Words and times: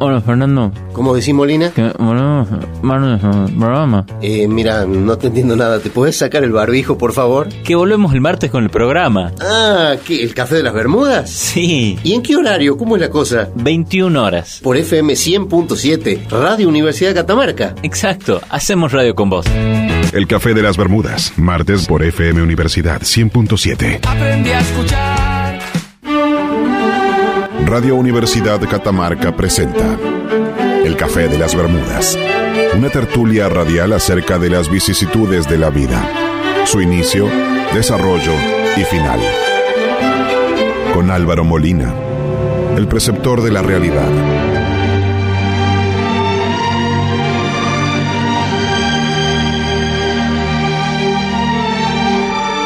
Hola, 0.00 0.20
Fernando. 0.20 0.72
¿Cómo 0.92 1.14
decís, 1.14 1.34
Molina? 1.34 1.70
Que 1.70 1.90
volvemos 1.98 2.48
martes 2.82 3.20
programa. 3.56 4.06
Eh, 4.22 4.46
mira, 4.46 4.86
no 4.86 5.18
te 5.18 5.26
entiendo 5.28 5.56
nada. 5.56 5.80
¿Te 5.80 5.90
puedes 5.90 6.16
sacar 6.16 6.44
el 6.44 6.52
barbijo, 6.52 6.96
por 6.98 7.12
favor? 7.12 7.48
Que 7.64 7.74
volvemos 7.74 8.12
el 8.14 8.20
martes 8.20 8.50
con 8.50 8.62
el 8.64 8.70
programa. 8.70 9.32
Ah, 9.40 9.96
¿qué? 10.06 10.22
¿El 10.22 10.34
café 10.34 10.56
de 10.56 10.62
las 10.62 10.74
Bermudas? 10.74 11.30
Sí. 11.30 11.98
¿Y 12.02 12.14
en 12.14 12.22
qué 12.22 12.36
horario? 12.36 12.76
¿Cómo 12.76 12.96
es 12.96 13.02
la 13.02 13.10
cosa? 13.10 13.48
21 13.56 14.22
horas. 14.22 14.60
Por 14.62 14.76
FM 14.76 15.14
100.7, 15.14 16.28
Radio 16.30 16.68
Universidad 16.68 17.10
de 17.10 17.14
Catamarca. 17.16 17.74
Exacto. 17.82 18.40
Hacemos 18.50 18.92
radio 18.92 19.14
con 19.14 19.30
vos. 19.30 19.46
El 20.12 20.26
Café 20.26 20.54
de 20.54 20.62
las 20.62 20.76
Bermudas, 20.76 21.32
martes 21.36 21.86
por 21.86 22.02
FM 22.02 22.40
Universidad 22.42 23.02
100.7. 23.02 24.00
Aprendí 24.06 24.50
a 24.50 24.60
escuchar. 24.60 25.27
Radio 27.68 27.96
Universidad 27.96 28.66
Catamarca 28.66 29.36
presenta 29.36 29.98
El 30.86 30.96
Café 30.96 31.28
de 31.28 31.36
las 31.36 31.54
Bermudas, 31.54 32.18
una 32.74 32.88
tertulia 32.88 33.50
radial 33.50 33.92
acerca 33.92 34.38
de 34.38 34.48
las 34.48 34.70
vicisitudes 34.70 35.46
de 35.46 35.58
la 35.58 35.68
vida, 35.68 36.02
su 36.64 36.80
inicio, 36.80 37.28
desarrollo 37.74 38.32
y 38.74 38.84
final. 38.84 39.20
Con 40.94 41.10
Álvaro 41.10 41.44
Molina, 41.44 41.92
el 42.74 42.88
preceptor 42.88 43.42
de 43.42 43.52
la 43.52 43.60
realidad. 43.60 44.08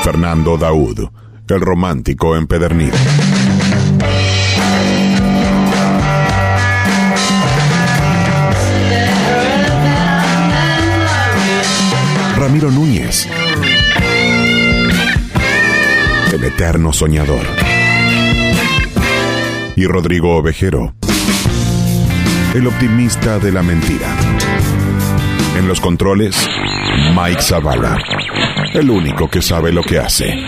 Fernando 0.05 0.57
Daud, 0.57 1.09
el 1.48 1.60
romántico 1.60 2.37
empedernido. 2.37 2.96
Ramiro 12.43 12.73
Núñez, 12.73 13.29
el 16.32 16.43
eterno 16.43 16.93
soñador. 16.93 17.46
Y 19.76 19.87
Rodrigo 19.87 20.37
Ovejero, 20.37 20.93
el 22.52 22.66
optimista 22.66 23.38
de 23.38 23.52
la 23.52 23.62
mentira. 23.62 24.09
En 25.57 25.68
los 25.68 25.80
controles, 25.80 26.37
Mike 27.15 27.43
Zavala, 27.43 27.96
el 28.74 28.90
único 28.90 29.30
que 29.30 29.40
sabe 29.40 29.71
lo 29.71 29.84
que 29.84 30.01
hace. 30.01 30.45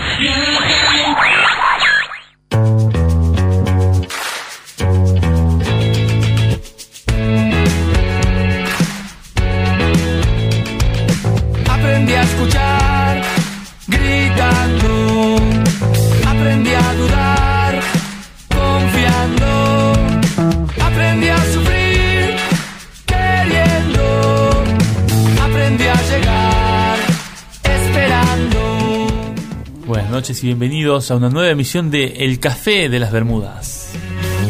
Noches 30.25 30.43
y 30.43 30.47
bienvenidos 30.47 31.11
a 31.11 31.17
una 31.17 31.29
nueva 31.29 31.51
emisión 31.51 31.91
de 31.91 32.05
El 32.17 32.39
Café 32.39 32.89
de 32.89 32.97
las 32.97 33.11
Bermudas. 33.11 33.89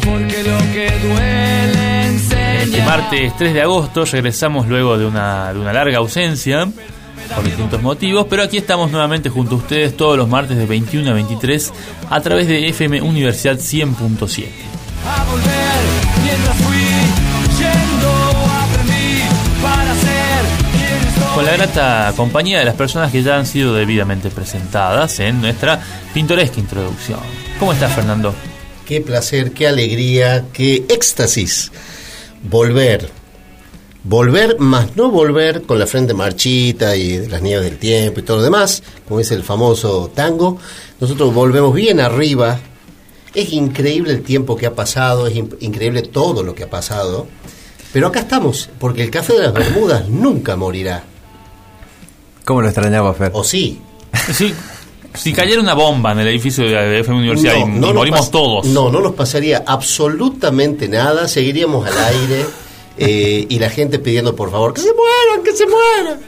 Porque 0.02 0.42
lo 0.42 0.56
que 0.72 0.90
duele 1.06 2.06
Este 2.06 2.62
enseña. 2.64 2.86
martes 2.86 3.36
3 3.36 3.52
de 3.52 3.60
agosto 3.60 4.06
regresamos 4.06 4.66
luego 4.68 4.96
de 4.96 5.04
una, 5.04 5.52
de 5.52 5.60
una 5.60 5.74
larga 5.74 5.98
ausencia 5.98 6.66
por 7.34 7.44
distintos 7.44 7.82
motivos, 7.82 8.26
pero 8.30 8.42
aquí 8.42 8.56
estamos 8.56 8.90
nuevamente 8.90 9.28
junto 9.28 9.56
a 9.56 9.58
ustedes 9.58 9.94
todos 9.94 10.16
los 10.16 10.26
martes 10.26 10.56
de 10.56 10.64
21 10.64 11.10
a 11.10 11.12
23 11.12 11.72
a 12.08 12.20
través 12.22 12.48
de 12.48 12.68
FM 12.70 13.02
Universidad 13.02 13.56
100.7. 13.56 14.46
grata 21.56 22.12
compañía 22.16 22.58
de 22.58 22.66
las 22.66 22.74
personas 22.74 23.10
que 23.10 23.22
ya 23.22 23.36
han 23.38 23.46
sido 23.46 23.74
debidamente 23.74 24.28
presentadas 24.30 25.18
en 25.20 25.40
nuestra 25.40 25.80
pintoresca 26.12 26.60
introducción. 26.60 27.20
¿Cómo 27.58 27.72
estás, 27.72 27.94
Fernando? 27.94 28.34
Qué 28.86 29.00
placer, 29.00 29.52
qué 29.52 29.66
alegría, 29.66 30.44
qué 30.52 30.84
éxtasis. 30.88 31.72
Volver. 32.42 33.08
Volver, 34.04 34.58
más 34.60 34.96
no 34.96 35.10
volver 35.10 35.62
con 35.62 35.78
la 35.78 35.86
frente 35.86 36.14
marchita 36.14 36.94
y 36.94 37.26
las 37.26 37.40
nieves 37.42 37.64
del 37.64 37.78
tiempo 37.78 38.20
y 38.20 38.22
todo 38.22 38.36
lo 38.36 38.42
demás, 38.44 38.82
como 39.08 39.18
es 39.20 39.30
el 39.30 39.42
famoso 39.42 40.12
tango. 40.14 40.58
Nosotros 41.00 41.32
volvemos 41.34 41.74
bien 41.74 42.00
arriba. 42.00 42.60
Es 43.34 43.52
increíble 43.52 44.12
el 44.12 44.22
tiempo 44.22 44.56
que 44.56 44.66
ha 44.66 44.74
pasado, 44.74 45.26
es 45.26 45.34
in- 45.34 45.56
increíble 45.60 46.02
todo 46.02 46.42
lo 46.42 46.54
que 46.54 46.64
ha 46.64 46.70
pasado. 46.70 47.26
Pero 47.92 48.08
acá 48.08 48.20
estamos, 48.20 48.68
porque 48.78 49.02
el 49.02 49.10
café 49.10 49.32
de 49.32 49.40
las 49.44 49.52
Bermudas 49.54 50.08
nunca 50.08 50.54
morirá. 50.54 51.02
¿Cómo 52.46 52.62
lo 52.62 52.68
extrañaba, 52.68 53.12
Fer? 53.12 53.32
¿O 53.34 53.42
sí? 53.42 53.80
Si, 54.32 54.54
si 55.14 55.32
cayera 55.32 55.60
una 55.60 55.74
bomba 55.74 56.12
en 56.12 56.20
el 56.20 56.28
edificio 56.28 56.62
de 56.64 57.00
FM 57.00 57.18
Universidad 57.18 57.56
y, 57.56 57.62
y 57.62 57.64
morimos 57.64 58.30
todos. 58.30 58.66
No, 58.66 58.88
no 58.88 59.00
nos 59.00 59.14
pasaría 59.14 59.64
absolutamente 59.66 60.88
nada. 60.88 61.26
Seguiríamos 61.26 61.84
al 61.88 61.98
aire 61.98 62.46
eh, 62.98 63.46
y 63.48 63.58
la 63.58 63.68
gente 63.68 63.98
pidiendo 63.98 64.36
por 64.36 64.52
favor 64.52 64.72
que 64.74 64.80
se 64.80 64.90
mueran, 64.94 65.44
que 65.44 65.52
se 65.54 65.66
mueran. 65.66 66.20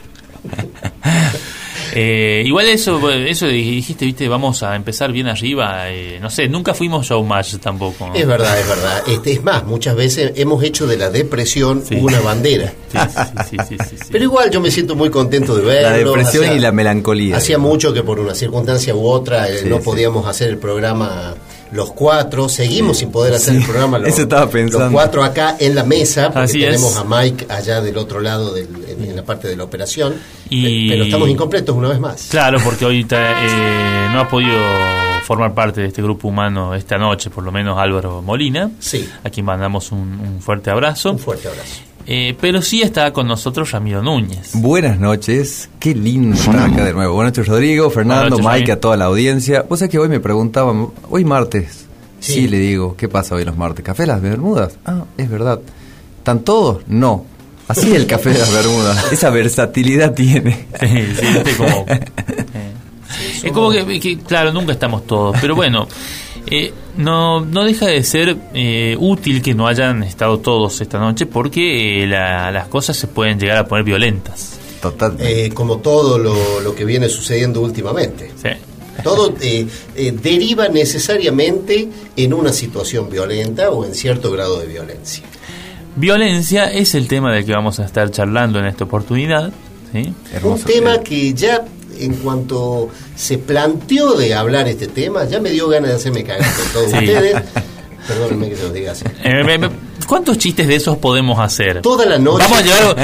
Eh, 1.95 2.43
igual 2.45 2.67
eso, 2.67 3.09
eso 3.09 3.47
dijiste, 3.47 4.05
viste, 4.05 4.27
vamos 4.27 4.61
a 4.63 4.75
empezar 4.75 5.11
bien 5.11 5.27
arriba. 5.27 5.89
eh, 5.89 6.19
no 6.21 6.29
sé, 6.29 6.47
nunca 6.47 6.73
fuimos 6.73 7.07
showmatch 7.07 7.57
tampoco. 7.57 8.07
¿no? 8.07 8.15
Es 8.15 8.25
verdad, 8.27 8.59
es 8.59 8.67
verdad. 8.67 9.03
Este, 9.07 9.33
es 9.33 9.43
más, 9.43 9.65
muchas 9.65 9.95
veces 9.95 10.33
hemos 10.35 10.63
hecho 10.63 10.87
de 10.87 10.97
la 10.97 11.09
depresión 11.09 11.83
Sí. 11.85 11.95
una 11.95 12.19
bandera. 12.19 12.73
Sí, 12.91 12.97
sí, 12.97 13.17
sí, 13.49 13.57
sí, 13.69 13.75
sí, 13.89 13.97
sí. 13.97 14.09
Pero 14.11 14.23
igual 14.23 14.49
yo 14.51 14.61
me 14.61 14.71
siento 14.71 14.95
muy 14.95 15.09
contento 15.09 15.55
de 15.55 15.63
verlo. 15.63 15.89
La 15.89 15.97
depresión 15.97 16.45
Hacía- 16.45 16.55
y 16.55 16.59
la 16.59 16.71
melancolía. 16.71 17.37
Hacía 17.37 17.57
mucho 17.57 17.93
que 17.93 18.03
por 18.03 18.19
una 18.19 18.33
circunstancia 18.35 18.95
u 18.95 19.05
otra 19.07 19.47
eh, 19.49 19.59
Sí, 19.59 19.65
no 19.69 19.77
sí. 19.77 19.83
podíamos 19.83 20.25
hacer 20.27 20.49
el 20.49 20.57
programa 20.57 21.35
los 21.71 21.91
cuatro. 21.91 22.49
Seguimos 22.49 22.97
sin 22.97 23.11
poder 23.11 23.33
hacer 23.33 23.53
Sí, 23.55 23.59
el 23.59 23.65
programa 23.65 23.97
los, 23.99 24.09
eso 24.09 24.21
estaba 24.23 24.49
pensando. 24.49 24.85
los 24.85 24.93
cuatro 24.93 25.23
acá 25.23 25.55
en 25.59 25.75
la 25.75 25.83
mesa, 25.83 26.25
porque 26.27 26.39
Así 26.39 26.59
tenemos 26.59 26.91
es. 26.91 26.97
a 26.97 27.03
Mike 27.03 27.45
allá 27.49 27.81
del 27.81 27.97
otro 27.97 28.19
lado 28.19 28.53
del- 28.53 28.67
en, 28.87 29.03
en 29.03 29.15
la 29.15 29.23
parte 29.23 29.47
de 29.47 29.55
la 29.55 29.63
operación. 29.63 30.15
Y- 30.49 30.89
Pero 30.89 31.03
estamos 31.03 31.29
incompletos 31.29 31.75
una 31.75 31.89
vez 31.89 31.99
más. 31.99 32.27
Claro, 32.29 32.59
porque 32.63 32.85
ahorita 32.85 33.17
eh, 33.45 34.09
no 34.11 34.19
ha 34.21 34.27
podido 34.27 34.57
formar 35.25 35.53
parte 35.53 35.81
de 35.81 35.87
este 35.87 36.01
grupo 36.01 36.27
humano 36.27 36.73
esta 36.73 36.97
noche, 36.97 37.29
por 37.29 37.43
lo 37.43 37.51
menos 37.51 37.77
Álvaro 37.77 38.21
Molina, 38.21 38.71
Sí, 38.79 39.07
a 39.23 39.29
quien 39.29 39.45
mandamos 39.45 39.91
un, 39.91 39.99
un 40.19 40.41
fuerte 40.41 40.71
abrazo. 40.71 41.11
un 41.11 41.19
fuerte 41.19 41.47
abrazo. 41.49 41.81
Eh, 42.05 42.35
pero 42.39 42.61
sí 42.61 42.81
está 42.81 43.13
con 43.13 43.27
nosotros 43.27 43.71
Ramiro 43.71 44.01
Núñez. 44.01 44.51
Buenas 44.53 44.99
noches, 44.99 45.69
qué 45.79 45.93
lindo 45.93 46.35
estar 46.35 46.57
acá 46.57 46.85
de 46.85 46.93
nuevo. 46.93 47.13
Buenas 47.13 47.33
noches, 47.33 47.47
Rodrigo, 47.47 47.89
Fernando, 47.89 48.37
noches, 48.37 48.45
Mike, 48.45 48.71
a 48.71 48.79
toda 48.79 48.97
la 48.97 49.05
audiencia. 49.05 49.63
Vos 49.67 49.79
sabés 49.79 49.91
que 49.91 49.99
hoy 49.99 50.09
me 50.09 50.19
preguntaban, 50.19 50.87
hoy 51.09 51.23
martes. 51.23 51.85
Sí. 52.19 52.33
Sí. 52.33 52.47
le 52.47 52.57
digo, 52.57 52.95
¿qué 52.97 53.07
pasa 53.07 53.35
hoy 53.35 53.45
los 53.45 53.55
martes? 53.55 53.85
¿Café 53.85 54.03
de 54.03 54.07
las 54.07 54.21
Bermudas? 54.21 54.77
Ah, 54.85 55.03
es 55.17 55.29
verdad. 55.29 55.59
¿Están 56.17 56.39
todos? 56.39 56.83
No. 56.87 57.25
Así 57.67 57.91
es 57.91 57.95
el 57.95 58.07
café 58.07 58.31
de 58.31 58.39
las 58.39 58.51
Bermudas. 58.51 59.05
Esa 59.11 59.29
versatilidad 59.29 60.13
tiene. 60.13 60.65
Sí, 60.79 61.05
sí, 61.15 61.53
como... 61.55 61.85
eh, 61.87 62.73
es 63.43 63.51
como 63.51 63.71
que, 63.71 63.99
que, 63.99 64.17
claro, 64.19 64.51
nunca 64.51 64.73
estamos 64.73 65.05
todos, 65.05 65.37
pero 65.39 65.55
bueno, 65.55 65.87
eh, 66.49 66.73
no, 66.97 67.41
no 67.45 67.63
deja 67.63 67.85
de 67.87 68.03
ser 68.03 68.35
eh, 68.53 68.95
útil 68.99 69.41
que 69.41 69.53
no 69.53 69.67
hayan 69.67 70.03
estado 70.03 70.39
todos 70.39 70.81
esta 70.81 70.99
noche 70.99 71.25
porque 71.25 72.03
eh, 72.03 72.07
la- 72.07 72.51
las 72.51 72.67
cosas 72.67 72.97
se 72.97 73.07
pueden 73.07 73.39
llegar 73.39 73.57
a 73.57 73.67
poner 73.67 73.83
violentas. 73.85 74.57
Totalmente. 74.81 75.45
Eh, 75.45 75.49
como 75.51 75.77
todo 75.79 76.17
lo, 76.17 76.61
lo 76.61 76.75
que 76.75 76.85
viene 76.85 77.09
sucediendo 77.09 77.61
últimamente. 77.61 78.31
Sí. 78.41 78.49
Todo 79.03 79.33
eh, 79.41 79.65
eh, 79.95 80.11
deriva 80.11 80.67
necesariamente 80.67 81.87
en 82.17 82.33
una 82.33 82.51
situación 82.51 83.09
violenta 83.09 83.69
o 83.71 83.85
en 83.85 83.93
cierto 83.95 84.29
grado 84.31 84.59
de 84.59 84.67
violencia. 84.67 85.23
Violencia 85.95 86.71
es 86.71 86.95
el 86.95 87.07
tema 87.07 87.33
del 87.33 87.45
que 87.45 87.51
vamos 87.51 87.79
a 87.79 87.85
estar 87.85 88.09
charlando 88.11 88.59
en 88.59 88.65
esta 88.65 88.83
oportunidad. 88.85 89.51
¿sí? 89.91 90.13
Un 90.43 90.59
tema 90.61 90.99
que 90.99 91.33
ya 91.33 91.65
en 91.99 92.15
cuanto 92.15 92.89
se 93.15 93.37
planteó 93.37 94.13
de 94.13 94.33
hablar 94.33 94.67
este 94.67 94.87
tema, 94.87 95.25
ya 95.25 95.39
me 95.39 95.51
dio 95.51 95.67
ganas 95.67 95.91
de 95.91 95.95
hacerme 95.97 96.23
cagar 96.23 96.49
con 96.55 96.65
todos 96.73 96.89
Sí. 96.91 96.97
ustedes. 96.97 97.35
Perdónenme 98.07 98.49
que 98.49 98.55
se 98.55 98.63
los 98.63 98.73
diga 98.73 98.91
así. 98.93 99.05
Eh, 99.23 99.69
¿Cuántos 100.07 100.39
chistes 100.39 100.67
de 100.67 100.75
esos 100.75 100.97
podemos 100.97 101.37
hacer? 101.39 101.81
Toda 101.83 102.07
la 102.07 102.17
noche. 102.17 102.43
Vamos 102.49 102.59
a 102.59 102.63
llevar, 102.63 102.95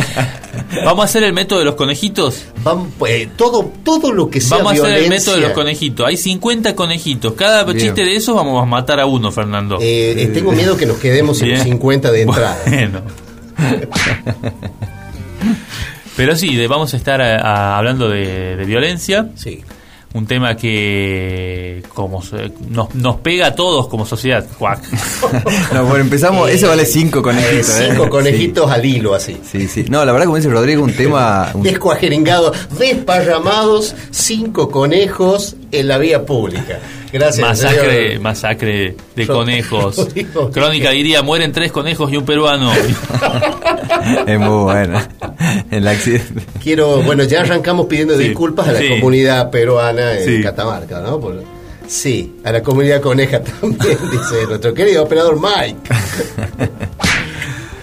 vamos 0.84 1.02
a 1.02 1.06
hacer 1.06 1.24
el 1.24 1.34
método 1.34 1.60
de 1.60 1.66
los 1.66 1.76
conejitos. 1.76 2.46
Vam- 2.64 2.88
eh, 3.08 3.30
todo, 3.36 3.72
todo 3.84 4.12
lo 4.12 4.32
que 4.32 4.42
sea 4.42 4.58
Vamos 4.58 4.80
a 4.80 4.84
hacer 4.84 4.98
el 5.04 5.10
método 5.10 5.36
de 5.36 5.42
los 5.42 5.52
conejitos. 5.52 6.08
Hay 6.08 6.18
50 6.18 6.76
conejitos. 6.76 7.34
Cada 7.34 7.64
Bien. 7.66 7.78
chiste 7.78 8.04
de 8.04 8.16
esos 8.16 8.36
vamos 8.36 8.64
a 8.64 8.66
matar 8.66 9.00
a 9.00 9.06
uno, 9.06 9.32
Fernando. 9.32 9.78
eh, 9.80 10.16
eh, 10.18 10.28
tengo 10.34 10.52
miedo 10.54 10.76
que 10.76 10.88
nos 10.88 10.98
quedemos 10.98 11.40
en 11.42 11.50
Bien. 11.50 11.62
50 11.64 12.12
de 12.12 12.22
entrada. 12.24 12.58
Bueno. 12.66 13.02
Pero 16.16 16.36
sí, 16.36 16.56
de- 16.56 16.68
vamos 16.68 16.94
a 16.94 16.98
estar 16.98 17.22
a- 17.22 17.40
a- 17.42 17.78
hablando 17.78 18.10
de, 18.10 18.56
de 18.56 18.66
violencia. 18.66 19.30
Sí. 19.36 19.64
Un 20.14 20.26
tema 20.28 20.56
que 20.56 21.84
como 21.94 22.22
se- 22.22 22.50
nos, 22.70 22.96
nos 22.96 23.18
pega 23.18 23.48
a 23.48 23.56
todos 23.56 23.88
como 23.90 24.06
sociedad. 24.06 24.46
Cuac. 24.58 24.82
No, 25.74 25.84
bueno, 25.84 26.06
empezamos. 26.06 26.50
Ese 26.50 26.66
vale 26.68 26.86
cinco 26.86 27.20
Eh, 27.20 27.24
conejitos. 27.24 27.80
¿eh? 27.82 27.88
cinco 27.92 28.10
conejitos 28.10 28.72
al 28.72 28.86
hilo, 28.86 29.14
así. 29.14 29.38
Sí, 29.52 29.68
sí. 29.68 29.86
No, 29.90 30.06
la 30.06 30.14
verdad, 30.14 30.26
como 30.28 30.38
dice 30.38 30.50
Rodrigo, 30.50 30.84
un 30.86 30.94
tema. 30.94 31.52
un- 31.54 31.64
Descuajeringados, 31.64 32.56
desparramados, 32.80 33.94
cinco 34.12 34.70
conejos 34.72 35.58
en 35.80 35.88
la 35.88 35.98
vía 35.98 36.26
pública. 36.26 36.80
Gracias. 37.12 37.48
Masacre, 37.48 38.08
señor. 38.08 38.22
masacre 38.22 38.96
de 39.16 39.28
conejos. 39.28 40.08
Crónica 40.52 40.92
diría, 40.92 41.22
mueren 41.22 41.52
tres 41.52 41.72
conejos 41.72 42.12
y 42.12 42.18
un 42.18 42.26
peruano. 42.26 42.72
es 44.28 44.40
muy 44.40 44.64
buena. 44.64 45.08
El 45.72 45.88
accidente. 45.88 46.42
Quiero, 46.62 47.02
bueno, 47.04 47.24
ya 47.24 47.42
arrancamos 47.42 47.86
pidiendo 47.88 48.18
Sí, 48.18 48.26
disculpas 48.30 48.68
a 48.68 48.72
la 48.74 48.80
sí. 48.80 48.90
comunidad 48.90 49.50
peruana 49.50 50.18
en 50.20 50.26
Sí. 50.26 50.42
Catamarca, 50.44 51.00
¿no? 51.02 51.20
Por- 51.20 51.44
sí, 51.88 52.36
a 52.44 52.52
la 52.52 52.62
comunidad 52.64 53.00
coneja 53.00 53.42
también, 53.62 53.98
dice 54.12 54.46
nuestro 54.48 54.74
querido 54.74 55.04
operador 55.04 55.40
Mike. 55.40 55.80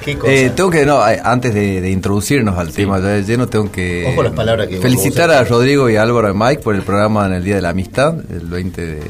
Qué 0.04 0.18
cosa. 0.18 0.32
Eh, 0.32 0.50
tengo 0.54 0.70
que, 0.70 0.84
no, 0.84 1.06
eh, 1.08 1.20
antes 1.22 1.54
de, 1.54 1.80
de 1.80 1.90
introducirnos 1.90 2.58
al 2.58 2.72
tema 2.72 2.98
ya 2.98 3.08
de 3.08 3.24
lleno, 3.24 3.48
tengo 3.48 3.70
que 3.70 4.06
Ojo 4.12 4.22
las 4.22 4.32
palabras 4.32 4.68
que 4.68 4.78
felicitar 4.78 5.30
a 5.30 5.40
a 5.40 5.44
Rodrigo 5.44 5.88
y 5.88 5.96
a 5.96 6.02
Álvaro 6.02 6.30
y 6.30 6.34
Mike 6.34 6.62
por 6.62 6.74
el 6.74 6.82
programa 6.82 7.26
en 7.26 7.34
el 7.34 7.44
Día 7.44 7.56
de 7.56 7.62
la 7.62 7.70
Amistad, 7.70 8.14
el 8.30 8.46
20 8.46 8.86
de, 8.86 9.00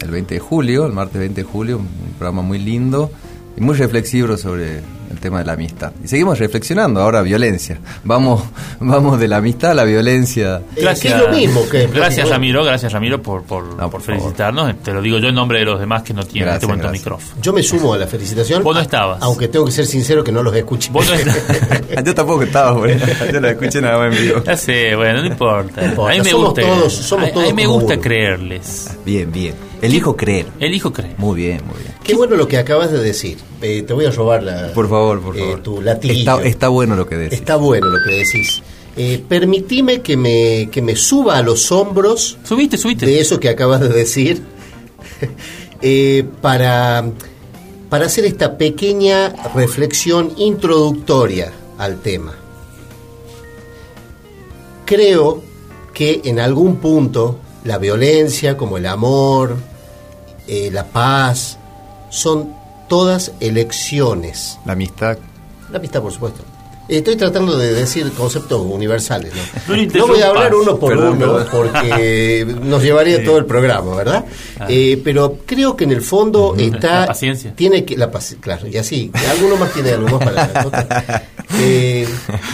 el 0.00 0.10
20 0.10 0.34
de 0.34 0.40
julio, 0.40 0.86
el 0.86 0.92
martes 0.92 1.18
20 1.18 1.42
de 1.42 1.46
julio, 1.46 1.78
un 1.78 2.14
programa 2.18 2.42
muy 2.42 2.58
lindo 2.58 3.10
y 3.56 3.60
muy 3.60 3.74
reflexivo 3.76 4.36
sobre 4.36 4.80
el 5.14 5.20
tema 5.20 5.38
de 5.38 5.44
la 5.46 5.52
amistad. 5.54 5.92
Y 6.04 6.08
seguimos 6.08 6.38
reflexionando 6.38 7.00
ahora 7.00 7.22
violencia. 7.22 7.78
Vamos, 8.04 8.42
vamos 8.80 9.18
de 9.18 9.28
la 9.28 9.38
amistad 9.38 9.70
a 9.70 9.74
la 9.74 9.84
violencia. 9.84 10.60
Eh, 10.76 10.86
es 10.90 11.16
lo 11.18 11.28
mismo 11.28 11.66
que- 11.68 11.86
gracias 11.86 12.28
Ramiro, 12.28 12.64
gracias 12.64 12.92
Ramiro 12.92 13.22
por, 13.22 13.42
por, 13.44 13.64
No, 13.64 13.76
por 13.76 13.90
por 13.92 14.02
favor. 14.02 14.20
felicitarnos. 14.20 14.76
Te 14.82 14.92
lo 14.92 15.00
digo 15.00 15.18
yo 15.18 15.28
en 15.28 15.34
nombre 15.34 15.58
de 15.60 15.64
los 15.64 15.80
demás 15.80 16.02
que 16.02 16.12
no 16.12 16.22
tienen 16.24 16.48
en 16.50 16.54
este 16.54 16.66
Gracias, 16.66 16.68
momento 16.68 16.88
gracias. 16.88 17.02
micrófono. 17.06 17.42
Yo 17.42 17.52
me 17.52 17.62
sumo 17.62 17.94
a 17.94 17.98
la 17.98 18.06
felicitación. 18.06 18.62
Vos 18.62 18.74
no 18.74 18.82
estabas. 18.82 19.18
Aunque 19.22 19.48
tengo 19.48 19.64
que 19.64 19.72
ser 19.72 19.86
sincero 19.86 20.22
que 20.24 20.32
no 20.32 20.42
los 20.42 20.54
escuché. 20.54 20.90
Vos 20.92 21.06
no 21.08 21.14
estás- 21.14 22.04
Yo 22.04 22.14
tampoco 22.14 22.42
estaba, 22.42 22.72
bueno, 22.72 23.00
yo 23.32 23.40
la 23.40 23.50
escuché 23.52 23.80
nada 23.80 23.98
más 23.98 24.16
en 24.16 24.22
vivo. 24.24 24.42
Ya 24.44 24.56
sé, 24.56 24.94
bueno, 24.96 25.20
no 25.20 25.26
importa. 25.26 25.80
No 25.82 25.86
importa, 25.88 26.12
A 26.12 26.16
mí 26.16 26.22
me 26.22 26.30
somos 26.30 26.46
gusta, 26.50 26.62
todos- 26.62 26.92
somos 26.92 27.24
a- 27.26 27.28
a 27.28 27.32
todos 27.32 27.46
mí 27.46 27.52
me 27.54 27.66
gusta 27.66 27.92
uno. 27.94 28.02
creerles. 28.02 28.90
Bien, 29.04 29.30
bien. 29.30 29.54
Elijo 29.82 30.16
creer. 30.16 30.46
Elijo 30.60 30.92
creer. 30.92 31.14
Muy 31.18 31.36
bien, 31.36 31.60
muy 31.66 31.78
bien. 31.78 31.94
Qué 32.02 32.14
bueno 32.14 32.36
lo 32.36 32.48
que 32.48 32.58
acabas 32.58 32.90
de 32.90 32.98
decir. 33.02 33.38
Eh, 33.62 33.82
te 33.82 33.92
voy 33.92 34.06
a 34.06 34.10
robar 34.10 34.42
la, 34.42 34.72
Por 34.72 34.88
favor, 34.88 35.20
por 35.20 35.36
eh, 35.36 35.40
favor. 35.40 35.62
tu 35.62 35.80
latiguillo. 35.82 36.36
Está, 36.36 36.46
está 36.48 36.68
bueno 36.68 36.96
lo 36.96 37.06
que 37.06 37.16
decís. 37.16 37.38
Está 37.38 37.56
bueno 37.56 37.88
lo 37.88 37.98
que 38.02 38.12
decís. 38.14 38.62
Eh, 38.96 39.22
permitime 39.28 40.02
que 40.02 40.16
me, 40.16 40.68
que 40.70 40.80
me 40.80 40.94
suba 40.94 41.36
a 41.38 41.42
los 41.42 41.72
hombros 41.72 42.38
Subiste, 42.44 42.76
subiste. 42.78 43.06
de 43.06 43.18
eso 43.20 43.40
que 43.40 43.48
acabas 43.48 43.80
de 43.80 43.88
decir 43.88 44.40
eh, 45.82 46.24
para, 46.40 47.04
para 47.88 48.06
hacer 48.06 48.24
esta 48.24 48.56
pequeña 48.56 49.34
reflexión 49.54 50.32
introductoria 50.36 51.52
al 51.76 52.00
tema. 52.00 52.34
Creo 54.84 55.42
que 55.92 56.20
en 56.24 56.38
algún 56.40 56.76
punto 56.76 57.38
la 57.64 57.78
violencia, 57.78 58.56
como 58.56 58.76
el 58.76 58.86
amor, 58.86 59.56
eh, 60.46 60.70
la 60.70 60.84
paz, 60.84 61.58
son 62.10 62.54
todas 62.88 63.32
elecciones. 63.40 64.58
La 64.64 64.74
amistad. 64.74 65.18
La 65.70 65.78
amistad, 65.78 66.02
por 66.02 66.12
supuesto. 66.12 66.42
Estoy 66.88 67.16
tratando 67.16 67.56
de 67.56 67.72
decir 67.72 68.10
conceptos 68.12 68.60
universales, 68.60 69.32
No 69.66 69.74
¿no? 69.74 69.80
le 69.82 69.86
No 69.86 70.06
voy 70.06 70.20
a 70.20 70.28
hablar 70.28 70.54
uno 70.54 70.78
por 70.78 70.90
Perdón, 70.90 71.16
uno 71.22 71.32
perdón. 71.44 71.46
porque 71.50 72.46
nos 72.62 72.82
llevaría 72.82 73.24
todo 73.24 73.38
el 73.38 73.46
programa, 73.46 73.94
¿verdad? 73.96 74.24
Eh, 74.68 75.00
pero 75.02 75.38
creo 75.46 75.76
que 75.76 75.84
en 75.84 75.92
el 75.92 76.02
fondo 76.02 76.54
está... 76.58 77.00
La 77.00 77.06
paciencia. 77.06 77.54
Tiene 77.56 77.84
que... 77.84 77.96
La 77.96 78.12
paci- 78.12 78.36
claro, 78.38 78.66
y 78.68 78.76
así. 78.76 79.10
Alguno 79.30 79.56
más 79.56 79.72
tiene 79.72 79.92
algo 79.92 80.08
más 80.18 80.24
para. 80.24 81.24
Eh, 81.60 82.06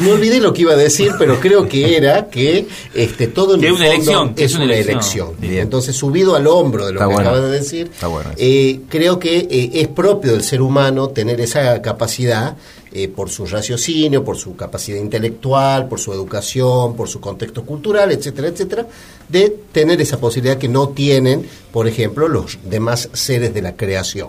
me 0.03 0.13
olvidé 0.13 0.41
lo 0.41 0.53
que 0.53 0.63
iba 0.63 0.73
a 0.75 0.77
decir, 0.77 1.13
pero 1.19 1.41
creo 1.41 1.67
que 1.69 1.97
era 1.97 2.29
que 2.29 2.67
este, 2.95 3.29
todo 3.29 3.55
en 3.55 3.61
Que 3.61 3.69
el 3.69 3.75
es 3.75 3.81
una 3.81 3.87
fondo 3.89 3.95
elección, 3.95 4.35
es 4.37 4.45
es 4.45 4.55
una 4.55 4.65
una 4.65 4.75
elección. 4.77 5.29
Entonces, 5.43 5.97
subido 5.97 6.37
al 6.37 6.47
hombro 6.47 6.87
de 6.87 6.93
lo 6.93 6.99
Está 7.01 7.09
que 7.09 7.15
bueno. 7.15 7.31
acabas 7.31 7.51
de 7.51 7.57
decir, 7.59 7.91
Está 7.93 8.07
bueno 8.09 8.31
eh, 8.37 8.81
creo 8.89 9.19
que 9.19 9.39
eh, 9.51 9.71
es 9.75 9.89
propio 9.89 10.33
del 10.33 10.43
ser 10.43 10.61
humano 10.63 11.09
tener 11.09 11.41
esa 11.41 11.81
capacidad 11.83 12.57
eh, 12.93 13.09
por 13.09 13.31
su 13.31 13.47
raciocinio, 13.47 14.25
por 14.25 14.37
su 14.37 14.57
capacidad 14.57 14.99
intelectual, 14.99 15.89
por 15.89 16.01
su 16.01 16.13
educación, 16.13 16.97
por 16.97 17.09
su 17.09 17.21
contexto 17.21 17.65
cultural, 17.65 18.11
etcétera, 18.13 18.49
etcétera, 18.49 18.87
de 19.29 19.57
tener 19.73 20.01
esa 20.01 20.19
posibilidad 20.19 20.59
que 20.59 20.69
no 20.69 20.89
tienen, 20.89 21.47
por 21.73 21.87
ejemplo, 21.87 22.27
los 22.29 22.59
demás 22.65 23.09
seres 23.13 23.55
de 23.55 23.63
la 23.63 23.77
creación, 23.77 24.29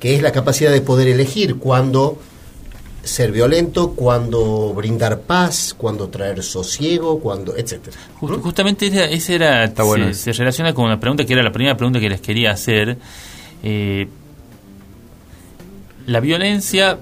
que 0.00 0.16
es 0.16 0.22
la 0.22 0.32
capacidad 0.32 0.72
de 0.72 0.80
poder 0.80 1.08
elegir 1.08 1.56
cuándo 1.56 2.18
ser 3.04 3.30
violento, 3.30 3.92
cuándo 3.92 4.74
brindar 4.74 5.20
paz, 5.20 5.72
cuándo 5.78 6.08
traer 6.08 6.42
sosiego, 6.42 7.20
cuándo, 7.20 7.54
etcétera. 7.56 7.96
Just- 8.20 8.42
justamente 8.42 8.88
esa, 8.88 9.04
esa 9.04 9.32
era, 9.32 9.64
Está 9.64 9.84
bueno 9.84 10.06
se, 10.06 10.10
eso. 10.10 10.22
se 10.24 10.32
relaciona 10.32 10.74
con 10.74 10.86
una 10.86 10.98
pregunta 10.98 11.24
que 11.24 11.32
era 11.32 11.42
la 11.44 11.52
primera 11.52 11.76
pregunta 11.76 12.00
que 12.00 12.08
les 12.08 12.20
quería 12.20 12.50
hacer. 12.50 12.96
Eh, 13.62 14.08
la 16.06 16.18
violencia 16.20 16.98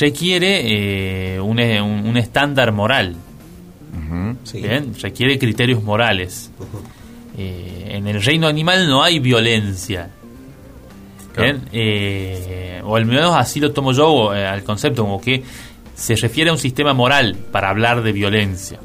requiere 0.00 1.34
eh, 1.36 1.40
un, 1.40 1.60
un- 1.60 2.06
un 2.06 2.16
estándar 2.16 2.72
moral. 2.72 3.16
Sí. 4.44 4.60
¿bien? 4.60 4.94
requiere 5.00 5.38
criterios 5.38 5.82
morales. 5.82 6.50
Eh, 7.38 7.88
en 7.92 8.06
el 8.06 8.22
reino 8.22 8.46
animal 8.46 8.88
no 8.88 9.02
hay 9.02 9.18
violencia. 9.18 10.10
¿bien? 11.36 11.62
Eh, 11.72 12.80
o 12.84 12.94
al 12.96 13.06
menos 13.06 13.34
así 13.36 13.60
lo 13.60 13.72
tomo 13.72 13.92
yo 13.92 14.34
eh, 14.34 14.46
al 14.46 14.62
concepto, 14.62 15.02
como 15.02 15.20
que 15.20 15.42
se 15.94 16.14
refiere 16.16 16.50
a 16.50 16.52
un 16.52 16.58
sistema 16.58 16.92
moral 16.94 17.36
para 17.50 17.70
hablar 17.70 18.02
de 18.02 18.12
violencia. 18.12 18.78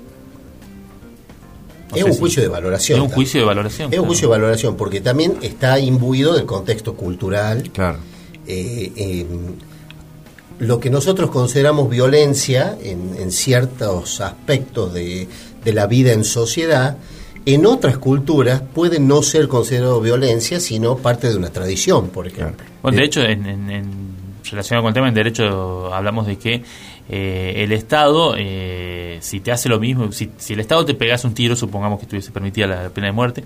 No 1.91 1.95
Es 1.97 2.03
un 2.03 2.13
si- 2.13 2.19
juicio 2.19 2.41
de 2.43 2.47
valoración. 2.49 2.97
Es 2.97 3.01
un 3.01 3.07
también. 3.09 3.15
juicio 3.15 3.39
de 3.41 3.45
valoración. 3.47 3.93
Es 3.93 3.99
un 3.99 4.05
juicio 4.05 4.27
de 4.27 4.31
valoración, 4.31 4.77
porque 4.77 5.01
también 5.01 5.33
está 5.41 5.79
imbuido 5.79 6.33
del 6.35 6.45
contexto 6.45 6.93
cultural. 6.95 7.69
Claro. 7.73 7.97
Eh, 8.47 8.91
eh, 8.95 9.25
lo 10.59 10.79
que 10.79 10.89
nosotros 10.89 11.29
consideramos 11.31 11.89
violencia 11.89 12.77
en, 12.83 13.15
en 13.17 13.31
ciertos 13.31 14.21
aspectos 14.21 14.93
de, 14.93 15.27
de 15.63 15.73
la 15.73 15.87
vida 15.87 16.11
en 16.13 16.23
sociedad, 16.23 16.97
en 17.45 17.65
otras 17.65 17.97
culturas 17.97 18.61
puede 18.73 18.99
no 18.99 19.23
ser 19.23 19.47
considerado 19.47 20.01
violencia, 20.01 20.59
sino 20.59 20.97
parte 20.97 21.29
de 21.29 21.37
una 21.37 21.49
tradición, 21.49 22.09
por 22.09 22.27
ejemplo. 22.27 22.65
Bueno, 22.81 22.97
de 22.97 23.05
hecho, 23.05 23.21
en, 23.21 23.45
en- 23.45 23.69
en- 23.71 24.09
relacionado 24.51 24.83
con 24.83 24.89
el 24.89 24.93
tema 24.95 25.07
en 25.09 25.13
derecho, 25.13 25.93
hablamos 25.93 26.25
de 26.27 26.37
que 26.37 26.63
eh, 27.11 27.63
el 27.63 27.71
Estado, 27.71 28.35
eh, 28.37 29.17
si 29.21 29.39
te 29.39 29.51
hace 29.51 29.67
lo 29.67 29.79
mismo, 29.79 30.11
si, 30.11 30.29
si 30.37 30.53
el 30.53 30.59
Estado 30.59 30.85
te 30.85 30.93
pegase 30.93 31.25
un 31.25 31.33
tiro, 31.33 31.55
supongamos 31.55 31.97
que 31.97 32.03
estuviese 32.03 32.31
permitida 32.31 32.67
la 32.67 32.89
pena 32.89 33.07
de 33.07 33.13
muerte, 33.13 33.43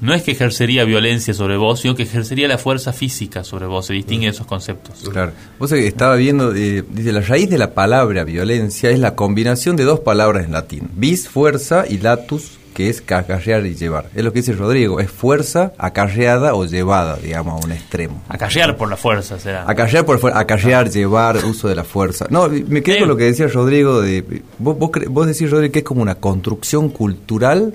no 0.00 0.12
es 0.12 0.22
que 0.22 0.32
ejercería 0.32 0.84
violencia 0.84 1.32
sobre 1.32 1.56
vos, 1.56 1.80
sino 1.80 1.94
que 1.94 2.02
ejercería 2.02 2.48
la 2.48 2.58
fuerza 2.58 2.92
física 2.92 3.44
sobre 3.44 3.66
vos. 3.66 3.86
Se 3.86 3.94
distinguen 3.94 4.30
esos 4.30 4.48
conceptos. 4.48 5.08
Claro. 5.08 5.32
Vos 5.60 5.70
estaba 5.70 6.16
viendo, 6.16 6.52
eh, 6.54 6.84
dice, 6.90 7.12
la 7.12 7.20
raíz 7.20 7.48
de 7.48 7.58
la 7.58 7.72
palabra 7.72 8.24
violencia 8.24 8.90
es 8.90 8.98
la 8.98 9.14
combinación 9.14 9.76
de 9.76 9.84
dos 9.84 10.00
palabras 10.00 10.44
en 10.44 10.52
latín. 10.52 10.90
Vis, 10.96 11.28
fuerza, 11.28 11.84
y 11.88 11.98
latus, 11.98 12.58
que 12.74 12.88
es 12.90 13.02
acarrear 13.08 13.64
y 13.66 13.74
llevar. 13.76 14.10
Es 14.16 14.24
lo 14.24 14.32
que 14.32 14.40
dice 14.40 14.52
Rodrigo, 14.52 14.98
es 15.00 15.08
fuerza 15.10 15.72
acarreada 15.78 16.54
o 16.54 16.64
llevada, 16.66 17.16
digamos, 17.16 17.62
a 17.62 17.64
un 17.66 17.72
extremo. 17.72 18.22
Acarrear 18.28 18.76
por 18.76 18.90
la 18.90 18.96
fuerza 18.96 19.38
será. 19.38 19.64
Acarrear, 19.70 20.04
por 20.04 20.18
fuer- 20.20 20.32
acarrear, 20.34 20.90
llevar, 20.90 21.36
uso 21.44 21.68
de 21.68 21.76
la 21.76 21.84
fuerza. 21.84 22.26
No, 22.30 22.48
me 22.48 22.82
quedo 22.82 22.98
con 23.00 23.08
lo 23.08 23.16
que 23.16 23.24
decía 23.24 23.46
Rodrigo. 23.46 24.02
De, 24.02 24.42
vos, 24.58 24.76
vos, 24.76 24.90
vos 25.08 25.26
decís, 25.26 25.48
Rodrigo, 25.50 25.72
que 25.72 25.78
es 25.78 25.84
como 25.84 26.02
una 26.02 26.16
construcción 26.16 26.88
cultural. 26.90 27.72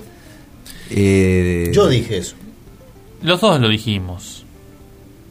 eh, 0.90 1.70
Yo 1.72 1.88
dije 1.88 2.18
eso. 2.18 2.36
Los 3.22 3.40
dos 3.40 3.60
lo 3.60 3.68
dijimos, 3.68 4.44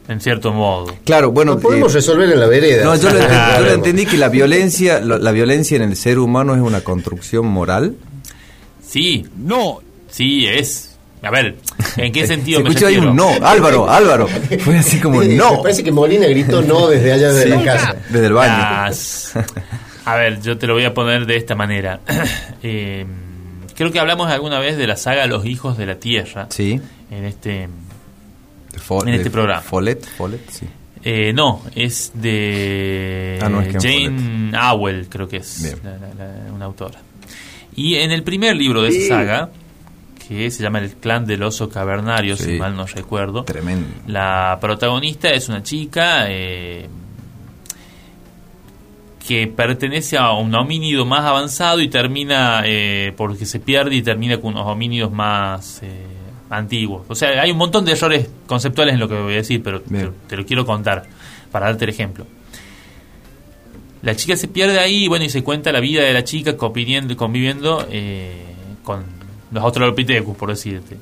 en 0.07 0.21
cierto 0.21 0.51
modo. 0.53 0.93
Claro, 1.05 1.31
bueno. 1.31 1.53
Lo 1.55 1.59
podemos 1.59 1.91
eh, 1.91 1.95
resolver 1.95 2.29
en 2.31 2.39
la 2.39 2.47
vereda. 2.47 2.83
No, 2.83 2.95
yo 2.95 3.09
lo, 3.09 3.15
yo 3.15 3.21
lo 3.21 3.27
Claro. 3.27 3.71
entendí 3.73 4.05
que 4.05 4.17
la 4.17 4.29
violencia, 4.29 4.99
lo- 4.99 5.17
la 5.17 5.31
violencia 5.31 5.75
en 5.77 5.83
el 5.83 5.95
ser 5.95 6.19
humano 6.19 6.55
es 6.55 6.61
una 6.61 6.81
construcción 6.81 7.47
moral. 7.47 7.95
Sí. 8.89 9.25
No. 9.37 9.79
Sí, 10.09 10.45
es. 10.47 10.97
A 11.21 11.29
ver, 11.31 11.57
¿en 11.97 12.11
qué 12.13 12.25
sentido 12.27 12.59
Se 12.59 12.63
me 12.63 12.69
escuchó 12.69 12.87
ahí 12.87 12.97
un 12.97 13.15
no, 13.15 13.29
Álvaro, 13.41 13.89
Álvaro. 13.89 14.27
Fue 14.59 14.77
así 14.77 14.99
como 14.99 15.19
Me 15.19 15.27
no. 15.35 15.61
parece 15.61 15.83
que 15.83 15.91
Molina 15.91 16.27
gritó 16.27 16.61
no 16.61 16.87
desde 16.87 17.11
allá 17.13 17.31
de 17.33 17.45
la 17.47 17.63
casa. 17.63 17.95
Desde 18.09 18.27
el 18.27 18.33
baño. 18.33 18.93
A 20.05 20.15
ver, 20.15 20.41
yo 20.41 20.57
te 20.57 20.65
lo 20.65 20.73
voy 20.73 20.85
a 20.85 20.93
poner 20.93 21.25
de 21.25 21.35
esta 21.37 21.55
manera. 21.55 21.99
Eh, 22.61 23.05
creo 23.75 23.89
que 23.91 23.99
hablamos 24.01 24.29
alguna 24.29 24.59
vez 24.59 24.77
de 24.77 24.85
la 24.85 24.97
saga 24.97 25.25
Los 25.27 25.45
Hijos 25.45 25.77
de 25.77 25.85
la 25.85 25.95
Tierra. 25.95 26.47
Sí. 26.49 26.79
En 27.09 27.23
este. 27.25 27.69
Fo- 28.85 29.07
En 29.07 29.13
este 29.13 29.29
programa. 29.31 29.61
Follett, 29.61 30.05
Follett, 30.17 30.49
sí. 30.49 30.65
eh, 31.03 31.31
no, 31.33 31.61
es 31.75 32.11
de 32.15 33.39
Ah, 33.41 33.47
no, 33.49 33.61
es 33.61 33.73
Jane 33.81 34.51
Awell, 34.57 35.07
creo 35.09 35.27
que 35.29 35.37
es 35.37 35.73
la- 35.83 35.91
la- 35.91 36.53
una 36.53 36.65
autora. 36.65 36.99
Y 37.79 37.95
en 37.95 38.11
el 38.11 38.23
primer 38.23 38.55
libro 38.57 38.81
de 38.81 38.89
esa 38.89 39.07
saga, 39.15 39.49
que 40.27 40.51
se 40.51 40.61
llama 40.61 40.79
El 40.79 40.91
clan 40.95 41.25
del 41.25 41.41
oso 41.43 41.69
cavernario, 41.69 42.35
Sí. 42.35 42.43
si 42.43 42.51
mal 42.59 42.75
no 42.75 42.85
recuerdo, 42.85 43.43
Tremendo. 43.45 43.87
la 44.07 44.57
protagonista 44.59 45.29
es 45.29 45.47
una 45.49 45.63
chica 45.63 46.25
eh, 46.27 46.87
que 49.27 49.47
pertenece 49.47 50.17
a 50.17 50.31
un 50.33 50.53
homínido 50.55 51.05
más 51.05 51.21
avanzado 51.23 51.81
y 51.81 51.87
termina, 51.87 52.63
eh, 52.65 53.13
porque 53.15 53.45
se 53.45 53.59
pierde 53.59 53.95
y 53.95 54.01
termina 54.01 54.37
con 54.37 54.53
unos 54.55 54.65
homínidos 54.67 55.11
más 55.11 55.81
eh, 55.83 56.03
antiguos. 56.49 57.03
O 57.09 57.15
sea, 57.15 57.41
hay 57.41 57.51
un 57.51 57.57
montón 57.57 57.85
de 57.85 57.91
errores 57.91 58.27
conceptuales 58.47 58.95
en 58.95 58.99
lo 58.99 59.07
que 59.07 59.15
voy 59.15 59.33
a 59.33 59.37
decir, 59.37 59.61
pero 59.63 59.81
te, 59.81 60.09
te 60.27 60.35
lo 60.37 60.45
quiero 60.45 60.65
contar 60.65 61.03
para 61.51 61.67
darte 61.67 61.85
el 61.85 61.91
ejemplo. 61.91 62.25
La 64.01 64.15
chica 64.15 64.37
se 64.37 64.47
pierde 64.47 64.79
ahí, 64.79 65.07
bueno, 65.07 65.25
y 65.25 65.29
se 65.29 65.43
cuenta 65.43 65.71
la 65.71 65.81
vida 65.81 66.03
de 66.03 66.13
la 66.13 66.23
chica 66.23 66.55
conviviendo, 66.55 67.15
conviviendo 67.17 67.85
eh, 67.91 68.45
con 68.83 69.03
los 69.51 69.63
Australopithecus, 69.63 70.37
por 70.37 70.49
decirte. 70.49 70.97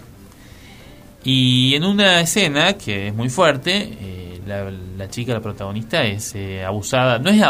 Y 1.24 1.76
en 1.76 1.84
una 1.84 2.22
escena 2.22 2.74
que 2.74 3.10
es 3.10 3.14
muy 3.14 3.30
fuerte, 3.30 3.90
eh, 4.02 4.42
la, 4.48 4.72
la 4.72 5.10
chica, 5.10 5.34
la 5.34 5.42
protagonista, 5.42 6.04
es 6.06 6.34
eh, 6.36 6.64
abusada, 6.64 7.20
no 7.20 7.30
es, 7.30 7.44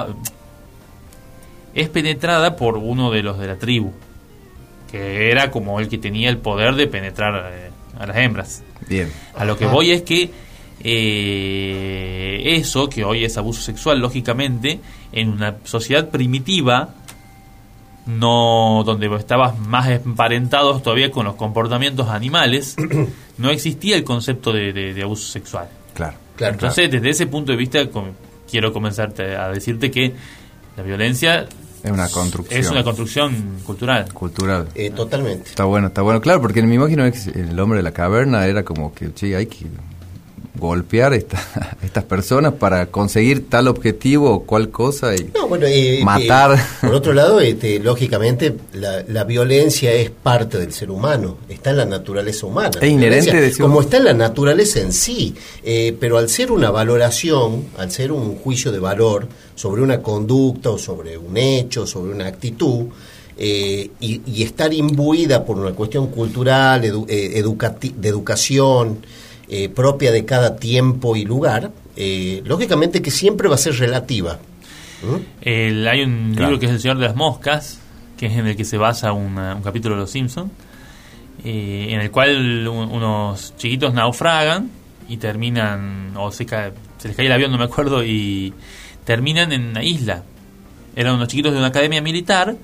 es 1.73 1.89
penetrada 1.89 2.55
por 2.55 2.77
uno 2.77 3.11
de 3.11 3.23
los 3.23 3.37
de 3.37 3.47
la 3.47 3.57
tribu, 3.57 3.93
que 4.91 5.29
era 5.29 5.51
como 5.51 5.79
el 5.79 5.87
que 5.87 5.97
tenía 5.97 6.29
el 6.29 6.39
poder 6.39 6.75
de 6.75 6.87
penetrar 6.87 7.53
eh, 7.53 7.69
a 7.99 8.07
las 8.07 8.17
hembras. 8.17 8.63
Bien. 8.89 9.11
A 9.35 9.45
lo 9.45 9.57
que 9.57 9.65
voy 9.65 9.91
es 9.91 10.01
que 10.01 10.31
eh, 10.83 12.41
eso, 12.57 12.89
que 12.89 13.03
hoy 13.03 13.23
es 13.25 13.37
abuso 13.37 13.61
sexual, 13.61 13.99
lógicamente, 13.99 14.79
en 15.11 15.29
una 15.29 15.55
sociedad 15.63 16.09
primitiva, 16.09 16.93
no 18.05 18.83
donde 18.85 19.13
estabas 19.15 19.57
más 19.59 19.89
emparentados 19.89 20.81
todavía 20.83 21.11
con 21.11 21.25
los 21.25 21.35
comportamientos 21.35 22.07
animales, 22.09 22.75
no 23.37 23.49
existía 23.49 23.95
el 23.95 24.03
concepto 24.03 24.53
de, 24.53 24.71
de- 24.73 24.93
de 24.93 25.03
abuso 25.03 25.27
sexual. 25.31 25.67
Claro. 25.93 26.15
Claro, 26.35 26.53
Entonces, 26.53 26.91
desde 26.91 27.09
ese 27.09 27.25
punto 27.27 27.51
de 27.51 27.57
vista, 27.57 27.85
com- 27.89 28.11
quiero 28.49 28.71
comenzarte 28.71 29.35
a 29.35 29.49
decirte 29.49 29.89
que 29.89 30.13
la 30.77 30.83
violencia 30.83 31.47
Es 31.83 31.91
una 31.91 32.07
construcción. 32.09 32.59
es 32.61 32.69
una 32.69 32.83
construcción 32.83 33.57
cultural. 33.65 34.13
Cultural. 34.13 34.67
Eh, 34.75 34.91
totalmente. 34.91 35.49
Está 35.49 35.63
bueno, 35.65 35.87
está 35.87 36.03
bueno. 36.03 36.21
Claro, 36.21 36.39
porque 36.41 36.61
me 36.61 36.75
imagino 36.75 37.11
que 37.11 37.17
el 37.39 37.59
hombre 37.59 37.77
de 37.77 37.83
la 37.83 37.91
caverna 37.91 38.45
era 38.45 38.63
como 38.63 38.93
que, 38.93 39.11
che, 39.15 39.35
hay 39.35 39.47
que 39.47 39.65
golpear 40.57 41.13
esta, 41.13 41.37
estas 41.83 42.03
personas 42.03 42.53
para 42.53 42.87
conseguir 42.87 43.47
tal 43.49 43.67
objetivo 43.67 44.31
o 44.31 44.43
cual 44.43 44.69
cosa 44.69 45.15
y 45.15 45.29
No, 45.35 45.47
bueno, 45.47 45.65
eh, 45.67 46.01
Matar. 46.03 46.55
eh, 46.57 46.61
por 46.81 46.93
otro 46.95 47.13
lado, 47.13 47.39
este, 47.39 47.79
lógicamente, 47.79 48.55
la, 48.73 49.03
la 49.07 49.23
violencia 49.23 49.91
es 49.93 50.09
parte 50.09 50.57
del 50.57 50.73
ser 50.73 50.91
humano, 50.91 51.37
está 51.49 51.69
en 51.71 51.77
la 51.77 51.85
naturaleza 51.85 52.45
humana. 52.45 52.71
Es 52.81 52.89
inherente, 52.89 53.39
decimos. 53.41 53.69
Como 53.69 53.81
está 53.81 53.97
en 53.97 54.05
la 54.05 54.13
naturaleza 54.13 54.79
en 54.81 54.93
sí, 54.93 55.35
eh, 55.63 55.95
pero 55.99 56.17
al 56.17 56.29
ser 56.29 56.51
una 56.51 56.71
valoración, 56.71 57.65
al 57.77 57.91
ser 57.91 58.11
un 58.11 58.35
juicio 58.37 58.71
de 58.71 58.79
valor 58.79 59.27
sobre 59.55 59.81
una 59.81 60.01
conducta 60.01 60.69
o 60.71 60.77
sobre 60.77 61.17
un 61.17 61.37
hecho, 61.37 61.87
sobre 61.87 62.11
una 62.11 62.27
actitud, 62.27 62.85
eh, 63.39 63.91
y, 63.99 64.21
y 64.25 64.41
estar 64.43 64.73
imbuida 64.73 65.45
por 65.45 65.57
una 65.59 65.71
cuestión 65.71 66.07
cultural, 66.07 66.83
edu- 66.83 67.05
eh, 67.07 67.39
educati- 67.43 67.93
de 67.93 68.09
educación, 68.09 68.97
eh, 69.49 69.69
propia 69.69 70.11
de 70.11 70.25
cada 70.25 70.55
tiempo 70.57 71.15
y 71.15 71.23
lugar, 71.25 71.71
eh, 71.95 72.41
lógicamente 72.45 73.01
que 73.01 73.11
siempre 73.11 73.47
va 73.47 73.55
a 73.55 73.57
ser 73.57 73.75
relativa. 73.77 74.39
¿Mm? 75.03 75.15
El- 75.41 75.87
hay 75.87 76.01
un 76.03 76.31
Claro. 76.33 76.47
libro 76.51 76.59
que 76.59 76.65
es 76.67 76.71
El 76.73 76.79
Señor 76.79 76.97
de 76.97 77.05
las 77.05 77.15
Moscas, 77.15 77.79
que 78.17 78.25
es 78.27 78.33
en 78.33 78.47
el 78.47 78.55
que 78.55 78.65
se 78.65 78.77
basa 78.77 79.11
una- 79.13 79.55
un 79.55 79.61
capítulo 79.61 79.95
de 79.95 80.01
Los 80.01 80.11
Simpsons, 80.11 80.51
en 81.43 82.01
el 82.01 82.11
cual 82.11 82.67
un- 82.67 82.91
unos 82.91 83.53
chiquitos 83.57 83.93
naufragan 83.93 84.69
y 85.07 85.17
terminan, 85.17 86.13
o 86.17 86.31
se, 86.31 86.45
cae- 86.45 86.73
se 86.97 87.07
les 87.09 87.15
cae 87.17 87.27
el 87.27 87.31
avión, 87.31 87.51
no 87.51 87.57
me 87.57 87.63
acuerdo, 87.65 88.03
y 88.03 88.53
terminan 89.05 89.51
en 89.53 89.67
una 89.67 89.83
isla. 89.83 90.23
Eran 90.95 91.15
unos 91.15 91.27
chiquitos 91.27 91.53
de 91.53 91.59
una 91.59 91.67
academia 91.67 92.01
militar 92.01 92.57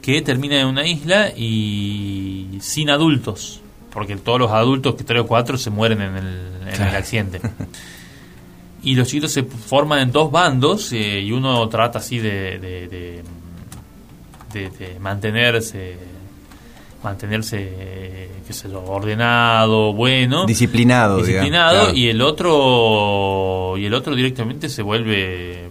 que 0.00 0.22
terminan 0.22 0.60
en 0.60 0.66
una 0.68 0.86
isla 0.86 1.30
y 1.36 2.58
sin 2.60 2.90
adultos, 2.90 3.60
porque 3.92 4.16
todos 4.16 4.38
los 4.38 4.50
adultos, 4.50 4.94
que 4.94 5.04
tres 5.04 5.22
o 5.22 5.26
cuatro, 5.26 5.56
se 5.58 5.70
mueren 5.70 6.00
en 6.00 6.16
el, 6.16 6.50
en 6.74 6.82
el 6.82 6.94
accidente. 6.96 7.40
Y 8.84 8.96
los 8.96 9.06
chiquitos 9.06 9.30
se 9.30 9.44
forman 9.44 10.00
en 10.00 10.10
dos 10.10 10.32
bandos 10.32 10.92
eh, 10.92 11.20
y 11.20 11.30
uno 11.30 11.68
trata 11.68 12.00
así 12.00 12.18
de, 12.18 12.58
de, 12.58 12.88
de, 12.88 13.22
de- 14.52 14.70
de 14.70 14.98
mantenerse, 14.98 15.96
mantenerse, 17.04 17.58
eh, 17.60 18.30
qué 18.44 18.52
sé 18.52 18.68
yo, 18.68 18.82
ordenado, 18.82 19.92
bueno, 19.92 20.46
disciplinado, 20.46 21.18
digamos, 21.18 21.28
disciplinado 21.28 21.80
claro. 21.84 21.96
y 21.96 22.08
el 22.08 22.20
otro 22.22 23.74
y 23.78 23.86
el 23.86 23.94
otro 23.94 24.16
directamente 24.16 24.68
se 24.68 24.82
vuelve 24.82 25.70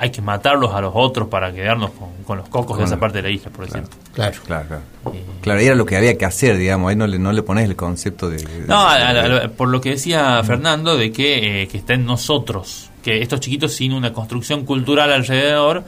hay 0.00 0.10
que 0.10 0.22
matarlos 0.22 0.72
a 0.74 0.80
los 0.80 0.92
otros 0.94 1.28
para 1.28 1.52
quedarnos 1.52 1.90
con, 1.90 2.08
con 2.24 2.38
los 2.38 2.48
cocos 2.48 2.78
de 2.78 2.84
esa 2.84 2.98
parte 2.98 3.18
de 3.18 3.22
la 3.22 3.30
isla, 3.30 3.50
por 3.50 3.66
claro. 3.66 3.84
ejemplo. 3.86 4.00
Claro. 4.14 4.36
Claro, 4.46 4.66
claro. 4.68 4.82
Eh, 5.16 5.24
Claro, 5.42 5.60
era 5.60 5.74
lo 5.74 5.86
que 5.86 5.96
había 5.96 6.16
que 6.18 6.24
hacer, 6.24 6.56
digamos. 6.56 6.90
Ahí 6.90 6.96
no 6.96 7.06
le, 7.06 7.18
no 7.18 7.32
le 7.32 7.42
pones 7.42 7.64
el 7.68 7.76
concepto 7.76 8.28
de. 8.28 8.38
de- 8.38 8.66
No, 8.66 8.80
a- 8.88 8.98
de- 8.98 9.02
a- 9.42 9.44
a- 9.44 9.48
por 9.48 9.68
lo 9.68 9.80
que 9.80 9.90
decía 9.90 10.42
Fernando, 10.44 10.96
de 10.96 11.12
que, 11.12 11.62
eh, 11.62 11.68
que 11.68 11.78
está 11.78 11.94
en 11.94 12.04
nosotros, 12.06 12.90
que 13.02 13.22
estos 13.22 13.40
chiquitos 13.40 13.72
sin 13.74 13.92
una 13.92 14.12
construcción 14.12 14.64
cultural 14.66 15.12
alrededor 15.12 15.84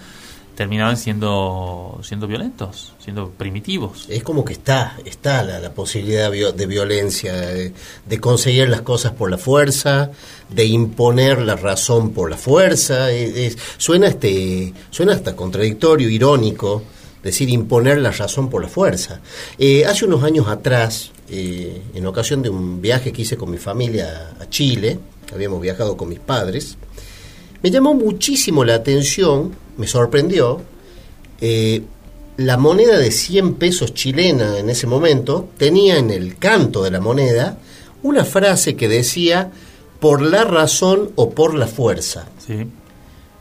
terminaban 0.55 0.97
siendo 0.97 1.99
siendo 2.03 2.27
violentos, 2.27 2.93
siendo 3.03 3.31
primitivos. 3.31 4.07
Es 4.09 4.23
como 4.23 4.45
que 4.45 4.53
está, 4.53 4.97
está 5.05 5.43
la, 5.43 5.61
la 5.61 5.73
posibilidad 5.73 6.31
de, 6.31 6.39
vio- 6.39 6.53
de 6.53 6.67
violencia, 6.67 7.35
de, 7.35 7.73
conseguir 8.21 8.69
las 8.69 8.83
cosas 8.83 9.13
por 9.13 9.31
la 9.31 9.39
fuerza, 9.39 10.11
de 10.51 10.65
imponer 10.67 11.41
la 11.43 11.57
razón 11.57 12.11
por 12.11 12.31
la 12.31 12.37
fuerza. 12.37 13.09
suena 13.79 14.09
este, 14.09 14.73
suena 14.91 15.13
hasta 15.15 15.35
contradictorio, 15.35 16.09
irónico, 16.09 16.83
decir 17.23 17.49
imponer 17.49 17.99
la 17.99 18.11
razón 18.11 18.51
por 18.51 18.63
la 18.63 18.69
fuerza. 18.69 19.21
Eh, 19.59 19.85
hace 19.87 20.05
unos 20.05 20.23
años 20.23 20.49
atrás, 20.49 21.13
eh, 21.31 21.81
en 21.95 22.07
ocasión 22.07 22.43
de 22.43 22.51
un 22.51 22.81
viaje 22.83 23.13
que 23.13 23.23
hice 23.23 23.37
con 23.37 23.51
mi 23.51 23.59
familia 23.59 24.35
a 24.39 24.49
Chile, 24.51 24.99
habíamos 25.33 25.63
viajado 25.63 25.97
con 25.97 26.09
mis 26.09 26.19
padres, 26.21 26.77
me 27.63 27.71
llamó 27.71 27.95
muchísimo 27.95 28.65
la 28.65 28.75
atención, 28.75 29.55
me 29.83 29.89
sorprendió, 29.89 30.61
eh, 31.41 31.83
la 32.37 32.57
moneda 32.57 32.99
de 32.99 33.11
100 33.11 33.55
pesos 33.55 33.93
chilena 33.95 34.59
en 34.59 34.71
ese 34.71 34.87
momento 34.87 35.49
tenía 35.59 35.99
en 35.99 36.11
el 36.13 36.37
canto 36.39 36.85
de 36.85 36.93
la 36.93 37.01
moneda 37.01 37.59
una 38.05 38.25
frase 38.25 38.77
que 38.77 38.87
decía 38.89 39.51
por 39.99 40.23
la 40.23 40.45
razón 40.45 41.11
o 41.17 41.31
por 41.31 41.55
la 41.55 41.67
fuerza. 41.67 42.27
Sí. 42.47 42.55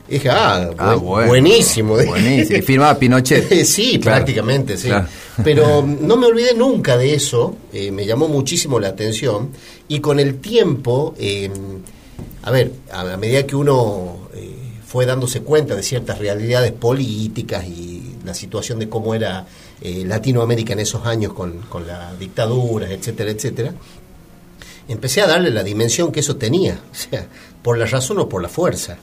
Y 0.08 0.14
dije, 0.14 0.30
ah, 0.30 0.70
Ah, 0.78 0.94
buen- 0.96 1.00
bueno. 1.04 1.28
buenísimo. 1.28 1.94
Buenísimo. 1.94 2.58
Y 2.58 2.62
firmaba 2.62 2.98
Pinochet. 2.98 3.48
sí, 3.64 3.98
Claro. 4.00 4.16
prácticamente, 4.18 4.76
sí. 4.76 4.88
Claro. 4.88 5.06
Pero 5.44 5.82
no 6.00 6.16
me 6.16 6.26
olvidé 6.26 6.54
nunca 6.54 6.96
de 6.96 7.14
eso, 7.14 7.56
eh, 7.72 7.90
me 7.92 8.04
llamó 8.04 8.26
muchísimo 8.28 8.78
la 8.80 8.88
atención 8.88 9.50
y 9.88 10.00
con 10.00 10.18
el 10.20 10.40
tiempo, 10.40 11.14
eh, 11.18 11.50
a 12.42 12.50
ver, 12.50 12.72
a, 12.92 13.12
a 13.12 13.16
medida 13.16 13.46
que 13.46 13.54
uno 13.56 14.21
fue 14.92 15.06
dándose 15.06 15.40
cuenta 15.40 15.74
de 15.74 15.82
ciertas 15.82 16.18
realidades 16.18 16.70
políticas 16.72 17.64
y 17.66 18.16
la 18.26 18.34
situación 18.34 18.78
de 18.78 18.90
cómo 18.90 19.14
era 19.14 19.46
eh, 19.80 20.04
Latinoamérica 20.06 20.74
en 20.74 20.80
esos 20.80 21.06
años 21.06 21.32
con, 21.32 21.62
con 21.62 21.86
las 21.86 22.18
dictaduras, 22.18 22.90
etcétera, 22.90 23.30
etcétera, 23.30 23.72
empecé 24.88 25.22
a 25.22 25.26
darle 25.28 25.50
la 25.50 25.62
dimensión 25.62 26.12
que 26.12 26.20
eso 26.20 26.36
tenía, 26.36 26.74
o 26.92 26.94
sea, 26.94 27.26
por 27.62 27.78
la 27.78 27.86
razón 27.86 28.18
o 28.18 28.28
por 28.28 28.42
la 28.42 28.50
fuerza. 28.50 28.98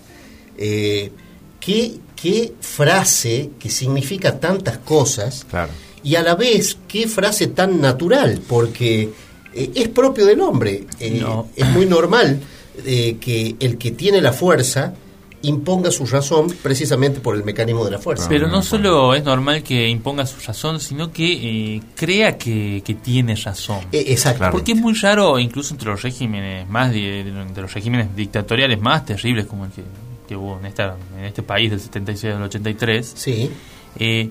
Eh, 0.59 1.11
¿qué, 1.59 1.93
qué 2.15 2.53
frase 2.61 3.49
que 3.57 3.71
significa 3.71 4.39
tantas 4.39 4.77
cosas 4.77 5.43
Claro. 5.49 5.71
y 6.03 6.13
a 6.13 6.21
la 6.21 6.35
vez 6.35 6.77
qué 6.87 7.07
frase 7.07 7.47
tan 7.47 7.81
natural, 7.81 8.41
porque 8.47 9.09
eh, 9.55 9.71
es 9.73 9.87
propio 9.87 10.27
del 10.27 10.39
hombre. 10.41 10.83
No. 11.19 11.47
Es 11.55 11.67
muy 11.69 11.87
normal 11.87 12.41
que 12.85 13.55
el 13.59 13.79
que 13.79 13.91
tiene 13.91 14.21
la 14.21 14.31
fuerza 14.33 14.93
imponga 15.41 15.91
su 15.91 16.05
razón 16.05 16.47
precisamente 16.61 17.19
por 17.21 17.35
el 17.35 17.43
mecanismo 17.43 17.85
de 17.85 17.91
la 17.91 17.99
fuerza. 17.99 18.27
Pero 18.27 18.47
no 18.47 18.61
solo 18.61 19.13
es 19.13 19.23
normal 19.23 19.63
que 19.63 19.87
imponga 19.87 20.25
su 20.25 20.39
razón, 20.45 20.79
sino 20.79 21.11
que 21.11 21.75
eh, 21.75 21.81
crea 21.95 22.37
que, 22.37 22.81
que 22.83 22.95
tiene 22.95 23.35
razón. 23.35 23.79
Eh, 23.91 24.05
exacto. 24.07 24.49
Porque 24.51 24.73
es 24.73 24.77
muy 24.77 24.93
raro, 24.93 25.39
incluso 25.39 25.73
entre 25.73 25.89
los 25.89 26.01
regímenes 26.01 26.67
más 26.67 26.91
de, 26.91 27.23
de 27.23 27.61
los 27.61 27.73
regímenes 27.73 28.15
dictatoriales 28.15 28.79
más 28.81 29.05
terribles 29.05 29.45
como 29.45 29.65
el 29.65 29.71
que, 29.71 29.83
que 30.27 30.35
hubo 30.35 30.59
en 30.59 30.65
esta 30.65 30.95
en 31.17 31.25
este 31.25 31.41
país 31.43 31.71
del 31.71 31.79
76 31.79 32.35
al 32.35 32.43
83, 32.43 33.13
Sí, 33.15 33.49
eh, 33.97 34.29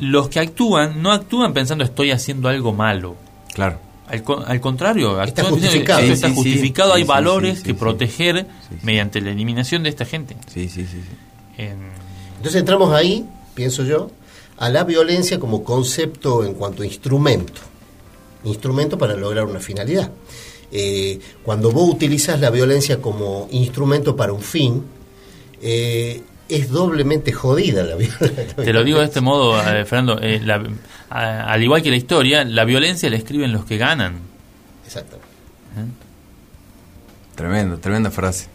los 0.00 0.28
que 0.28 0.40
actúan 0.40 1.02
no 1.02 1.12
actúan 1.12 1.52
pensando 1.52 1.84
estoy 1.84 2.10
haciendo 2.10 2.48
algo 2.48 2.72
malo. 2.72 3.16
Claro. 3.54 3.87
Al, 4.08 4.24
al 4.46 4.60
contrario, 4.60 5.22
Está 5.22 5.44
justificado. 5.44 6.00
Sí, 6.00 6.10
está 6.10 6.28
sí, 6.28 6.34
sí. 6.34 6.40
justificado, 6.42 6.94
hay 6.94 7.02
Sí, 7.02 7.08
valores 7.08 7.50
sí, 7.52 7.56
sí, 7.58 7.62
que 7.64 7.70
sí. 7.72 7.76
proteger 7.78 8.36
Sí, 8.38 8.46
sí. 8.70 8.76
mediante 8.82 9.20
la 9.20 9.30
eliminación 9.30 9.82
de 9.82 9.88
esta 9.90 10.04
gente. 10.04 10.36
Sí, 10.52 10.68
sí, 10.68 10.82
sí. 10.86 10.98
sí. 11.02 11.62
En- 11.62 11.90
entonces 12.36 12.60
entramos 12.60 12.92
ahí, 12.94 13.26
pienso 13.54 13.84
yo, 13.84 14.10
a 14.56 14.68
la 14.70 14.84
violencia 14.84 15.38
como 15.38 15.62
concepto 15.64 16.44
en 16.44 16.54
cuanto 16.54 16.82
a 16.82 16.86
instrumento. 16.86 17.60
Instrumento 18.44 18.96
para 18.96 19.14
lograr 19.14 19.44
una 19.44 19.60
finalidad. 19.60 20.10
Eh, 20.70 21.18
cuando 21.42 21.70
vos 21.72 21.88
utilizas 21.94 22.40
la 22.40 22.50
violencia 22.50 23.00
como 23.00 23.48
instrumento 23.50 24.14
para 24.16 24.32
un 24.32 24.42
fin, 24.42 24.84
eh, 25.60 26.22
es 26.48 26.70
doblemente 26.70 27.32
jodida 27.32 27.82
la 27.84 27.96
violencia. 27.96 28.46
Te 28.56 28.72
lo 28.72 28.84
digo 28.84 28.98
de 29.00 29.04
este 29.06 29.20
modo, 29.20 29.58
eh, 29.60 29.84
Fernando, 29.84 30.18
eh, 30.20 30.40
la- 30.44 30.62
a- 31.10 31.52
al 31.52 31.62
igual 31.62 31.82
que 31.82 31.90
la 31.90 31.96
historia, 31.96 32.44
la 32.44 32.64
violencia 32.64 33.08
la 33.10 33.16
escriben 33.16 33.52
los 33.52 33.64
que 33.64 33.76
ganan. 33.78 34.14
Exacto. 34.84 35.18
Tremendo, 37.34 37.78
tremenda 37.78 38.10
frase. 38.10 38.46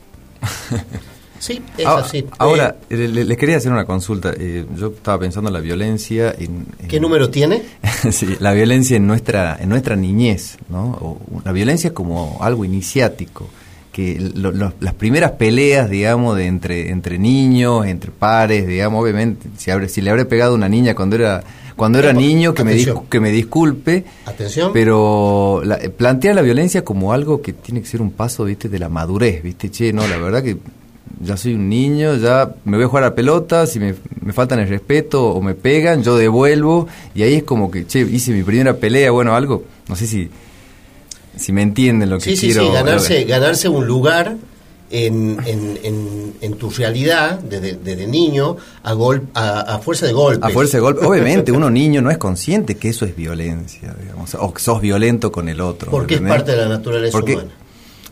Sí, 1.39 1.61
es 1.77 1.85
Ah, 1.85 1.97
así. 1.97 2.25
Ahora, 2.37 2.77
Eh, 2.89 2.95
le- 2.95 3.07
le- 3.09 3.25
les 3.25 3.37
quería 3.37 3.57
hacer 3.57 3.69
una 3.69 3.83
consulta. 3.83 4.31
Eh, 4.37 4.65
yo 4.77 4.87
estaba 4.95 5.19
pensando 5.19 5.49
en 5.49 5.53
la 5.53 5.59
violencia. 5.59 6.31
En, 6.39 6.65
en- 6.79 6.87
¿Qué 6.87 7.01
número 7.01 7.29
tiene? 7.29 7.63
sí, 8.13 8.37
la 8.39 8.53
violencia 8.53 8.95
en 8.95 9.05
nuestra, 9.05 9.57
en 9.59 9.67
nuestra 9.67 9.97
niñez, 9.97 10.57
¿no? 10.69 10.91
O 11.01 11.19
la 11.43 11.51
violencia 11.51 11.93
como 11.93 12.37
algo 12.41 12.63
iniciático. 12.63 13.49
Que 13.93 14.19
lo- 14.35 14.51
lo- 14.51 14.73
las 14.81 14.93
primeras 14.95 15.31
peleas, 15.33 15.89
digamos, 15.89 16.35
de 16.35 16.47
entre, 16.47 16.89
entre 16.89 17.17
niños, 17.19 17.85
entre 17.85 18.11
pares, 18.11 18.67
digamos, 18.67 19.01
obviamente, 19.01 19.47
si, 19.57 19.71
habré- 19.71 19.87
si 19.87 20.01
le 20.01 20.09
habré 20.09 20.25
pegado 20.25 20.51
a 20.53 20.55
una 20.55 20.67
niña 20.67 20.95
cuando 20.95 21.15
era, 21.15 21.43
cuando 21.75 21.99
era 21.99 22.11
niño, 22.11 22.53
que 22.55 22.63
me, 22.65 22.71
que 23.09 23.19
me 23.19 23.29
disculpe. 23.31 24.03
Atención. 24.25 24.71
Pero 24.73 25.61
la, 25.63 25.77
plantea 25.95 26.33
la 26.33 26.41
violencia 26.41 26.83
como 26.83 27.13
algo 27.13 27.41
que 27.41 27.53
tiene 27.53 27.81
que 27.81 27.87
ser 27.87 28.01
un 28.01 28.11
paso, 28.11 28.45
viste, 28.45 28.67
de 28.67 28.79
la 28.79 28.89
madurez, 28.89 29.41
viste, 29.43 29.69
che, 29.71 29.93
no, 29.93 30.07
la 30.07 30.17
verdad 30.17 30.41
que 30.43 30.57
ya 31.21 31.37
soy 31.37 31.53
un 31.53 31.69
niño, 31.69 32.15
ya 32.15 32.51
me 32.65 32.77
voy 32.77 32.85
a 32.85 32.89
jugar 32.89 33.03
a 33.05 33.13
pelota, 33.15 33.67
si 33.67 33.79
me, 33.79 33.93
me 34.21 34.33
faltan 34.33 34.57
el 34.59 34.67
respeto 34.67 35.23
o 35.29 35.39
me 35.41 35.53
pegan, 35.53 36.01
yo 36.01 36.17
devuelvo, 36.17 36.87
y 37.13 37.21
ahí 37.21 37.35
es 37.35 37.43
como 37.43 37.69
que, 37.69 37.85
che, 37.85 37.99
hice 38.01 38.31
mi 38.31 38.41
primera 38.41 38.73
pelea, 38.75 39.11
bueno, 39.11 39.35
algo, 39.35 39.63
no 39.87 39.95
sé 39.95 40.07
si, 40.07 40.29
si 41.37 41.51
me 41.51 41.61
entienden 41.61 42.09
lo 42.09 42.17
que 42.17 42.25
Sí, 42.31 42.35
sí, 42.37 42.45
quiero. 42.47 42.65
sí, 42.67 42.71
ganarse, 42.73 43.23
ganarse 43.25 43.67
un 43.69 43.85
lugar 43.87 44.35
en, 44.91 45.37
en, 45.45 45.79
en, 45.83 46.33
en 46.39 46.53
tu 46.55 46.69
realidad 46.69 47.39
desde, 47.39 47.73
desde 47.77 48.05
niño 48.05 48.57
a, 48.83 48.93
gol, 48.93 49.23
a, 49.33 49.61
a 49.61 49.79
fuerza 49.79 50.05
de 50.05 50.13
golpes. 50.13 50.43
A 50.43 50.49
fuerza 50.49 50.77
de 50.77 50.81
golpe, 50.81 51.05
obviamente 51.05 51.51
uno 51.51 51.69
niño 51.71 52.01
no 52.01 52.11
es 52.11 52.17
consciente 52.19 52.75
que 52.77 52.89
eso 52.89 53.05
es 53.05 53.15
violencia, 53.15 53.95
digamos, 53.99 54.35
o 54.35 54.53
que 54.53 54.61
sos 54.61 54.81
violento 54.81 55.31
con 55.31 55.49
el 55.49 55.61
otro. 55.61 55.89
Porque 55.89 56.15
es 56.15 56.21
parte 56.21 56.51
de 56.51 56.57
la 56.57 56.67
naturaleza 56.69 57.11
Porque- 57.17 57.33
humana. 57.35 57.51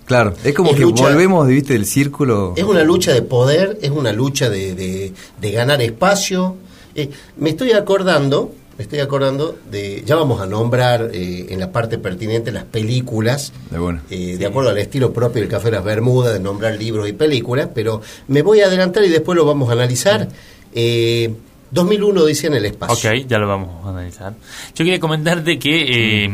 Claro, 0.04 0.34
es 0.44 0.54
como 0.54 0.72
Es 0.72 0.76
que 0.78 0.82
lucha- 0.82 1.04
volvemos, 1.04 1.48
viste, 1.48 1.72
del 1.74 1.86
círculo. 1.86 2.54
Es 2.58 2.64
una 2.66 2.84
lucha 2.84 3.14
de 3.14 3.22
poder, 3.22 3.78
es 3.82 3.92
una 3.92 4.12
lucha 4.12 4.50
de, 4.50 4.74
de, 4.76 5.14
de 5.40 5.52
ganar 5.52 5.82
espacio. 5.82 6.58
Eh, 6.96 7.10
me 7.38 7.52
estoy 7.52 7.72
acordando, 7.72 8.52
me 8.82 8.86
estoy 8.86 9.00
acordando 9.00 9.60
de, 9.70 10.02
ya 10.08 10.16
vamos 10.16 10.42
a 10.42 10.48
nombrar 10.48 11.12
eh, 11.14 11.46
en 11.50 11.60
la 11.60 11.72
parte 11.72 12.00
pertinente 12.00 12.52
las 12.52 12.64
películas, 12.64 13.54
De 13.70 13.78
bueno. 13.78 14.02
eh, 14.10 14.38
de 14.40 14.46
acuerdo 14.48 14.72
al 14.72 14.80
estilo 14.80 15.14
propio 15.14 15.40
del 15.44 15.52
Café 15.52 15.66
de 15.66 15.74
las 15.74 15.84
Bermudas, 15.86 16.34
de 16.34 16.40
nombrar 16.40 16.74
libros 16.80 17.08
y 17.08 17.14
películas, 17.14 17.70
pero 17.76 18.02
me 18.28 18.42
voy 18.42 18.62
a 18.62 18.66
adelantar 18.66 19.04
y 19.04 19.10
después 19.10 19.36
lo 19.36 19.46
vamos 19.46 19.70
a 19.70 19.74
analizar. 19.74 20.28
Eh, 20.74 21.32
2001 21.70 22.26
dice 22.26 22.48
en 22.48 22.56
el 22.56 22.66
espacio. 22.66 23.12
Ok, 23.12 23.28
ya 23.28 23.38
lo 23.38 23.48
vamos 23.48 23.86
a 23.86 23.90
analizar. 23.92 24.34
Yo 24.74 24.84
quería 24.84 25.00
comentarte 25.00 25.60
que 25.60 26.24
eh, 26.26 26.30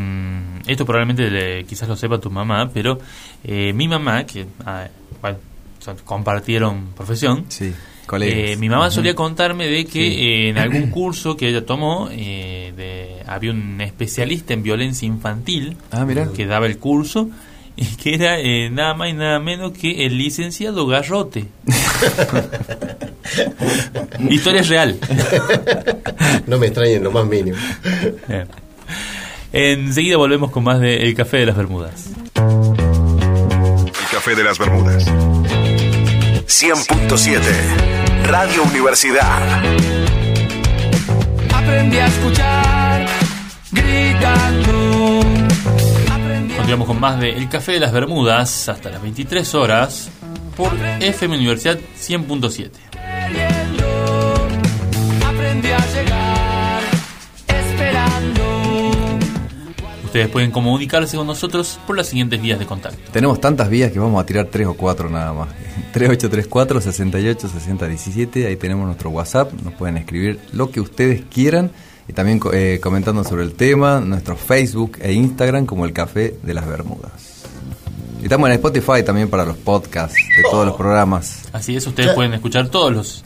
esto 0.67 0.85
probablemente 0.85 1.29
le- 1.29 1.65
quizás 1.65 1.89
lo 1.89 1.97
sepa 1.97 2.17
tu 2.17 2.31
mamá, 2.31 2.71
pero 2.73 2.97
eh, 3.43 3.73
mi 3.73 3.89
mamá, 3.89 4.25
que 4.25 4.45
ah, 4.65 4.87
bueno, 5.21 5.37
compartieron 6.05 6.87
profesión, 6.95 7.43
Sí. 7.49 7.73
Eh, 8.21 8.55
mi 8.57 8.69
mamá 8.69 8.89
solía 8.91 9.15
contarme 9.15 9.67
de 9.67 9.85
que 9.85 10.09
Sí. 10.09 10.15
eh, 10.19 10.49
en 10.49 10.57
algún 10.57 10.89
curso 10.91 11.35
que 11.37 11.47
ella 11.49 11.65
tomó, 11.65 12.09
eh, 12.11 12.73
de, 12.75 13.17
había 13.27 13.51
un 13.51 13.79
especialista 13.81 14.53
en 14.53 14.63
violencia 14.63 15.05
infantil 15.05 15.77
Ah, 15.91 16.05
que 16.35 16.45
daba 16.45 16.65
el 16.67 16.77
curso 16.77 17.29
y 17.75 17.85
que 17.97 18.15
era 18.15 18.39
eh, 18.39 18.69
nada 18.71 18.93
más 18.95 19.09
y 19.09 19.13
nada 19.13 19.39
menos 19.39 19.71
que 19.73 20.05
el 20.05 20.17
licenciado 20.17 20.87
Garrote. 20.87 21.45
Historia 24.29 24.63
real. 24.63 24.97
No 26.47 26.57
me 26.57 26.67
extrañen 26.67 27.03
lo 27.03 27.11
más 27.11 27.25
mínimo. 27.27 27.57
Enseguida 29.53 30.17
volvemos 30.17 30.49
con 30.51 30.63
más 30.63 30.79
de 30.79 30.97
El 30.97 31.13
Café 31.13 31.37
de 31.37 31.45
las 31.45 31.55
Bermudas. 31.57 32.09
El 32.35 33.91
café 34.11 34.35
de 34.35 34.43
las 34.43 34.57
Bermudas. 34.57 35.05
100.7 36.47 37.39
Radio 38.27 38.63
Universidad. 38.63 39.63
Aprendí 41.53 41.97
a 41.97 42.07
escuchar 42.07 43.05
gritando. 43.71 45.21
Aprendí 46.11 46.53
a 46.53 46.57
Continuamos 46.57 46.87
con 46.87 46.99
más 46.99 47.19
de 47.21 47.29
El 47.29 47.47
Café 47.47 47.73
de 47.73 47.79
las 47.79 47.93
Bermudas 47.93 48.67
hasta 48.67 48.89
las 48.89 49.01
23 49.01 49.55
horas 49.55 50.09
por 50.57 50.73
FM 50.99 51.37
Universidad 51.37 51.77
100.7. 51.77 52.86
Ustedes 60.17 60.31
pueden 60.31 60.49
comunicarse 60.49 61.15
con 61.15 61.27
nosotros 61.27 61.79
por 61.85 61.95
las 61.95 62.07
siguientes 62.07 62.41
vías 62.41 62.57
de 62.57 62.65
contacto. 62.65 62.97
Tenemos 63.11 63.39
tantas 63.39 63.69
vías 63.69 63.91
que 63.91 63.99
vamos 63.99 64.19
a 64.19 64.25
tirar 64.25 64.47
tres 64.47 64.65
o 64.65 64.73
cuatro 64.73 65.11
nada 65.11 65.31
más. 65.31 65.49
3834 65.93 66.81
68 66.81 67.47
60 67.47 67.87
17, 67.87 68.47
ahí 68.47 68.55
tenemos 68.55 68.87
nuestro 68.87 69.11
WhatsApp, 69.11 69.53
nos 69.61 69.75
pueden 69.75 69.95
escribir 69.97 70.39
lo 70.53 70.71
que 70.71 70.81
ustedes 70.81 71.21
quieran 71.31 71.69
y 72.07 72.13
también 72.13 72.39
eh, 72.51 72.79
comentando 72.81 73.23
sobre 73.23 73.43
el 73.43 73.53
tema, 73.53 73.99
nuestro 73.99 74.35
Facebook 74.35 74.97
e 75.01 75.13
Instagram 75.13 75.67
como 75.67 75.85
el 75.85 75.93
Café 75.93 76.35
de 76.41 76.53
las 76.55 76.67
Bermudas. 76.67 77.43
Y 78.19 78.23
estamos 78.23 78.49
en 78.49 78.55
Spotify 78.55 79.03
también 79.05 79.29
para 79.29 79.45
los 79.45 79.57
podcasts 79.57 80.17
de 80.35 80.41
todos 80.49 80.65
los 80.65 80.75
programas. 80.75 81.43
Así 81.53 81.75
es, 81.75 81.85
ustedes 81.85 82.13
pueden 82.13 82.33
escuchar 82.33 82.69
todos 82.69 82.91
los 82.91 83.23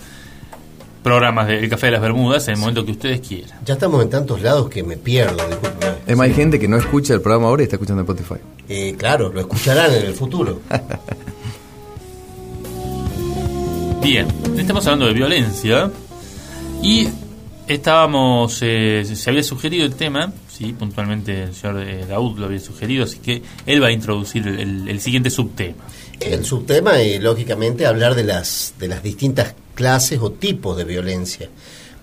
programas 1.04 1.48
de 1.48 1.60
El 1.60 1.70
Café 1.70 1.88
de 1.88 1.92
las 1.94 2.02
Bermudas 2.02 2.48
en 2.48 2.54
el 2.56 2.60
momento 2.60 2.86
que 2.86 2.92
ustedes 2.92 3.22
quieran. 3.28 3.60
Ya 3.66 3.74
estamos 3.74 4.02
en 4.04 4.10
tantos 4.10 4.42
lados 4.42 4.70
que 4.70 4.84
me 4.84 4.98
pierdo, 4.98 5.38
discúlpeme. 5.48 5.94
Es 6.08 6.16
más, 6.18 6.28
hay 6.28 6.34
gente 6.34 6.60
que 6.60 6.68
no 6.68 6.78
escucha 6.78 7.14
el 7.14 7.22
programa 7.22 7.48
ahora 7.48 7.64
y 7.64 7.66
está 7.66 7.76
escuchando 7.78 8.02
en 8.02 8.08
Spotify. 8.10 8.42
Eh, 8.70 8.96
claro, 8.98 9.32
lo 9.34 9.40
escucharán 9.42 9.92
en 9.94 10.06
el 10.06 10.14
futuro. 10.14 10.62
Bien, 14.02 14.28
estamos 14.58 14.86
hablando 14.88 15.06
de 15.08 15.14
violencia 15.14 15.92
y 16.82 17.08
estábamos, 17.68 18.58
eh, 18.62 19.04
se 19.06 19.30
había 19.30 19.44
sugerido 19.44 19.86
el 19.86 19.94
tema, 19.94 20.34
sí, 20.52 20.74
puntualmente 20.74 21.44
el 21.44 21.54
señor 21.54 21.82
eh, 21.84 22.06
Daud 22.08 22.40
lo 22.40 22.46
había 22.48 22.60
sugerido, 22.60 23.04
así 23.04 23.20
que 23.20 23.44
él 23.68 23.82
va 23.82 23.88
a 23.88 23.92
introducir 23.92 24.48
el, 24.48 24.60
el- 24.60 24.90
el 24.90 25.00
siguiente 25.00 25.30
subtema. 25.30 25.84
El 26.20 26.44
subtema 26.46 27.00
es, 27.02 27.22
lógicamente, 27.22 27.86
hablar 27.86 28.16
de 28.16 28.24
las, 28.24 28.74
de 28.80 28.88
las 28.88 29.04
distintas 29.04 29.54
clases 29.82 30.20
o 30.22 30.32
tipos 30.32 30.78
de 30.78 30.84
violencia. 30.86 31.50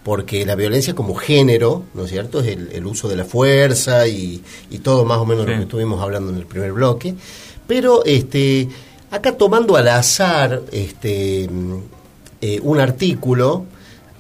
Porque 0.04 0.44
la 0.46 0.54
violencia 0.56 0.94
como 0.94 1.14
género, 1.14 1.84
¿no 1.94 2.04
es 2.04 2.10
cierto?, 2.10 2.40
es 2.40 2.48
el, 2.48 2.70
el 2.72 2.86
uso 2.86 3.08
de 3.08 3.16
la 3.16 3.24
fuerza 3.24 4.06
y, 4.08 4.42
y 4.70 4.78
todo 4.78 5.04
más 5.04 5.18
o 5.18 5.24
menos 5.26 5.44
Sí. 5.44 5.50
lo 5.52 5.56
que 5.58 5.62
estuvimos 5.64 6.02
hablando 6.02 6.30
en 6.32 6.38
el 6.38 6.46
primer 6.46 6.72
bloque. 6.72 7.14
Pero 7.66 8.04
este, 8.04 8.68
acá 9.10 9.36
tomando 9.36 9.76
al 9.76 9.88
azar 9.88 10.62
este, 10.72 11.48
mm, 11.50 11.74
eh, 12.40 12.60
un 12.62 12.80
artículo, 12.80 13.64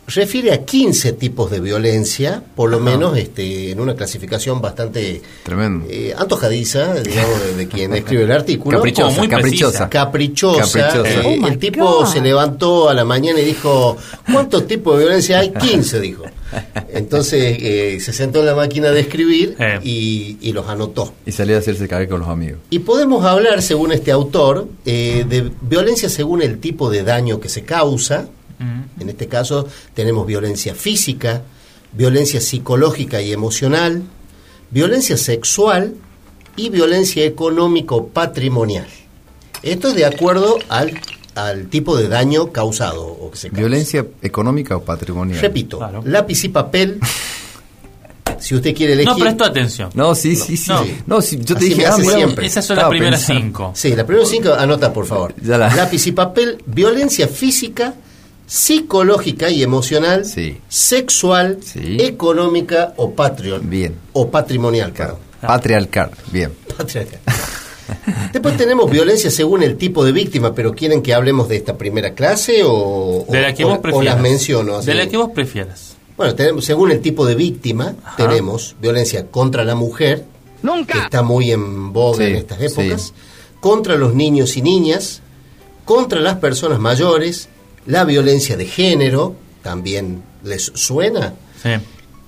refiere 0.08 0.52
a 0.52 0.64
15 0.64 1.12
tipos 1.12 1.50
de 1.50 1.60
violencia, 1.60 2.42
por 2.56 2.70
lo 2.70 2.80
menos 2.80 3.16
este, 3.16 3.70
en 3.70 3.80
una 3.80 3.94
clasificación 3.94 4.60
bastante 4.60 5.22
Tremendo. 5.44 5.86
eh, 5.88 6.14
antojadiza, 6.16 6.94
digamos, 7.02 7.40
de, 7.44 7.54
de 7.54 7.68
quien 7.68 7.92
escribe 7.94 8.24
el 8.24 8.32
artículo. 8.32 8.78
Caprichosa, 8.78 9.18
muy 9.18 9.28
caprichosa. 9.28 9.88
Caprichosa. 9.88 10.88
Caprichosa. 10.88 11.20
Eh, 11.22 11.38
Oh 11.42 11.46
el 11.48 11.58
tipo 11.58 11.84
God. 11.84 12.06
se 12.06 12.20
levantó 12.20 12.88
a 12.88 12.94
la 12.94 13.04
mañana 13.04 13.38
y 13.40 13.44
dijo, 13.44 13.96
¿cuántos 14.32 14.66
tipos 14.66 14.96
de 14.98 15.04
violencia 15.04 15.38
hay? 15.40 15.52
15, 15.52 16.00
dijo. 16.00 16.24
Entonces 16.92 17.58
eh, 17.60 17.98
se 18.00 18.12
sentó 18.12 18.40
en 18.40 18.46
la 18.46 18.54
máquina 18.54 18.90
de 18.90 19.00
escribir 19.00 19.56
Eh. 19.58 19.78
y, 19.84 20.38
y 20.40 20.52
los 20.52 20.66
anotó. 20.68 21.12
Y 21.26 21.32
salió 21.32 21.56
a 21.56 21.58
hacerse 21.58 21.86
caer 21.88 22.08
con 22.08 22.20
los 22.20 22.28
amigos. 22.28 22.60
Y 22.70 22.78
podemos 22.80 23.24
hablar, 23.24 23.60
según 23.62 23.92
este 23.92 24.10
autor, 24.10 24.68
eh, 24.86 25.24
de 25.28 25.50
violencia 25.62 26.08
según 26.08 26.42
el 26.42 26.58
tipo 26.58 26.90
de 26.90 27.02
daño 27.02 27.40
que 27.40 27.48
se 27.48 27.62
causa. 27.62 28.28
En 28.60 29.08
este 29.08 29.28
caso 29.28 29.68
tenemos 29.94 30.26
violencia 30.26 30.74
física, 30.74 31.42
violencia 31.92 32.40
psicológica 32.40 33.20
y 33.22 33.32
emocional, 33.32 34.02
violencia 34.70 35.16
sexual 35.16 35.94
y 36.56 36.68
violencia 36.70 37.24
económico-patrimonial. 37.24 38.86
Esto 39.62 39.88
es 39.88 39.94
de 39.94 40.04
acuerdo 40.06 40.58
al, 40.68 40.98
al 41.34 41.66
tipo 41.68 41.96
de 41.96 42.08
daño 42.08 42.52
causado 42.52 43.06
o 43.06 43.30
que 43.30 43.36
se 43.36 43.48
causa. 43.48 43.60
¿Violencia 43.60 44.06
económica 44.22 44.76
o 44.76 44.82
patrimonial? 44.82 45.40
Repito, 45.40 45.78
Claro. 45.78 46.02
lápiz 46.04 46.44
y 46.44 46.48
papel. 46.48 46.98
si 48.40 48.54
usted 48.54 48.74
quiere 48.74 48.92
elegir. 48.92 49.10
No 49.12 49.18
prestó 49.18 49.44
atención. 49.44 49.90
No, 49.94 50.14
sí, 50.14 50.36
sí, 50.36 50.56
sí. 50.56 50.70
No. 50.70 50.84
No, 51.06 51.20
sí, 51.22 51.38
yo 51.38 51.54
te 51.56 51.60
Así 51.60 51.68
dije, 51.70 51.86
ah, 51.86 51.92
siempre. 51.96 52.46
Esas 52.46 52.64
son 52.66 52.76
las 52.76 52.88
primeras 52.88 53.20
pensando. 53.20 53.42
cinco. 53.42 53.72
Sí, 53.74 53.94
la 53.96 54.06
primera 54.06 54.26
cinco, 54.26 54.52
anota 54.54 54.92
por 54.92 55.06
favor. 55.06 55.34
La- 55.42 55.58
Lápiz 55.74 56.06
y 56.06 56.12
papel, 56.12 56.62
violencia 56.66 57.26
física, 57.26 57.94
psicológica 58.48 59.50
y 59.50 59.62
emocional, 59.62 60.24
Sí. 60.24 60.58
sexual, 60.68 61.58
Sí. 61.62 61.98
económica 62.00 62.94
o 62.96 63.12
patrio- 63.14 63.60
Bien. 63.62 63.94
o 64.14 64.28
patrimonial. 64.30 64.92
Claro. 64.92 65.18
perdón. 65.40 65.56
Patriarcal, 65.56 66.10
bien. 66.32 66.50
Patriarcal. 66.76 67.20
Después 68.32 68.56
tenemos 68.56 68.90
violencia 68.90 69.30
según 69.30 69.62
el 69.62 69.76
tipo 69.76 70.04
de 70.04 70.12
víctima, 70.12 70.54
pero 70.54 70.74
¿quieren 70.74 71.00
que 71.02 71.14
hablemos 71.14 71.48
de 71.48 71.56
esta 71.56 71.76
primera 71.78 72.12
clase 72.14 72.62
o, 72.64 73.24
De 73.28 73.38
o- 73.38 73.42
la 73.42 73.54
que 73.54 73.64
o- 73.64 73.68
vos 73.68 73.78
o 73.78 73.82
prefieras. 73.82 74.14
las 74.14 74.22
menciono? 74.22 74.76
así? 74.76 74.86
De 74.86 74.94
la 74.94 75.06
que 75.06 75.16
vos 75.16 75.30
prefieras. 75.34 75.96
Bueno, 76.16 76.34
tenemos, 76.34 76.64
según 76.64 76.90
el 76.90 77.00
tipo 77.00 77.24
de 77.26 77.34
víctima, 77.36 77.94
tenemos 78.16 78.74
violencia 78.80 79.26
contra 79.28 79.62
la 79.64 79.74
mujer, 79.76 80.24
que 80.86 80.98
está 80.98 81.22
muy 81.22 81.52
en 81.52 81.92
boga 81.92 82.18
Sí, 82.18 82.24
en 82.24 82.34
estas 82.36 82.60
épocas, 82.60 83.02
sí. 83.02 83.12
contra 83.60 83.94
los 83.96 84.14
niños 84.14 84.56
y 84.56 84.62
niñas, 84.62 85.20
contra 85.84 86.18
las 86.20 86.38
personas 86.38 86.80
mayores, 86.80 87.48
la 87.88 88.04
violencia 88.04 88.56
de 88.56 88.66
género, 88.66 89.34
también 89.62 90.22
les 90.44 90.70
suena, 90.74 91.34
Sí. 91.62 91.70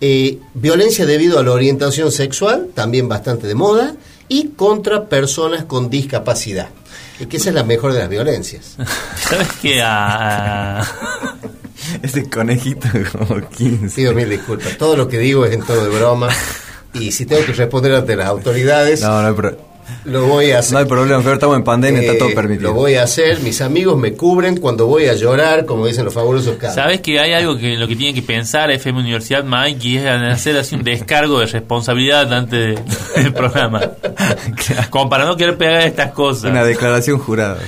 Eh, 0.03 0.39
violencia 0.55 1.05
debido 1.07 1.39
a 1.39 1.43
la 1.45 1.53
orientación 1.53 2.11
sexual, 2.11 2.69
también 2.75 3.07
bastante 3.09 3.47
de 3.47 3.55
moda, 3.55 3.95
y 4.29 4.49
contra 4.57 5.09
personas 5.09 5.65
con 5.67 5.89
discapacidad. 5.91 6.69
Y 7.21 7.27
que 7.27 7.37
esa 7.37 7.51
es 7.51 7.55
la 7.55 7.65
mejor 7.65 7.93
de 7.93 7.99
las 8.01 8.09
violencias. 8.09 8.77
¿Sabes 9.29 9.49
qué? 9.61 9.83
A- 9.83 10.81
a- 10.81 10.87
Ese 12.03 12.29
conejito 12.31 12.89
como 13.13 13.47
15. 13.47 13.95
Pido 13.95 14.15
mil 14.15 14.29
disculpas. 14.31 14.79
Todo 14.79 14.97
lo 14.97 15.07
que 15.07 15.19
digo 15.19 15.45
es 15.45 15.53
en 15.55 15.63
tono 15.65 15.83
de 15.85 15.91
broma. 15.91 16.29
Y 16.95 17.13
si 17.13 17.27
tengo 17.27 17.45
que 17.45 17.53
responder 17.53 17.95
ante 17.95 18.17
las 18.17 18.27
autoridades, 18.27 19.03
No, 19.03 19.21
no 19.23 19.29
hay, 19.29 19.35
pro- 19.35 19.59
lo 20.05 20.27
voy 20.27 20.51
a 20.53 20.59
hacer. 20.61 20.73
no 20.75 20.79
hay 20.81 20.85
problema, 20.87 21.21
pero 21.23 21.35
estamos 21.35 21.57
en 21.57 21.65
pandemia, 21.65 22.01
está 22.01 22.13
Eh, 22.15 22.19
todo 22.19 22.35
permitido. 22.35 22.71
Lo 22.71 22.75
voy 22.75 22.95
a 22.95 23.03
hacer. 23.05 23.41
Mis 23.41 23.61
amigos 23.61 23.99
me 23.99 24.13
cubren 24.15 24.57
cuando 24.59 24.87
voy 24.87 25.07
a 25.07 25.15
llorar, 25.15 25.65
como 25.67 25.87
dicen 25.87 26.05
los 26.05 26.15
fabulosos 26.15 26.57
casos. 26.57 26.75
¿Sabes 26.77 27.01
que 27.01 27.19
hay 27.21 27.33
algo 27.33 27.57
que 27.57 27.77
lo 27.77 27.87
que 27.89 27.97
tiene 27.97 28.15
que 28.15 28.23
pensar 28.23 28.71
FM 28.71 29.01
Universidad 29.01 29.45
Mike 29.45 29.89
y 29.89 29.97
es 29.99 30.07
hacer 30.07 30.57
así 30.57 30.75
un 30.75 30.83
descargo 30.85 31.41
de 31.41 31.47
responsabilidad 31.47 32.33
antes 32.33 32.77
de- 32.77 32.83
del 33.23 33.33
programa? 33.33 33.81
Como 34.91 35.09
para 35.09 35.25
no 35.25 35.37
querer 35.37 35.57
pegar 35.57 35.83
estas 35.83 36.13
cosas. 36.13 36.51
Una 36.51 36.65
declaración 36.65 37.19
jurada. 37.19 37.59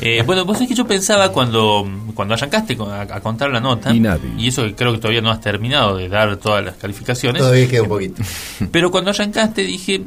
Eh, 0.00 0.22
bueno, 0.26 0.44
vos 0.44 0.60
es 0.60 0.68
que 0.68 0.74
yo 0.74 0.86
pensaba 0.86 1.30
cuando, 1.30 1.88
cuando 2.14 2.34
arrancaste 2.34 2.76
con- 2.76 2.90
a, 2.90 3.02
a 3.02 3.20
contar 3.20 3.50
la 3.50 3.60
nota, 3.60 3.92
Y 3.94 4.00
nadie. 4.00 4.30
y 4.38 4.48
eso 4.48 4.64
que 4.64 4.74
creo 4.74 4.92
que 4.92 4.98
todavía 4.98 5.20
no 5.20 5.30
has 5.30 5.40
terminado 5.40 5.96
de 5.96 6.08
dar 6.08 6.36
todas 6.36 6.64
las 6.64 6.74
calificaciones, 6.76 7.40
Todavía 7.40 7.68
queda 7.68 7.82
un 7.82 7.88
poquito. 7.88 8.22
pero 8.70 8.90
cuando 8.90 9.10
arrancaste 9.10 9.62
dije, 9.62 10.02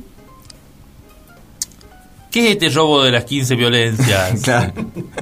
¿qué 2.35 2.47
es 2.47 2.51
este 2.51 2.67
robo 2.67 3.01
de 3.01 3.11
las 3.13 3.23
15 3.23 3.55
violencias? 3.55 4.41
Claro. 4.43 4.73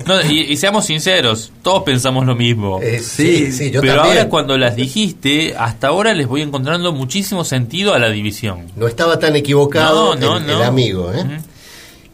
No, 0.08 0.20
y, 0.24 0.52
y 0.52 0.58
seamos 0.58 0.86
sinceros, 0.88 1.52
todos 1.62 1.84
pensamos 1.84 2.26
lo 2.26 2.36
mismo. 2.36 2.80
Eh, 2.82 3.00
sí, 3.00 3.52
sí, 3.52 3.70
yo 3.70 3.82
pero 3.82 3.98
también. 3.98 4.18
ahora 4.18 4.30
cuando 4.30 4.58
las 4.58 4.76
dijiste, 4.76 5.54
hasta 5.56 5.90
ahora 5.90 6.16
les 6.16 6.28
voy 6.28 6.42
encontrando 6.42 6.92
muchísimo 6.92 7.46
sentido 7.46 7.94
a 7.94 8.00
la 8.00 8.10
división. 8.10 8.66
No 8.76 8.88
estaba 8.88 9.20
tan 9.20 9.36
equivocado 9.36 10.16
No, 10.16 10.20
no, 10.20 10.38
el, 10.38 10.48
no. 10.48 10.58
el 10.58 10.64
amigo. 10.64 11.14
¿eh? 11.14 11.40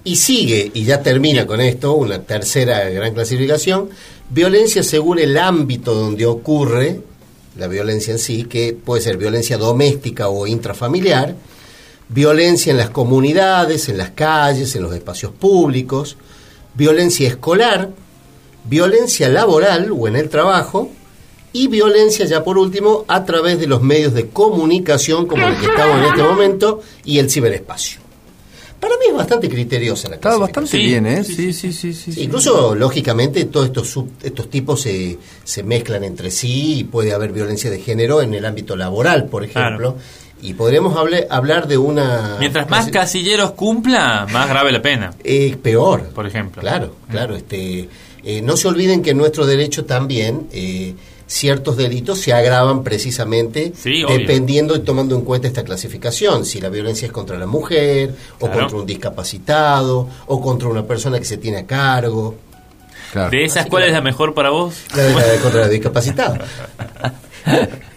Y 0.03 0.17
sigue, 0.17 0.69
y 0.73 0.83
ya 0.83 1.01
termina 1.01 1.45
con 1.47 1.61
esto, 1.61 1.93
una 1.93 2.19
tercera 2.21 2.89
gran 2.89 3.13
clasificación, 3.13 3.89
violencia 4.29 4.83
según 4.83 5.19
el 5.19 5.37
ámbito 5.37 5.93
donde 5.93 6.25
ocurre 6.25 6.99
la 7.57 7.67
violencia 7.67 8.11
en 8.11 8.19
sí, 8.19 8.43
que 8.43 8.73
puede 8.73 9.01
ser 9.01 9.15
violencia 9.15 9.57
doméstica 9.57 10.27
o 10.27 10.45
intrafamiliar, 10.45 11.35
violencia 12.09 12.71
en 12.71 12.77
las 12.77 12.89
comunidades, 12.89 13.87
en 13.89 13.97
las 13.97 14.09
calles, 14.11 14.75
en 14.75 14.83
los 14.83 14.93
espacios 14.93 15.31
públicos, 15.31 16.17
violencia 16.75 17.27
escolar, 17.27 17.89
violencia 18.65 19.29
laboral 19.29 19.91
o 19.97 20.07
en 20.07 20.15
el 20.15 20.29
trabajo, 20.29 20.91
y 21.51 21.67
violencia, 21.67 22.25
ya 22.25 22.43
por 22.43 22.57
último, 22.59 23.05
a 23.07 23.25
través 23.25 23.59
de 23.59 23.65
los 23.65 23.81
medios 23.81 24.13
de 24.13 24.27
comunicación 24.29 25.25
como 25.25 25.47
el 25.47 25.57
que 25.57 25.65
estamos 25.65 25.97
en 25.99 26.03
este 26.05 26.21
momento 26.21 26.81
y 27.05 27.17
el 27.17 27.29
ciberespacio. 27.29 27.99
Para 28.79 28.93
mí 28.97 29.05
es 29.09 29.15
bastante 29.15 29.49
criteriosa 29.49 30.07
la 30.09 30.15
Estaba 30.15 30.35
clasificación. 30.47 30.63
bastante 30.63 30.77
Sí, 30.77 30.83
bien, 30.85 31.05
¿eh? 31.07 31.23
sí, 31.23 31.33
Sí, 31.33 31.53
sí, 31.53 31.73
sí. 31.73 31.93
sí, 31.93 32.13
Sí, 32.13 32.21
incluso, 32.23 32.75
lógicamente, 32.75 33.43
todos 33.45 33.65
estos, 33.65 33.89
sub- 33.89 34.11
estos 34.23 34.49
tipos 34.49 34.79
se, 34.81 35.17
se 35.43 35.63
mezclan 35.63 36.03
entre 36.03 36.29
sí 36.31 36.79
y 36.79 36.83
puede 36.85 37.13
haber 37.13 37.31
violencia 37.33 37.69
de 37.71 37.79
género 37.79 38.21
en 38.21 38.33
el 38.35 38.45
ámbito 38.45 38.75
laboral, 38.75 39.25
por 39.25 39.43
ejemplo. 39.43 39.97
Y 40.41 40.53
podríamos 40.53 40.95
hable- 40.95 41.27
hablar 41.29 41.67
de 41.67 41.77
una... 41.77 42.37
Mientras 42.39 42.69
más 42.69 42.89
casilleros 42.89 43.51
cumpla, 43.51 44.25
más 44.31 44.47
grave 44.47 44.71
la 44.71 44.81
pena. 44.81 45.11
eh, 45.23 45.57
peor. 45.61 46.03
Por 46.15 46.25
ejemplo. 46.27 46.61
Claro, 46.61 46.95
claro. 47.09 47.35
Este, 47.35 47.89
eh, 48.23 48.41
no 48.41 48.55
se 48.55 48.67
olviden 48.69 49.01
que 49.01 49.11
en 49.11 49.17
nuestro 49.17 49.45
derecho 49.45 49.83
también 49.85 50.47
eh, 50.53 50.95
ciertos 51.27 51.75
delitos 51.77 52.19
se 52.19 52.31
agravan 52.33 52.83
precisamente 52.83 53.73
Sí, 53.75 54.03
obvio. 54.03 54.17
dependiendo 54.17 54.75
y 54.75 54.79
tomando 54.79 55.15
en 55.15 55.21
cuenta 55.21 55.47
esta 55.47 55.63
clasificación. 55.63 56.45
Si 56.45 56.61
la 56.61 56.69
violencia 56.69 57.05
es 57.05 57.11
contra 57.11 57.37
la 57.37 57.45
mujer, 57.45 58.15
o 58.39 58.45
Claro. 58.45 58.59
contra 58.61 58.77
un 58.79 58.85
discapacitado, 58.85 60.07
o 60.27 60.41
contra 60.41 60.69
una 60.69 60.85
persona 60.87 61.19
que 61.19 61.25
se 61.25 61.37
tiene 61.37 61.57
a 61.59 61.65
cargo. 61.65 62.35
Claro. 63.11 63.29
¿De 63.31 63.43
esas 63.43 63.61
Así 63.63 63.69
cuál 63.69 63.83
que- 63.83 63.89
es 63.89 63.93
la 63.93 64.01
mejor 64.01 64.33
para 64.33 64.51
vos? 64.51 64.75
La 64.95 65.03
de- 65.03 65.13
la 65.15 65.23
de 65.25 65.37
contra 65.39 65.65
el 65.65 65.69
discapacitado. 65.71 66.37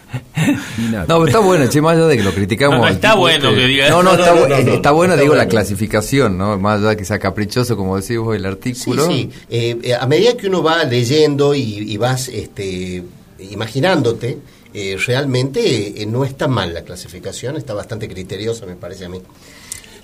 No, 0.91 1.05
pero 1.07 1.25
está 1.25 1.39
bueno, 1.39 1.67
che, 1.69 1.81
más 1.81 1.95
allá 1.97 2.07
de 2.07 2.17
que 2.17 2.23
lo 2.23 2.33
criticamos. 2.33 2.79
No, 2.79 2.87
está 2.87 3.09
tipo 3.11 3.21
bueno 3.21 3.49
este- 3.49 3.61
que 3.61 3.67
diga 3.67 3.89
No, 3.89 4.03
no, 4.03 4.13
eso. 4.13 4.19
está, 4.21 4.33
No, 4.35 4.39
no, 4.41 4.45
bu- 4.45 4.49
no, 4.49 4.63
no, 4.65 4.73
está 4.73 4.91
bueno, 4.91 5.13
está 5.13 5.21
digo, 5.23 5.35
la 5.35 5.47
clasificación, 5.47 6.37
¿no? 6.37 6.57
Más 6.59 6.79
allá 6.79 6.89
de 6.89 6.97
que 6.97 7.05
sea 7.05 7.19
caprichoso, 7.19 7.75
como 7.77 7.99
decís 7.99 8.17
vos, 8.17 8.35
el 8.35 8.41
Sí, 8.43 8.47
artículo. 8.47 9.07
sí. 9.07 9.29
Eh, 9.49 9.77
eh, 9.83 9.95
a 9.95 10.05
medida 10.05 10.35
que 10.37 10.47
uno 10.47 10.61
va 10.61 10.83
leyendo 10.83 11.55
y, 11.55 11.61
y 11.61 11.97
vas 11.97 12.27
este, 12.29 13.03
imaginándote, 13.39 14.37
eh, 14.73 14.97
realmente 15.05 16.01
eh, 16.01 16.05
no 16.05 16.25
está 16.25 16.47
mal 16.47 16.73
la 16.73 16.81
clasificación, 16.83 17.55
está 17.57 17.73
bastante 17.73 18.07
criteriosa, 18.07 18.65
me 18.65 18.75
parece 18.75 19.05
a 19.05 19.09
mí. 19.09 19.21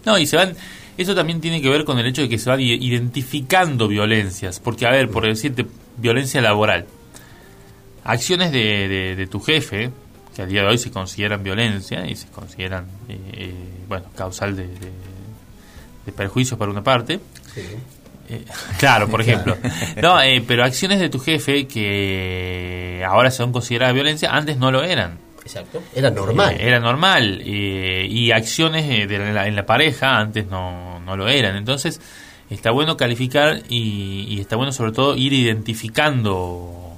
No, 0.06 0.17
y 0.17 0.26
se 0.26 0.38
van. 0.38 0.56
Eso 0.98 1.15
también 1.15 1.39
tiene 1.39 1.62
que 1.62 1.69
ver 1.69 1.86
con 1.86 1.98
el 1.98 2.06
hecho 2.08 2.22
de 2.22 2.30
que 2.30 2.38
se 2.38 2.50
van 2.50 2.60
identificando 2.60 3.88
violencias. 3.88 4.60
Porque, 4.60 4.86
a 4.86 4.91
ver, 4.91 5.10
por 5.10 5.26
decirte, 5.26 5.65
violencia 5.98 6.41
laboral. 6.41 6.86
Acciones 8.03 8.51
de, 8.51 8.88
de- 8.88 9.15
de 9.15 9.27
tu 9.27 9.39
jefe, 9.39 9.91
que 10.35 10.41
a 10.41 10.45
día 10.45 10.62
de 10.62 10.67
hoy 10.67 10.77
se 10.77 10.91
consideran 10.91 11.43
violencia 11.43 12.05
y 12.07 12.15
se 12.15 12.27
consideran, 12.29 12.85
eh, 13.07 13.19
eh, 13.33 13.53
bueno, 13.88 14.05
causal 14.15 14.55
de, 14.55 14.67
de- 14.67 16.12
perjuicios 16.15 16.57
para 16.57 16.71
una 16.71 16.83
parte. 16.83 17.19
Eh, 18.29 18.43
claro, 18.79 19.07
por 19.09 19.21
ejemplo. 19.21 19.55
No, 20.01 20.19
eh, 20.21 20.43
pero 20.47 20.63
acciones 20.63 20.99
de 20.99 21.09
tu 21.09 21.19
jefe 21.19 21.67
que 21.67 23.03
ahora 23.07 23.29
son 23.31 23.51
consideradas 23.51 23.93
violencia, 23.93 24.31
antes 24.31 24.57
no 24.57 24.71
lo 24.71 24.83
eran. 24.83 25.19
Exacto. 25.43 25.81
Era 25.95 26.09
normal. 26.12 26.55
Eh, 26.55 26.67
era 26.67 26.79
normal. 26.79 27.41
y 27.45 28.31
acciones 28.31 29.07
de 29.07 29.33
la- 29.33 29.47
en 29.47 29.55
la 29.55 29.65
pareja 29.65 30.17
antes 30.17 30.47
no, 30.47 30.99
no 30.99 31.15
lo 31.15 31.27
eran. 31.27 31.55
Entonces, 31.55 32.01
está 32.49 32.71
bueno 32.71 32.97
calificar 32.97 33.62
y, 33.69 34.25
y 34.29 34.39
está 34.41 34.55
bueno 34.55 34.71
sobre 34.71 34.91
todo 34.91 35.15
ir 35.15 35.33
identificando 35.33 36.88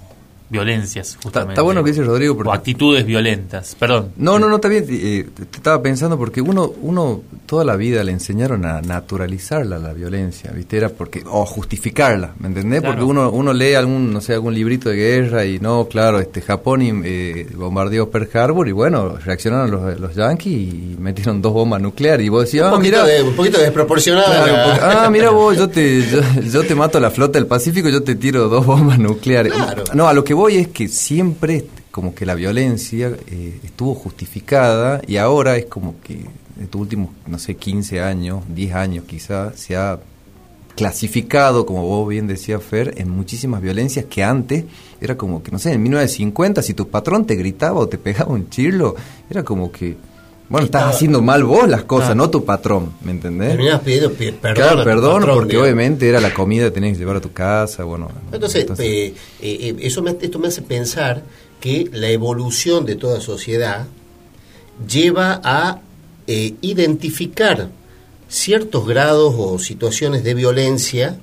violencias, 0.51 1.17
justamente. 1.23 1.53
está 1.53 1.61
bueno 1.61 1.83
que 1.83 1.91
dice 1.91 2.03
Rodrigo, 2.03 2.35
porque- 2.35 2.49
O 2.49 2.53
actitudes 2.53 3.05
violentas. 3.05 3.75
Perdón. 3.79 4.09
No, 4.17 4.37
no, 4.37 4.49
no, 4.49 4.55
está 4.57 4.67
bien. 4.67 4.85
eh, 4.89 5.27
te 5.35 5.57
estaba 5.57 5.81
pensando 5.81 6.17
porque 6.17 6.41
uno, 6.41 6.71
uno 6.81 7.21
toda 7.45 7.63
la 7.65 7.75
vida 7.75 8.03
le 8.03 8.11
enseñaron 8.11 8.65
a 8.65 8.81
naturalizarla, 8.81 9.77
la 9.79 9.93
violencia, 9.93 10.51
¿viste? 10.51 10.77
Era 10.77 10.89
porque, 10.89 11.23
o 11.29 11.45
justificarla, 11.45 12.33
¿me 12.39 12.47
entendés? 12.47 12.81
Claro. 12.81 12.95
Porque 12.95 13.09
uno, 13.09 13.29
uno 13.31 13.53
lee 13.53 13.73
algún, 13.73 14.13
no 14.13 14.21
sé, 14.21 14.33
algún 14.33 14.53
librito 14.53 14.89
de 14.89 14.95
guerra 14.95 15.45
y 15.45 15.59
no, 15.59 15.85
claro, 15.89 16.19
este 16.19 16.41
Japón 16.41 16.81
y, 16.81 16.91
eh, 17.03 17.47
bombardeó 17.55 18.09
Pearl 18.09 18.29
Harbor 18.33 18.67
y 18.67 18.71
bueno, 18.71 19.15
reaccionaron 19.23 19.71
los, 19.71 19.99
los 19.99 20.15
yanquis 20.15 20.53
y 20.73 20.95
metieron 20.99 21.41
dos 21.41 21.53
bombas 21.53 21.81
nucleares 21.81 22.25
y 22.25 22.29
vos 22.29 22.43
decías, 22.45 22.67
un, 22.67 22.73
ah, 22.73 22.75
poquito 22.77 22.97
mira, 23.03 23.05
de- 23.07 23.23
un 23.23 23.33
poquito 23.35 23.59
desproporcionada. 23.59 24.43
Claro, 24.45 24.99
ah, 25.05 25.09
mira 25.09 25.29
vos, 25.31 25.57
yo 25.57 25.69
te, 25.69 26.01
yo, 26.09 26.19
yo 26.51 26.63
te 26.63 26.75
mato 26.75 26.99
la 26.99 27.11
flota 27.11 27.37
del 27.39 27.47
Pacífico, 27.47 27.89
yo 27.89 28.03
te 28.03 28.15
tiro 28.15 28.47
dos 28.49 28.65
bombas 28.65 28.97
nucleares. 28.99 29.53
Claro. 29.53 29.83
No, 29.93 30.07
a 30.07 30.13
lo 30.13 30.23
que 30.23 30.33
voy 30.41 30.57
es 30.57 30.69
que 30.69 30.87
siempre 30.87 31.67
como 31.91 32.15
que 32.15 32.25
la 32.25 32.33
violencia 32.33 33.15
eh, 33.27 33.59
estuvo 33.63 33.93
justificada 33.93 34.99
y 35.05 35.17
ahora 35.17 35.55
es 35.55 35.65
como 35.65 36.01
que 36.01 36.25
estos 36.59 36.81
últimos, 36.81 37.11
no 37.27 37.37
sé, 37.37 37.55
15 37.55 38.01
años, 38.01 38.43
10 38.49 38.73
años 38.73 39.05
quizás, 39.05 39.59
se 39.59 39.75
ha 39.75 39.99
clasificado, 40.75 41.67
como 41.67 41.83
vos 41.83 42.09
bien 42.09 42.25
decías, 42.25 42.63
Fer, 42.63 42.95
en 42.97 43.11
muchísimas 43.11 43.61
violencias 43.61 44.05
que 44.05 44.23
antes 44.23 44.65
era 44.99 45.15
como 45.15 45.43
que, 45.43 45.51
no 45.51 45.59
sé, 45.59 45.73
en 45.73 45.83
1950, 45.83 46.63
si 46.63 46.73
tu 46.73 46.87
patrón 46.87 47.27
te 47.27 47.35
gritaba 47.35 47.79
o 47.79 47.87
te 47.87 47.99
pegaba 47.99 48.33
un 48.33 48.49
chirlo, 48.49 48.95
era 49.29 49.43
como 49.43 49.71
que, 49.71 49.95
bueno, 50.51 50.65
estás 50.65 50.81
Estaba- 50.81 50.89
haciendo 50.95 51.21
mal 51.21 51.43
vos 51.43 51.67
las 51.67 51.83
cosas, 51.85 52.09
Claro. 52.09 52.15
no 52.23 52.29
tu 52.29 52.45
patrón, 52.45 52.91
¿me 53.03 53.11
entendés? 53.11 53.49
Terminabas 53.49 53.81
pidiendo 53.81 54.11
pi- 54.11 54.31
perdón. 54.33 54.55
Claro, 54.63 54.83
perdón, 54.83 55.19
patrón, 55.21 55.35
porque 55.35 55.51
digamos. 55.53 55.65
obviamente 55.65 56.09
era 56.09 56.19
la 56.21 56.33
comida 56.33 56.65
que 56.65 56.71
tenías 56.71 56.93
que 56.93 56.99
llevar 56.99 57.15
a 57.15 57.21
tu 57.21 57.31
casa, 57.31 57.83
bueno. 57.85 58.09
Entonces, 58.31 58.65
eh, 58.79 59.07
eh, 59.07 59.13
eh, 59.41 59.75
eso 59.79 60.01
me, 60.03 60.15
esto 60.21 60.37
me 60.39 60.47
hace 60.49 60.61
pensar 60.61 61.23
que 61.59 61.89
la 61.93 62.09
evolución 62.09 62.85
de 62.85 62.95
toda 62.95 63.21
sociedad 63.21 63.87
lleva 64.87 65.41
a 65.43 65.79
eh, 66.27 66.53
identificar 66.61 67.69
ciertos 68.29 68.87
grados 68.87 69.33
o 69.37 69.59
situaciones 69.59 70.23
de 70.23 70.33
violencia 70.33 71.17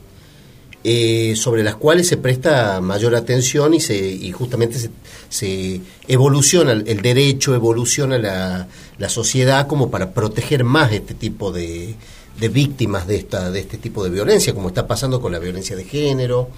eh, 0.84 1.34
sobre 1.36 1.64
las 1.64 1.74
cuales 1.76 2.06
se 2.06 2.16
presta 2.16 2.80
mayor 2.80 3.14
atención 3.16 3.74
y, 3.74 3.80
se, 3.80 3.96
y 3.96 4.30
justamente 4.32 4.78
se, 4.78 4.90
se 5.28 5.80
evoluciona 6.06 6.72
el, 6.72 7.02
derecho, 7.02 7.54
evoluciona 7.54 8.16
la, 8.16 8.68
la 8.96 9.08
sociedad 9.08 9.66
como 9.66 9.90
para 9.90 10.12
proteger 10.12 10.64
más 10.64 10.92
este 10.92 11.14
tipo 11.14 11.50
de, 11.50 11.94
de 12.38 12.48
víctimas 12.48 13.06
de, 13.06 13.16
esta, 13.16 13.50
de 13.50 13.60
este 13.60 13.78
tipo 13.78 14.04
de 14.04 14.10
violencia, 14.10 14.54
como 14.54 14.68
está 14.68 14.86
pasando 14.86 15.20
con 15.20 15.32
la 15.32 15.38
violencia 15.38 15.74
de 15.74 15.84
género, 15.84 16.48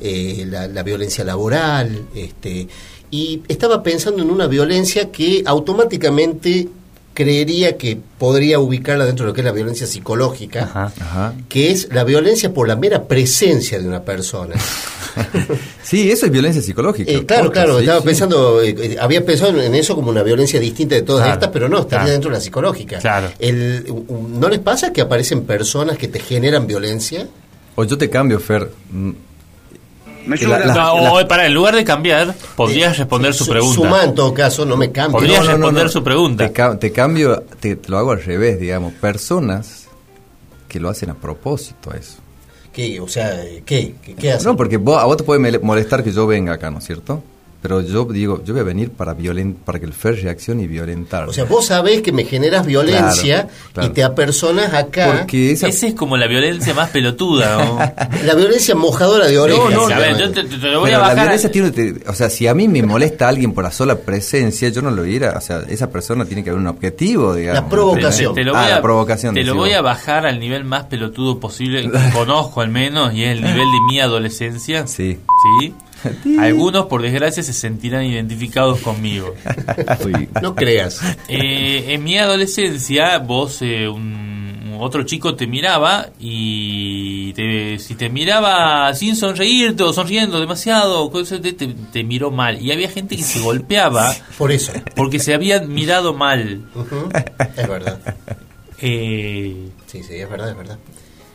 eh, 0.00 0.46
la, 0.48 0.68
la 0.68 0.82
violencia 0.82 1.24
laboral. 1.24 2.06
Este, 2.14 2.68
y 3.10 3.42
estaba 3.48 3.82
pensando 3.82 4.22
en 4.22 4.30
una 4.30 4.46
violencia 4.46 5.10
que 5.10 5.42
automáticamente 5.44 6.68
creería 7.16 7.76
que 7.76 7.98
podría 8.18 8.60
ubicarla 8.60 9.04
dentro 9.06 9.24
de 9.24 9.30
lo 9.30 9.34
que 9.34 9.40
es 9.40 9.44
la 9.44 9.50
violencia 9.52 9.86
psicológica 9.88 10.62
Ajá. 10.64 10.92
Ajá. 11.00 11.34
que 11.48 11.72
es 11.72 11.88
la 11.92 12.04
violencia 12.04 12.54
por 12.54 12.68
la 12.68 12.76
mera 12.76 13.04
presencia 13.08 13.80
de 13.80 13.88
una 13.88 14.02
persona. 14.02 14.54
Sí, 15.82 16.10
eso 16.10 16.26
es 16.26 16.32
violencia 16.32 16.60
psicológica. 16.60 17.10
Eh, 17.10 17.24
claro, 17.24 17.50
claro, 17.50 17.76
sí, 17.76 17.84
estaba 17.84 18.00
sí. 18.00 18.06
pensando, 18.06 18.60
eh, 18.60 18.74
eh, 18.78 18.96
había 19.00 19.24
pensado 19.24 19.62
en 19.62 19.74
eso 19.74 19.94
como 19.94 20.10
una 20.10 20.22
violencia 20.22 20.60
distinta 20.60 20.94
de 20.94 21.02
todas 21.02 21.22
Claro, 21.22 21.34
estas, 21.34 21.50
pero 21.52 21.68
no, 21.70 21.78
estaría 21.78 21.98
claro. 22.00 22.12
dentro 22.12 22.30
de 22.30 22.36
la 22.36 22.40
psicológica. 22.42 22.98
Claro. 22.98 23.30
El, 23.38 23.86
¿No 24.38 24.48
les 24.50 24.58
pasa 24.58 24.92
que 24.92 25.00
aparecen 25.00 25.44
personas 25.44 25.96
que 25.96 26.08
te 26.08 26.18
generan 26.18 26.66
violencia? 26.66 27.26
O 27.76 27.84
yo 27.84 27.96
te 27.96 28.10
cambio, 28.10 28.40
Fer. 28.40 28.68
Me 30.26 30.36
la- 30.36 30.58
la- 30.58 30.74
No, 30.74 31.14
o, 31.14 31.28
para, 31.28 31.46
en 31.46 31.54
lugar 31.54 31.74
de 31.76 31.84
cambiar, 31.84 32.34
podrías 32.56 32.94
Eh, 32.94 32.98
responder 32.98 33.32
su 33.34 33.44
su- 33.44 33.50
pregunta. 33.50 33.74
Suma 33.76 34.04
en 34.04 34.14
todo 34.14 34.34
caso, 34.34 34.64
no 34.66 34.76
me 34.76 34.90
cambia. 34.92 35.12
Podría- 35.18 35.38
Podrías 35.38 35.44
No, 35.44 35.52
no, 35.52 35.58
no, 35.58 35.64
responder 35.66 35.84
no. 35.84 35.90
su 35.92 36.04
pregunta. 36.04 36.48
Te, 36.52 36.76
te 36.78 36.92
cambio, 36.92 37.44
te, 37.60 37.76
te 37.76 37.88
lo 37.88 37.98
hago 37.98 38.10
al 38.12 38.22
revés, 38.22 38.58
digamos. 38.60 38.92
Personas 38.94 39.86
que 40.68 40.80
lo 40.80 40.88
hacen 40.88 41.10
a 41.10 41.14
propósito 41.14 41.90
a 41.92 41.96
eso. 41.96 42.16
¿Qué? 42.72 43.00
O 43.00 43.08
sea, 43.08 43.40
¿qué? 43.64 43.94
¿Qué, 44.02 44.14
qué 44.14 44.32
hacen? 44.32 44.48
No, 44.48 44.56
porque 44.56 44.76
vos- 44.76 45.00
a 45.00 45.04
vos 45.06 45.16
te 45.16 45.24
puede 45.24 45.58
molestar 45.60 46.02
que 46.04 46.12
yo 46.12 46.26
venga 46.26 46.52
acá, 46.54 46.70
¿no 46.70 46.78
es 46.78 46.84
cierto? 46.84 47.22
Pero 47.66 47.80
yo 47.80 48.04
digo, 48.04 48.44
yo 48.44 48.54
voy 48.54 48.60
a 48.60 48.64
venir 48.64 48.90
para 48.92 49.12
violen- 49.16 49.56
para 49.56 49.80
que 49.80 49.86
el 49.86 49.92
Fer 49.92 50.22
reaccione 50.22 50.62
y 50.62 50.66
violentar. 50.68 51.28
O 51.28 51.32
sea, 51.32 51.42
vos 51.46 51.66
sabés 51.66 52.00
que 52.00 52.12
me 52.12 52.22
generas 52.22 52.64
violencia 52.64 53.42
Claro, 53.42 53.48
claro. 53.72 53.88
y 53.88 53.92
te 53.92 54.04
apersonas 54.04 54.72
acá. 54.72 55.16
porque 55.18 55.50
esa, 55.50 55.66
Esa 55.66 55.88
es 55.88 55.94
como 55.94 56.16
la 56.16 56.28
violencia 56.28 56.74
más 56.74 56.90
pelotuda, 56.90 57.64
¿no? 57.64 57.78
La 58.24 58.34
violencia 58.36 58.76
mojadora 58.76 59.26
de 59.26 59.36
orejas. 59.36 59.70
no, 59.72 59.88
se 59.88 59.94
a 59.94 59.98
ver, 59.98 60.16
yo 60.16 60.30
te, 60.30 60.44
te- 60.44 60.58
te 60.58 60.66
lo 60.68 60.78
voy 60.78 60.90
Pero 60.90 60.98
a 60.98 61.00
la 61.00 61.08
bajar. 61.08 61.24
violencia 61.24 61.50
tiene, 61.50 61.70
te- 61.72 62.08
o 62.08 62.14
sea, 62.14 62.30
si 62.30 62.46
a 62.46 62.54
mí 62.54 62.68
me 62.68 62.84
molesta 62.84 63.26
a 63.26 63.30
alguien 63.30 63.52
por 63.52 63.64
la 63.64 63.72
sola 63.72 63.96
presencia, 63.98 64.68
yo 64.68 64.80
no 64.80 64.92
lo 64.92 65.04
irá, 65.04 65.34
o 65.36 65.40
sea, 65.40 65.62
esa 65.68 65.90
persona 65.90 66.24
tiene 66.24 66.44
que 66.44 66.50
haber 66.50 66.60
un 66.60 66.68
objetivo, 66.68 67.34
digamos. 67.34 67.62
La 67.64 67.68
provocación. 67.68 68.32
Te, 68.32 68.42
te 68.42 68.44
lo 68.44 68.54
Ah, 68.56 68.60
voy 68.62 68.70
la 68.70 68.76
a, 68.76 68.82
provocación, 68.82 69.34
te 69.34 69.42
lo 69.42 69.56
voy 69.56 69.70
vos. 69.70 69.78
a 69.78 69.82
bajar 69.82 70.24
al 70.24 70.38
nivel 70.38 70.62
más 70.62 70.84
pelotudo 70.84 71.40
posible 71.40 71.82
que 71.90 71.98
conozco 72.12 72.60
al 72.60 72.68
menos 72.70 73.12
y 73.12 73.24
es 73.24 73.32
el 73.32 73.42
nivel 73.42 73.58
de 73.72 73.80
mi 73.88 73.98
adolescencia. 73.98 74.86
Sí. 74.86 75.18
¿Sí? 75.60 75.74
Algunos, 76.40 76.86
por 76.86 77.02
desgracia, 77.02 77.42
se 77.42 77.52
sentirán 77.52 78.04
identificados 78.04 78.80
conmigo. 78.80 79.34
Uy. 80.04 80.28
No 80.42 80.54
creas. 80.54 81.00
Eh, 81.28 81.84
en 81.88 82.04
mi 82.04 82.18
adolescencia, 82.18 83.18
vos, 83.18 83.58
eh, 83.62 83.88
un, 83.88 84.76
otro 84.78 85.04
chico 85.04 85.34
te 85.34 85.46
miraba 85.46 86.10
y 86.20 87.32
te- 87.32 87.78
si 87.78 87.94
te 87.94 88.10
miraba 88.10 88.92
sin 88.94 89.16
sonreírte 89.16 89.82
o 89.82 89.92
sonriendo 89.92 90.38
demasiado, 90.38 91.10
cosas 91.10 91.40
de- 91.40 91.54
te, 91.54 91.68
te 91.68 92.04
miró 92.04 92.30
mal. 92.30 92.60
Y 92.60 92.72
había 92.72 92.90
gente 92.90 93.16
que 93.16 93.22
se 93.22 93.40
golpeaba 93.40 94.14
Por 94.36 94.52
eso. 94.52 94.72
porque 94.94 95.18
se 95.18 95.32
habían 95.32 95.72
mirado 95.72 96.12
mal. 96.12 96.62
Es 97.56 97.68
verdad. 97.68 97.98
Eh, 98.80 99.68
Sí, 99.86 100.02
sí, 100.02 100.14
es 100.16 100.28
verdad, 100.28 100.50
es 100.50 100.56
verdad. 100.56 100.78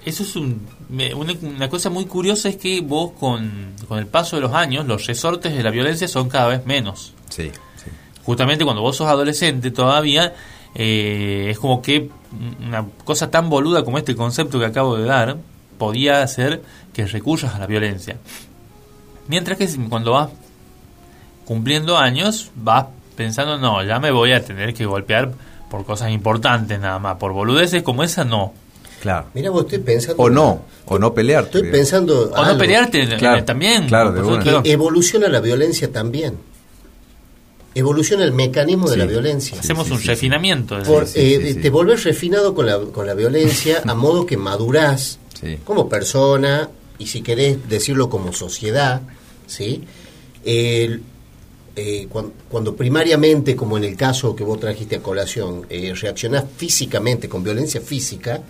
Eso 0.05 0.23
es 0.23 0.35
un, 0.35 0.67
una, 0.89 1.33
una 1.41 1.69
cosa 1.69 1.89
muy 1.89 2.05
curiosa 2.05 2.49
es 2.49 2.57
que 2.57 2.81
vos 2.81 3.11
con, 3.19 3.73
con 3.87 3.99
el 3.99 4.07
paso 4.07 4.35
de 4.35 4.41
los 4.41 4.53
años 4.53 4.85
los 4.85 5.05
resortes 5.05 5.55
de 5.55 5.63
la 5.63 5.71
violencia 5.71 6.07
son 6.07 6.29
cada 6.29 6.47
vez 6.47 6.65
menos. 6.65 7.13
Sí, 7.29 7.51
sí. 7.75 7.91
Justamente 8.23 8.63
cuando 8.63 8.81
vos 8.81 8.95
sos 8.95 9.07
adolescente 9.07 9.71
todavía 9.71 10.33
eh, 10.73 11.47
es 11.51 11.59
como 11.59 11.81
que 11.81 12.09
una 12.65 12.85
cosa 13.03 13.29
tan 13.29 13.49
boluda 13.49 13.83
como 13.83 13.97
este 13.97 14.15
concepto 14.15 14.59
que 14.59 14.65
acabo 14.65 14.95
de 14.95 15.05
dar 15.05 15.37
podía 15.77 16.21
hacer 16.21 16.61
que 16.93 17.05
recurras 17.05 17.55
a 17.55 17.59
la 17.59 17.67
violencia. 17.67 18.17
Mientras 19.27 19.57
que 19.57 19.67
cuando 19.89 20.13
vas 20.13 20.29
cumpliendo 21.45 21.97
años 21.97 22.51
vas 22.55 22.87
pensando 23.15 23.57
no, 23.57 23.83
ya 23.83 23.99
me 23.99 24.11
voy 24.11 24.31
a 24.31 24.43
tener 24.43 24.73
que 24.73 24.85
golpear 24.85 25.31
por 25.69 25.85
cosas 25.85 26.11
importantes 26.11 26.79
nada 26.79 26.99
más, 26.99 27.17
por 27.17 27.33
boludeces 27.33 27.83
como 27.83 28.03
esa 28.03 28.25
no. 28.25 28.53
Claro. 29.01 29.27
Mira, 29.33 29.49
vos 29.49 29.63
estoy 29.63 29.79
pensando. 29.79 30.21
O 30.21 30.29
no, 30.29 30.61
o 30.85 30.99
no 30.99 31.13
pelear. 31.13 31.45
Estoy 31.45 31.63
pensando. 31.71 32.31
O 32.35 32.45
no 32.45 32.57
pelearte 32.57 33.01
eh, 33.03 33.17
Claro, 33.17 33.43
también. 33.43 33.87
claro, 33.87 34.11
de. 34.11 34.61
Que 34.63 34.71
evoluciona 34.71 35.27
la 35.27 35.41
violencia 35.41 35.91
también. 35.91 36.37
Evoluciona 37.73 38.25
el 38.25 38.33
mecanismo 38.33 38.89
de 38.89 38.97
la 38.97 39.05
violencia. 39.05 39.57
Hacemos 39.59 39.87
sí, 39.87 39.93
un 39.93 39.99
sí, 39.99 40.07
refinamiento. 40.07 40.77
de- 40.77 40.83
Por- 40.83 41.07
sí, 41.07 41.19
eh, 41.19 41.39
sí, 41.41 41.53
sí. 41.53 41.59
Te 41.61 41.69
volvés 41.69 42.03
refinado 42.03 42.53
con 42.53 42.65
la, 42.65 42.77
con 42.79 43.07
la 43.07 43.13
violencia 43.13 43.81
a 43.85 43.93
modo 43.95 44.25
que 44.25 44.35
madurás 44.37 45.19
Sí. 45.39 45.57
como 45.63 45.87
persona 45.87 46.69
y 46.99 47.07
si 47.07 47.21
querés 47.21 47.57
decirlo 47.69 48.09
como 48.09 48.33
sociedad, 48.33 49.01
¿sí? 49.47 49.83
El- 50.43 51.01
eh, 51.77 52.07
cuan- 52.09 52.33
cuando, 52.49 52.75
primariamente, 52.75 53.55
como 53.55 53.77
en 53.77 53.85
el 53.85 53.95
caso 53.95 54.35
que 54.35 54.43
vos 54.43 54.59
trajiste 54.59 54.97
a 54.97 54.99
colación, 55.01 55.65
eh, 55.69 55.93
reaccionás 55.95 56.43
físicamente 56.57 57.29
con 57.29 57.41
violencia 57.41 57.79
física, 57.79 58.41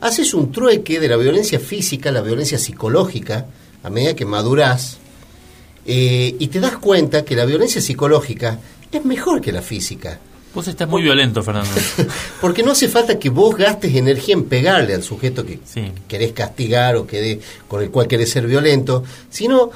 haces 0.00 0.34
un 0.34 0.52
trueque 0.52 1.00
de 1.00 1.08
la 1.08 1.16
violencia 1.16 1.58
física 1.58 2.10
a 2.10 2.12
la 2.12 2.20
violencia 2.20 2.58
psicológica 2.58 3.46
a 3.82 3.90
medida 3.90 4.14
que 4.14 4.24
madurás 4.24 4.98
eh, 5.86 6.34
y 6.38 6.48
te 6.48 6.60
das 6.60 6.76
cuenta 6.78 7.24
que 7.24 7.36
la 7.36 7.44
violencia 7.44 7.80
psicológica 7.80 8.58
es 8.90 9.04
mejor 9.04 9.40
que 9.40 9.52
la 9.52 9.62
física. 9.62 10.18
Vos 10.54 10.66
estás 10.68 10.88
muy 10.88 11.02
violento, 11.02 11.42
Fernando. 11.42 11.70
Porque 12.40 12.62
no 12.62 12.72
hace 12.72 12.88
falta 12.88 13.18
que 13.18 13.28
vos 13.28 13.56
gastes 13.56 13.94
energía 13.94 14.34
en 14.34 14.44
pegarle 14.44 14.94
al 14.94 15.02
sujeto 15.02 15.44
que 15.44 15.60
Sí. 15.66 15.92
querés 16.08 16.32
castigar 16.32 16.96
o 16.96 17.06
que 17.06 17.40
con 17.68 17.82
el 17.82 17.90
cual 17.90 18.08
querés 18.08 18.30
ser 18.30 18.46
violento, 18.46 19.04
sino 19.28 19.70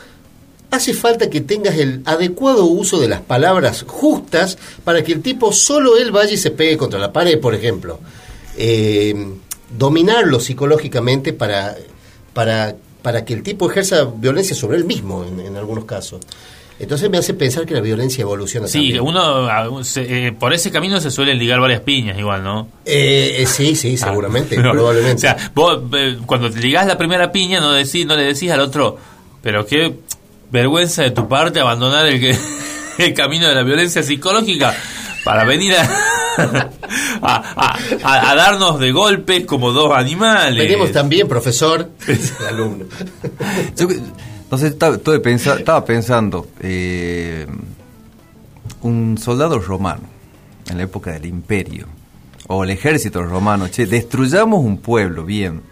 hace 0.70 0.94
falta 0.94 1.28
que 1.28 1.42
tengas 1.42 1.76
el 1.76 2.00
adecuado 2.06 2.64
uso 2.64 2.98
de 2.98 3.08
las 3.08 3.20
palabras 3.20 3.84
justas 3.86 4.56
para 4.84 5.04
que 5.04 5.12
el 5.12 5.20
tipo 5.20 5.52
solo 5.52 5.96
él 5.98 6.12
vaya 6.12 6.32
y 6.32 6.38
se 6.38 6.50
pegue 6.50 6.76
contra 6.78 6.98
la 6.98 7.12
pared, 7.12 7.38
por 7.38 7.54
ejemplo. 7.54 8.00
Eh, 8.56 9.14
dominarlo 9.76 10.40
psicológicamente 10.40 11.32
para, 11.32 11.76
para, 12.32 12.74
para 13.02 13.24
que 13.24 13.34
el 13.34 13.42
tipo 13.42 13.70
ejerza 13.70 14.04
violencia 14.16 14.54
sobre 14.56 14.76
él 14.78 14.84
mismo 14.84 15.24
en, 15.24 15.40
en 15.40 15.56
algunos 15.56 15.84
casos. 15.84 16.20
Entonces 16.78 17.10
me 17.10 17.18
hace 17.18 17.34
pensar 17.34 17.66
que 17.66 17.74
la 17.74 17.80
violencia 17.82 18.22
evoluciona 18.22 18.66
Sí, 18.66 18.78
también. 18.94 19.00
uno 19.02 19.84
se- 19.84 20.28
eh, 20.28 20.32
por 20.32 20.54
ese 20.54 20.70
camino 20.70 20.98
se 20.98 21.10
suelen 21.10 21.38
ligar 21.38 21.60
varias 21.60 21.82
piñas 21.82 22.18
igual, 22.18 22.42
¿no? 22.42 22.68
Eh, 22.86 23.36
eh, 23.40 23.46
sí, 23.46 23.76
sí, 23.76 23.98
seguramente, 23.98 24.56
Ah, 24.58 24.62
no. 24.62 24.72
probablemente. 24.72 25.16
O 25.16 25.18
sea, 25.20 25.50
vos 25.54 25.78
eh, 25.92 26.16
cuando 26.24 26.50
te 26.50 26.58
ligás 26.58 26.86
la 26.86 26.96
primera 26.96 27.30
piña 27.32 27.60
no 27.60 27.72
decís, 27.72 28.06
no 28.06 28.16
le 28.16 28.22
decís 28.24 28.50
al 28.50 28.60
otro, 28.60 28.96
pero 29.42 29.66
qué 29.66 29.94
vergüenza 30.50 31.02
de 31.02 31.10
tu 31.10 31.28
parte 31.28 31.60
abandonar 31.60 32.06
el, 32.06 32.18
que- 32.18 32.38
el 32.98 33.12
camino 33.12 33.46
de 33.46 33.54
la 33.54 33.62
violencia 33.62 34.02
psicológica 34.02 34.74
para 35.22 35.44
venir 35.44 35.74
a, 35.74 35.86
a, 37.22 37.76
a- 38.02 38.30
a 38.30 38.34
darnos 38.34 38.78
de 38.80 38.92
golpes 38.92 39.44
como 39.46 39.72
dos 39.72 39.92
animales. 39.94 40.58
Venimos 40.66 40.92
también, 40.92 41.28
profesor, 41.28 41.90
el 42.06 42.18
alumno. 42.48 42.84
Yo, 43.76 43.88
entonces 43.90 44.72
estaba, 44.72 44.96
estuve 44.96 45.20
pensa- 45.20 45.58
estaba 45.58 45.84
pensando, 45.84 46.48
eh, 46.60 47.46
un 48.82 49.18
soldado 49.18 49.58
romano 49.58 50.02
en 50.68 50.76
la 50.78 50.84
época 50.84 51.12
del 51.12 51.26
imperio, 51.26 51.86
o 52.48 52.64
el 52.64 52.70
ejército 52.70 53.22
romano, 53.22 53.68
che, 53.70 53.86
destruyamos 53.86 54.64
un 54.64 54.78
pueblo, 54.78 55.24
bien. 55.24 55.62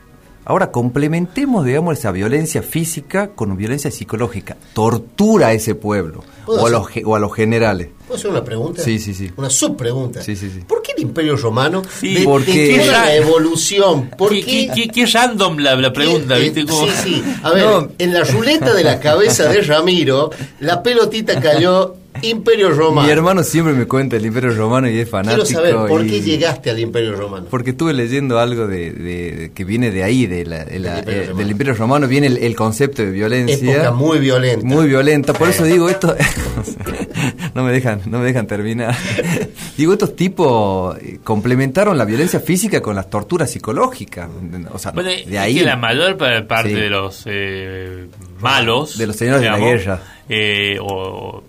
Ahora 0.48 0.70
complementemos, 0.72 1.64
digamos, 1.64 1.98
esa 1.98 2.10
violencia 2.10 2.62
física 2.62 3.28
con 3.34 3.54
violencia 3.56 3.90
psicológica. 3.90 4.56
Tortura 4.72 5.48
a 5.48 5.52
ese 5.52 5.74
pueblo. 5.74 6.24
¿Puedo 6.46 6.62
o 6.62 6.66
a, 6.66 6.70
los, 6.70 6.88
ge- 6.88 7.02
o 7.04 7.14
a 7.14 7.18
los 7.18 7.34
generales. 7.34 7.88
¿Puedo 8.06 8.18
hacer 8.18 8.30
una 8.30 8.42
pregunta? 8.42 8.82
Sí, 8.82 8.98
sí, 8.98 9.12
sí. 9.12 9.30
Una 9.36 9.50
subpregunta. 9.50 10.22
Sí, 10.22 10.34
sí, 10.36 10.48
sí. 10.50 10.60
¿Por 10.66 10.80
qué 10.80 10.92
el 10.96 11.02
Imperio 11.02 11.36
Romano? 11.36 11.82
Sí, 12.00 12.14
de, 12.14 12.24
porque- 12.24 12.78
de 12.78 12.78
toda 12.86 12.92
la 13.04 13.14
evolución. 13.14 14.08
¿Por 14.16 14.30
¿Qué, 14.30 14.42
qué? 14.42 14.70
qué- 14.74 14.82
qué- 14.84 14.88
qué 14.88 15.06
random 15.06 15.58
la, 15.58 15.76
la 15.76 15.92
pregunta, 15.92 16.36
¿viste? 16.38 16.64
Como- 16.64 16.86
Sí, 16.86 16.92
sí. 17.04 17.24
A 17.42 17.50
ver, 17.52 17.64
No. 17.64 17.88
en 17.98 18.14
la 18.14 18.24
ruleta 18.24 18.72
de 18.72 18.84
la 18.84 18.98
cabeza 19.00 19.48
de 19.50 19.60
Ramiro, 19.60 20.30
la 20.60 20.82
pelotita 20.82 21.38
cayó 21.40 21.94
Imperio 22.22 22.70
Romano. 22.70 23.06
Mi 23.06 23.12
hermano 23.12 23.42
siempre 23.42 23.74
me 23.74 23.86
cuenta 23.86 24.16
el 24.16 24.26
Imperio 24.26 24.52
Romano 24.54 24.88
y 24.88 24.98
es 24.98 25.08
fanático. 25.08 25.44
Quiero 25.46 25.60
saber, 25.72 25.88
¿por 25.88 26.04
y- 26.04 26.10
qué 26.10 26.20
llegaste 26.20 26.70
al 26.70 26.78
Imperio 26.78 27.14
Romano? 27.16 27.46
Porque 27.50 27.70
estuve 27.70 27.92
leyendo 27.94 28.38
algo 28.38 28.66
de, 28.66 28.92
de- 28.92 29.32
de- 29.32 29.52
que 29.52 29.64
viene 29.64 29.90
de 29.90 30.04
ahí, 30.04 30.26
de 30.26 30.44
la- 30.44 30.64
de 30.64 30.78
la- 30.78 30.90
Del 30.94 30.98
Imperio 31.00 31.20
eh, 31.20 31.24
Romano. 31.26 31.38
del 31.38 31.50
Imperio 31.50 31.74
Romano, 31.74 32.08
viene 32.08 32.26
el, 32.28 32.36
el 32.38 32.56
concepto 32.56 33.02
de 33.02 33.10
violencia. 33.10 33.72
Época 33.74 33.90
muy 33.92 34.18
violenta. 34.18 34.64
Muy 34.66 34.86
violenta, 34.88 35.32
por 35.32 35.48
eso 35.48 35.64
digo 35.64 35.88
esto, 35.88 36.14
no 37.54 37.64
me 37.64 37.72
dejan, 37.72 38.00
no 38.06 38.18
me 38.18 38.26
dejan 38.26 38.46
terminar. 38.46 38.94
digo, 39.76 39.92
estos 39.92 40.16
tipos 40.16 40.96
eh, 40.98 41.18
complementaron 41.24 41.96
la 41.98 42.04
violencia 42.04 42.40
física 42.40 42.80
con 42.80 42.94
las 42.96 43.08
torturas 43.10 43.50
psicológicas. 43.50 44.28
O 44.72 44.78
sea, 44.78 44.92
Bueno, 44.92 45.10
de 45.10 45.22
es 45.22 45.36
ahí 45.38 45.54
que 45.56 45.64
la 45.64 45.76
mayor 45.76 46.16
pa- 46.16 46.46
parte 46.46 46.70
Sí. 46.70 46.74
de 46.74 46.90
los 46.90 47.22
eh, 47.26 48.06
malos, 48.40 48.98
De 48.98 49.06
los 49.06 49.16
señores 49.16 49.42
de 49.42 49.48
la 49.48 49.58
guerra. 49.58 50.00
eh, 50.28 50.76
o, 50.80 51.42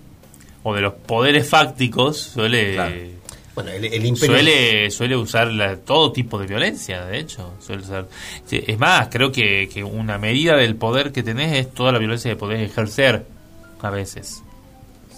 o 0.63 0.73
de 0.75 0.81
los 0.81 0.93
poderes 0.93 1.47
fácticos, 1.49 2.17
suele 2.17 2.73
Claro. 2.73 2.95
Bueno, 3.55 3.71
el, 3.71 3.85
el 3.85 4.05
Imperio 4.05 4.35
suele 4.35 4.91
suele 4.91 5.17
usar 5.17 5.47
la- 5.47 5.75
todo 5.77 6.11
tipo 6.13 6.39
de 6.39 6.47
violencia, 6.47 7.03
de 7.05 7.19
hecho. 7.19 7.53
Suele 7.59 7.81
usar. 7.81 8.07
Es 8.49 8.79
más, 8.79 9.09
creo 9.11 9.31
que, 9.33 9.67
que 9.73 9.83
una 9.83 10.17
medida 10.17 10.55
del 10.55 10.75
poder 10.77 11.11
que 11.11 11.23
tenés 11.23 11.57
es 11.57 11.73
toda 11.73 11.91
la 11.91 11.99
violencia 11.99 12.31
que 12.31 12.37
podés 12.37 12.61
ejercer 12.69 13.25
a 13.81 13.89
veces. 13.89 14.43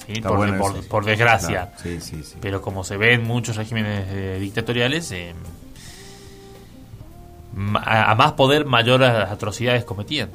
¿Sí? 0.08 0.20
Por, 0.22 0.38
bueno 0.38 0.58
por- 0.58 0.72
eso, 0.72 0.82
sí. 0.82 0.88
por 0.90 1.06
desgracia. 1.06 1.72
Claro, 1.72 1.72
sí, 1.84 2.02
sí, 2.02 2.24
sí. 2.24 2.36
Pero 2.42 2.62
como 2.64 2.84
se 2.84 2.98
ve 2.98 3.14
en 3.14 3.24
muchos 3.24 3.58
regímenes 3.58 4.08
eh, 4.10 4.38
dictatoriales, 4.40 5.12
eh, 5.12 5.34
a, 7.76 8.12
a 8.12 8.16
más 8.16 8.32
poder, 8.34 8.66
mayor 8.66 9.04
a- 9.04 9.32
atrocidades 9.32 9.84
cometían. 9.84 10.30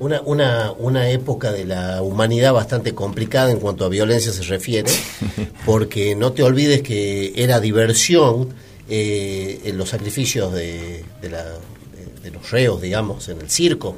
Una, 0.00 0.20
una, 0.22 0.72
una 0.78 1.08
época 1.10 1.52
de 1.52 1.64
la 1.66 2.00
humanidad 2.02 2.52
bastante 2.54 2.94
complicada 2.94 3.50
en 3.50 3.60
cuanto 3.60 3.84
a 3.84 3.88
violencia 3.88 4.32
se 4.32 4.42
refiere, 4.42 4.90
porque 5.66 6.14
no 6.16 6.32
te 6.32 6.42
olvides 6.42 6.82
que 6.82 7.32
era 7.36 7.60
diversión 7.60 8.48
eh, 8.88 9.60
en 9.64 9.76
los 9.78 9.90
sacrificios 9.90 10.52
de, 10.52 11.04
de, 11.20 11.28
la- 11.30 11.44
de- 11.44 12.22
de 12.22 12.30
los 12.30 12.50
reos, 12.50 12.80
digamos, 12.80 13.28
en 13.28 13.40
el 13.40 13.50
circo. 13.50 13.96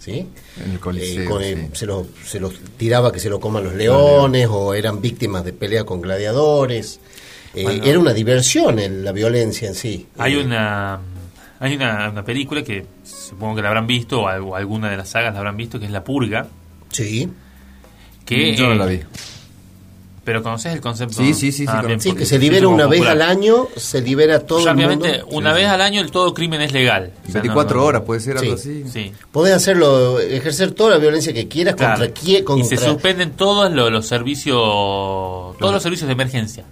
¿sí? 0.00 0.26
En 0.64 0.72
el 0.72 0.80
Coliseo, 0.80 1.22
Eh, 1.22 1.24
con- 1.26 1.42
sí. 1.42 1.68
se, 1.72 1.86
los, 1.86 2.06
se 2.26 2.38
los 2.40 2.52
tiraba 2.76 3.12
que 3.12 3.18
se 3.20 3.28
lo 3.30 3.40
coman 3.40 3.64
los 3.64 3.74
leones 3.74 4.48
o 4.50 4.74
eran 4.74 5.00
víctimas 5.00 5.44
de 5.44 5.52
pelea 5.52 5.84
con 5.84 6.00
gladiadores. 6.00 6.98
Eh, 7.54 7.62
Bueno. 7.62 7.84
era 7.84 7.98
una 7.98 8.12
diversión 8.12 8.78
en 8.78 9.02
la 9.04 9.12
violencia 9.12 9.66
en 9.68 9.74
sí. 9.74 10.06
Hay 10.18 10.34
Eh, 10.34 10.44
una 10.44 11.00
hay 11.60 11.74
una, 11.76 12.10
una 12.10 12.24
película 12.24 12.62
que 12.62 12.86
supongo 13.04 13.56
que 13.56 13.62
la 13.62 13.68
habrán 13.68 13.86
visto, 13.86 14.22
o, 14.22 14.28
al- 14.28 14.42
o 14.42 14.56
alguna 14.56 14.90
de 14.90 14.96
las 14.96 15.08
sagas 15.08 15.32
la 15.32 15.38
habrán 15.40 15.56
visto, 15.56 15.78
que 15.78 15.86
es 15.86 15.90
La 15.90 16.04
Purga. 16.04 16.46
Sí. 16.90 17.28
Que, 18.24 18.54
Yo 18.56 18.68
no 18.68 18.74
la 18.74 18.86
vi. 18.86 19.00
Pero 20.24 20.42
conoces 20.42 20.72
el 20.72 20.80
concepto. 20.80 21.14
Sí, 21.22 21.34
sí, 21.34 21.52
sí, 21.52 21.58
sí, 21.58 21.64
Ah, 21.68 21.82
bien, 21.82 22.00
Sí, 22.00 22.08
porque 22.08 22.24
que 22.24 22.26
se 22.26 22.36
libera 22.40 22.66
una 22.66 22.86
vez 22.86 22.98
popular. 22.98 23.12
al 23.12 23.22
año, 23.22 23.68
se 23.76 24.02
libera 24.02 24.40
todo 24.40 24.58
el 24.58 24.64
Rápidamente, 24.66 25.20
mundo. 25.20 25.26
una 25.36 25.52
vez 25.52 25.66
al 25.68 25.80
año 25.80 26.00
el 26.00 26.10
todo 26.10 26.34
crimen 26.34 26.60
es 26.62 26.72
legal. 26.72 27.12
O 27.28 27.30
sea, 27.30 27.40
24 27.42 27.76
no- 27.76 27.82
no- 27.82 27.86
horas 27.86 28.02
puede 28.02 28.18
ser 28.20 28.36
algo 28.36 28.56
Sí. 28.56 28.82
así. 28.84 28.90
Sí. 28.92 29.12
Podés 29.30 29.54
hacerlo, 29.54 30.18
ejercer 30.18 30.72
toda 30.72 30.90
la 30.90 30.98
violencia 30.98 31.32
que 31.32 31.46
quieras 31.46 31.76
Claro. 31.76 32.00
contra 32.04 32.20
quién, 32.20 32.44
Y 32.58 32.64
se 32.64 32.76
suspenden 32.76 33.30
todos 33.36 33.70
los, 33.70 33.92
los 33.92 34.04
servicios, 34.08 34.56
todos 35.58 35.72
los 35.72 35.80
servicios 35.80 36.08
de 36.08 36.12
emergencia. 36.14 36.64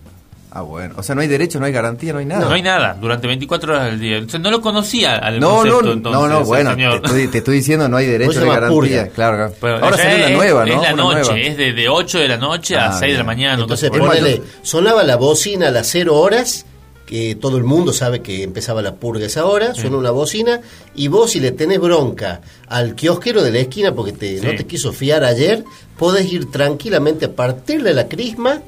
Ah, 0.57 0.62
bueno. 0.62 0.95
O 0.97 1.03
sea, 1.03 1.17
no 1.17 1.21
hay 1.21 1.27
derecho, 1.27 1.59
no 1.59 1.67
hay 1.67 1.73
garantía, 1.73 2.12
no 2.12 2.21
hay 2.21 2.27
nada. 2.27 2.45
No, 2.45 2.53
hay 2.53 2.62
nada 2.62 2.97
durante 3.01 3.27
24 3.27 3.73
horas 3.75 3.90
al 3.90 3.99
día. 3.99 4.19
Entonces, 4.19 4.40
no 4.40 4.53
lo 4.53 4.61
conocía 4.61 5.17
al 5.17 5.40
No, 5.40 5.57
concepto, 5.57 5.83
no, 5.83 5.93
entonces, 5.93 6.21
no, 6.23 6.29
no, 6.29 6.45
bueno, 6.45 6.71
te 6.71 6.77
señor. 6.77 6.95
estoy, 7.05 7.27
te 7.29 7.38
estoy 7.38 7.57
diciendo 7.57 7.88
no 7.88 7.97
hay 7.97 8.07
derecho, 8.07 8.35
no 8.38 8.47
hay 8.47 8.61
garantía. 8.61 8.71
purga. 9.03 9.09
Claro, 9.09 9.37
claro. 9.37 9.53
Pero 9.61 9.85
Ahora 9.85 9.97
salió 9.97 10.19
la 10.19 10.27
es- 10.31 10.37
nueva, 10.37 10.64
¿no? 10.67 10.73
Es 10.75 10.81
la 10.83 10.95
Una 10.95 11.03
noche, 11.03 11.31
nueva. 11.33 11.38
es 11.40 11.57
de, 11.57 11.73
de 11.73 11.88
8 11.88 12.19
de 12.21 12.29
la 12.29 12.37
noche 12.37 12.77
a 12.77 12.90
Ah, 12.90 12.93
6 12.99 13.12
de 13.12 13.19
la 13.19 13.25
mañana. 13.25 13.61
Entonces, 13.62 13.90
ponele, 13.90 14.43
sonaba 14.62 15.03
la 15.03 15.17
bocina 15.17 15.69
a 15.69 15.71
las 15.73 15.88
0 15.88 16.14
horas, 16.14 16.67
que 17.05 17.35
todo 17.35 17.59
el 17.59 17.64
mundo 17.64 17.93
sabe 17.93 18.23
que 18.23 18.45
empezaba 18.45 18.81
la 18.81 18.95
purga 18.95 19.27
esa 19.27 19.47
hora, 19.47 19.75
suena 19.75 19.97
una 19.97 20.12
bocina, 20.12 20.61
y 20.95 21.09
vos 21.09 21.33
si 21.33 21.40
le 21.40 21.51
tenés 21.51 21.81
bronca 21.81 22.40
al 22.69 22.95
kiosquero 22.95 23.43
de 23.43 23.51
la 23.51 23.59
esquina 23.59 23.93
porque 23.93 24.12
te, 24.12 24.38
Sí. 24.38 24.47
no 24.47 24.55
te 24.55 24.64
quiso 24.67 24.93
fiar 24.93 25.25
ayer, 25.25 25.64
podés 25.99 26.33
ir 26.33 26.51
tranquilamente 26.51 27.25
a 27.25 27.33
partirle 27.33 27.93
la 27.93 28.07
crisma 28.09 28.62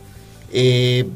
eh, 0.53 1.07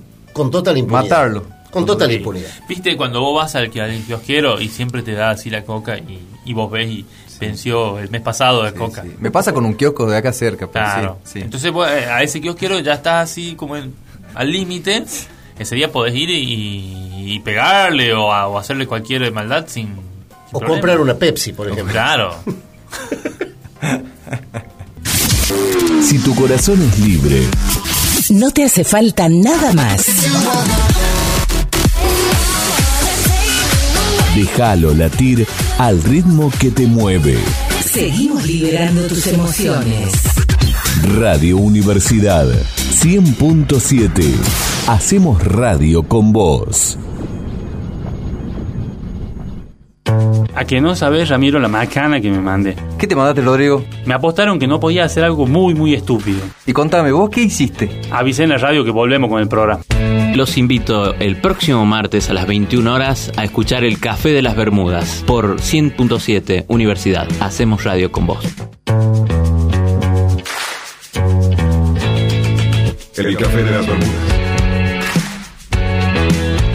con 0.42 0.50
total 0.50 0.79
impunidad. 0.79 1.03
Matarlo. 1.03 1.46
Con 1.70 1.85
total 1.87 2.11
impunidad. 2.12 2.48
Viste 2.68 2.96
cuando 2.96 3.20
vos 3.20 3.42
vas 3.42 3.55
al, 3.57 3.70
que- 3.70 3.81
al 3.81 4.00
kiosquero 4.03 4.61
y 4.61 4.68
siempre 4.68 5.03
te 5.03 5.12
da 5.12 5.31
así 5.31 5.50
la 5.50 5.62
coca 5.64 5.98
y, 5.98 6.18
y 6.44 6.53
vos 6.55 6.70
ves 6.70 6.88
y 6.90 7.05
venció 7.38 7.98
el 7.98 8.11
mes 8.11 8.22
pasado 8.22 8.62
de 8.64 8.70
Sí, 8.70 8.76
coca. 8.76 9.03
sí. 9.03 9.11
Me 9.18 9.31
pasa 9.31 9.53
con 9.53 9.64
un 9.64 9.74
kiosco 9.74 10.07
de 10.11 10.16
acá 10.16 10.33
cerca. 10.33 10.66
pero 10.66 10.85
Claro. 10.85 11.18
sí, 11.24 11.33
sí. 11.35 11.40
Entonces 11.40 11.70
vos, 11.72 11.88
eh, 11.90 12.07
a 12.07 12.22
ese 12.22 12.40
kiosquero 12.40 12.79
ya 12.81 12.94
estás 12.94 13.31
así 13.31 13.55
como 13.55 13.76
en- 13.76 13.94
al 14.35 14.50
límite. 14.50 15.05
Ese 15.59 15.74
día 15.74 15.92
podés 15.92 16.14
ir 16.14 16.31
y, 16.31 17.35
y 17.35 17.38
pegarle 17.40 18.14
o, 18.14 18.33
a- 18.33 18.48
o 18.48 18.59
hacerle 18.59 18.87
cualquier 18.87 19.31
maldad 19.31 19.66
sin. 19.68 19.87
sin 19.88 19.96
O 20.53 20.59
problema. 20.59 20.68
comprar 20.74 21.00
una 21.00 21.14
Pepsi, 21.14 21.53
por 21.53 21.68
ejemplo. 21.68 21.92
Claro. 21.92 22.35
Si 26.03 26.18
tu 26.18 26.35
corazón 26.35 26.81
es 26.83 26.98
libre, 27.00 27.42
No 28.31 28.51
te 28.53 28.64
hace 28.64 28.85
falta 28.85 29.29
nada 29.29 29.73
más. 29.73 30.07
déjalo 34.37 34.95
latir 34.95 35.47
al 35.79 36.03
ritmo 36.03 36.53
que 36.59 36.71
te 36.71 36.87
mueve. 36.87 37.37
Seguimos 37.85 38.47
liberando 38.47 39.07
tus 39.09 39.27
emociones. 39.27 40.12
Radio 41.19 41.59
Universidad 41.59 42.47
100.7. 43.03 44.35
Hacemos 44.87 45.45
radio 45.45 46.05
con 46.05 46.33
vos. 46.33 46.97
A 50.61 50.66
que 50.66 50.79
no 50.83 50.94
sabes, 50.94 51.31
Ramiro, 51.31 51.59
la 51.59 51.68
macana 51.68 52.20
que 52.20 52.31
me 52.31 52.38
mandé. 52.38 52.77
¿Qué 52.99 53.07
te 53.07 53.16
mandaste, 53.16 53.40
Rodrigo? 53.40 53.83
Me 54.05 54.12
apostaron 54.12 54.59
que 54.59 54.66
no 54.66 54.79
podía 54.79 55.05
hacer 55.05 55.25
algo 55.25 55.46
muy, 55.46 55.75
muy 55.75 55.94
estúpido. 55.94 56.38
Y 56.66 56.75
contame, 56.75 57.12
¿vos 57.12 57.31
qué 57.31 57.40
hiciste? 57.40 58.03
Avisé 58.11 58.42
en 58.42 58.51
la 58.51 58.59
radio 58.59 58.85
que 58.85 58.90
volvemos 58.90 59.31
con 59.31 59.40
el 59.40 59.49
programa. 59.49 59.81
Los 60.35 60.59
invito 60.59 61.14
el 61.14 61.37
próximo 61.37 61.87
martes 61.87 62.29
a 62.29 62.35
las 62.35 62.46
21 62.46 62.92
horas 62.92 63.33
a 63.38 63.44
escuchar 63.44 63.85
el 63.85 63.99
Café 64.01 64.35
de 64.35 64.42
las 64.42 64.55
Bermudas 64.55 65.25
por 65.27 65.57
100.7 65.57 66.66
Universidad. 66.68 67.27
Hacemos 67.40 67.83
radio 67.85 68.12
con 68.12 68.27
vos. 68.27 68.44
El 73.16 73.37
café 73.38 73.64
de 73.64 73.70
las 73.70 73.87
Bermudas. 73.87 74.11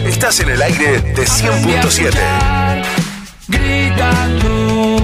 Estás 0.08 0.40
en 0.40 0.50
el 0.50 0.62
aire 0.64 1.02
de 1.02 1.24
100.7. 1.24 2.55
Gritando, 3.56 4.98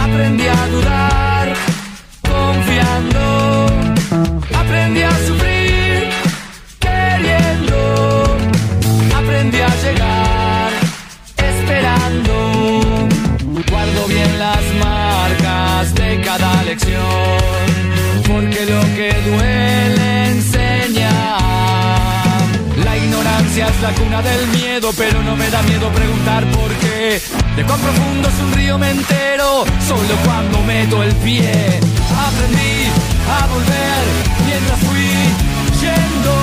aprendí 0.00 0.46
a 0.48 0.66
dudar, 0.74 1.46
confiando, 2.22 3.66
aprendí 4.56 5.02
a 5.02 5.14
sufrir, 5.26 6.08
queriendo, 6.80 8.36
aprendí 9.16 9.60
a 9.60 9.72
llegar, 9.84 10.70
esperando, 11.36 13.08
guardo 13.70 14.06
bien 14.08 14.38
las 14.38 14.62
marcas 14.84 15.94
de 15.94 16.20
cada 16.22 16.62
lección, 16.64 17.57
ignorancia 23.58 23.68
es 23.68 23.82
la 23.82 23.92
cuna 23.94 24.22
del 24.22 24.46
miedo, 24.48 24.90
pero 24.96 25.22
no 25.22 25.36
me 25.36 25.50
da 25.50 25.62
miedo 25.62 25.88
preguntar 25.90 26.44
por 26.50 26.70
qué. 26.74 27.20
De 27.56 27.64
cuán 27.64 27.80
profundo 27.80 28.28
es 28.28 28.34
un 28.40 28.52
río 28.52 28.78
me 28.78 28.90
entero, 28.90 29.64
solo 29.86 30.14
cuando 30.24 30.62
meto 30.62 31.02
el 31.02 31.14
pie. 31.16 31.50
Aprendí 32.28 32.86
a 33.28 33.46
volver 33.46 34.04
mientras 34.46 34.78
fui 34.80 35.10
yendo. 35.80 36.34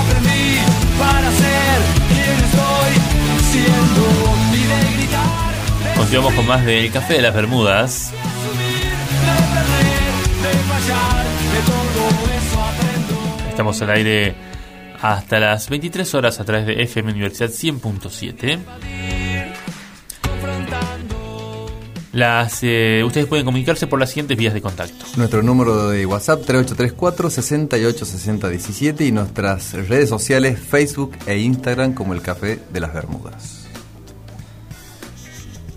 Aprendí 0.00 0.58
para 0.98 1.30
ser 1.30 1.78
quien 2.08 2.36
estoy 2.48 2.92
siendo. 3.50 4.02
Y 4.52 4.62
de 4.66 4.96
gritar, 4.96 5.94
Continuamos 5.96 6.34
con 6.34 6.46
más 6.46 6.64
del 6.64 6.90
Café 6.90 7.14
de 7.14 7.22
las 7.22 7.34
Bermudas. 7.34 8.12
de 8.12 8.62
perder, 9.54 10.12
de 10.42 10.52
fallar, 10.70 11.24
de 11.52 11.60
todo 11.66 12.02
eso 12.38 12.62
aprendo. 12.62 13.48
Estamos 13.50 13.82
al 13.82 13.90
aire 13.90 14.51
hasta 15.02 15.40
las 15.40 15.68
23 15.68 16.14
horas 16.14 16.38
a 16.40 16.44
través 16.44 16.64
de 16.66 16.82
FM 16.82 17.10
Universidad 17.12 17.50
100.7. 17.50 18.60
Las, 22.12 22.60
eh, 22.62 23.02
ustedes 23.04 23.26
pueden 23.26 23.44
comunicarse 23.44 23.86
por 23.86 23.98
las 23.98 24.10
siguientes 24.10 24.36
vías 24.36 24.54
de 24.54 24.60
contacto. 24.60 25.04
Nuestro 25.16 25.42
número 25.42 25.88
de 25.88 26.04
WhatsApp 26.06 26.44
3834 26.44 27.30
686017 27.30 29.06
y 29.06 29.12
nuestras 29.12 29.72
redes 29.72 30.08
sociales 30.10 30.60
Facebook 30.60 31.16
e 31.26 31.38
Instagram 31.38 31.94
como 31.94 32.12
el 32.12 32.20
Café 32.20 32.60
de 32.70 32.80
las 32.80 32.92
Bermudas. 32.94 33.66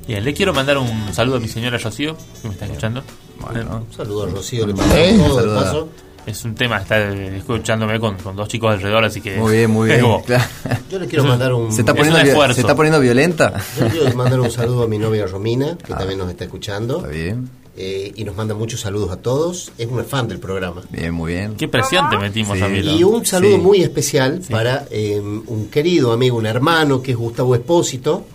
Bien, 0.08 0.24
le 0.24 0.34
quiero 0.34 0.54
mandar 0.54 0.78
un 0.78 1.14
saludo 1.14 1.38
a 1.38 1.39
mi 1.39 1.47
señora 1.47 1.80
Rocío, 1.80 2.16
que 2.41 2.47
me 2.47 2.54
está 2.54 2.66
escuchando. 2.66 3.02
Bueno. 3.39 3.86
Un 3.89 3.93
saludo 3.93 4.24
a 4.24 4.28
Rocío, 4.28 4.68
le 4.68 4.74
mandamos 4.74 5.28
todo 5.28 5.36
de 5.38 5.41
Saluda. 5.41 5.64
paso. 5.64 5.89
Es 6.26 6.43
un 6.43 6.55
tema, 6.55 6.78
está 6.78 6.99
eh, 7.11 7.38
escuchándome 7.38 7.99
con, 7.99 8.15
con 8.17 8.36
dos 8.36 8.47
chicos 8.47 8.73
alrededor, 8.73 9.03
así 9.05 9.21
que... 9.21 9.38
Muy 9.38 9.57
bien, 9.57 9.69
muy 9.71 9.89
bien. 9.89 10.01
como- 10.01 10.23
Claro. 10.23 10.43
Yo 10.89 10.99
le 10.99 11.07
quiero 11.07 11.23
mandar 11.26 11.53
un... 11.53 11.71
¿Se 11.71 11.82
está, 11.82 11.91
Es 11.91 11.97
poniendo, 11.97 12.17
un 12.19 12.23
vi- 12.23 12.30
esfuerzo. 12.30 12.55
¿Se 12.55 12.61
está 12.61 12.76
poniendo 12.76 12.99
violenta? 12.99 13.53
Yo 13.80 13.88
quiero 13.89 14.15
mandar 14.15 14.39
un 14.39 14.49
saludo 14.51 14.84
a 14.84 14.88
mi 14.88 14.97
novia 14.97 15.28
Romina, 15.28 15.78
que 15.78 15.93
también 15.93 16.17
nos 16.19 16.30
está 16.30 16.45
escuchando. 16.45 16.97
Está 16.97 17.09
bien, 17.09 17.49
eh, 17.78 18.11
y 18.15 18.23
nos 18.23 18.36
manda 18.36 18.55
muchos 18.55 18.80
saludos 18.82 19.11
a 19.11 19.17
todos. 19.17 19.71
Es 19.78 19.88
una 19.88 20.03
fan 20.03 20.28
del 20.28 20.39
programa. 20.39 20.82
bien, 20.89 21.13
muy 21.13 21.34
bien. 21.34 21.55
Qué 21.55 21.67
presión 21.67 22.09
te 22.09 22.17
metimos, 22.17 22.57
Sí. 22.57 22.63
Ramiro. 22.63 22.89
Y 22.91 23.03
un 23.03 23.26
saludo 23.26 23.57
Sí. 23.57 23.61
muy 23.61 23.82
especial 23.82 24.41
para 24.49 24.86
eh, 24.89 25.19
un 25.21 25.67
querido 25.69 26.11
amigo, 26.11 26.38
un 26.38 26.45
hermano, 26.45 27.01
que 27.01 27.11
es 27.11 27.17
Gustavo 27.17 27.53
Espósito, 27.53 28.26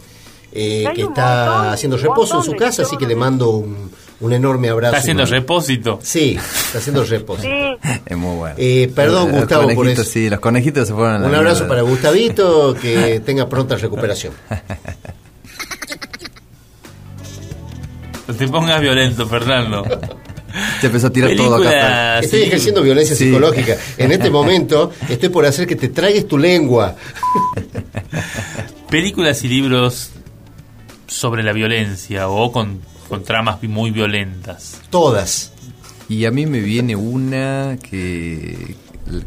eh, 0.53 0.85
que 0.95 1.03
está 1.03 1.47
montón, 1.55 1.73
haciendo 1.75 1.97
reposo 1.97 2.39
en 2.39 2.45
su 2.45 2.53
casa, 2.53 2.83
así 2.83 2.97
que 2.97 3.07
le 3.07 3.17
mando 3.17 3.51
un, 3.51 3.91
un 4.21 4.33
enorme 4.33 4.69
abrazo. 4.69 4.91
Está 4.97 5.01
haciendo 5.01 5.23
y 5.23 5.27
repósito. 5.27 5.99
Sí, 6.03 6.37
está 6.39 6.79
haciendo 6.79 7.05
reposo. 7.05 7.43
Sí, 7.43 7.49
Es 8.07 8.17
muy 8.17 8.37
bueno. 8.37 8.55
Eh, 8.59 8.91
perdón, 8.95 9.31
Los 9.31 9.41
Gustavo, 9.41 9.75
por 9.75 9.89
eso. 9.89 10.05
Sí, 10.05 10.29
los 10.29 10.41
conejitos 10.41 10.89
se 10.89 10.95
fueron 10.95 11.15
a 11.17 11.19
la 11.21 11.27
Un 11.29 11.35
abrazo 11.35 11.67
para 11.67 11.83
Gustavito, 11.83 12.75
que 12.81 13.21
tenga 13.21 13.49
pronta 13.49 13.77
recuperación. 13.77 14.33
No 18.29 18.35
te 18.35 18.47
pongas 18.49 18.81
violento, 18.81 19.27
Fernando. 19.27 19.85
Se 20.81 20.87
empezó 20.87 21.09
a 21.09 21.11
tirar 21.11 21.35
todo 21.37 21.57
acá. 21.57 22.19
Estoy 22.21 22.41
sí. 22.41 22.47
ejerciendo 22.47 22.83
violencia 22.83 23.15
Sí. 23.17 23.27
psicológica. 23.27 23.77
En 23.99 24.13
este 24.13 24.31
momento 24.31 24.93
estoy 25.09 25.29
por 25.29 25.47
hacer 25.47 25.67
que 25.67 25.77
te 25.77 25.89
tragues 25.89 26.27
tu 26.29 26.39
lengua. 26.39 26.97
Películas 28.91 29.43
y 29.45 29.49
libros 29.49 30.11
sobre 31.07 31.43
la 31.43 31.53
violencia 31.53 32.29
o 32.29 32.51
con, 32.53 32.81
con 33.11 33.23
tramas 33.25 33.63
muy 33.65 33.91
violentas. 33.91 34.81
Todas. 34.89 35.53
Y 36.09 36.25
a 36.25 36.31
mí 36.31 36.47
me 36.47 36.61
viene 36.61 36.97
una 36.97 37.77
que 37.83 38.75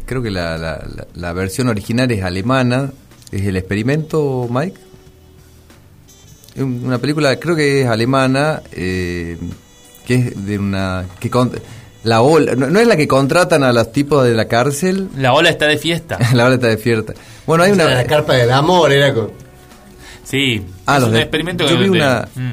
creo 0.06 0.22
que 0.22 0.30
la, 0.32 0.58
la- 0.58 0.84
la- 0.96 1.06
la 1.14 1.32
versión 1.32 1.68
original 1.68 2.10
es 2.10 2.22
alemana. 2.24 2.90
¿Es 3.30 3.42
el 3.46 3.56
experimento, 3.56 4.48
Mike? 4.50 4.80
Una 6.56 6.98
película, 6.98 7.34
creo 7.40 7.56
que 7.56 7.82
es 7.82 7.88
alemana, 7.88 8.62
eh, 8.72 9.36
que 10.06 10.14
es 10.14 10.46
de 10.46 10.58
una... 10.58 11.04
que 11.18 11.28
con- 11.30 11.50
la 12.04 12.20
ola, 12.20 12.54
no, 12.54 12.68
no 12.68 12.78
es 12.80 12.86
la 12.86 12.96
que 12.98 13.08
contratan 13.08 13.64
a 13.64 13.72
los 13.72 13.90
tipos 13.90 14.24
de 14.24 14.34
la 14.34 14.46
cárcel, 14.46 15.08
La 15.16 15.32
ola 15.32 15.48
está 15.48 15.66
de 15.66 15.78
fiesta. 15.78 16.18
la 16.34 16.44
ola 16.44 16.56
está 16.56 16.68
despierta. 16.68 17.14
Bueno, 17.46 17.64
hay 17.64 17.72
una... 17.72 17.86
La 17.86 18.04
carpa 18.04 18.34
del 18.34 18.50
amor 18.52 18.92
era 18.92 19.12
con... 19.14 19.30
Sí. 20.22 20.62
Ah, 20.86 20.96
es 20.96 21.00
los 21.00 21.08
un 21.08 21.14
de- 21.16 21.20
experimento 21.22 21.64
yo 21.64 21.70
que 21.70 21.76
vi 21.76 21.84
de- 21.84 21.90
una- 21.90 22.28
Mm. 22.34 22.52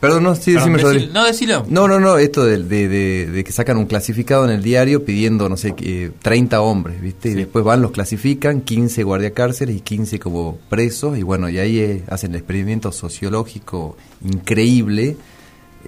Perdón, 0.00 0.22
no, 0.22 0.34
sí, 0.36 0.54
Perdón, 0.54 0.72
decime, 0.74 1.08
no, 1.12 1.24
decilo. 1.26 1.66
No, 1.68 1.88
no, 1.88 1.98
no, 1.98 2.18
esto 2.18 2.44
de, 2.44 2.62
de- 2.62 2.88
de- 2.88 3.26
de 3.26 3.44
que 3.44 3.50
sacan 3.52 3.76
un 3.78 3.86
clasificado 3.86 4.44
en 4.44 4.50
el 4.50 4.62
diario 4.62 5.04
pidiendo, 5.04 5.48
no 5.48 5.56
sé, 5.56 5.74
que 5.74 6.12
30 6.22 6.60
hombres, 6.60 7.00
¿viste? 7.00 7.30
Y 7.30 7.34
después 7.34 7.64
van, 7.64 7.82
los 7.82 7.90
clasifican, 7.90 8.60
15 8.60 9.02
guardiacárceles 9.02 9.76
y 9.76 9.80
15 9.80 10.18
como 10.20 10.56
presos, 10.68 11.18
y 11.18 11.22
bueno, 11.22 11.48
y 11.48 11.58
ahí 11.58 11.78
eh, 11.80 12.04
hacen 12.08 12.30
el 12.30 12.36
experimento 12.36 12.92
sociológico 12.92 13.96
increíble. 14.24 15.16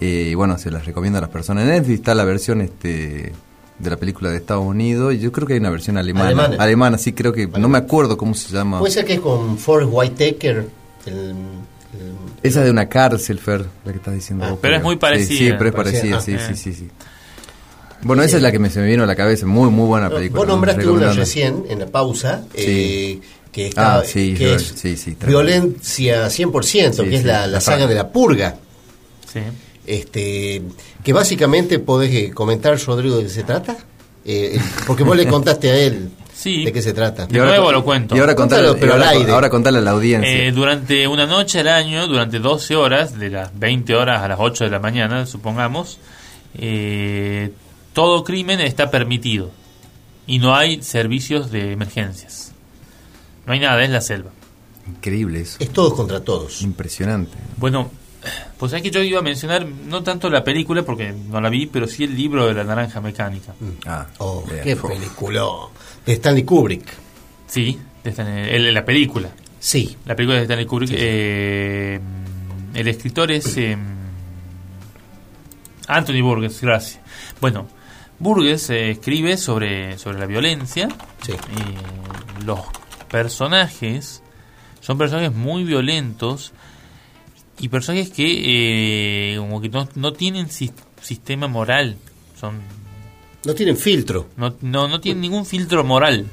eh, 0.00 0.28
y 0.30 0.34
bueno, 0.34 0.56
se 0.58 0.70
las 0.70 0.86
recomiendo 0.86 1.18
a 1.18 1.20
las 1.22 1.30
personas. 1.30 1.64
En 1.64 1.70
Netflix 1.70 1.98
está 2.00 2.14
la 2.14 2.24
versión 2.24 2.60
este 2.62 3.32
de 3.78 3.90
la 3.90 3.96
película 3.96 4.28
de 4.30 4.36
Estados 4.36 4.64
Unidos, 4.66 5.14
y 5.14 5.18
yo 5.20 5.32
creo 5.32 5.46
que 5.46 5.54
hay 5.54 5.58
una 5.60 5.70
versión 5.70 5.96
alemana. 5.96 6.26
Alemana. 6.26 6.56
Alemana, 6.62 6.98
sí, 6.98 7.12
creo 7.12 7.32
que, 7.32 7.46
no 7.46 7.68
me 7.68 7.78
acuerdo 7.78 8.16
cómo 8.18 8.34
se 8.34 8.52
llama. 8.52 8.78
Puede 8.78 8.92
ser 8.92 9.04
que 9.06 9.14
es 9.14 9.20
con 9.20 9.56
Forrest 9.56 9.90
Whitaker. 9.92 10.68
El, 11.06 11.34
Esa 12.42 12.62
de 12.62 12.70
una 12.70 12.88
cárcel, 12.88 13.38
Fer, 13.38 13.66
la 13.84 13.92
que 13.92 13.98
estás 13.98 14.14
diciendo. 14.14 14.44
Ah, 14.44 14.50
vos, 14.50 14.58
pero 14.62 14.76
es 14.76 14.82
muy 14.82 14.94
Sí, 14.94 14.98
parecida. 14.98 15.38
Sí, 15.38 15.52
pero 15.58 15.70
es 15.70 15.74
Parecida, 15.76 16.00
parecida, 16.16 16.16
ah, 16.18 16.20
sí, 16.20 16.32
eh. 16.52 16.56
sí, 16.56 16.72
sí, 16.72 16.78
sí. 16.80 16.88
Bueno, 18.02 18.22
esa 18.22 18.36
es 18.38 18.42
la 18.42 18.50
que 18.50 18.58
me, 18.58 18.70
se 18.70 18.80
me 18.80 18.86
vino 18.86 19.02
a 19.02 19.06
la 19.06 19.14
cabeza, 19.16 19.44
muy, 19.46 19.68
muy 19.70 19.86
buena 19.86 20.08
película. 20.08 20.38
Vos 20.40 20.48
nombraste 20.48 20.86
una 20.88 21.12
recién 21.12 21.64
en 21.68 21.80
la 21.80 21.86
pausa. 21.86 22.44
eh, 22.54 23.20
que, 23.52 23.66
está, 23.66 23.98
Ah, 23.98 24.02
sí, 24.04 24.34
que 24.38 24.54
es 24.54 24.62
sí, 24.76 24.96
sí, 24.96 25.16
violencia 25.26 26.28
100%, 26.28 26.92
Sí, 26.92 27.02
que 27.08 27.14
es 27.16 27.20
sí, 27.22 27.26
la, 27.26 27.40
la 27.40 27.46
la 27.48 27.60
saga 27.60 27.86
de 27.88 27.94
la 27.96 28.08
purga. 28.08 28.56
Sí. 29.30 29.40
Este, 29.86 30.62
que 31.02 31.12
básicamente 31.12 31.78
podés 31.80 32.14
eh, 32.14 32.30
comentar, 32.32 32.78
Rodrigo, 32.86 33.16
de 33.16 33.24
qué 33.24 33.28
se 33.28 33.42
trata. 33.42 33.76
Eh, 34.24 34.58
porque 34.86 35.02
vos 35.02 35.16
le 35.16 35.26
contaste 35.26 35.70
a 35.70 35.76
él 35.78 36.10
Sí. 36.40 36.64
de 36.64 36.72
qué 36.72 36.80
se 36.80 36.94
trata. 36.94 37.26
De 37.26 37.38
nuevo 37.38 37.70
lo 37.70 37.84
cuento. 37.84 38.16
Y 38.16 38.18
ahora 38.18 38.34
Contalo, 38.34 38.74
pero 38.80 38.86
y 38.86 38.90
ahora, 38.92 39.10
al 39.10 39.16
aire. 39.18 39.32
ahora 39.32 39.50
contarle 39.50 39.80
a 39.80 39.82
la 39.82 39.90
audiencia. 39.90 40.32
Eh, 40.32 40.52
durante 40.52 41.06
una 41.06 41.26
noche 41.26 41.60
al 41.60 41.68
año, 41.68 42.06
durante 42.06 42.38
12 42.38 42.76
horas, 42.76 43.18
de 43.18 43.28
las 43.28 43.58
20 43.58 43.94
horas 43.94 44.22
a 44.22 44.28
las 44.28 44.38
8 44.40 44.64
de 44.64 44.70
la 44.70 44.78
mañana, 44.78 45.26
supongamos, 45.26 45.98
eh, 46.54 47.52
todo 47.92 48.24
crimen 48.24 48.60
está 48.60 48.90
permitido 48.90 49.50
y 50.26 50.38
no 50.38 50.54
hay 50.56 50.82
servicios 50.82 51.50
de 51.50 51.72
emergencias. 51.72 52.52
No 53.44 53.52
hay 53.52 53.60
nada, 53.60 53.82
es 53.84 53.90
la 53.90 54.00
selva. 54.00 54.30
Increíble 54.88 55.42
eso. 55.42 55.58
Es 55.60 55.70
todos 55.70 55.92
contra 55.92 56.20
todos. 56.20 56.62
Impresionante. 56.62 57.36
Bueno, 57.58 57.90
pues 58.58 58.72
es 58.72 58.82
que 58.82 58.90
yo 58.90 59.02
iba 59.02 59.18
a 59.18 59.22
mencionar 59.22 59.66
no 59.66 60.02
tanto 60.02 60.28
la 60.30 60.44
película 60.44 60.82
porque 60.82 61.12
no 61.12 61.40
la 61.40 61.48
vi, 61.48 61.66
pero 61.66 61.86
sí 61.86 62.04
el 62.04 62.14
libro 62.16 62.46
de 62.46 62.54
la 62.54 62.64
naranja 62.64 63.00
mecánica. 63.00 63.54
Ah, 63.86 64.06
Oh, 64.18 64.44
qué 64.62 64.76
película. 64.76 65.42
De 66.04 66.12
Stanley 66.14 66.44
Kubrick. 66.44 66.84
Sí, 67.46 67.78
de 68.04 68.10
Stanley- 68.12 68.48
el- 68.54 68.74
la 68.74 68.84
película. 68.84 69.30
Sí. 69.58 69.96
La 70.06 70.14
película 70.16 70.36
de 70.38 70.42
Stanley 70.44 70.66
Kubrick. 70.66 70.90
eh, 70.94 72.00
el 72.74 72.88
escritor 72.88 73.30
es 73.32 73.56
eh, 73.56 73.76
Anthony 75.88 76.22
Burgess, 76.22 76.60
gracias. 76.60 77.00
Bueno, 77.40 77.66
Burgess 78.18 78.70
eh, 78.70 78.90
escribe 78.90 79.36
sobre, 79.36 79.98
sobre 79.98 80.18
la 80.18 80.26
violencia. 80.26 80.88
Sí. 81.22 81.32
Los 82.44 82.60
personajes 83.10 84.22
son 84.80 84.98
personajes 84.98 85.34
muy 85.34 85.64
violentos 85.64 86.52
y 87.60 87.68
personajes 87.68 88.10
que 88.10 89.34
eh, 89.34 89.36
como 89.38 89.60
que 89.60 89.68
no, 89.68 89.88
no 89.94 90.12
tienen 90.12 90.48
sis- 90.48 90.72
sistema 91.02 91.46
moral. 91.46 91.96
Son 92.38 92.58
No 93.44 93.54
tienen 93.54 93.76
filtro. 93.76 94.28
no, 94.36 94.54
no, 94.62 94.88
no 94.88 95.00
tienen 95.00 95.20
ningún 95.20 95.44
filtro 95.46 95.84
moral. 95.84 96.26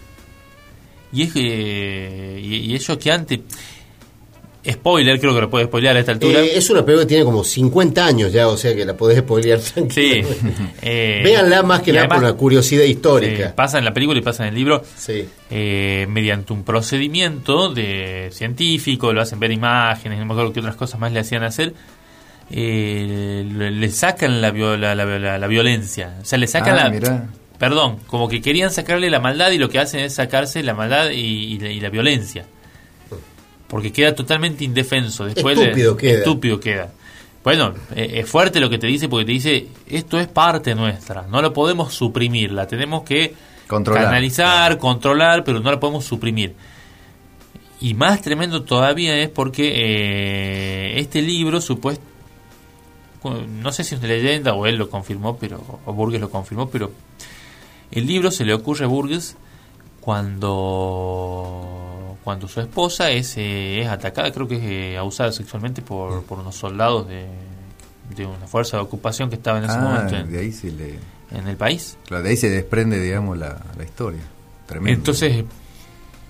Y 1.11 1.23
es 1.23 1.33
que. 1.33 2.39
Y, 2.43 2.55
y 2.71 2.75
es 2.75 2.83
choqueante. 2.85 3.43
Spoiler, 4.69 5.19
creo 5.19 5.33
que 5.33 5.41
lo 5.41 5.49
puedo 5.49 5.65
spoilear 5.65 5.95
a 5.95 5.99
esta 5.99 6.11
altura. 6.11 6.41
Eh, 6.41 6.51
es 6.57 6.69
una 6.69 6.83
película 6.83 7.05
que 7.05 7.09
tiene 7.09 7.23
como 7.23 7.43
50 7.43 8.05
años 8.05 8.31
ya, 8.33 8.47
o 8.47 8.57
sea 8.57 8.75
que 8.75 8.83
la 8.85 8.95
podés 8.97 9.19
spoilear 9.19 9.59
sí. 9.61 9.73
tranquilamente. 9.73 10.37
Eh, 10.81 11.21
Véanla 11.23 11.63
más 11.63 11.81
que 11.81 11.91
nada 11.93 12.07
por 12.07 12.17
una 12.19 12.33
curiosidad 12.33 12.83
eh, 12.83 12.87
histórica. 12.89 13.53
pasa 13.55 13.77
en 13.79 13.85
la 13.85 13.93
película 13.93 14.19
y 14.19 14.21
pasa 14.21 14.43
en 14.43 14.49
el 14.49 14.55
libro. 14.55 14.83
Sí. 14.95 15.27
eh, 15.49 16.05
mediante 16.09 16.53
un 16.53 16.63
procedimiento 16.63 17.73
de 17.73 18.29
científico, 18.31 19.11
lo 19.13 19.21
hacen 19.21 19.39
ver 19.39 19.51
imágenes, 19.51 20.19
no 20.19 20.25
me 20.25 20.33
acuerdo 20.33 20.53
qué 20.53 20.59
otras 20.59 20.75
cosas 20.75 20.99
más 20.99 21.11
le 21.11 21.19
hacían 21.21 21.43
hacer. 21.43 21.73
eh, 22.49 23.45
le, 23.51 23.71
le 23.71 23.89
sacan 23.89 24.41
la, 24.41 24.51
la, 24.51 24.95
la- 24.95 25.05
la- 25.19 25.37
la 25.37 25.47
violencia. 25.47 26.15
O 26.21 26.25
sea, 26.25 26.37
le 26.37 26.47
sacan 26.47 26.75
Ah, 26.79 26.83
la. 26.85 26.89
mirá. 26.89 27.27
Perdón, 27.59 27.97
como 28.07 28.27
que 28.29 28.41
querían 28.41 28.71
sacarle 28.71 29.09
la 29.09 29.19
maldad 29.19 29.51
y 29.51 29.57
lo 29.57 29.67
que 29.69 29.79
hacen 29.79 30.01
es 30.01 30.13
sacarse 30.13 30.61
la 30.63 30.73
maldad 30.75 31.09
y, 31.09 31.15
y 31.55 31.59
la, 31.59 31.69
y 31.71 31.79
la 31.79 31.89
violencia. 31.89 32.45
Porque 33.67 33.91
queda 33.91 34.15
totalmente 34.15 34.63
indefenso. 34.63 35.25
Después 35.25 35.57
de- 35.57 35.65
Estúpido 35.65 35.97
queda. 35.97 36.17
Estúpido 36.19 36.59
queda. 36.59 36.91
Bueno, 37.43 37.73
eh, 37.95 38.11
es 38.15 38.29
fuerte 38.29 38.59
lo 38.59 38.69
que 38.69 38.77
te 38.77 38.87
dice 38.87 39.07
porque 39.07 39.25
te 39.25 39.31
dice, 39.31 39.67
esto 39.87 40.19
es 40.19 40.27
parte 40.27 40.75
nuestra, 40.75 41.27
no 41.27 41.41
lo 41.41 41.53
podemos 41.53 41.93
suprimir, 41.93 42.51
la 42.51 42.67
tenemos 42.67 43.03
que 43.03 43.33
Controlar. 43.67 44.03
canalizar, 44.05 44.77
controlar, 44.77 45.43
pero 45.45 45.59
no 45.61 45.71
la 45.71 45.79
podemos 45.79 46.03
suprimir. 46.03 46.55
Y 47.79 47.93
más 47.93 48.21
tremendo 48.21 48.63
todavía 48.63 49.15
es 49.17 49.29
porque 49.29 49.71
eh, 49.75 50.99
este 50.99 51.21
libro, 51.21 51.61
supuesto, 51.61 52.03
no 53.23 53.71
sé 53.71 53.83
si 53.85 53.95
es 53.95 53.99
una 54.01 54.09
leyenda 54.09 54.53
o 54.53 54.65
él 54.65 54.75
lo 54.75 54.89
confirmó, 54.89 55.37
pero 55.37 55.61
o 55.85 55.93
Burgess 55.93 56.19
lo 56.19 56.29
confirmó, 56.29 56.69
pero 56.69 56.91
el 57.91 58.05
libro 58.07 58.29
se 58.31 58.43
le 58.43 58.53
ocurre 58.53 58.83
a 58.85 58.87
Burgess 58.89 59.37
cuando 60.01 61.86
cuando 62.27 62.45
su 62.49 62.59
esposa 62.59 63.09
es, 63.09 63.37
eh, 63.37 63.79
es 63.79 63.87
atacada, 63.87 64.29
creo 64.33 64.49
que 64.49 64.55
es 64.57 64.61
eh, 64.65 64.97
abusada 64.97 65.31
sexualmente 65.31 65.81
por, 65.81 66.23
por 66.23 66.39
unos 66.39 66.55
soldados 66.57 67.07
de, 67.07 67.25
de 68.17 68.25
una 68.25 68.45
fuerza 68.47 68.75
de 68.75 68.83
ocupación 68.83 69.29
que 69.29 69.37
estaba 69.37 69.59
en 69.59 69.63
ese 69.63 69.75
Ah, 69.77 69.81
momento 69.81 70.13
en, 70.17 70.29
de 70.29 70.39
ahí 70.39 70.51
se 70.51 70.69
le... 70.73 70.95
en 71.31 71.47
el 71.47 71.55
país. 71.55 71.95
Claro, 72.05 72.23
de 72.23 72.31
ahí 72.31 72.35
se 72.35 72.49
desprende, 72.49 72.99
digamos, 72.99 73.37
la, 73.37 73.63
la 73.77 73.83
historia. 73.85 74.19
Tremendo. 74.65 74.91
Entonces, 74.99 75.45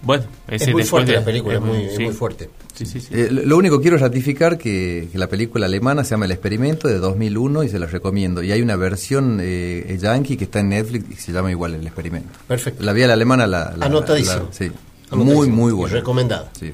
Bueno, 0.03 0.25
ese 0.47 0.65
es 0.65 0.71
muy 0.71 0.83
fuerte 0.83 1.13
de- 1.13 1.17
la 1.17 1.25
película, 1.25 1.55
es 1.55 1.61
muy, 1.61 1.89
sí. 1.97 2.09
fuerte. 2.11 2.47
Sí, 2.75 2.85
sí, 2.85 3.01
sí. 3.01 3.07
Eh, 3.11 3.29
lo 3.31 3.57
único 3.57 3.79
que 3.79 3.81
quiero 3.81 3.97
ratificar 3.97 4.59
que, 4.59 5.09
que 5.11 5.17
la 5.17 5.25
película 5.27 5.65
alemana 5.65 6.03
se 6.03 6.11
llama 6.11 6.25
El 6.25 6.31
Experimento 6.33 6.87
de 6.87 6.99
2001 6.99 7.63
y 7.63 7.69
se 7.69 7.79
la 7.79 7.87
recomiendo. 7.87 8.43
Y 8.43 8.51
hay 8.51 8.61
una 8.61 8.75
versión 8.75 9.39
eh, 9.41 9.97
yankee 9.99 10.37
que 10.37 10.43
está 10.43 10.59
en 10.59 10.69
Netflix 10.69 11.09
y 11.09 11.15
se 11.15 11.31
llama 11.31 11.49
igual 11.49 11.73
El 11.73 11.87
Experimento. 11.87 12.29
Perfecto. 12.47 12.83
La 12.83 12.93
vía 12.93 13.07
la 13.07 13.13
alemana 13.13 13.47
la... 13.47 13.73
la- 13.75 13.87
Anotadísimo. 13.87 14.45
la- 14.45 14.53
sí. 14.53 14.71
Muy, 15.11 15.47
muy 15.49 15.71
buena. 15.71 15.95
recomendada. 15.95 16.51
Sí. 16.59 16.73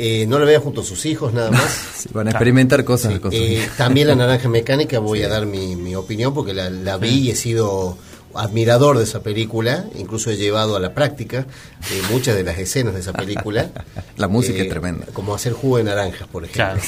Eh, 0.00 0.26
no 0.28 0.38
la 0.38 0.44
vea 0.44 0.60
junto 0.60 0.82
a 0.82 0.84
sus 0.84 1.06
hijos 1.06 1.32
nada 1.32 1.50
más. 1.50 1.76
Sí, 1.98 2.08
van 2.12 2.28
a 2.28 2.30
experimentar 2.30 2.84
cosas. 2.84 3.18
cosas. 3.18 3.40
Eh, 3.40 3.68
también 3.76 4.06
la 4.06 4.14
naranja 4.16 4.48
mecánica 4.48 5.00
voy 5.00 5.22
a 5.22 5.28
dar 5.28 5.46
mi, 5.46 5.74
mi 5.74 5.94
opinión 5.96 6.32
porque 6.34 6.54
la, 6.54 6.70
la 6.70 6.96
vi 6.96 7.08
y 7.08 7.30
he 7.30 7.34
sido 7.34 7.98
admirador 8.34 8.98
de 8.98 9.04
esa 9.04 9.20
película, 9.22 9.86
incluso 9.96 10.30
he 10.30 10.36
llevado 10.36 10.76
a 10.76 10.80
la 10.80 10.94
práctica 10.94 11.46
eh, 11.90 12.02
muchas 12.12 12.36
de 12.36 12.44
las 12.44 12.58
escenas 12.58 12.94
de 12.94 13.00
esa 13.00 13.12
película. 13.12 13.70
La 14.16 14.28
música 14.28 14.58
Eh, 14.58 14.62
es 14.64 14.68
tremenda. 14.68 15.06
Como 15.12 15.34
hacer 15.34 15.54
jugo 15.54 15.78
de 15.78 15.84
naranjas, 15.84 16.28
por 16.28 16.44
ejemplo. 16.44 16.64
Claro. 16.64 16.80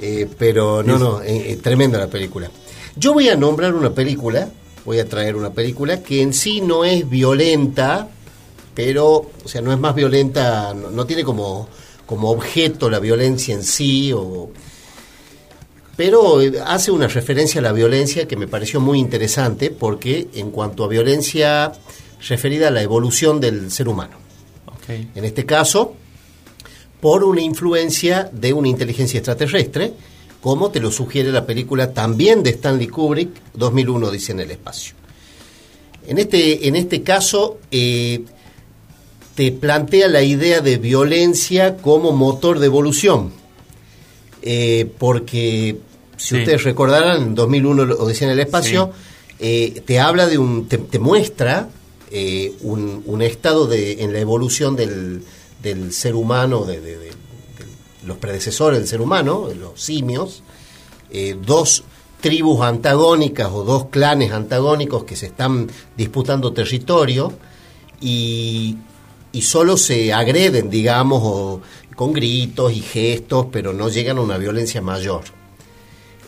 Eh, 0.00 0.28
pero 0.38 0.82
no, 0.82 0.98
no, 0.98 1.22
eh, 1.22 1.52
eh, 1.52 1.56
tremenda 1.62 1.98
la 1.98 2.06
película. 2.08 2.50
Yo 2.96 3.12
voy 3.12 3.28
a 3.28 3.36
nombrar 3.36 3.74
una 3.74 3.90
película, 3.90 4.48
voy 4.84 4.98
a 4.98 5.08
traer 5.08 5.36
una 5.36 5.50
película 5.50 6.02
que 6.02 6.22
en 6.22 6.32
sí 6.32 6.60
no 6.62 6.84
es 6.84 7.08
violenta, 7.08 8.08
pero, 8.78 9.28
o 9.44 9.48
sea, 9.48 9.60
no 9.60 9.72
es 9.72 9.78
más 9.80 9.92
violenta, 9.92 10.72
no, 10.72 10.92
no 10.92 11.04
tiene 11.04 11.24
como, 11.24 11.68
como 12.06 12.30
objeto 12.30 12.88
la 12.88 13.00
violencia 13.00 13.52
en 13.52 13.64
sí, 13.64 14.12
o, 14.12 14.52
pero 15.96 16.40
eh, 16.40 16.52
hace 16.64 16.92
una 16.92 17.08
referencia 17.08 17.58
a 17.58 17.62
la 17.62 17.72
violencia 17.72 18.28
que 18.28 18.36
me 18.36 18.46
pareció 18.46 18.78
muy 18.80 19.00
interesante, 19.00 19.72
porque 19.72 20.28
en 20.32 20.52
cuanto 20.52 20.84
a 20.84 20.86
violencia 20.88 21.72
referida 22.28 22.68
a 22.68 22.70
la 22.70 22.80
evolución 22.80 23.40
del 23.40 23.72
ser 23.72 23.88
humano. 23.88 24.16
En 24.88 25.24
este 25.24 25.44
caso, 25.44 25.94
por 27.00 27.24
una 27.24 27.40
influencia 27.40 28.30
de 28.32 28.52
una 28.52 28.68
inteligencia 28.68 29.18
extraterrestre, 29.18 29.92
como 30.40 30.70
te 30.70 30.78
lo 30.78 30.92
sugiere 30.92 31.32
la 31.32 31.44
película 31.44 31.92
también 31.92 32.44
de 32.44 32.50
Stanley 32.50 32.86
Kubrick, 32.86 33.30
2001 33.54 34.10
dice 34.12 34.30
en 34.32 34.40
el 34.40 34.52
espacio. 34.52 34.94
En 36.06 36.16
este, 36.16 36.68
en 36.68 36.76
este 36.76 37.02
caso, 37.02 37.58
eh, 37.70 38.24
te 39.38 39.52
plantea 39.52 40.08
la 40.08 40.22
idea 40.24 40.60
de 40.60 40.78
violencia 40.78 41.76
como 41.76 42.10
motor 42.10 42.58
de 42.58 42.66
evolución. 42.66 43.30
Eh, 44.42 44.90
porque, 44.98 45.76
si 46.16 46.34
Sí. 46.34 46.38
ustedes 46.40 46.64
recordarán, 46.64 47.22
en 47.22 47.34
2001 47.36 47.84
lo 47.84 48.04
decía 48.04 48.26
en 48.26 48.32
el 48.32 48.40
espacio, 48.40 48.90
eh, 49.38 49.80
te 49.86 50.00
habla 50.00 50.26
de 50.26 50.38
un, 50.38 50.66
te, 50.66 50.78
te 50.78 50.98
muestra 50.98 51.68
eh, 52.10 52.52
un, 52.62 53.04
un 53.06 53.22
estado 53.22 53.68
de, 53.68 54.02
en 54.02 54.12
la 54.12 54.18
evolución 54.18 54.74
del, 54.74 55.22
del 55.62 55.92
ser 55.92 56.16
humano, 56.16 56.64
de, 56.64 56.80
de- 56.80 57.12
los 58.04 58.16
predecesores 58.16 58.80
del 58.80 58.88
ser 58.88 59.00
humano, 59.00 59.48
los 59.56 59.80
simios, 59.80 60.42
dos 61.46 61.84
tribus 62.20 62.62
antagónicas 62.62 63.50
o 63.52 63.62
dos 63.62 63.86
clanes 63.86 64.32
antagónicos 64.32 65.04
que 65.04 65.14
se 65.14 65.26
están 65.26 65.68
disputando 65.96 66.52
territorio 66.52 67.32
y, 68.00 68.76
y 69.32 69.42
solo 69.42 69.76
se 69.76 70.12
agreden, 70.12 70.70
digamos, 70.70 71.22
o 71.24 71.60
con 71.94 72.12
gritos 72.12 72.72
y 72.72 72.80
gestos, 72.80 73.46
pero 73.50 73.72
no 73.72 73.88
llegan 73.88 74.18
a 74.18 74.20
una 74.20 74.38
violencia 74.38 74.80
mayor. 74.80 75.22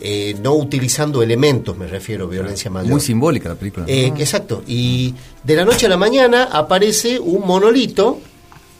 Eh, 0.02 0.34
no 0.42 0.54
utilizando 0.54 1.22
elementos, 1.22 1.76
me 1.76 1.86
refiero, 1.86 2.26
violencia 2.26 2.70
mayor. 2.70 2.90
Muy 2.90 3.00
simbólica 3.00 3.50
la 3.50 3.54
película. 3.54 3.86
Eh, 3.86 4.12
Exacto. 4.16 4.62
Y 4.66 5.14
de 5.44 5.56
la 5.56 5.64
noche 5.64 5.86
a 5.86 5.88
la 5.90 5.98
mañana 5.98 6.44
aparece 6.44 7.20
un 7.20 7.46
monolito, 7.46 8.18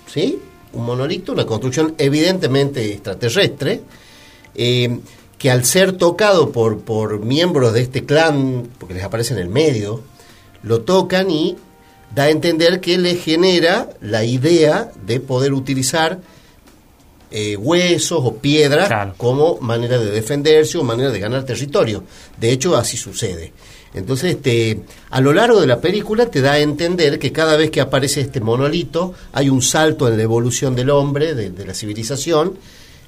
¿sí? 0.07 0.39
Un 0.73 0.85
monolito, 0.87 1.33
una 1.33 1.45
construcción 1.45 1.95
evidentemente 1.99 2.85
extraterrestre, 2.93 3.83
eh, 4.55 4.99
que 5.37 5.51
al 5.51 5.65
ser 5.65 5.93
tocado 5.93 6.53
por, 6.53 6.81
por 6.81 7.21
miembros 7.21 7.75
de 7.75 7.83
este 7.83 8.05
clan, 8.05 8.69
porque 8.79 8.95
les 8.95 9.05
aparece 9.05 9.35
en 9.35 9.41
el 9.41 9.49
medio, 9.49 10.03
lo 10.63 10.81
tocan 10.83 11.31
y 11.31 11.57
da 12.15 12.25
a 12.25 12.31
entender 12.31 12.81
que 12.81 12.99
les 12.99 13.23
genera 13.23 13.89
la 14.01 14.25
idea 14.25 14.91
de 15.07 15.21
poder 15.21 15.53
utilizar 15.53 16.19
eh, 17.31 17.57
huesos 17.57 18.21
o 18.25 18.37
piedras 18.39 18.89
Claro. 18.89 19.15
como 19.17 19.59
manera 19.61 19.99
de 19.99 20.11
defenderse 20.11 20.79
o 20.79 20.83
manera 20.83 21.11
de 21.11 21.21
ganar 21.21 21.45
territorio. 21.45 22.03
De 22.41 22.51
hecho, 22.51 22.77
así 22.77 22.97
sucede. 22.97 23.53
Entonces, 23.95 24.33
este, 24.37 24.81
a 25.11 25.21
lo 25.21 25.33
largo 25.33 25.61
de 25.61 25.67
la 25.67 25.81
película 25.81 26.27
te 26.27 26.41
da 26.41 26.53
a 26.53 26.59
entender 26.61 27.19
que 27.19 27.33
cada 27.33 27.57
vez 27.57 27.71
que 27.71 27.81
aparece 27.81 28.21
este 28.21 28.41
monolito 28.41 29.15
hay 29.33 29.49
un 29.49 29.63
salto 29.63 30.09
en 30.09 30.17
la 30.17 30.23
evolución 30.23 30.75
del 30.77 30.91
hombre, 30.91 31.35
de, 31.35 31.51
de 31.51 31.67
la 31.67 31.75
civilización, 31.75 32.55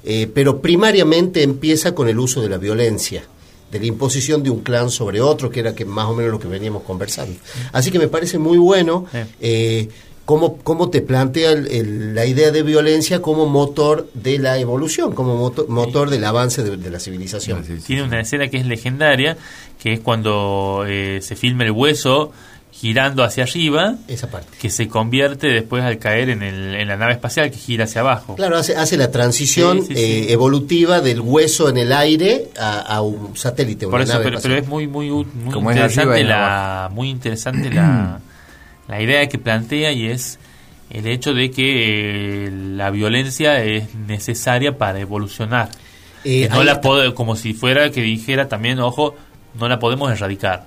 eh, 0.05 0.29
pero 0.33 0.61
primariamente 0.61 1.43
empieza 1.43 1.95
con 1.95 2.09
el 2.09 2.19
uso 2.19 2.41
de 2.41 2.49
la 2.49 2.57
violencia, 2.57 3.23
de 3.73 3.79
la 3.79 3.85
imposición 3.87 4.41
de 4.43 4.49
un 4.49 4.61
clan 4.61 4.89
sobre 4.89 5.19
otro, 5.19 5.49
que 5.49 5.59
era 5.59 5.75
que 5.75 5.83
más 5.83 6.05
o 6.05 6.13
menos 6.13 6.31
lo 6.31 6.39
que 6.39 6.47
veníamos 6.47 6.83
conversando. 6.83 7.35
Así 7.73 7.91
que 7.91 7.99
me 7.99 8.07
parece 8.07 8.37
muy 8.37 8.57
bueno 8.57 9.05
eh, 9.41 9.89
cómo, 10.25 10.57
cómo 10.63 10.89
te 10.89 11.01
plantea 11.01 11.51
el- 11.51 11.67
el- 11.67 12.15
la 12.15 12.25
idea 12.25 12.51
de 12.51 12.63
violencia 12.63 13.21
como 13.21 13.45
motor 13.45 14.07
de 14.13 14.39
la 14.39 14.57
evolución, 14.57 15.13
como 15.13 15.35
moto- 15.35 15.65
motor 15.67 16.09
del 16.09 16.23
avance 16.23 16.63
de, 16.63 16.77
de 16.77 16.89
la 16.89 16.99
civilización. 16.99 17.63
Tiene 17.85 18.03
una 18.03 18.21
escena 18.21 18.47
que 18.47 18.57
es 18.57 18.65
legendaria, 18.65 19.35
que 19.81 19.93
es 19.93 19.99
cuando 19.99 20.85
eh, 20.87 21.19
se 21.21 21.35
filma 21.35 21.65
el 21.65 21.71
hueso 21.71 22.31
girando 22.83 23.23
hacia 23.23 23.45
arriba, 23.45 23.95
Esa 24.09 24.29
parte. 24.29 24.57
que 24.59 24.69
se 24.69 24.89
convierte 24.89 25.47
después 25.47 25.83
al 25.85 25.99
caer 25.99 26.27
en, 26.27 26.43
el- 26.43 26.75
en 26.75 26.85
la 26.89 26.97
nave 26.97 27.13
espacial 27.13 27.49
que 27.49 27.55
gira 27.57 27.85
hacia 27.85 28.01
abajo. 28.01 28.35
Claro, 28.35 28.57
hace, 28.57 28.75
hace 28.75 28.97
la 28.97 29.09
transición 29.09 29.83
Sí, 29.83 29.87
sí, 29.87 29.95
sí. 29.95 30.01
eh, 30.01 30.33
evolutiva 30.33 30.99
del 30.99 31.21
hueso 31.21 31.69
en 31.69 31.77
el 31.77 31.93
aire 31.93 32.49
a, 32.59 32.79
a 32.81 33.01
un 33.01 33.37
satélite, 33.37 33.85
Por 33.85 33.95
una 33.95 34.03
eso, 34.03 34.13
nave 34.15 34.25
pero, 34.25 34.39
pero 34.41 34.55
es 34.57 34.67
muy 34.67 34.87
muy 34.87 35.09
muy 35.09 35.53
Como 35.53 35.71
es 35.71 35.77
interesante 35.77 36.23
la 36.25 36.89
muy 36.93 37.09
interesante 37.09 37.69
la, 37.71 38.19
la 38.89 39.01
idea 39.01 39.29
que 39.29 39.37
plantea 39.37 39.93
y 39.93 40.07
es 40.07 40.37
el 40.89 41.07
hecho 41.07 41.33
de 41.33 41.51
que 41.51 42.47
eh, 42.47 42.51
la 42.51 42.91
violencia 42.91 43.63
es 43.63 43.95
necesaria 43.95 44.77
para 44.77 44.99
evolucionar. 44.99 45.69
Eh, 46.25 46.43
Que 46.43 46.49
no 46.49 46.63
la 46.65 46.81
pode- 46.81 47.13
como 47.13 47.37
si 47.37 47.53
fuera 47.53 47.89
que 47.91 48.01
dijera 48.01 48.49
también, 48.49 48.79
ojo, 48.81 49.15
no 49.57 49.69
la 49.69 49.79
podemos 49.79 50.11
erradicar. 50.11 50.65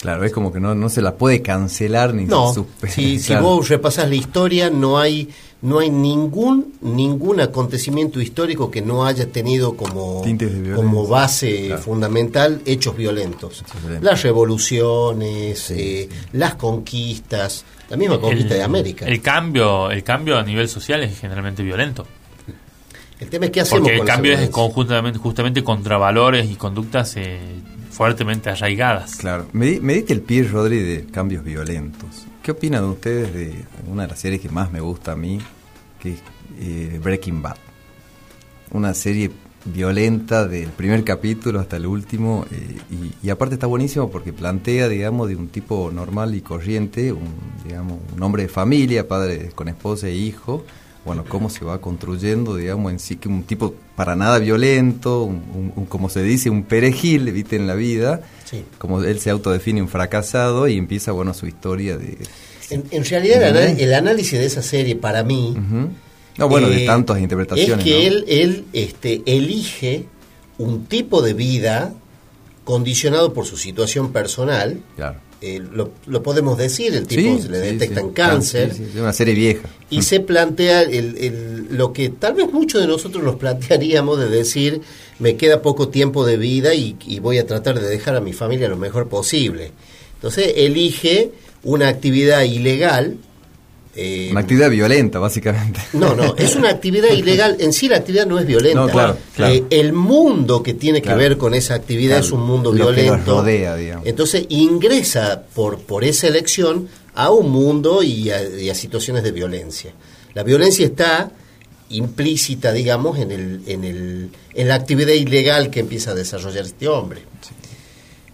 Claro, 0.00 0.24
es 0.24 0.32
como 0.32 0.50
que 0.50 0.60
no, 0.60 0.74
no 0.74 0.88
se 0.88 1.02
la 1.02 1.14
puede 1.16 1.42
cancelar 1.42 2.14
ni 2.14 2.24
No, 2.24 2.54
si, 2.88 3.18
si 3.18 3.26
Claro. 3.26 3.42
vos 3.44 3.68
repasas 3.68 4.08
la 4.08 4.14
historia, 4.14 4.70
no 4.70 4.98
hay 4.98 5.28
no 5.62 5.78
hay 5.78 5.90
ningún 5.90 6.72
ningún 6.80 7.38
acontecimiento 7.40 8.18
histórico 8.18 8.70
que 8.70 8.80
no 8.80 9.04
haya 9.04 9.30
tenido 9.30 9.76
como, 9.76 10.22
como 10.74 11.06
base 11.06 11.66
Claro. 11.66 11.82
fundamental 11.82 12.62
hechos 12.64 12.96
violentos. 12.96 13.62
Las 14.00 14.22
revoluciones, 14.22 15.70
eh, 15.70 16.08
las 16.32 16.54
conquistas, 16.54 17.64
la 17.90 17.98
misma 17.98 18.18
conquista 18.18 18.54
el, 18.54 18.60
de 18.60 18.64
América. 18.64 19.04
El 19.06 19.20
cambio, 19.20 19.90
el 19.90 20.02
cambio 20.02 20.38
a 20.38 20.42
nivel 20.42 20.66
social 20.68 21.02
es 21.02 21.18
generalmente 21.18 21.62
violento. 21.62 22.06
El 23.20 23.28
tema 23.28 23.44
es 23.44 23.50
qué 23.50 23.60
hacemos 23.60 23.80
Porque 23.80 23.92
el 23.92 23.98
con 23.98 24.06
cambio 24.06 24.32
es 24.32 24.48
conjuntamente, 24.48 25.18
justamente 25.18 25.62
contra 25.62 25.98
valores 25.98 26.50
y 26.50 26.54
conductas 26.54 27.16
eh, 27.18 27.38
fuertemente 28.00 28.48
arraigadas. 28.48 29.16
Claro. 29.16 29.46
Me, 29.52 29.74
el 30.08 30.22
pie, 30.22 30.44
Rodri, 30.44 30.78
de 30.78 31.04
cambios 31.04 31.44
violentos. 31.44 32.26
¿Qué 32.42 32.52
opinan 32.52 32.84
ustedes 32.84 33.34
de 33.34 33.66
una 33.86 34.04
de 34.04 34.08
las 34.08 34.18
series 34.18 34.40
que 34.40 34.48
más 34.48 34.72
me 34.72 34.80
gusta 34.80 35.12
a 35.12 35.16
mí, 35.16 35.38
que 35.98 36.14
es 36.14 36.22
eh, 36.58 36.98
Breaking 37.04 37.42
Bad? 37.42 37.58
Una 38.70 38.94
serie 38.94 39.30
violenta 39.66 40.48
del 40.48 40.70
primer 40.70 41.04
capítulo 41.04 41.60
hasta 41.60 41.76
el 41.76 41.84
último 41.84 42.46
eh, 42.50 42.78
y, 42.90 43.26
y 43.26 43.28
aparte 43.28 43.56
está 43.56 43.66
buenísimo 43.66 44.10
porque 44.10 44.32
plantea, 44.32 44.88
digamos, 44.88 45.28
de 45.28 45.36
un 45.36 45.48
tipo 45.48 45.90
normal 45.92 46.34
y 46.34 46.40
corriente, 46.40 47.12
un, 47.12 47.34
digamos, 47.66 47.98
un 48.16 48.22
hombre 48.22 48.44
de 48.44 48.48
familia, 48.48 49.06
padre 49.06 49.50
con 49.54 49.68
esposa 49.68 50.08
e 50.08 50.14
hijo, 50.14 50.64
bueno, 51.04 51.24
cómo 51.28 51.48
se 51.50 51.64
va 51.64 51.80
construyendo, 51.80 52.56
digamos, 52.56 52.92
en 52.92 52.98
sí 52.98 53.16
que 53.16 53.28
un 53.28 53.42
tipo 53.44 53.74
para 53.96 54.16
nada 54.16 54.38
violento, 54.38 55.22
un, 55.22 55.36
un- 55.54 55.72
un- 55.76 55.86
como 55.86 56.08
se 56.10 56.22
dice, 56.22 56.50
un 56.50 56.62
perejil, 56.64 57.30
viste, 57.32 57.56
en 57.56 57.66
la 57.66 57.74
vida, 57.74 58.20
Sí. 58.44 58.64
como 58.78 59.02
él 59.02 59.18
se 59.20 59.30
autodefine 59.30 59.80
un 59.80 59.88
fracasado 59.88 60.66
y 60.68 60.76
empieza, 60.76 61.12
bueno, 61.12 61.32
su 61.34 61.46
historia 61.46 61.96
de... 61.96 62.18
En, 62.70 62.84
en 62.90 63.04
realidad, 63.04 63.42
el, 63.80 63.94
análisis 63.94 64.38
de 64.38 64.44
esa 64.46 64.62
serie, 64.62 64.94
para 64.96 65.22
mí. 65.24 65.56
No, 66.38 66.48
bueno, 66.48 66.68
de 66.68 66.84
eh, 66.84 66.86
tantas 66.86 67.18
interpretaciones. 67.20 67.78
Es 67.78 67.84
que 67.84 67.90
¿no? 67.98 68.06
él, 68.06 68.24
él 68.28 68.64
este, 68.72 69.22
elige 69.26 70.04
un 70.58 70.84
tipo 70.86 71.22
de 71.22 71.34
vida 71.34 71.92
condicionado 72.64 73.32
por 73.32 73.46
su 73.46 73.56
situación 73.56 74.12
personal. 74.12 74.80
Claro. 74.96 75.18
Eh, 75.42 75.60
lo, 75.72 75.90
lo 76.06 76.22
podemos 76.22 76.58
decir, 76.58 76.94
el 76.94 77.06
tipo 77.06 77.36
Sí, 77.36 77.42
se 77.42 77.48
le 77.48 77.58
detectan 77.58 78.06
sí. 78.08 78.10
cáncer. 78.14 78.74
Sí, 78.74 78.84
es 78.94 79.00
una 79.00 79.12
serie 79.12 79.34
vieja. 79.34 79.68
Y 79.88 80.02
se 80.02 80.20
plantea 80.20 80.82
el, 80.82 81.16
el- 81.18 81.66
lo 81.76 81.92
que 81.92 82.10
tal 82.10 82.34
vez 82.34 82.52
muchos 82.52 82.80
de 82.80 82.86
nosotros 82.86 83.24
nos 83.24 83.36
plantearíamos 83.36 84.18
de 84.18 84.28
decir, 84.28 84.80
me 85.18 85.36
queda 85.36 85.62
poco 85.62 85.88
tiempo 85.88 86.26
de 86.26 86.36
vida 86.36 86.74
y, 86.74 86.96
y 87.06 87.20
voy 87.20 87.38
a 87.38 87.46
tratar 87.46 87.80
de 87.80 87.88
dejar 87.88 88.16
a 88.16 88.20
mi 88.20 88.32
familia 88.32 88.68
lo 88.68 88.76
mejor 88.76 89.08
posible. 89.08 89.72
Entonces 90.14 90.52
elige 90.56 91.30
una 91.62 91.88
actividad 91.88 92.42
ilegal 92.42 93.16
Eh, 94.02 94.28
Una 94.30 94.40
actividad 94.40 94.70
violenta, 94.70 95.18
básicamente. 95.18 95.78
No, 95.92 96.14
no, 96.14 96.34
es 96.36 96.56
una 96.56 96.70
actividad 96.70 97.10
ilegal. 97.12 97.56
En 97.60 97.72
sí 97.74 97.86
la 97.88 97.98
actividad 97.98 98.26
no 98.26 98.38
es 98.38 98.46
violenta. 98.46 98.80
No, 98.80 98.88
claro, 98.88 99.16
claro. 99.36 99.54
Eh, 99.54 99.64
el 99.68 99.92
mundo 99.92 100.62
que 100.62 100.72
tiene 100.74 101.00
que 101.02 101.06
Claro. 101.08 101.18
ver 101.18 101.36
con 101.36 101.52
esa 101.54 101.74
actividad 101.74 102.18
es 102.20 102.30
un 102.32 102.40
mundo 102.46 102.72
lo 102.72 102.86
que 102.86 103.02
violento. 103.02 103.16
los 103.32 103.38
rodea, 103.40 103.76
digamos. 103.76 104.06
Entonces 104.06 104.46
ingresa 104.48 105.42
por, 105.54 105.80
por 105.80 106.04
esa 106.04 106.28
elección 106.28 106.88
a 107.14 107.30
un 107.30 107.50
mundo 107.50 108.02
y 108.02 108.30
a, 108.30 108.42
y 108.42 108.70
a 108.70 108.74
situaciones 108.74 109.22
de 109.22 109.32
violencia. 109.32 109.92
La 110.32 110.44
violencia 110.44 110.86
está 110.86 111.30
implícita, 111.90 112.72
digamos, 112.72 113.18
en, 113.18 113.32
el, 113.32 113.60
en, 113.66 113.84
el, 113.84 114.30
en 114.54 114.68
la 114.68 114.76
actividad 114.76 115.12
ilegal 115.12 115.70
que 115.70 115.80
empieza 115.80 116.12
a 116.12 116.14
desarrollar 116.14 116.64
este 116.64 116.88
hombre. 116.88 117.22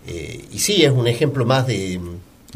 Eh, 0.06 0.44
y 0.52 0.58
sí, 0.58 0.84
es 0.84 0.92
un 0.92 1.08
ejemplo 1.08 1.44
más 1.44 1.66
de, 1.66 1.98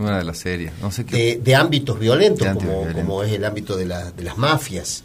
Una 0.01 0.19
de 0.19 0.25
las 0.25 0.39
series. 0.39 0.73
No 0.81 0.91
sé 0.91 1.05
qué. 1.05 1.17
de, 1.17 1.37
de 1.43 1.55
ámbitos 1.55 1.99
violentos, 1.99 2.47
De 2.47 2.93
como, 2.95 3.23
es 3.23 3.33
el 3.33 3.45
ámbito 3.45 3.77
de, 3.77 3.85
la- 3.87 4.11
de 4.11 4.23
las 4.25 4.37
mafias. 4.39 5.05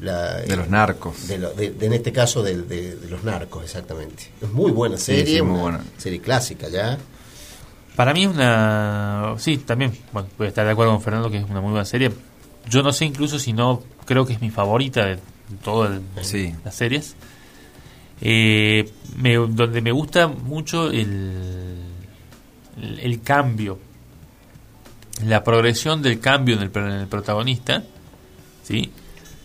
La- 0.00 0.36
De 0.40 0.56
los 0.56 0.68
narcos. 0.68 1.26
de 1.28 1.38
lo- 1.38 1.52
de- 1.54 1.70
de- 1.70 1.86
en 1.86 1.92
este 1.92 2.12
caso 2.12 2.42
del- 2.42 2.68
de, 2.68 2.96
de 2.96 3.08
los 3.08 3.24
narcos, 3.24 3.64
exactamente. 3.64 4.24
Es 4.42 4.50
muy 4.50 4.70
buena 4.72 4.96
Sí, 4.98 5.04
serie, 5.16 5.36
sí, 5.36 5.42
muy 5.42 5.52
una 5.52 5.62
buena. 5.62 5.80
serie 5.98 6.20
clásica 6.20 6.68
ya. 6.68 6.98
Para 7.94 8.12
mí 8.12 8.24
es 8.24 8.28
una... 8.30 9.34
Sí, 9.38 9.56
también, 9.58 9.96
bueno, 10.12 10.28
voy 10.36 10.46
a 10.46 10.48
estar 10.48 10.66
de 10.66 10.72
acuerdo 10.72 10.92
con 10.92 11.02
Fernando 11.02 11.30
que 11.30 11.38
es 11.38 11.44
una 11.48 11.60
muy 11.62 11.70
buena 11.70 11.86
serie. 11.86 12.10
Yo 12.68 12.82
no 12.82 12.92
sé 12.92 13.06
incluso 13.06 13.38
si 13.38 13.52
no, 13.54 13.82
creo 14.04 14.26
que 14.26 14.34
es 14.34 14.40
mi 14.42 14.50
favorita 14.50 15.04
de 15.06 15.18
todas 15.64 16.00
Sí. 16.20 16.54
las 16.64 16.74
series. 16.74 17.14
Eh, 18.20 18.90
me- 19.16 19.34
donde 19.36 19.80
me 19.80 19.92
gusta 19.92 20.26
mucho 20.28 20.90
el, 20.90 21.80
el, 22.80 23.00
el 23.00 23.22
cambio, 23.22 23.78
la 25.24 25.42
progresión 25.42 26.02
del 26.02 26.20
cambio 26.20 26.56
en 26.56 26.62
el, 26.62 26.70
en 26.74 27.00
el 27.00 27.06
protagonista, 27.06 27.82
¿sí? 28.62 28.90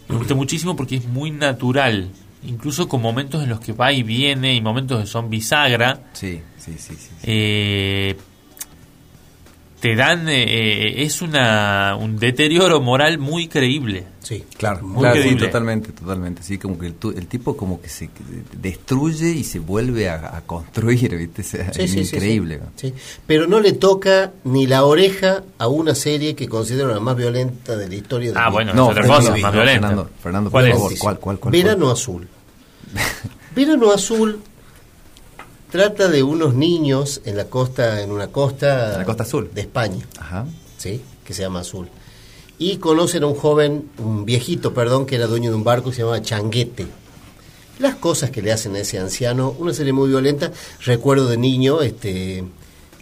Me 0.08 0.18
gusta 0.18 0.36
muchísimo 0.36 0.76
porque 0.76 0.98
es 0.98 1.06
muy 1.06 1.32
natural, 1.32 2.10
incluso 2.44 2.88
con 2.90 3.02
momentos 3.02 3.44
en 3.44 3.50
los 3.50 3.60
que 3.60 3.72
va 3.72 3.94
y 3.94 4.04
viene 4.04 4.54
y 4.54 4.62
momentos 4.62 5.00
que 5.02 5.08
son 5.08 5.30
bisagra. 5.30 6.10
Sí, 6.14 6.42
sí, 6.58 6.74
sí. 6.78 6.96
sí. 6.96 7.10
Eh, 7.24 8.18
te 9.82 9.96
dan 9.96 10.30
eh, 10.30 10.44
eh, 10.44 11.04
es 11.04 11.22
una 11.22 11.98
un 12.00 12.18
deterioro 12.18 12.80
moral 12.80 13.18
muy 13.18 13.48
creíble 13.50 14.06
Sí, 14.22 14.44
Claro, 14.56 14.84
Muy 14.84 15.00
claro, 15.02 15.16
sí, 15.16 15.22
creíble. 15.24 15.48
totalmente, 15.48 15.92
totalmente. 15.94 16.44
Sí, 16.44 16.58
como 16.60 16.78
que 16.78 16.86
el, 16.86 16.94
tu- 16.94 17.10
el 17.10 17.26
tipo 17.28 17.58
como 17.58 17.82
que 17.82 17.90
se 17.90 18.08
destruye 18.54 19.30
y 19.32 19.44
se 19.44 19.58
vuelve 19.60 20.08
a, 20.10 20.38
a 20.38 20.42
construir, 20.42 21.18
¿viste? 21.18 21.42
Sí, 21.44 21.58
es 21.78 21.92
sí, 21.92 22.00
increíble. 22.02 22.62
sí. 22.76 22.90
Sí. 22.90 22.94
Pero 23.26 23.48
no 23.48 23.60
le 23.60 23.74
toca 23.74 24.32
ni 24.44 24.68
la 24.68 24.86
oreja 24.86 25.44
a 25.58 25.68
una 25.68 25.96
serie 25.96 26.36
que 26.36 26.48
considero 26.48 26.94
la 26.94 27.00
más 27.00 27.18
violenta 27.18 27.76
de 27.76 27.90
la 27.90 27.96
historia 27.96 28.32
de 28.32 28.38
Ah, 28.40 28.50
bueno, 28.50 28.74
No, 28.76 28.86
es 28.86 28.90
otra 28.92 29.08
no, 29.08 29.16
cosa, 29.16 29.30
no, 29.32 29.38
más 29.38 29.42
no, 29.42 29.52
violenta. 29.52 29.88
Fernando, 29.88 30.10
Fernando, 30.22 30.52
¿Cuál 30.52 30.64
por 30.66 30.70
es? 30.72 30.76
favor, 30.78 30.98
¿cuál, 31.00 31.20
cuál, 31.20 31.40
cuál? 31.40 31.52
Verano 31.52 31.90
Azul. 31.92 32.28
Verano 33.56 33.92
Azul 33.92 34.40
trata 35.72 36.08
de 36.10 36.22
unos 36.22 36.54
niños 36.54 37.22
en 37.26 37.38
la 37.38 37.46
costa, 37.46 38.02
en 38.02 38.12
una 38.12 38.28
costa, 38.28 38.94
En 38.94 39.00
la 39.00 39.06
costa 39.06 39.24
azul. 39.24 39.50
de 39.54 39.62
España, 39.62 40.06
Ajá. 40.20 40.46
¿sí? 40.78 41.02
que 41.24 41.34
se 41.34 41.42
llama 41.44 41.62
Azul. 41.62 41.88
Y 42.60 42.78
conocen 42.78 43.24
a 43.24 43.28
un 43.28 43.36
joven, 43.36 43.90
un 43.98 44.26
viejito, 44.26 44.74
perdón, 44.74 45.06
que 45.06 45.16
era 45.16 45.28
dueño 45.28 45.50
de 45.50 45.56
un 45.56 45.64
barco 45.64 45.90
que 45.90 45.96
se 45.96 46.02
llamaba 46.02 46.22
Changuete. 46.22 46.86
Las 47.80 47.96
cosas 47.96 48.30
que 48.30 48.42
le 48.42 48.52
hacen 48.52 48.76
a 48.76 48.80
ese 48.80 49.00
anciano, 49.00 49.56
una 49.58 49.74
serie 49.74 49.94
muy 49.94 50.10
violenta. 50.10 50.52
Recuerdo 50.82 51.28
de 51.28 51.38
niño 51.38 51.82
este, 51.82 52.44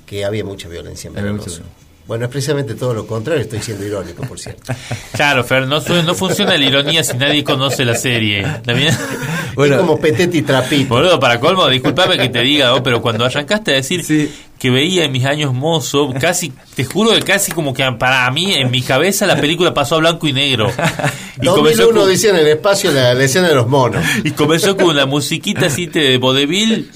que 0.06 0.24
había 0.24 0.46
mucha 0.46 0.70
violencia 0.70 1.12
en. 1.14 1.40
Bueno, 2.08 2.26
es 2.26 2.32
precisamente 2.32 2.74
todo 2.74 2.96
lo 2.96 3.06
contrario, 3.06 3.44
estoy 3.44 3.62
siendo 3.62 3.86
irónico, 3.86 4.24
por 4.24 4.40
cierto. 4.40 4.74
claro 5.14 5.44
Fer 5.44 5.68
no, 5.68 5.80
no 5.80 6.16
funciona 6.16 6.58
la 6.58 6.66
ironía 6.66 7.04
si 7.04 7.16
nadie 7.16 7.44
conoce 7.44 7.86
la 7.86 7.94
serie 7.94 8.42
La 8.42 8.74
es 9.66 9.78
como 9.78 10.00
Petete 10.00 10.38
y 10.38 10.42
Trapito. 10.42 10.96
Boludo, 10.96 11.20
para 11.20 11.40
colmo, 11.40 11.68
disculpame 11.68 12.18
que 12.18 12.30
te 12.30 12.42
diga, 12.42 12.74
oh, 12.76 12.84
pero 12.84 13.02
cuando 13.02 13.26
arrancaste 13.26 13.72
a 13.72 13.76
decir 13.76 14.04
que 14.60 14.70
veía 14.70 15.06
en 15.06 15.12
mis 15.12 15.24
años 15.26 15.54
mozo, 15.54 16.14
casi, 16.20 16.52
te 16.76 16.84
juro 16.84 17.12
que 17.12 17.22
casi 17.22 17.52
como 17.52 17.74
que 17.74 17.84
para 17.98 18.30
mí, 18.32 18.54
en 18.54 18.70
mi 18.72 18.82
cabeza, 18.82 19.26
la 19.26 19.40
película 19.40 19.74
pasó 19.74 19.96
a 19.96 20.00
blanco 20.00 20.28
y 20.28 20.34
negro. 20.34 20.70
Y 21.42 21.46
2001 21.46 22.00
con, 22.02 22.10
dice 22.10 22.30
en 22.30 22.36
el 22.36 22.48
espacio 22.48 22.92
la, 22.92 23.14
la 23.14 23.24
escena 23.24 23.48
de 23.48 23.56
los 23.56 23.68
monos. 23.68 24.04
y 24.24 24.32
comenzó 24.32 24.76
con 24.76 24.96
la 24.96 25.06
musiquita 25.06 25.68
así 25.68 25.86
de 25.86 26.18
vodevil. 26.18 26.92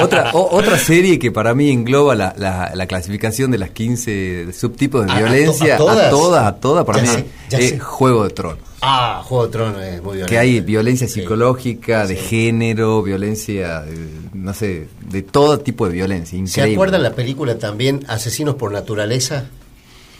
Otra, 0.00 0.30
o- 0.32 0.48
otra 0.56 0.78
serie 0.78 1.18
que 1.18 1.30
para 1.32 1.54
mí 1.54 1.70
engloba 1.70 2.14
la, 2.14 2.34
la, 2.38 2.70
la 2.74 2.86
clasificación 2.86 3.50
de 3.50 3.58
las 3.58 3.70
15 3.70 4.52
subtipos 4.52 5.04
de 5.06 5.12
¿A- 5.12 5.16
a 5.16 5.18
to- 5.18 5.24
violencia, 5.24 5.74
a 5.74 5.78
todas? 5.78 5.98
a 6.06 6.10
todas, 6.10 6.46
a 6.46 6.54
todas, 6.56 6.84
para 6.84 7.02
Ya 7.02 7.12
mí 7.18 7.24
sé, 7.50 7.58
es 7.58 7.68
sé. 7.70 7.78
Juego 7.80 8.24
de 8.24 8.30
Tronos. 8.30 8.58
Ah, 8.86 9.22
Juego 9.24 9.46
de 9.46 9.52
Tronos 9.52 9.82
es 9.82 10.02
muy 10.02 10.12
violento. 10.16 10.26
Que 10.30 10.38
hay 10.38 10.60
violencia 10.60 11.08
psicológica, 11.08 12.06
de 12.06 12.16
género, 12.16 13.02
violencia, 13.02 13.80
de- 13.80 14.08
no 14.34 14.52
sé, 14.52 14.88
de 15.08 15.22
todo 15.22 15.58
tipo 15.60 15.86
de 15.88 15.94
violencia. 15.94 16.38
¿Se 16.46 16.62
acuerdan 16.62 17.02
la 17.02 17.14
película 17.14 17.58
también 17.58 18.04
Asesinos 18.08 18.56
por 18.56 18.72
Naturaleza? 18.72 19.46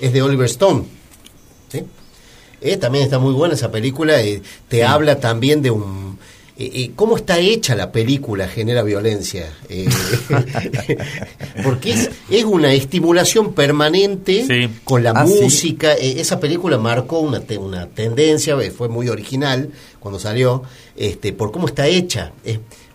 Es 0.00 0.12
de 0.12 0.22
Oliver 0.22 0.46
Stone. 0.46 0.84
¿sí? 1.68 1.84
Eh, 2.60 2.76
también 2.78 3.04
está 3.04 3.18
muy 3.18 3.34
buena 3.34 3.54
esa 3.54 3.70
película. 3.70 4.20
eh, 4.22 4.40
te 4.68 4.84
habla 4.84 5.20
también 5.20 5.60
de 5.60 5.70
un... 5.70 6.18
eh, 6.56 6.70
eh, 6.74 6.90
¿Cómo 6.94 7.16
está 7.16 7.38
hecha 7.38 7.74
la 7.74 7.90
película? 7.90 8.46
Genera 8.48 8.82
violencia. 8.82 9.52
eh, 9.68 9.88
porque 11.64 11.92
es, 11.92 12.10
es 12.30 12.44
una 12.44 12.72
estimulación 12.72 13.52
permanente 13.54 14.44
Sí. 14.46 14.70
con 14.84 15.02
la 15.02 15.10
Ah, 15.10 15.26
sí. 15.26 15.38
música. 15.42 15.94
eh, 15.94 16.20
esa 16.20 16.40
película 16.40 16.78
marcó 16.78 17.18
una, 17.20 17.40
te- 17.40 17.58
una 17.58 17.86
tendencia, 17.88 18.56
fue 18.76 18.88
muy 18.88 19.08
original 19.08 19.70
cuando 20.00 20.18
salió, 20.20 20.62
este, 20.96 21.32
por 21.32 21.50
cómo 21.50 21.66
está 21.66 21.86
hecha. 21.86 22.32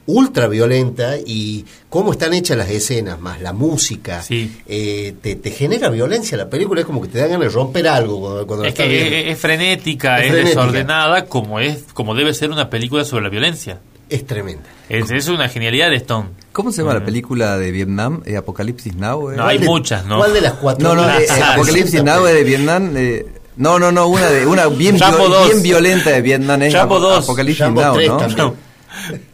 Es 0.09 0.15
ultra 0.15 0.47
violenta 0.47 1.15
y 1.17 1.65
cómo 1.89 2.11
están 2.13 2.33
hechas 2.33 2.57
las 2.57 2.69
escenas, 2.69 3.19
más 3.19 3.41
la 3.41 3.53
música, 3.53 4.21
Sí. 4.21 4.59
eh, 4.67 5.13
te, 5.21 5.35
te 5.35 5.51
genera 5.51 5.89
violencia 5.89 6.37
la 6.37 6.49
película, 6.49 6.81
es 6.81 6.85
como 6.87 7.01
que 7.01 7.07
te 7.09 7.19
dan 7.19 7.29
ganas 7.29 7.47
de 7.47 7.53
romper 7.53 7.87
algo 7.87 8.19
cuando, 8.19 8.47
cuando 8.47 8.63
la 8.63 8.69
Es 8.69 8.75
que 8.75 8.83
estás 9.05 9.13
es, 9.19 9.27
es 9.33 9.39
frenética, 9.39 10.17
Es 10.19 10.25
es, 10.25 10.31
frenética. 10.31 10.61
desordenada, 10.61 11.25
como 11.25 11.59
es 11.59 11.83
como 11.93 12.15
debe 12.15 12.33
ser 12.33 12.51
una 12.51 12.69
película 12.69 13.05
sobre 13.05 13.23
la 13.23 13.29
violencia. 13.29 13.79
Es 14.09 14.25
tremenda. 14.25 14.63
Es, 14.89 15.11
es 15.11 15.27
una 15.27 15.47
genialidad 15.49 15.91
de 15.91 15.97
Stone. 15.97 16.29
¿Cómo 16.51 16.71
se 16.71 16.81
llama 16.81 16.95
la 16.95 17.05
película 17.05 17.59
de 17.59 17.69
Vietnam? 17.71 18.23
Eh, 18.25 18.35
Apocalipsis 18.37 18.95
Now. 18.95 19.29
eh? 19.29 19.35
No, 19.37 19.45
hay 19.45 19.57
¿Cuál 19.57 19.59
de- 19.59 19.65
muchas, 19.67 20.05
¿no? 20.07 20.17
¿Cuál 20.17 20.33
de 20.33 20.41
las 20.41 20.53
cuatro? 20.53 20.87
No, 20.87 20.95
no, 20.95 21.07
eh, 21.19 21.27
Apocalipsis 21.29 22.03
Now 22.03 22.25
es 22.25 22.33
de 22.33 22.43
Vietnam. 22.43 22.91
eh, 22.97 23.25
no, 23.57 23.77
no, 23.77 23.91
no, 23.91 24.07
una 24.07 24.27
de 24.31 24.47
una 24.47 24.65
bien, 24.67 24.97
viol- 24.97 25.45
bien 25.47 25.61
violenta 25.61 26.09
de 26.09 26.21
Vietnam 26.21 26.61
es 26.63 26.73
Ap- 26.73 26.89
dos. 26.89 27.23
Apocalipsis 27.25 27.69
Now. 27.69 27.95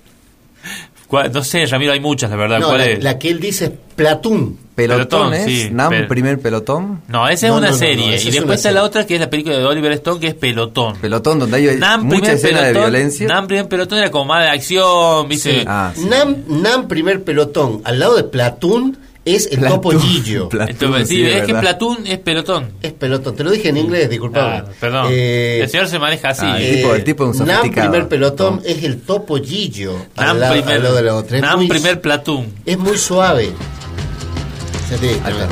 también. 1.08 1.32
¿Cuál- 1.32 1.32
No 1.34 1.44
sé, 1.44 1.66
Ramiro, 1.66 1.94
hay 1.94 2.00
muchas, 2.00 2.30
la 2.30 2.36
verdad. 2.36 2.60
No, 2.60 2.68
¿Cuál 2.68 2.80
la, 2.80 2.86
es? 2.86 3.04
la 3.04 3.20
que 3.20 3.30
él 3.30 3.40
dice 3.40 3.66
es 3.66 3.72
Platoon. 3.96 4.58
Pelotón 4.76 5.30
Pelotón, 5.30 5.34
es 5.36 5.46
sí, 5.46 5.70
Nam 5.72 5.94
primer 6.10 6.38
pelotón. 6.38 7.02
No, 7.08 7.30
esa 7.30 7.46
es 7.48 7.52
No, 7.54 7.60
una 7.60 7.70
no, 7.70 7.78
serie. 7.78 8.08
y 8.12 8.14
es 8.16 8.26
después 8.34 8.58
está 8.60 8.72
la 8.72 8.84
otra 8.84 9.06
que 9.08 9.14
es 9.16 9.22
la 9.22 9.30
película 9.30 9.58
de 9.58 9.64
Oliver 9.64 9.94
Stone, 9.94 10.20
que 10.20 10.28
es 10.28 10.34
Pelotón. 10.34 10.98
Pelotón 10.98 11.40
donde 11.40 11.56
hay 11.56 11.78
Nam 11.78 12.04
mucha 12.04 12.34
escena 12.34 12.62
de 12.64 12.74
violencia. 12.74 13.26
Nam 13.26 13.48
primer 13.48 13.70
pelotón 13.70 14.00
era 14.00 14.12
como 14.12 14.26
más 14.26 14.44
de 14.44 14.50
acción, 14.50 15.30
¿viste? 15.30 15.60
Sí. 15.62 15.64
Ah, 15.66 15.94
sí. 15.96 16.06
Nam, 16.10 16.36
Nam 16.50 16.90
primer 16.90 17.24
pelotón, 17.24 17.80
al 17.86 18.00
lado 18.00 18.18
de 18.18 18.24
Platoon 18.26 18.98
es 19.26 19.48
el 19.52 19.60
Platoon. 19.60 19.82
topo 19.82 20.00
Gillo. 20.00 20.50
Platoon, 20.50 20.70
Entonces, 20.72 21.08
sí, 21.10 21.16
sí, 21.16 21.24
es 21.26 21.46
que. 21.46 21.54
Platoon 21.56 22.08
es 22.08 22.20
pelotón. 22.20 22.72
Es 22.82 22.94
pelotón, 22.94 23.36
te 23.36 23.44
lo 23.44 23.52
dije 23.52 23.70
en 23.70 23.78
inglés, 23.78 24.10
disculpame. 24.10 24.58
Ah, 24.58 24.66
perdón. 24.80 25.08
Eh, 25.10 25.60
el 25.64 25.70
señor 25.70 25.88
se 25.88 25.98
maneja 26.00 26.30
así. 26.30 26.46
Ah, 26.46 26.60
el 26.62 26.76
tipo- 26.76 26.94
el 26.96 27.04
tipo 27.04 27.32
es 27.32 27.40
un 27.40 27.48
Nam 27.48 27.72
primer 27.72 28.08
pelotón 28.08 28.62
es 28.64 28.84
el 28.84 29.02
topo 29.02 29.38
Gillo. 29.38 29.98
Nam 30.16 30.38
lado- 30.38 30.54
primer, 30.54 30.82
de 30.82 31.02
la 31.04 31.16
otra. 31.16 31.38
Es 31.38 31.42
Nam 31.42 31.58
muy- 31.58 31.68
primer 31.68 32.00
Platoon. 32.02 32.46
Es 32.66 32.78
muy 32.78 32.98
suave. 32.98 33.52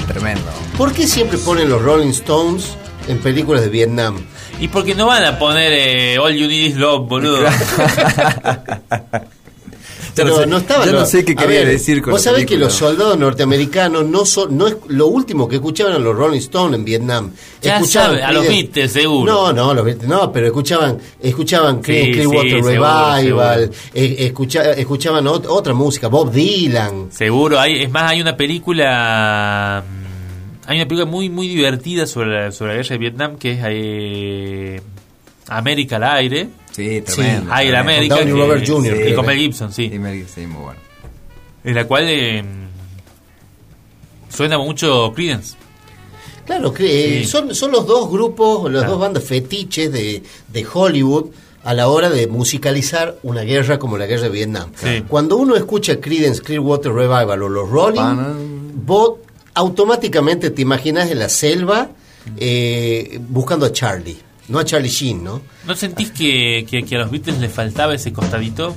Tremendo. 0.08 0.44
¿Por 0.78 0.94
qué 0.94 1.08
siempre 1.08 1.38
ponen 1.40 1.68
los 1.70 1.82
Rolling 1.82 2.10
Stones 2.12 2.76
en 3.08 3.18
películas 3.18 3.64
de 3.64 3.70
Vietnam? 3.70 4.18
Y 4.60 4.68
porque 4.68 4.94
no 4.94 5.08
van 5.08 5.26
a 5.26 5.40
poner 5.40 5.74
eh, 5.74 6.20
All 6.20 6.34
You 6.36 6.48
Need 6.48 6.68
Is 6.70 6.76
Love, 6.76 7.08
boludo. 7.10 7.40
Yo 10.16 10.26
no 10.26 10.36
sé- 10.36 10.66
yo 10.86 10.92
no 10.92 11.06
sé 11.06 11.26
qué 11.26 11.36
quería 11.36 11.66
decir 11.66 12.02
con 12.02 12.12
Vos 12.12 12.24
la 12.26 12.32
sabés 12.32 12.46
que 12.46 12.58
los 12.58 12.74
soldados 12.74 13.18
norteamericanos 13.18 14.06
no 14.06 14.26
son, 14.26 14.56
no 14.58 14.68
es 14.68 14.76
lo 14.88 15.08
último 15.08 15.48
que 15.48 15.56
escuchaban 15.56 15.94
a 15.94 16.00
los 16.00 16.16
Rolling 16.16 16.40
Stones 16.40 16.78
en 16.80 16.86
Vietnam. 16.86 17.32
Ya 17.62 17.78
Escuchaban 17.78 18.12
sabe, 18.12 18.24
a 18.24 18.32
los 18.32 18.48
Beatles, 18.48 18.92
seguro. 18.92 19.32
No, 19.34 19.54
no, 19.54 19.74
los 19.74 19.84
Beatles, 19.86 20.08
no, 20.08 20.32
pero 20.32 20.48
escuchaban, 20.48 20.98
escuchaban 21.22 21.78
Sí, 21.84 21.92
Clear- 21.92 22.12
Clearwater 22.14 22.50
sí, 22.50 22.62
Revival, 22.62 23.24
seguro. 23.24 23.74
escucha- 23.94 24.72
escuchaban 24.74 25.26
ot- 25.26 25.46
otra 25.48 25.74
música, 25.74 26.08
Bob 26.08 26.32
Dylan. 26.32 27.08
Seguro, 27.12 27.60
hay, 27.60 27.84
es 27.84 27.90
más, 27.92 28.12
hay 28.12 28.22
una 28.22 28.36
película. 28.38 29.84
mm, 29.88 30.04
Hay 30.66 30.78
una 30.78 30.88
película 30.88 31.06
muy 31.12 31.30
muy 31.30 31.48
divertida 31.50 32.06
sobre 32.08 32.30
la, 32.46 32.52
sobre 32.54 32.72
la 32.72 32.78
guerra 32.78 32.90
de 32.94 32.98
Vietnam 32.98 33.36
que 33.38 33.52
es 33.52 33.60
eh, 33.64 34.82
América 35.50 35.98
al 35.98 36.04
aire. 36.06 36.48
Sí, 36.76 37.02
tremendo. 37.02 37.52
El 37.54 37.58
tremendo. 37.58 37.78
América. 37.80 38.16
Downey 38.16 38.34
que- 38.34 38.40
Robert 38.40 38.68
Jr., 38.68 39.08
y 39.10 39.14
con 39.14 39.26
Mel 39.26 39.38
Gibson, 39.38 39.72
sí. 39.74 39.90
Sí, 39.92 40.00
Mel- 40.00 40.28
sí, 40.28 40.46
muy 40.48 40.62
bueno. 40.64 40.80
En 41.64 41.76
la 41.76 41.86
cual 41.88 42.04
eh, 42.08 42.44
suena 44.30 44.58
mucho 44.58 45.12
Creedence. 45.16 45.56
Claro, 46.46 46.74
que, 46.74 47.20
eh, 47.20 47.24
Sí. 47.24 47.30
son, 47.30 47.56
son 47.56 47.72
los 47.72 47.86
dos 47.88 48.10
grupos, 48.10 48.64
las 48.72 48.82
Claro. 48.82 48.92
dos 48.92 49.00
bandas 49.02 49.24
fetiches 49.24 49.92
de, 49.92 50.24
de 50.50 50.68
Hollywood 50.72 51.28
a 51.64 51.74
la 51.74 51.88
hora 51.88 52.10
de 52.10 52.28
musicalizar 52.28 53.18
una 53.24 53.42
guerra 53.44 53.80
como 53.80 53.98
la 53.98 54.06
guerra 54.06 54.24
de 54.24 54.30
Vietnam. 54.30 54.70
Sí. 54.76 55.06
Cuando 55.08 55.38
uno 55.38 55.56
escucha 55.56 56.02
Creedence 56.02 56.42
Clearwater 56.42 56.92
Revival 56.92 57.44
o 57.44 57.48
los 57.50 57.70
Rolling, 57.70 58.82
vos 58.86 59.20
automáticamente 59.54 60.50
te 60.50 60.62
imaginas 60.62 61.10
en 61.10 61.20
la 61.20 61.30
selva 61.30 61.90
eh, 62.38 63.20
buscando 63.30 63.66
a 63.66 63.72
Charlie, 63.72 64.18
no 64.48 64.60
a 64.60 64.66
Charlie 64.66 64.90
Sheen, 64.90 65.24
¿no? 65.24 65.42
¿No 65.66 65.76
sentís 65.76 66.12
que, 66.12 66.66
que- 66.70 66.84
que 66.84 66.96
a 66.96 67.00
los 67.00 67.12
Beatles 67.12 67.40
les 67.40 67.52
faltaba 67.52 67.94
ese 67.96 68.12
costadito? 68.14 68.76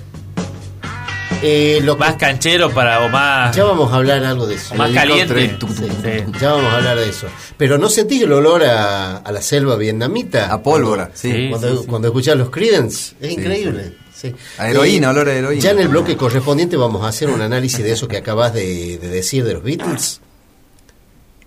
Eh, 1.42 1.80
lo 1.82 1.94
que- 1.96 2.00
Más 2.00 2.14
canchero 2.16 2.70
para 2.70 3.04
o 3.04 3.08
más, 3.10 3.54
ya 3.54 3.64
vamos 3.64 3.92
a 3.92 3.96
hablar 3.96 4.24
algo 4.24 4.46
de 4.46 4.54
eso. 4.54 4.72
o 4.74 4.76
más 4.78 4.90
caliente. 4.92 5.56
Sí. 5.60 6.32
Ya 6.40 6.52
vamos 6.52 6.72
a 6.72 6.76
hablar 6.78 6.96
de 6.98 7.08
eso. 7.10 7.26
Pero 7.58 7.76
¿no 7.78 7.88
sentís 7.90 8.22
el 8.22 8.32
olor 8.32 8.64
a, 8.64 9.18
a 9.18 9.32
la 9.32 9.42
selva 9.42 9.76
vietnamita? 9.76 10.50
A 10.52 10.62
pólvora, 10.62 11.10
Cuando- 11.10 11.18
sí. 11.18 11.32
Sí. 11.32 11.48
Cuando, 11.50 11.86
cuando 11.86 12.08
escuchas 12.08 12.36
los 12.38 12.48
Creedence, 12.50 13.14
es 13.20 13.32
increíble. 13.32 13.92
sí. 14.14 14.34
A 14.56 14.70
heroína, 14.70 15.08
Eh, 15.08 15.10
olor 15.10 15.28
a 15.28 15.34
heroína. 15.34 15.62
Ya 15.62 15.70
en 15.72 15.80
el 15.80 15.88
bloque 15.88 16.16
correspondiente 16.16 16.76
vamos 16.76 17.04
a 17.04 17.08
hacer 17.08 17.28
un 17.28 17.42
análisis 17.42 17.84
de 17.84 17.92
eso 17.92 18.08
que 18.08 18.16
acabas 18.16 18.54
de, 18.54 18.96
de 18.98 19.08
decir 19.08 19.44
de 19.44 19.54
los 19.54 19.62
Beatles. 19.62 20.20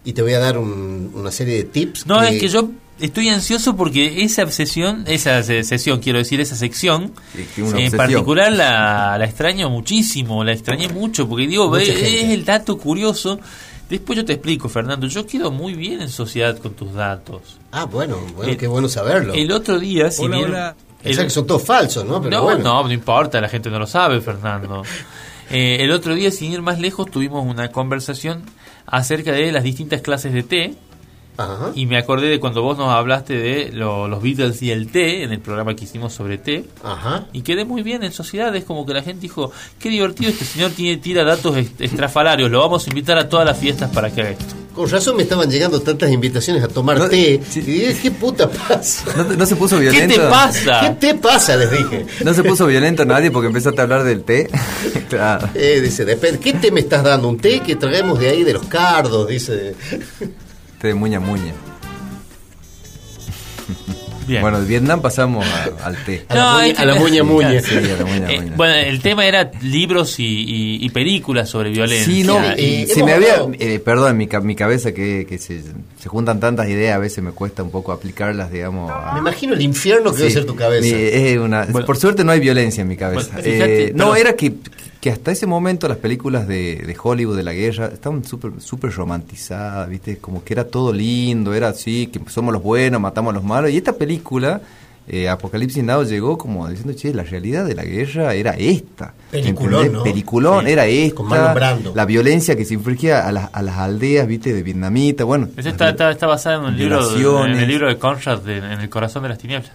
Y 0.04 0.14
te 0.14 0.22
voy 0.22 0.34
a 0.34 0.40
dar 0.40 0.58
un- 0.60 1.12
una 1.16 1.32
serie 1.32 1.56
de 1.58 1.64
tips. 1.64 2.06
No, 2.06 2.22
es 2.22 2.40
que 2.40 2.48
yo 2.48 2.70
estoy 3.00 3.30
ansioso 3.30 3.76
porque 3.76 4.24
esa 4.24 4.44
obsesión, 4.44 5.04
esa 5.08 5.42
se- 5.44 5.64
sesión, 5.64 6.00
quiero 6.00 6.20
decir, 6.20 6.40
esa 6.42 6.56
sección, 6.56 7.14
Sí, 7.34 7.62
en 7.78 7.92
particular 7.92 8.52
la, 8.52 9.18
la 9.18 9.26
extraño 9.26 9.70
muchísimo, 9.70 10.44
la 10.44 10.54
extrañé 10.54 10.88
mucho, 10.90 11.28
porque 11.28 11.48
digo, 11.48 11.76
es 11.78 11.90
el 12.30 12.46
dato 12.46 12.78
curioso. 12.78 13.40
Después 13.90 14.18
yo 14.18 14.24
te 14.26 14.34
explico, 14.34 14.70
Fernando, 14.70 15.08
yo 15.08 15.26
quedo 15.26 15.50
muy 15.52 15.74
bien 15.74 16.02
en 16.02 16.10
sociedad 16.10 16.56
con 16.60 16.74
tus 16.76 16.94
datos. 16.94 17.58
Ah, 17.72 17.86
bueno, 17.86 18.18
bueno 18.36 18.52
El- 18.52 18.58
qué 18.58 18.68
bueno 18.68 18.88
saberlo. 18.88 19.34
El 19.34 19.52
otro 19.52 19.80
día, 19.80 20.12
si 20.12 20.24
Hola, 20.26 20.36
vieron- 20.38 20.52
hola. 20.54 20.76
el- 21.04 21.12
o 21.12 21.16
sea 21.16 21.24
que 21.24 21.30
son 21.32 21.48
todos 21.48 21.64
falsos, 21.64 22.06
¿no? 22.06 22.22
Pero 22.22 22.38
no, 22.38 22.44
bueno. 22.44 22.64
no, 22.64 22.84
no 22.84 22.92
importa, 22.94 23.42
la 23.42 23.50
gente 23.50 23.70
no 23.72 23.80
lo 23.80 23.88
sabe, 23.88 24.22
Fernando. 24.22 24.84
Eh, 25.52 25.78
el 25.84 25.90
otro 25.92 26.14
día, 26.14 26.30
sin 26.30 26.52
ir 26.52 26.62
más 26.62 26.80
lejos, 26.80 27.10
tuvimos 27.10 27.44
una 27.44 27.72
conversación 27.72 28.44
acerca 28.86 29.32
de 29.32 29.52
las 29.52 29.64
distintas 29.64 30.00
clases 30.02 30.32
de 30.32 30.44
té 30.44 30.76
Ajá. 31.40 31.72
y 31.74 31.86
me 31.86 31.98
acordé 31.98 32.28
de 32.28 32.40
cuando 32.40 32.62
vos 32.62 32.78
nos 32.78 32.90
hablaste 32.90 33.34
de 33.36 33.72
lo- 33.72 34.08
los 34.08 34.22
Beatles 34.22 34.62
y 34.62 34.72
el 34.72 34.92
té 34.92 35.24
en 35.24 35.32
el 35.32 35.40
programa 35.40 35.74
que 35.76 35.86
hicimos 35.86 36.14
sobre 36.14 36.38
té 36.38 36.66
Ajá. 36.84 37.26
y 37.34 37.42
quedé 37.44 37.64
muy 37.66 37.82
bien 37.82 38.04
en 38.04 38.12
sociedad. 38.12 38.54
Es 38.56 38.66
como 38.66 38.86
que 38.86 38.94
la 38.94 39.02
gente 39.02 39.22
dijo: 39.22 39.52
Qué 39.80 39.90
divertido, 39.90 40.30
este 40.32 40.44
señor 40.46 40.72
tiene, 40.72 40.98
tira 41.02 41.24
datos 41.24 41.56
est- 41.58 41.80
estrafalarios, 41.82 42.52
lo 42.52 42.60
vamos 42.60 42.86
a 42.86 42.90
invitar 42.90 43.18
a 43.18 43.30
todas 43.30 43.46
las 43.46 43.58
fiestas 43.58 43.90
para 43.92 44.10
que 44.12 44.22
haga 44.22 44.30
esto. 44.32 44.46
Con 44.76 44.90
razón 44.90 45.18
me 45.18 45.24
estaban 45.24 45.50
llegando 45.50 45.82
tantas 45.82 46.10
invitaciones 46.12 46.64
a 46.64 46.68
tomar 46.68 46.98
No, 46.98 47.10
té. 47.10 47.42
sí. 47.50 47.60
Y 47.60 47.64
dije, 47.64 47.98
¿qué 48.04 48.12
puta 48.12 48.50
pasa? 48.50 49.04
¿No, 49.18 49.26
te- 49.26 49.36
no 49.36 49.46
se 49.46 49.56
puso 49.56 49.76
¿Qué 49.78 49.90
violento? 49.90 50.16
te 50.16 50.22
¿Qué 50.22 50.28
pasa? 50.28 50.96
te 51.00 51.16
pasa? 51.16 51.56
Les 51.58 51.72
dije. 51.72 52.06
No 52.24 52.34
se 52.34 52.44
puso 52.44 52.66
violento 52.66 53.04
nadie 53.04 53.30
porque 53.32 53.48
empezaste 53.48 53.82
a 53.82 53.84
hablar 53.84 54.04
del 54.04 54.24
té. 54.24 54.50
claro. 55.10 55.50
Eh, 55.56 55.82
dice, 55.82 56.06
depende, 56.06 56.40
¿qué 56.40 56.54
té 56.54 56.72
me 56.72 56.80
estás 56.82 57.04
dando? 57.04 57.28
¿Un 57.28 57.38
té 57.38 57.60
que 57.62 57.76
traemos 57.76 58.20
de 58.20 58.30
ahí 58.30 58.44
de 58.44 58.54
los 58.54 58.66
cardos? 58.68 59.28
Dice. 59.28 59.76
Té 60.80 60.88
de 60.90 60.94
muña 60.94 61.20
muña. 61.20 61.54
Bien. 64.28 64.42
Bueno, 64.44 64.62
de 64.62 64.68
Vietnam 64.68 65.02
pasamos 65.02 65.44
a- 65.44 65.88
al 65.88 65.98
té. 66.06 66.24
A 66.30 66.36
la 66.36 66.54
muña- 66.54 66.74
a 66.80 66.86
la 66.86 66.96
muña 66.96 67.24
muña. 67.24 67.62
Sí, 67.62 67.76
a 67.76 67.98
la 67.98 68.06
muña 68.06 68.32
Eh, 68.32 68.42
muña. 68.42 68.54
bueno, 68.56 68.76
el 68.76 69.02
tema 69.02 69.26
era 69.26 69.50
libros 69.64 70.20
y, 70.20 70.24
y- 70.26 70.86
y 70.86 70.90
películas 70.90 71.50
sobre 71.50 71.72
violencia. 71.72 72.06
Sí, 72.06 72.24
no, 72.24 72.38
y 72.56 72.62
eh, 72.64 72.88
hemos 72.92 73.06
me 73.08 73.14
había, 73.14 73.38
eh, 73.60 73.80
perdón, 73.80 74.18
mi, 74.18 74.30
mi 74.44 74.56
cabeza 74.56 74.92
que, 74.94 75.26
que 75.28 75.40
se, 75.40 75.62
se 75.64 76.10
juntan 76.10 76.40
tantas 76.40 76.70
ideas, 76.70 76.96
a 76.96 77.00
veces 77.00 77.24
me 77.24 77.32
cuesta 77.32 77.64
un 77.64 77.72
poco 77.72 77.92
aplicarlas, 77.92 78.52
digamos. 78.52 78.92
a- 78.92 79.14
Me 79.14 79.20
imagino 79.20 79.56
el 79.56 79.62
infierno 79.64 80.12
que 80.12 80.20
debe 80.20 80.30
ser 80.32 80.46
tu 80.46 80.56
cabeza. 80.56 80.82
mi- 80.86 80.92
es 81.02 81.38
una- 81.40 81.66
Bueno. 81.66 81.88
por 81.88 81.98
suerte 81.98 82.24
no 82.24 82.32
hay 82.32 82.40
violencia 82.40 82.84
en 82.84 82.88
mi 82.88 82.98
cabeza. 82.98 83.30
Bueno, 83.34 83.44
fíjate, 83.52 83.84
Eh, 83.88 83.92
no, 83.96 84.12
pero- 84.12 84.16
era 84.16 84.36
que, 84.36 84.54
que 85.00 85.10
hasta 85.10 85.32
ese 85.32 85.46
momento 85.48 85.88
las 85.88 85.98
películas 85.98 86.48
de, 86.48 86.76
de 86.86 86.96
Hollywood, 87.02 87.38
de 87.38 87.44
la 87.44 87.54
guerra, 87.54 87.88
estaban 87.88 88.24
súper 88.26 88.52
súper 88.60 88.92
romantizadas, 88.92 89.88
¿viste? 89.90 90.18
Como 90.18 90.44
que 90.44 90.54
era 90.54 90.66
todo 90.66 90.92
lindo, 90.92 91.54
era 91.54 91.70
así, 91.70 92.08
que 92.08 92.20
somos 92.30 92.54
los 92.54 92.62
buenos, 92.62 93.00
matamos 93.00 93.32
a 93.32 93.36
los 93.36 93.44
malos. 93.44 93.72
Y 93.72 93.78
esta 93.78 93.94
película, 93.94 94.60
eh, 95.08 95.30
Apocalipsis 95.30 95.84
Now, 95.84 96.04
llegó 96.04 96.38
como 96.38 96.68
diciendo, 96.68 96.94
che, 96.94 97.14
la 97.14 97.24
realidad 97.24 97.66
de 97.66 97.76
la 97.76 97.84
guerra 97.86 98.34
era 98.34 98.52
esta. 98.52 99.14
Peliculón. 99.32 99.94
¿no? 99.94 100.04
Peliculón, 100.04 100.66
Sí, 100.66 100.72
era 100.72 100.86
esta. 100.86 101.16
con 101.16 101.28
Marlon 101.28 101.54
Brando. 101.56 101.94
La 101.96 102.06
violencia 102.06 102.56
que 102.58 102.66
se 102.66 102.74
infligía 102.74 103.26
a 103.26 103.32
las, 103.32 103.50
a 103.54 103.62
las 103.62 103.78
aldeas, 103.78 104.28
¿viste? 104.28 104.54
De 104.54 104.64
vietnamita, 104.64 105.24
bueno. 105.24 105.48
Ese 105.56 105.70
está, 105.70 105.90
está, 105.90 106.12
está 106.12 106.28
basado 106.28 106.68
en 106.68 106.74
el, 106.74 106.78
libro, 106.80 107.10
de- 107.10 107.52
en 107.54 107.58
el 107.58 107.68
libro 107.70 107.88
de 107.88 107.98
Conrad, 107.98 108.40
de- 108.42 108.58
en 108.58 108.82
El 108.82 108.90
corazón 108.90 109.24
de 109.24 109.30
las 109.30 109.38
tinieblas. 109.38 109.72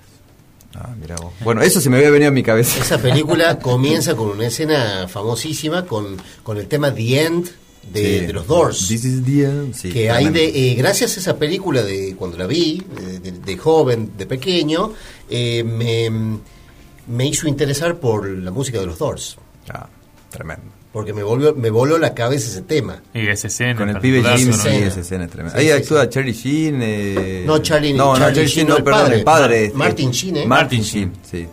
Ah, 0.77 0.95
mira 1.01 1.17
vos. 1.17 1.33
Bueno, 1.41 1.63
eso 1.63 1.81
se 1.81 1.89
me 1.91 1.97
había 1.99 2.11
venido 2.11 2.29
a 2.31 2.33
mi 2.33 2.43
cabeza. 2.43 2.81
Esa 2.81 2.99
película 2.99 3.59
comienza 3.61 4.17
con 4.17 4.29
una 4.31 4.47
escena 4.49 5.07
famosísima 5.09 5.87
con, 5.87 6.17
con 6.43 6.59
el 6.59 6.67
tema 6.67 6.93
The 6.95 7.25
End 7.25 7.51
de, 7.93 8.21
Sí. 8.21 8.27
de 8.27 8.33
los 8.33 8.47
Doors. 8.47 8.89
This 8.89 9.05
is 9.05 9.25
the 9.25 9.45
end. 9.45 9.75
Sí, 9.75 9.91
que 9.93 10.11
hay 10.11 10.31
de, 10.31 10.71
eh, 10.71 10.75
gracias 10.75 11.17
a 11.17 11.21
esa 11.21 11.37
película 11.37 11.83
de 11.83 12.17
cuando 12.17 12.37
la 12.39 12.47
vi, 12.47 12.83
de, 13.23 13.31
de 13.33 13.57
joven, 13.59 14.13
de 14.17 14.27
pequeño, 14.27 14.93
eh, 15.31 15.63
me, 15.63 16.39
me 17.07 17.27
hizo 17.27 17.47
interesar 17.47 17.97
por 18.01 18.27
la 18.29 18.51
música 18.51 18.81
de 18.81 18.87
los 18.87 18.99
Doors. 18.99 19.37
Ah, 19.69 19.87
tremendo. 20.31 20.65
Porque 20.95 21.13
me 21.13 21.25
volvió, 21.25 21.55
me 21.57 21.71
voló 21.71 21.99
la 21.99 22.15
cabeza 22.15 22.49
ese 22.49 22.63
tema. 22.63 23.03
Y 23.13 23.27
esa 23.27 23.49
escena. 23.49 23.75
Con 23.77 23.89
el 23.91 23.99
pibe 23.99 24.23
Jim, 24.37 24.53
sí, 24.53 24.69
esa 24.69 25.01
escena 25.01 25.25
es 25.25 25.31
tremenda. 25.33 25.59
Sí, 25.59 25.67
Ahí 25.67 25.73
sí, 25.77 25.83
actúa 25.83 26.05
sí. 26.05 26.09
Charlie 26.11 26.33
Sheen. 26.33 26.81
Eh... 26.83 27.43
No, 27.45 27.59
Charlie- 27.59 27.93
no, 27.95 28.13
no, 28.13 28.17
Charlie 28.17 28.35
Charlie 28.37 28.49
Sheen, 28.49 28.69
no, 28.69 28.77
el 28.77 28.85
perdón, 28.85 29.01
padre. 29.03 29.17
el 29.19 29.25
padre. 29.25 29.65
este, 29.65 29.77
Martin 29.77 30.11
Sheen, 30.13 30.37
¿eh? 30.37 30.47
Martin 30.47 30.83
Sheen, 30.83 31.13
sí. 31.29 31.47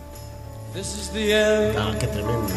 Ah, 1.75 1.95
qué 1.99 2.07
tremendo. 2.07 2.47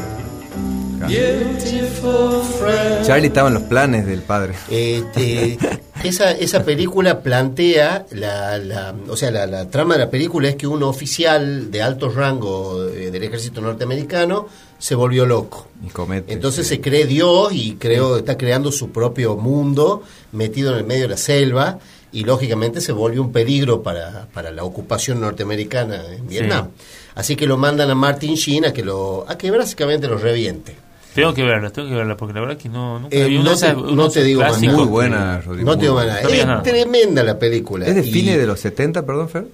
Charlie 3.05 3.27
estaba 3.29 3.49
en 3.49 3.55
los 3.55 3.63
planes 3.65 4.07
del 4.07 4.21
padre. 4.23 4.55
Eh, 4.71 5.03
te- 5.13 5.59
esa, 6.09 6.31
esa 6.33 6.65
película 6.65 7.21
plantea, 7.21 8.07
la, 8.13 8.59
la- 8.59 8.95
o 9.09 9.17
sea, 9.17 9.31
la, 9.31 9.47
la 9.47 9.69
trama 9.69 9.95
de 9.95 10.01
la 10.01 10.11
película 10.11 10.49
es 10.49 10.57
que 10.57 10.67
un 10.67 10.83
oficial 10.83 11.71
de 11.71 11.83
alto 11.83 12.09
rango 12.09 12.89
eh, 12.89 13.11
del 13.11 13.23
ejército 13.25 13.61
norteamericano 13.61 14.49
se 14.79 14.95
volvió 14.95 15.25
loco. 15.27 15.69
Y 15.85 15.89
comete. 15.91 16.33
Entonces 16.33 16.67
se 16.67 16.81
cree 16.81 17.07
Dios 17.07 17.53
y 17.53 17.75
creo, 17.77 18.17
está 18.19 18.37
creando 18.37 18.71
su 18.73 18.91
propio 18.91 19.37
mundo 19.37 20.03
metido 20.33 20.73
en 20.73 20.79
el 20.79 20.85
medio 20.85 21.03
de 21.05 21.09
la 21.11 21.17
selva 21.17 21.79
y 22.13 22.25
lógicamente 22.25 22.81
se 22.81 22.93
volvió 22.93 23.23
un 23.23 23.33
peligro 23.33 23.83
para, 23.83 24.29
para 24.33 24.51
la 24.53 24.63
ocupación 24.65 25.21
norteamericana 25.21 26.03
en 26.17 26.29
Vietnam. 26.29 26.69
Así 27.17 27.35
que 27.37 27.47
lo 27.47 27.57
mandan 27.57 27.91
a 27.91 27.95
Martin 27.95 28.35
Sheen 28.35 28.65
a 28.67 28.73
que 28.73 28.83
lo 28.85 29.25
a 29.29 29.37
que 29.39 29.51
básicamente 29.51 30.07
lo 30.09 30.19
reviente. 30.19 30.77
Tengo 31.15 31.33
que 31.35 31.43
verla, 31.43 31.71
tengo 31.71 31.89
que 31.89 31.95
verla, 31.95 32.17
porque 32.17 32.35
la 32.35 32.41
verdad 32.41 32.57
que 32.57 32.69
no, 32.69 32.99
nunca 32.99 33.17
Eh, 33.17 33.29
vi 33.29 33.39
no 33.39 33.55
te- 33.57 33.73
no 33.75 34.11
te 34.11 34.23
digo 34.25 34.41
más 34.41 34.51
clásicos 34.53 34.73
nada. 34.75 34.85
Muy 34.85 34.91
buena, 34.93 35.41
Rodrigo. 35.41 35.67
No 35.71 35.77
te 35.77 35.83
digo 35.83 36.01
nada. 36.01 36.21
Es 36.21 36.47
nada. 36.47 36.63
tremenda 36.63 37.23
la 37.23 37.39
película. 37.39 37.87
¿Es 37.87 37.95
de 37.95 38.03
fines 38.03 38.37
de 38.39 38.47
los 38.47 38.59
70, 38.61 39.07
perdón, 39.07 39.29
Fer? 39.29 39.47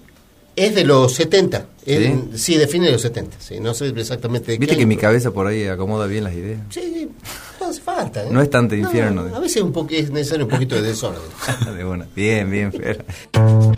Es 0.56 0.74
de 0.74 0.84
los 0.84 1.12
70. 1.14 1.66
Es- 1.86 2.40
sí, 2.42 2.56
de 2.56 2.66
fines 2.66 2.86
de 2.86 2.92
los 2.92 3.02
70. 3.02 3.36
Sí, 3.40 3.60
no 3.60 3.72
sé 3.74 3.88
exactamente 3.88 4.52
de 4.52 4.58
Viste 4.58 4.74
qué 4.74 4.78
que 4.78 4.82
año, 4.82 4.88
mi 4.88 4.96
pero- 4.96 5.08
cabeza 5.08 5.30
por 5.32 5.46
ahí 5.46 5.66
acomoda 5.66 6.06
bien 6.06 6.24
las 6.24 6.34
ideas. 6.34 6.60
Sí, 6.70 7.08
no 7.08 7.49
hace 7.70 7.80
falta. 7.80 8.22
¿eh? 8.22 8.28
No 8.30 8.40
es 8.40 8.50
tanto 8.50 8.74
infierno. 8.74 9.22
a 9.34 9.38
veces 9.38 9.62
un 9.62 9.72
poco 9.72 9.90
es 9.92 10.10
necesario 10.10 10.44
un 10.46 10.50
poquito 10.50 10.74
de 10.74 10.82
desorden. 10.82 11.20
de 11.76 11.84
una. 11.84 12.06
Bien, 12.14 12.50
bien, 12.50 12.72
Fer. 12.72 13.04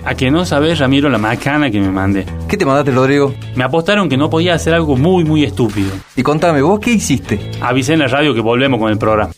A 0.04 0.14
que 0.14 0.30
no 0.30 0.44
sabes, 0.44 0.78
Ramiro, 0.78 1.08
la 1.08 1.18
macana 1.18 1.70
que 1.70 1.80
me 1.80 1.90
mandé. 1.90 2.26
¿Qué 2.48 2.56
te 2.56 2.66
mandaste, 2.66 2.90
Rodrigo? 2.90 3.34
Me 3.54 3.64
apostaron 3.64 4.08
que 4.08 4.16
no 4.16 4.30
podía 4.30 4.54
hacer 4.54 4.74
algo 4.74 4.96
muy, 4.96 5.24
muy 5.24 5.44
estúpido. 5.44 5.90
Y 6.16 6.22
contame, 6.22 6.62
¿vos 6.62 6.80
qué 6.80 6.92
hiciste? 6.92 7.40
Avisé 7.60 7.94
en 7.94 8.00
la 8.00 8.08
radio 8.08 8.34
que 8.34 8.40
volvemos 8.40 8.80
con 8.80 8.90
el 8.90 8.98
programa. 8.98 9.32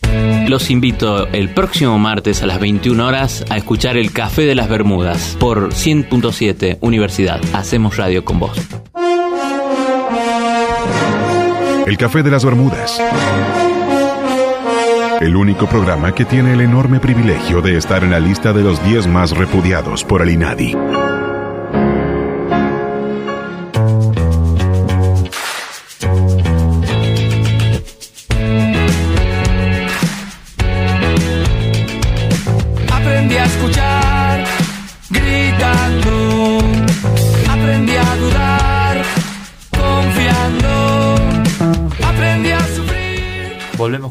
Los 0.47 0.69
invito 0.69 1.27
el 1.27 1.49
próximo 1.49 1.97
martes 1.97 2.43
a 2.43 2.45
las 2.45 2.59
21 2.59 3.05
horas 3.05 3.43
a 3.49 3.57
escuchar 3.57 3.97
el 3.97 4.11
Café 4.11 4.43
de 4.43 4.53
las 4.53 4.69
Bermudas 4.69 5.35
por 5.39 5.69
100.7 5.69 6.77
Universidad. 6.81 7.41
Hacemos 7.53 7.97
radio 7.97 8.23
con 8.23 8.39
vos. 8.39 8.57
El 11.87 11.97
Café 11.97 12.23
de 12.23 12.31
las 12.31 12.45
Bermudas. 12.45 13.01
El 15.21 15.35
único 15.35 15.67
programa 15.67 16.13
que 16.13 16.25
tiene 16.25 16.53
el 16.53 16.61
enorme 16.61 16.99
privilegio 16.99 17.61
de 17.61 17.77
estar 17.77 18.03
en 18.03 18.11
la 18.11 18.19
lista 18.19 18.53
de 18.53 18.63
los 18.63 18.83
10 18.83 19.07
más 19.07 19.31
repudiados 19.31 20.03
por 20.03 20.21
el 20.21 20.31
INADI. 20.31 20.75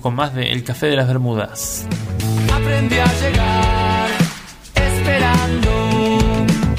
Con 0.05 0.14
más 0.16 0.34
de 0.34 0.52
El 0.52 0.62
Café 0.64 0.88
de 0.88 0.96
las 0.96 1.09
Bermudas. 1.09 1.86
Aprendí 2.52 2.96
a 2.96 3.07
llegar 3.07 4.11
esperando. 4.74 5.70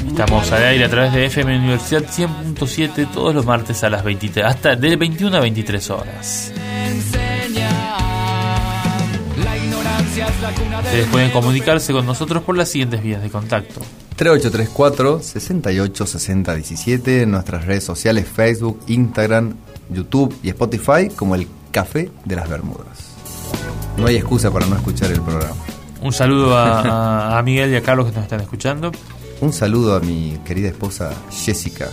Estamos 0.06 0.52
al 0.52 0.62
aire 0.62 0.84
a 0.84 0.88
través 0.88 1.12
de 1.12 1.26
FM 1.26 1.58
Universidad 1.58 2.04
100.7 2.04 3.10
todos 3.12 3.34
los 3.34 3.44
martes 3.44 3.82
a 3.82 3.90
las 3.90 4.04
23, 4.04 4.46
hasta 4.46 4.76
de 4.76 4.94
21 4.94 5.36
a 5.36 5.40
23 5.40 5.90
horas. 5.90 6.52
Ustedes 10.84 11.08
pueden 11.08 11.30
comunicarse 11.32 11.92
con 11.92 12.06
nosotros 12.06 12.44
por 12.44 12.56
las 12.56 12.68
siguientes 12.68 13.02
vías 13.02 13.20
de 13.20 13.28
contacto. 13.28 13.80
3834 14.14 15.20
68 15.20 16.06
60 16.06 16.54
17 16.54 17.22
en 17.22 17.32
nuestras 17.32 17.64
redes 17.64 17.82
sociales 17.82 18.28
Facebook, 18.28 18.78
Instagram, 18.86 19.56
YouTube 19.90 20.32
y 20.44 20.50
Spotify 20.50 21.08
como 21.16 21.34
el 21.34 21.48
Café 21.72 22.08
de 22.24 22.36
las 22.36 22.48
Bermudas. 22.48 23.05
No 23.96 24.06
hay 24.06 24.16
excusa 24.16 24.50
para 24.52 24.66
no 24.66 24.76
escuchar 24.76 25.10
el 25.10 25.20
programa. 25.22 25.56
Un 26.02 26.12
saludo 26.12 26.56
a, 26.56 27.40
Miguel 27.44 27.72
y 27.72 27.76
a 27.76 27.82
Carlos 27.82 28.06
que 28.06 28.12
nos 28.12 28.22
están 28.24 28.40
escuchando. 28.40 28.92
Un 29.40 29.52
saludo 29.52 29.94
a 29.96 30.00
mi 30.00 30.38
querida 30.44 30.68
esposa 30.68 31.12
Jessica. 31.30 31.88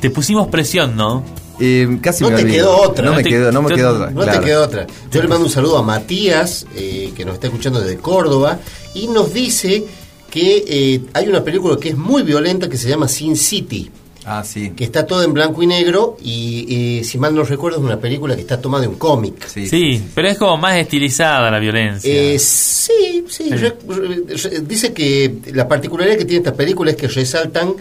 Te 0.00 0.10
pusimos 0.10 0.48
presión, 0.48 0.96
¿no? 0.96 1.24
Eh, 1.60 1.98
casi 2.02 2.24
No 2.24 2.30
me 2.30 2.36
te 2.42 2.46
quedó 2.46 2.76
otra. 2.76 3.04
No, 3.04 3.10
No 3.12 3.16
me 3.16 3.24
quedó, 3.24 3.52
no 3.52 3.62
me 3.62 3.70
yo- 3.70 3.76
quedó 3.76 3.94
otra. 3.94 4.10
No 4.10 4.22
claro. 4.22 4.40
te 4.40 4.46
quedó 4.46 4.64
otra. 4.64 4.86
Yo 5.10 5.22
le 5.22 5.28
mando 5.28 5.44
un 5.46 5.50
saludo 5.50 5.78
a 5.78 5.82
Matías, 5.82 6.66
eh, 6.74 7.12
que 7.16 7.24
nos 7.24 7.34
está 7.34 7.46
escuchando 7.46 7.80
desde 7.80 7.96
Córdoba, 7.98 8.58
y 8.94 9.06
nos 9.08 9.32
dice 9.32 9.86
que 10.30 10.64
eh, 10.66 11.02
hay 11.12 11.28
una 11.28 11.42
película 11.44 11.76
que 11.78 11.90
es 11.90 11.96
muy 11.96 12.22
violenta 12.22 12.68
que 12.68 12.76
se 12.76 12.88
llama 12.88 13.08
Sin 13.08 13.36
City. 13.36 13.90
Ah, 14.26 14.42
sí. 14.42 14.70
Que 14.74 14.84
está 14.84 15.06
todo 15.06 15.22
en 15.22 15.34
blanco 15.34 15.62
y 15.62 15.66
negro, 15.66 16.16
y 16.22 16.98
eh, 17.00 17.04
si 17.04 17.18
mal 17.18 17.34
no 17.34 17.42
recuerdo, 17.44 17.78
es 17.78 17.84
una 17.84 17.98
película 18.00 18.34
que 18.34 18.40
está 18.40 18.60
tomada 18.60 18.82
de 18.82 18.88
un 18.88 18.94
cómic. 18.96 19.46
Sí, 19.46 20.02
pero 20.14 20.28
es 20.28 20.38
como 20.38 20.56
más 20.56 20.76
estilizada 20.76 21.50
la 21.50 21.58
violencia. 21.58 22.10
Eh, 22.10 22.38
sí, 22.38 23.24
sí. 23.28 23.50
re- 23.50 23.74
re- 23.88 24.22
re- 24.36 24.60
dice 24.60 24.92
que 24.94 25.34
la 25.52 25.68
particularidad 25.68 26.16
que 26.16 26.24
tiene 26.24 26.38
esta 26.38 26.54
película 26.54 26.90
es 26.92 26.96
que 26.96 27.08
resaltan 27.08 27.74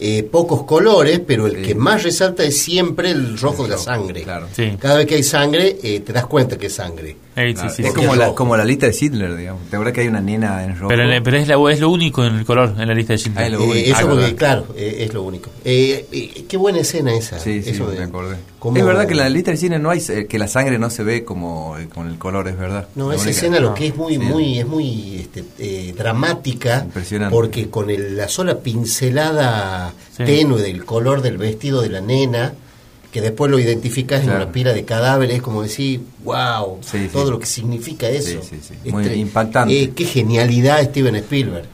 eh, 0.00 0.22
pocos 0.22 0.62
colores, 0.62 1.20
pero 1.26 1.48
el 1.48 1.60
que 1.62 1.74
más 1.74 2.04
resalta 2.04 2.44
es 2.44 2.56
siempre 2.56 3.10
el 3.10 3.36
rojo 3.36 3.64
de 3.64 3.70
la 3.70 3.78
sangre. 3.78 4.24
Cada 4.78 4.96
vez 4.98 5.06
que 5.06 5.16
hay 5.16 5.24
sangre, 5.24 5.78
eh, 5.82 6.00
te 6.00 6.12
das 6.12 6.26
cuenta 6.26 6.56
que 6.56 6.66
es 6.68 6.74
sangre. 6.74 7.16
Claro, 7.38 7.72
es 7.78 7.92
como 7.94 8.14
la, 8.16 8.34
como 8.34 8.56
la 8.56 8.64
lista 8.64 8.86
de 8.86 8.96
Hitler, 9.00 9.36
digamos. 9.36 9.62
¿Te 9.70 9.76
acuerdas 9.76 9.94
que 9.94 10.00
hay 10.02 10.08
una 10.08 10.20
nena 10.20 10.64
en 10.64 10.76
rojo? 10.76 10.88
Pero, 10.88 11.04
pero 11.22 11.36
es, 11.36 11.46
la- 11.48 11.70
es 11.72 11.80
lo 11.80 11.90
único 11.90 12.24
en 12.24 12.34
el 12.36 12.44
color 12.44 12.74
en 12.78 12.88
la 12.88 12.94
lista 12.94 13.12
de 13.12 13.18
Schindler. 13.18 13.54
Eh, 13.54 13.90
eso 13.90 14.08
porque, 14.08 14.34
claro, 14.34 14.66
eh, 14.76 14.96
es 15.06 15.14
lo 15.14 15.22
único. 15.22 15.50
Eh, 15.64 16.06
eh, 16.10 16.44
qué 16.48 16.56
buena 16.56 16.78
escena 16.80 17.14
esa. 17.14 17.38
Sí, 17.38 17.62
sí, 17.62 17.70
Eso 17.70 17.86
me 17.86 17.92
de- 17.96 18.02
acordé. 18.04 18.36
cómo- 18.58 18.76
Es 18.76 18.84
verdad 18.84 19.06
que 19.06 19.12
en 19.12 19.18
la 19.18 19.28
lista 19.28 19.50
del 19.50 19.58
cine 19.58 19.78
no 19.78 19.90
hay 19.90 20.02
eh, 20.08 20.26
que 20.26 20.38
la 20.38 20.48
sangre 20.48 20.78
no 20.78 20.90
se 20.90 21.02
ve 21.04 21.24
como 21.24 21.78
eh, 21.78 21.88
con 21.88 22.08
el 22.08 22.18
color, 22.18 22.48
es 22.48 22.58
verdad. 22.58 22.88
No, 22.96 23.08
La 23.10 23.14
esa 23.14 23.24
única- 23.24 23.38
escena 23.38 23.60
lo 23.60 23.74
que 23.74 23.86
es 23.88 23.96
muy, 23.96 24.14
Sí. 24.14 24.18
muy, 24.18 24.58
es 24.58 24.66
muy 24.66 25.16
este, 25.20 25.44
eh, 25.58 25.94
dramática, 25.96 26.82
Impresionante. 26.84 27.32
porque 27.32 27.70
con 27.70 27.90
el- 27.90 28.16
la 28.16 28.28
sola 28.28 28.58
pincelada 28.58 29.92
Sí. 30.16 30.24
tenue 30.24 30.60
del 30.60 30.84
color 30.84 31.22
del 31.22 31.38
vestido 31.38 31.82
de 31.82 31.88
la 31.90 32.00
nena, 32.00 32.52
que 33.12 33.20
después 33.22 33.50
lo 33.50 33.58
identificas 33.58 34.22
en 34.22 34.30
una 34.30 34.52
pila 34.52 34.72
de 34.72 34.84
cadáveres, 34.84 35.40
como 35.40 35.62
decir, 35.62 36.00
wow, 36.24 36.78
Sí, 36.82 37.08
todo 37.12 37.24
sí. 37.24 37.30
lo 37.30 37.38
que 37.38 37.46
significa 37.46 38.08
eso. 38.08 38.40
Sí, 38.42 38.48
sí, 38.50 38.56
sí. 38.68 38.74
Es 38.84 38.92
Muy 38.92 39.04
tre- 39.04 39.16
impactante. 39.16 39.82
eh, 39.82 39.92
qué 39.94 40.04
genialidad 40.04 40.82
Steven 40.84 41.16
Spielberg. 41.16 41.66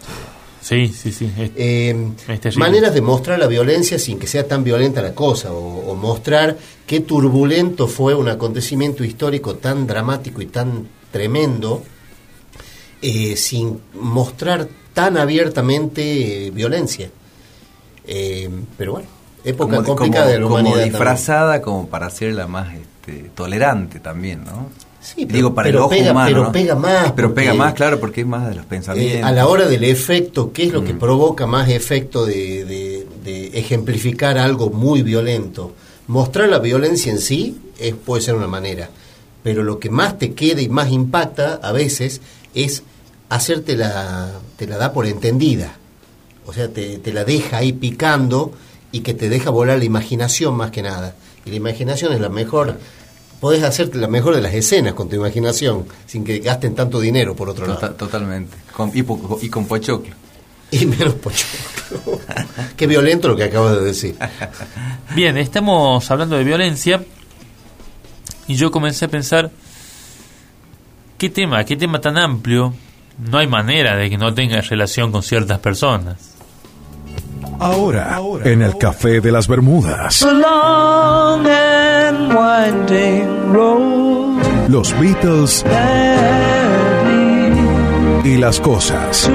Sí, 0.61 0.89
sí, 0.89 1.13
sí. 1.13 1.31
Es, 1.37 1.51
Eh, 1.57 2.09
es 2.29 2.41
terrible. 2.41 2.59
maneras 2.65 2.95
de 2.95 3.01
mostrar 3.03 3.39
la 3.39 3.47
violencia 3.49 3.99
sin 3.99 4.19
que 4.19 4.27
sea 4.27 4.47
tan 4.49 4.65
violenta 4.65 5.03
la 5.03 5.15
cosa, 5.15 5.53
o, 5.53 5.91
o 5.91 5.95
mostrar 5.97 6.57
qué 6.87 7.01
turbulento 7.01 7.87
fue 7.89 8.15
un 8.15 8.29
acontecimiento 8.29 9.05
histórico 9.05 9.57
tan 9.57 9.87
dramático 9.87 10.41
y 10.41 10.47
tan 10.47 10.89
tremendo, 11.11 11.83
eh, 13.03 13.37
sin 13.37 13.79
mostrar 14.01 14.69
tan 14.95 15.19
abiertamente 15.19 16.47
eh, 16.47 16.51
violencia. 16.51 17.11
Eh, 18.07 18.49
pero 18.79 18.93
bueno, 18.93 19.09
época 19.45 19.77
como, 19.77 19.89
complicada 19.89 20.25
como- 20.25 20.33
de 20.33 20.39
la 20.39 20.43
como 20.45 20.55
humanidad. 20.55 20.75
también. 20.75 20.93
disfrazada 20.93 21.63
como 21.63 21.89
para 21.89 22.07
hacerla 22.07 22.47
más 22.47 22.75
este, 22.75 23.31
tolerante 23.35 24.01
también, 24.01 24.45
¿no? 24.45 24.69
Sí, 25.01 25.27
pero- 25.27 25.37
Digo, 25.37 25.55
para 25.55 25.67
pero 25.67 25.79
el 25.79 25.85
ojo 25.85 25.91
pega- 25.95 26.11
humano. 26.13 26.29
pero 26.31 26.43
¿no? 26.45 26.53
pega 26.53 26.75
más, 26.75 27.13
Pero 27.13 27.35
pega 27.35 27.53
más, 27.55 27.75
claro, 27.75 28.01
porque 28.01 28.23
es 28.23 28.27
más 28.27 28.49
de 28.49 28.55
los 28.55 28.65
pensamientos. 28.65 29.19
Eh, 29.19 29.23
a 29.23 29.33
la 29.33 29.47
hora 29.47 29.67
del 29.69 29.85
efecto, 29.85 30.51
¿qué 30.53 30.65
es 30.65 30.73
lo 30.73 30.81
Mm. 30.81 30.85
que 30.87 30.95
provoca 30.95 31.47
más 31.47 31.69
efecto 31.69 32.25
de, 32.25 32.65
de- 32.65 33.07
de 33.23 33.59
ejemplificar 33.59 34.39
algo 34.39 34.71
muy 34.71 35.03
violento? 35.03 35.73
Mostrar 36.07 36.49
la 36.49 36.59
violencia 36.59 37.13
en 37.13 37.19
sí 37.19 37.59
es, 37.79 37.95
puede 37.95 38.23
ser 38.23 38.35
una 38.35 38.47
manera, 38.47 38.89
pero 39.43 39.63
lo 39.63 39.79
que 39.79 39.91
más 39.91 40.19
te 40.19 40.33
queda 40.33 40.63
y 40.63 40.71
más 40.71 40.91
impacta 40.91 41.61
a 41.63 41.73
veces 41.73 42.23
es 42.55 42.83
hacerte 43.29 43.77
la, 43.77 44.31
te 44.57 44.67
la 44.67 44.79
da 44.79 44.93
por 44.95 45.07
entendida. 45.07 45.77
O 46.47 46.53
sea, 46.55 46.69
te, 46.69 46.97
te 46.99 47.13
la 47.13 47.25
deja 47.25 47.59
ahí 47.59 47.73
picando 47.75 48.53
y 48.95 49.01
que 49.01 49.13
te 49.13 49.29
deja 49.29 49.51
volar 49.51 49.79
la 49.79 49.85
imaginación 49.85 50.55
más 50.55 50.71
que 50.71 50.81
nada. 50.83 51.17
Y 51.45 51.51
la 51.51 51.57
imaginación 51.57 52.13
es 52.13 52.21
la 52.21 52.29
mejor, 52.29 52.79
podés 53.41 53.65
hacerte 53.65 53.99
la 53.99 54.07
mejor 54.07 54.37
de 54.37 54.41
las 54.41 54.55
escenas 54.55 54.95
con 54.95 55.09
tu 55.09 55.17
imaginación, 55.17 55.87
sin 56.07 56.25
que 56.25 56.39
gasten 56.39 56.77
tanto 56.77 57.01
dinero 57.01 57.35
por 57.35 57.49
otro 57.49 57.67
lado. 57.67 57.81
Tota- 57.81 57.97
totalmente. 57.97 58.57
Con- 58.73 58.91
y, 58.95 59.05
y 59.45 59.49
con 59.49 59.67
pochoclo. 59.67 60.15
Y 60.71 60.87
menos 60.87 61.15
pochoclo. 61.15 62.21
Qué 62.77 62.87
violento 62.87 63.27
lo 63.29 63.37
que 63.37 63.45
acabo 63.45 63.71
de 63.73 63.85
decir. 63.85 64.15
Bien, 65.17 65.37
estamos 65.39 66.09
hablando 66.11 66.37
de 66.37 66.45
violencia 66.45 67.03
y 68.47 68.55
yo 68.55 68.71
comencé 68.71 69.07
a 69.07 69.09
pensar 69.09 69.51
qué 71.19 71.31
tema, 71.31 71.65
qué 71.65 71.77
tema 71.77 72.01
tan 72.01 72.17
amplio. 72.17 72.75
No 73.19 73.39
hay 73.39 73.47
manera 73.47 73.97
de 73.97 74.09
que 74.11 74.19
no 74.19 74.33
tenga 74.35 74.61
relación 74.61 75.11
con 75.13 75.23
ciertas 75.23 75.59
personas. 75.61 76.34
Ahora, 77.61 78.19
en 78.45 78.63
el 78.63 78.77
Café 78.79 79.21
de 79.21 79.33
las 79.33 79.49
Bermudas, 79.49 80.21
The 80.21 80.33
long 80.33 81.47
and 81.47 82.35
winding 82.35 83.53
road. 83.53 84.69
Los 84.69 84.99
Beatles 84.99 85.65
y 88.25 88.37
las 88.39 88.61
cosas. 88.61 89.31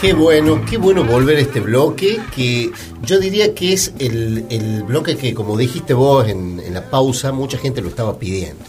Qué 0.00 0.12
bueno, 0.12 0.62
qué 0.70 0.78
bueno 0.78 1.04
volver 1.04 1.38
a 1.38 1.40
este 1.40 1.60
bloque, 1.60 2.20
que 2.34 2.70
yo 3.08 3.18
diría 3.18 3.54
que 3.54 3.72
es 3.72 3.92
el, 3.98 4.44
el 4.50 4.82
bloque 4.84 5.16
que, 5.16 5.32
como 5.34 5.56
dijiste 5.56 5.94
vos 5.94 6.28
en, 6.28 6.60
en 6.60 6.74
la 6.74 6.90
pausa, 6.90 7.32
mucha 7.32 7.56
gente 7.58 7.80
lo 7.80 7.88
estaba 7.88 8.18
pidiendo. 8.18 8.64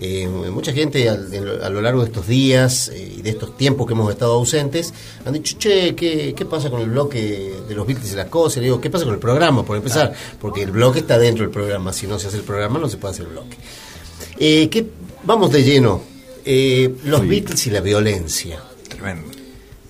Eh, 0.00 0.28
mucha 0.52 0.72
gente 0.72 1.08
a 1.08 1.68
lo 1.70 1.82
largo 1.82 2.02
de 2.02 2.06
estos 2.06 2.28
días 2.28 2.88
eh, 2.94 3.14
y 3.18 3.22
de 3.22 3.30
estos 3.30 3.56
tiempos 3.56 3.84
que 3.84 3.94
hemos 3.94 4.08
estado 4.12 4.34
ausentes 4.34 4.94
han 5.26 5.32
dicho, 5.32 5.56
che, 5.58 5.96
¿qué, 5.96 6.34
qué 6.36 6.44
pasa 6.44 6.70
con 6.70 6.80
el 6.82 6.90
bloque 6.90 7.52
de 7.68 7.74
los 7.74 7.84
Beatles 7.84 8.12
y 8.12 8.14
las 8.14 8.28
cosas? 8.28 8.58
Y 8.58 8.60
le 8.60 8.66
digo, 8.66 8.80
¿qué 8.80 8.90
pasa 8.90 9.04
con 9.04 9.14
el 9.14 9.18
programa? 9.20 9.64
Por 9.64 9.76
empezar, 9.76 10.14
porque 10.40 10.62
el 10.62 10.70
bloque 10.70 11.00
está 11.00 11.18
dentro 11.18 11.42
del 11.44 11.50
programa. 11.52 11.92
Si 11.92 12.06
no 12.06 12.16
se 12.20 12.28
hace 12.28 12.36
el 12.36 12.44
programa, 12.44 12.78
no 12.78 12.88
se 12.88 12.96
puede 12.96 13.14
hacer 13.14 13.26
el 13.26 13.32
bloque. 13.32 13.56
Eh, 14.38 14.68
¿qué- 14.70 14.86
vamos 15.24 15.50
de 15.50 15.64
lleno. 15.64 16.00
Eh, 16.44 16.94
los 17.04 17.26
Beatles 17.26 17.66
y 17.66 17.70
la 17.70 17.80
violencia. 17.80 18.60
Tremendo. 18.88 19.32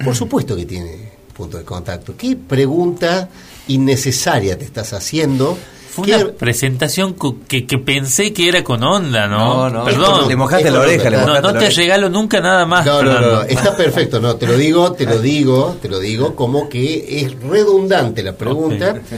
Por 0.03 0.17
supuesto 0.17 0.57
que 0.57 0.65
tiene 0.65 1.13
punto 1.37 1.59
de 1.59 1.65
contacto. 1.65 2.15
¿Qué 2.17 2.35
pregunta 2.35 3.29
innecesaria 3.69 4.59
te 4.59 4.65
estás 4.65 4.93
haciendo? 4.93 5.57
Fue 5.91 6.07
¿Qué- 6.07 6.15
una 6.17 6.33
presentación 6.33 7.17
que, 7.49 7.67
que 7.67 7.79
pensé 7.79 8.33
que 8.33 8.49
era 8.49 8.63
con 8.63 8.83
onda, 8.85 9.27
¿no? 9.27 9.69
No, 9.69 9.79
no, 9.81 9.85
Perdón. 9.85 10.29
le 10.29 10.37
mojaste 10.37 10.71
la 10.71 10.81
oreja, 10.81 11.05
onda, 11.07 11.11
le. 11.11 11.17
No, 11.19 11.27
mojaste 11.27 11.43
no 11.43 11.53
la 11.55 11.59
te 11.59 11.65
oreja. 11.67 11.81
regalo 11.83 12.09
nunca 12.11 12.41
nada 12.41 12.67
más. 12.67 12.87
No, 12.87 13.03
no, 13.03 13.21
no, 13.21 13.43
está 13.43 13.77
perfecto, 13.77 14.21
no, 14.21 14.37
te 14.37 14.47
lo 14.47 14.57
digo, 14.57 14.93
te 14.93 15.07
lo 15.07 15.19
digo, 15.19 15.77
te 15.83 15.89
lo 15.89 15.99
digo, 15.99 16.37
como 16.37 16.69
que 16.69 17.21
es 17.21 17.41
redundante 17.43 18.23
la 18.23 18.37
pregunta. 18.37 19.01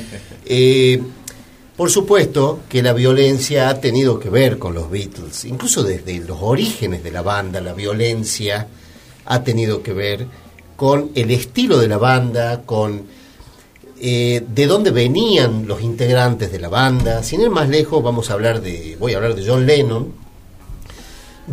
Eh, 0.52 1.00
por 1.76 1.90
supuesto 1.90 2.60
que 2.68 2.82
la 2.82 2.92
violencia 2.92 3.68
ha 3.68 3.80
tenido 3.80 4.18
que 4.18 4.28
ver 4.30 4.58
con 4.58 4.74
los 4.74 4.90
Beatles, 4.90 5.44
incluso 5.44 5.82
desde 5.84 6.18
los 6.18 6.38
orígenes 6.40 7.04
de 7.04 7.10
la 7.12 7.22
banda, 7.22 7.60
la 7.60 7.72
violencia 7.72 8.66
ha 9.26 9.44
tenido 9.44 9.80
que 9.82 9.92
ver 9.92 10.26
con 10.76 11.10
el 11.14 11.30
estilo 11.30 11.78
de 11.78 11.86
la 11.88 11.98
banda, 11.98 12.62
con 12.66 13.02
eh, 14.00 14.42
de 14.48 14.66
dónde 14.66 14.90
venían 14.90 15.66
los 15.68 15.82
integrantes 15.82 16.50
de 16.50 16.58
la 16.58 16.68
banda. 16.68 17.22
Sin 17.22 17.40
ir 17.42 17.50
más 17.50 17.68
lejos, 17.68 18.02
vamos 18.02 18.30
a 18.30 18.32
hablar 18.34 18.60
de, 18.62 18.96
voy 18.98 19.12
a 19.12 19.16
hablar 19.16 19.34
de 19.34 19.46
John 19.46 19.66
Lennon, 19.66 20.12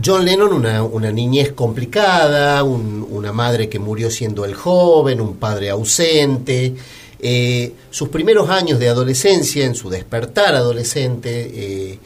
John 0.04 0.26
Lennon, 0.26 0.54
una, 0.54 0.84
una 0.84 1.12
niñez 1.12 1.54
complicada, 1.54 2.62
un- 2.64 3.08
una 3.10 3.32
madre 3.34 3.68
que 3.68 3.80
murió 3.80 4.12
siendo 4.12 4.45
el 4.45 4.54
joven, 4.54 5.20
un 5.22 5.38
padre 5.38 5.70
ausente, 5.72 6.76
eh, 7.20 7.74
sus 7.89 8.10
primeros 8.10 8.50
años 8.50 8.78
de 8.80 8.89
adolescencia, 8.89 9.66
en 9.66 9.74
su 9.74 9.89
despertar 9.89 10.54
adolescente, 10.56 11.52
eh, 11.54 12.00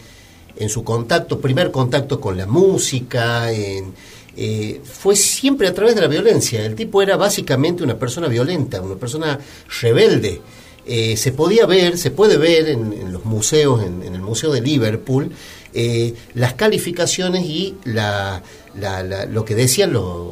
en 0.56 0.70
su 0.70 0.84
contacto, 0.86 1.40
primer 1.42 1.70
contacto 1.72 2.20
con 2.22 2.38
la 2.38 2.46
música, 2.46 3.52
en, 3.52 3.94
eh, 4.38 4.80
fue 4.84 5.16
siempre 5.16 5.68
a 5.68 5.74
través 5.74 5.96
de 5.96 6.02
la 6.02 6.08
violencia. 6.08 6.66
El 6.66 6.76
tipo 6.76 7.02
era 7.02 7.18
básicamente 7.18 7.84
una 7.84 7.98
persona 8.00 8.28
violenta, 8.28 8.82
una 8.82 8.96
persona 8.96 9.40
rebelde. 9.82 10.42
eh, 10.86 11.16
se 11.16 11.32
podía 11.32 11.66
ver, 11.68 11.96
se 11.98 12.10
puede 12.10 12.38
ver 12.38 12.68
en, 12.70 12.92
en 12.92 13.14
los 13.14 13.24
museos, 13.24 13.84
en, 13.84 14.02
en 14.02 14.16
el 14.16 14.22
Museo 14.22 14.52
de 14.52 14.62
Liverpool, 14.62 15.32
eh, 15.76 16.14
las 16.34 16.54
calificaciones 16.56 17.46
y 17.46 17.76
la, 17.86 18.42
la- 18.80 19.04
la- 19.04 19.26
lo 19.26 19.46
que 19.46 19.54
decían 19.54 19.94
los, 19.94 20.32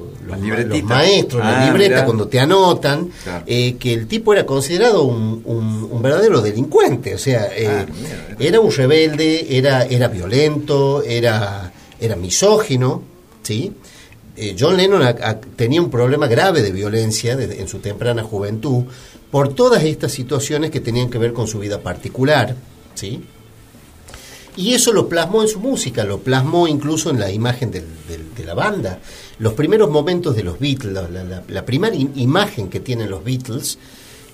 maestros, 0.83 1.43
la 1.45 1.59
Ah, 1.61 1.65
libreta, 1.67 1.95
mirá. 1.95 2.05
cuando 2.05 2.27
te 2.27 2.39
anotan, 2.39 3.09
Claro. 3.23 3.43
eh, 3.47 3.75
que 3.79 3.93
el 3.93 4.07
tipo 4.07 4.33
era 4.33 4.45
considerado 4.45 5.03
un, 5.03 5.41
un- 5.45 5.87
un 5.91 6.01
verdadero 6.01 6.41
delincuente, 6.41 7.13
o 7.13 7.17
sea, 7.19 7.47
Ah, 7.67 7.85
mira. 8.01 8.35
era 8.39 8.59
un 8.59 8.71
rebelde, 8.71 9.55
era, 9.57 9.83
era 9.85 10.07
violento, 10.07 11.03
era, 11.03 11.71
era 11.99 12.15
misógino, 12.15 13.03
¿sí? 13.43 13.71
Eh, 14.41 14.55
John 14.57 14.77
Lennon 14.77 15.03
tenía 15.57 15.81
un 15.81 15.91
problema 15.91 16.27
grave 16.27 16.61
de 16.61 16.71
violencia 16.71 17.33
en 17.33 17.67
su 17.67 17.79
temprana 17.79 18.23
juventud 18.23 18.85
por 19.29 19.53
todas 19.53 19.83
estas 19.83 20.13
situaciones 20.13 20.71
que 20.71 20.79
tenían 20.79 21.09
que 21.09 21.17
ver 21.17 21.33
con 21.33 21.45
su 21.45 21.59
vida 21.59 21.81
particular, 21.81 22.55
¿sí? 22.95 23.21
Y 24.55 24.73
eso 24.73 24.93
lo 24.93 25.09
plasmó 25.09 25.41
en 25.41 25.49
su 25.49 25.59
música, 25.59 26.03
lo 26.05 26.19
plasmó 26.19 26.67
incluso 26.67 27.09
en 27.09 27.19
la 27.19 27.29
imagen 27.31 27.69
de 27.71 27.83
la 28.45 28.53
banda. 28.53 28.99
Los 29.39 29.53
primeros 29.53 29.89
momentos 29.89 30.35
de 30.35 30.43
los 30.43 30.57
Beatles, 30.57 30.93
la, 31.47 31.65
primera 31.65 31.95
im- 31.95 32.11
imagen 32.15 32.69
que 32.69 32.79
tienen 32.79 33.09
los 33.09 33.23
Beatles, 33.23 33.77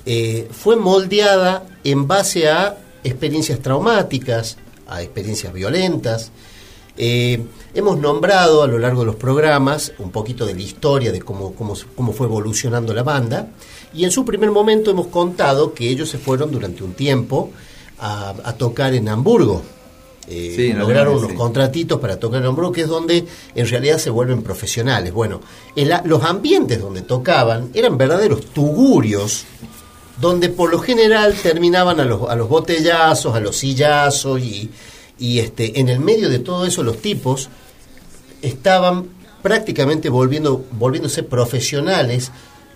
eh, 0.05 0.47
fue 0.51 0.75
moldeada 0.75 1.65
en 1.83 2.07
base 2.07 2.47
a 2.47 2.77
experiencias 3.03 3.59
traumáticas, 3.59 4.57
a 4.87 5.01
experiencias 5.01 5.51
violentas. 5.51 6.31
Eh, 6.97 7.41
hemos 7.76 7.99
nombrado 7.99 8.63
a 8.63 8.67
lo 8.67 8.80
largo 8.80 9.01
de 9.01 9.07
los 9.07 9.15
programas 9.15 9.91
un 9.99 10.11
poquito 10.11 10.45
de 10.45 10.55
la 10.55 10.61
historia 10.61 11.11
de 11.11 11.21
cómo, 11.21 11.53
cómo, 11.53 11.76
cómo 11.95 12.13
fue 12.13 12.28
evolucionando 12.28 12.93
la 12.93 13.03
banda 13.03 13.49
y 13.93 14.03
en 14.05 14.11
su 14.11 14.26
primer 14.26 14.51
momento 14.51 14.91
hemos 14.91 15.07
contado 15.07 15.73
que 15.73 15.89
ellos 15.89 16.09
se 16.09 16.17
fueron 16.17 16.51
durante 16.51 16.84
un 16.84 16.93
tiempo 16.93 17.51
a, 17.99 18.34
a 18.43 18.53
tocar 18.53 18.93
en 18.93 19.07
Hamburgo. 19.09 19.61
Eh, 20.28 20.53
Sí, 20.55 20.73
lograron 20.73 21.17
unos 21.17 21.32
sí. 21.32 21.36
contratitos 21.36 21.99
para 21.99 22.17
tocar 22.19 22.41
en 22.41 22.47
Hamburgo, 22.47 22.71
que 22.71 22.82
es 22.82 22.88
donde 22.88 23.26
en 23.53 23.67
realidad 23.67 23.99
se 23.99 24.09
vuelven 24.09 24.41
profesionales. 24.41 25.13
Bueno, 25.13 25.39
el 25.76 25.93
los 26.05 26.23
ambientes 26.23 26.82
donde 26.82 27.03
tocaban 27.03 27.69
eran 27.73 27.97
verdaderos 27.97 28.45
tugurios, 28.47 29.45
donde 30.19 30.49
por 30.49 30.71
lo 30.71 30.80
general 30.80 31.36
terminaban 31.36 31.99
a 31.99 32.05
los, 32.05 32.28
a 32.28 32.36
los 32.36 32.49
botellazos, 32.49 33.36
a 33.36 33.39
los 33.39 33.55
sillazos, 33.57 34.39
y, 34.41 34.71
y 35.19 35.39
este, 35.39 35.80
en 35.80 35.89
el 35.89 35.99
medio 35.99 36.30
de 36.30 36.39
todo 36.39 36.65
eso 36.65 36.82
los 36.84 36.97
tipos 36.97 37.49
estaban 38.45 39.07
prácticamente 39.41 40.09
volviendo, 40.09 40.65
volviéndose 40.71 41.23
profesionales 41.23 42.31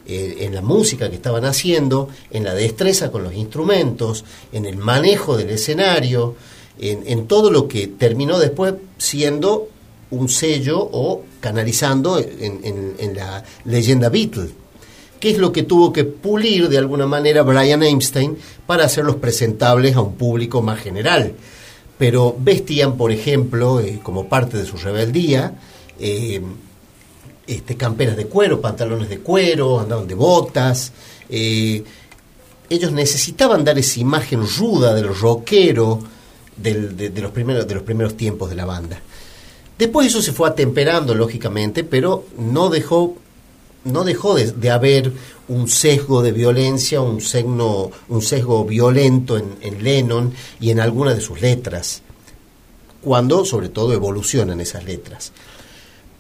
eh, 0.06 0.38
en 0.42 0.54
la 0.56 0.62
música 0.62 1.10
que 1.10 1.16
estaban 1.16 1.46
haciendo, 1.46 2.10
en 2.32 2.44
la 2.44 2.54
destreza 2.54 3.12
con 3.12 3.24
los 3.24 3.34
instrumentos, 3.34 4.24
en 4.52 4.66
el 4.66 4.78
manejo 4.78 5.38
del 5.38 5.50
escenario, 5.52 6.36
en, 6.82 7.28
todo 7.28 7.52
lo 7.52 7.68
que 7.68 7.88
terminó 7.88 8.40
después 8.40 8.74
siendo 8.98 9.68
un 10.12 10.30
sello 10.30 10.80
o 10.80 11.24
canalizando 11.42 12.18
en, 12.20 12.62
en- 12.98 13.16
la 13.16 13.44
leyenda 13.66 14.08
Beatle. 14.10 14.50
¿Qué 15.20 15.32
es 15.32 15.38
lo 15.38 15.52
que 15.52 15.64
tuvo 15.64 15.92
que 15.92 16.06
pulir 16.06 16.70
de 16.70 16.78
alguna 16.78 17.06
manera 17.06 17.42
Brian 17.44 17.84
Epstein 17.84 18.38
para 18.66 18.86
hacerlos 18.86 19.18
presentables 19.18 19.98
a 19.98 20.02
un 20.02 20.14
público 20.16 20.62
más 20.62 20.80
general? 20.80 21.34
Pero 22.00 22.36
vestían, 22.40 22.98
por 22.98 23.12
ejemplo, 23.12 23.80
eh, 23.80 24.00
como 24.02 24.28
parte 24.28 24.58
de 24.58 24.66
su 24.66 24.78
rebeldía, 24.78 25.54
eh, 26.00 26.42
este, 27.46 27.76
camperas 27.76 28.18
de 28.18 28.26
cuero, 28.26 28.60
pantalones 28.62 29.10
de 29.10 29.20
cuero, 29.20 29.80
andaban 29.80 30.08
de 30.08 30.16
botas. 30.16 30.92
eh, 31.30 31.84
ellos 32.72 32.92
necesitaban 32.92 33.64
dar 33.64 33.80
esa 33.80 34.00
imagen 34.00 34.48
ruda 34.58 34.94
del 34.94 35.14
rockero 35.16 36.00
de 36.56 37.12
los 37.20 37.32
primeros, 37.32 37.68
de 37.68 37.74
los 37.74 37.84
primeros 37.84 38.16
tiempos 38.16 38.50
de 38.50 38.56
la 38.56 38.66
banda. 38.66 39.02
Después 39.80 40.08
eso 40.08 40.22
se 40.22 40.34
fue 40.34 40.50
atemperando, 40.50 41.16
lógicamente, 41.16 41.84
pero 41.84 42.26
no 42.38 42.70
dejó, 42.70 43.16
no 43.84 44.04
dejó 44.04 44.36
de, 44.36 44.52
de 44.52 44.70
haber 44.70 45.14
un 45.48 45.68
sesgo 45.68 46.22
de 46.22 46.32
violencia, 46.32 47.02
un, 47.02 47.22
sesgo, 47.22 47.92
un 48.08 48.22
sesgo 48.22 48.66
violento 48.66 49.38
en, 49.38 49.56
en 49.62 49.84
Lennon 49.84 50.34
y 50.60 50.70
en 50.70 50.80
algunas 50.80 51.16
de 51.16 51.22
sus 51.22 51.42
letras, 51.42 52.02
cuando 53.02 53.46
sobre 53.46 53.70
todo 53.70 53.94
evolucionan 53.94 54.62
esas 54.62 54.84
letras. 54.84 55.32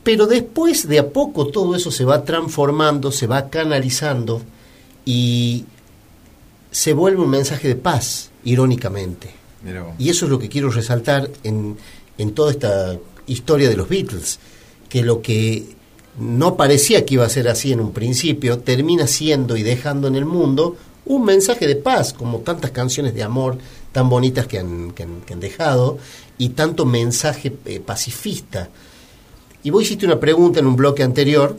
Pero 0.03 0.25
después 0.27 0.87
de 0.87 0.99
a 0.99 1.09
poco 1.09 1.47
todo 1.47 1.75
eso 1.75 1.91
se 1.91 2.05
va 2.05 2.23
transformando, 2.23 3.11
se 3.11 3.27
va 3.27 3.49
canalizando 3.49 4.41
y 5.05 5.65
se 6.71 6.93
vuelve 6.93 7.21
un 7.21 7.29
mensaje 7.29 7.67
de 7.67 7.75
paz, 7.75 8.31
irónicamente. 8.43 9.31
Y 9.97 10.09
eso 10.09 10.25
es 10.25 10.31
lo 10.31 10.39
que 10.39 10.47
quiero 10.47 10.71
resaltar 10.71 11.29
en, 11.43 11.77
en 12.17 12.33
toda 12.33 12.51
esta 12.51 12.97
historia 13.27 13.69
de 13.69 13.75
los 13.75 13.89
Beatles, 13.89 14.39
que 14.87 15.03
lo 15.03 15.21
que 15.21 15.75
no 16.17 16.55
parecía 16.57 17.05
que 17.05 17.13
iba 17.15 17.25
a 17.25 17.29
ser 17.29 17.47
así 17.47 17.71
en 17.71 17.79
un 17.79 17.91
principio, 17.93 18.59
termina 18.59 19.07
siendo 19.07 19.55
y 19.57 19.63
dejando 19.63 20.07
en 20.07 20.15
el 20.15 20.25
mundo 20.25 20.75
un 21.05 21.25
mensaje 21.25 21.65
de 21.67 21.75
paz, 21.75 22.13
como 22.13 22.39
tantas 22.39 22.71
canciones 22.71 23.13
de 23.13 23.23
amor 23.23 23.57
tan 23.91 24.09
bonitas 24.09 24.45
que 24.47 24.59
han, 24.59 24.91
que 24.91 25.03
han- 25.03 25.21
que 25.21 25.33
han 25.33 25.39
dejado, 25.39 25.97
y 26.37 26.49
tanto 26.49 26.85
mensaje 26.85 27.53
eh, 27.65 27.79
pacifista. 27.79 28.69
Y 29.63 29.69
vos 29.71 29.83
hiciste 29.83 30.05
una 30.05 30.19
pregunta 30.19 30.59
en 30.59 30.67
un 30.67 30.75
bloque 30.75 31.03
anterior, 31.03 31.57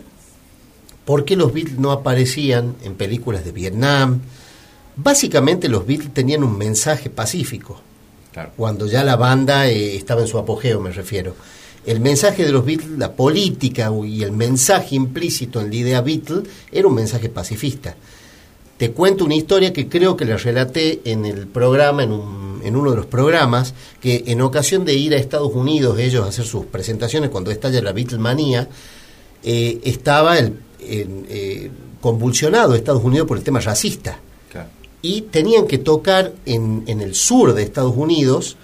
¿por 1.05 1.24
qué 1.24 1.36
los 1.36 1.53
Beatles 1.53 1.78
no 1.78 1.90
aparecían 1.92 2.76
en 2.84 2.94
películas 2.94 3.44
de 3.44 3.53
Vietnam? 3.53 4.20
Básicamente 4.96 5.68
los 5.68 5.86
Beatles 5.86 6.12
tenían 6.14 6.44
un 6.44 6.57
mensaje 6.59 7.11
pacífico 7.11 7.80
Claro. 8.32 8.53
cuando 8.57 8.86
ya 8.86 9.03
la 9.03 9.16
banda 9.16 9.66
eh, 9.68 9.96
estaba 9.96 10.20
en 10.20 10.28
su 10.28 10.38
apogeo, 10.38 10.80
me 10.80 10.92
refiero. 10.92 11.34
El 11.87 12.01
mensaje 12.01 12.45
de 12.45 12.53
los 12.53 12.64
Beatles, 12.64 12.99
la 12.99 13.12
política 13.12 13.91
y 14.05 14.22
el 14.22 14.33
mensaje 14.33 14.95
implícito 14.97 15.61
en 15.61 15.70
la 15.70 15.74
idea 15.76 16.01
Beatle 16.03 16.43
era 16.70 16.87
un 16.89 16.95
mensaje 16.95 17.28
pacifista. 17.28 17.97
Te 18.76 18.93
cuento 18.93 19.24
una 19.24 19.35
historia 19.35 19.72
que 19.72 19.89
creo 19.89 20.16
que 20.16 20.24
la 20.24 20.37
relaté 20.37 21.01
en 21.05 21.24
el 21.26 21.47
programa, 21.47 22.03
en, 22.03 22.12
un- 22.12 22.61
en 22.64 22.76
uno 22.76 22.91
de 22.91 22.97
los 22.99 23.07
programas, 23.07 23.74
que 24.01 24.24
en 24.26 24.41
ocasión 24.43 24.85
de 24.85 24.95
ir 24.95 25.14
a 25.14 25.16
Estados 25.16 25.53
Unidos 25.55 25.99
ellos 25.99 26.24
a 26.24 26.28
hacer 26.28 26.45
sus 26.45 26.66
presentaciones 26.66 27.31
cuando 27.31 27.51
estalla 27.51 27.81
la 27.83 27.93
Beatlemanía, 27.93 28.68
eh, 29.43 29.81
estaba 29.85 30.39
el, 30.39 30.55
eh, 30.81 31.70
convulsionado 32.01 32.74
Estados 32.74 33.03
Unidos 33.05 33.26
por 33.26 33.37
el 33.39 33.45
tema 33.45 33.61
racista 33.61 34.18
Claro. 34.51 34.68
y 35.03 35.22
tenían 35.22 35.66
que 35.66 35.78
tocar 35.78 36.33
en, 36.47 36.85
en 36.87 37.01
el 37.01 37.14
sur 37.14 37.55
de 37.55 37.62
Estados 37.62 37.95
Unidos 37.97 38.57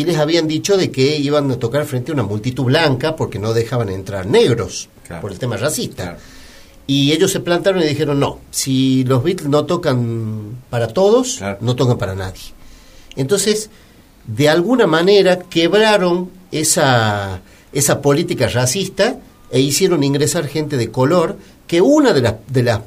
y 0.00 0.04
les 0.04 0.16
habían 0.18 0.46
dicho 0.46 0.76
de 0.76 0.90
que 0.92 1.16
iban 1.18 1.50
a 1.50 1.56
tocar 1.56 1.84
frente 1.84 2.12
a 2.12 2.14
una 2.14 2.22
multitud 2.22 2.64
blanca 2.64 3.16
porque 3.16 3.38
no 3.38 3.52
dejaban 3.52 3.88
entrar 3.88 4.26
negros 4.26 4.88
Claro. 5.06 5.22
por 5.22 5.32
el 5.32 5.38
tema 5.38 5.56
racista. 5.56 6.02
Claro. 6.04 6.18
Y 6.86 7.12
ellos 7.12 7.32
se 7.32 7.40
plantaron 7.40 7.82
y 7.82 7.86
dijeron, 7.86 8.20
no, 8.20 8.38
si 8.50 9.02
los 9.04 9.22
Beatles 9.24 9.48
no 9.48 9.64
tocan 9.64 10.58
para 10.70 10.88
todos, 10.88 11.38
Claro. 11.38 11.58
no 11.62 11.74
tocan 11.74 11.98
para 11.98 12.14
nadie. 12.14 12.40
Entonces, 13.16 13.70
de 14.26 14.48
alguna 14.48 14.86
manera 14.86 15.38
quebraron 15.40 16.30
esa, 16.52 17.40
esa 17.72 18.00
política 18.00 18.46
racista 18.48 19.18
e 19.50 19.60
hicieron 19.60 20.04
ingresar 20.04 20.46
gente 20.46 20.76
de 20.76 20.90
color, 20.90 21.36
que 21.66 21.80
una 21.80 22.12
de 22.12 22.20
las, 22.22 22.34
de 22.48 22.62
las 22.62 22.80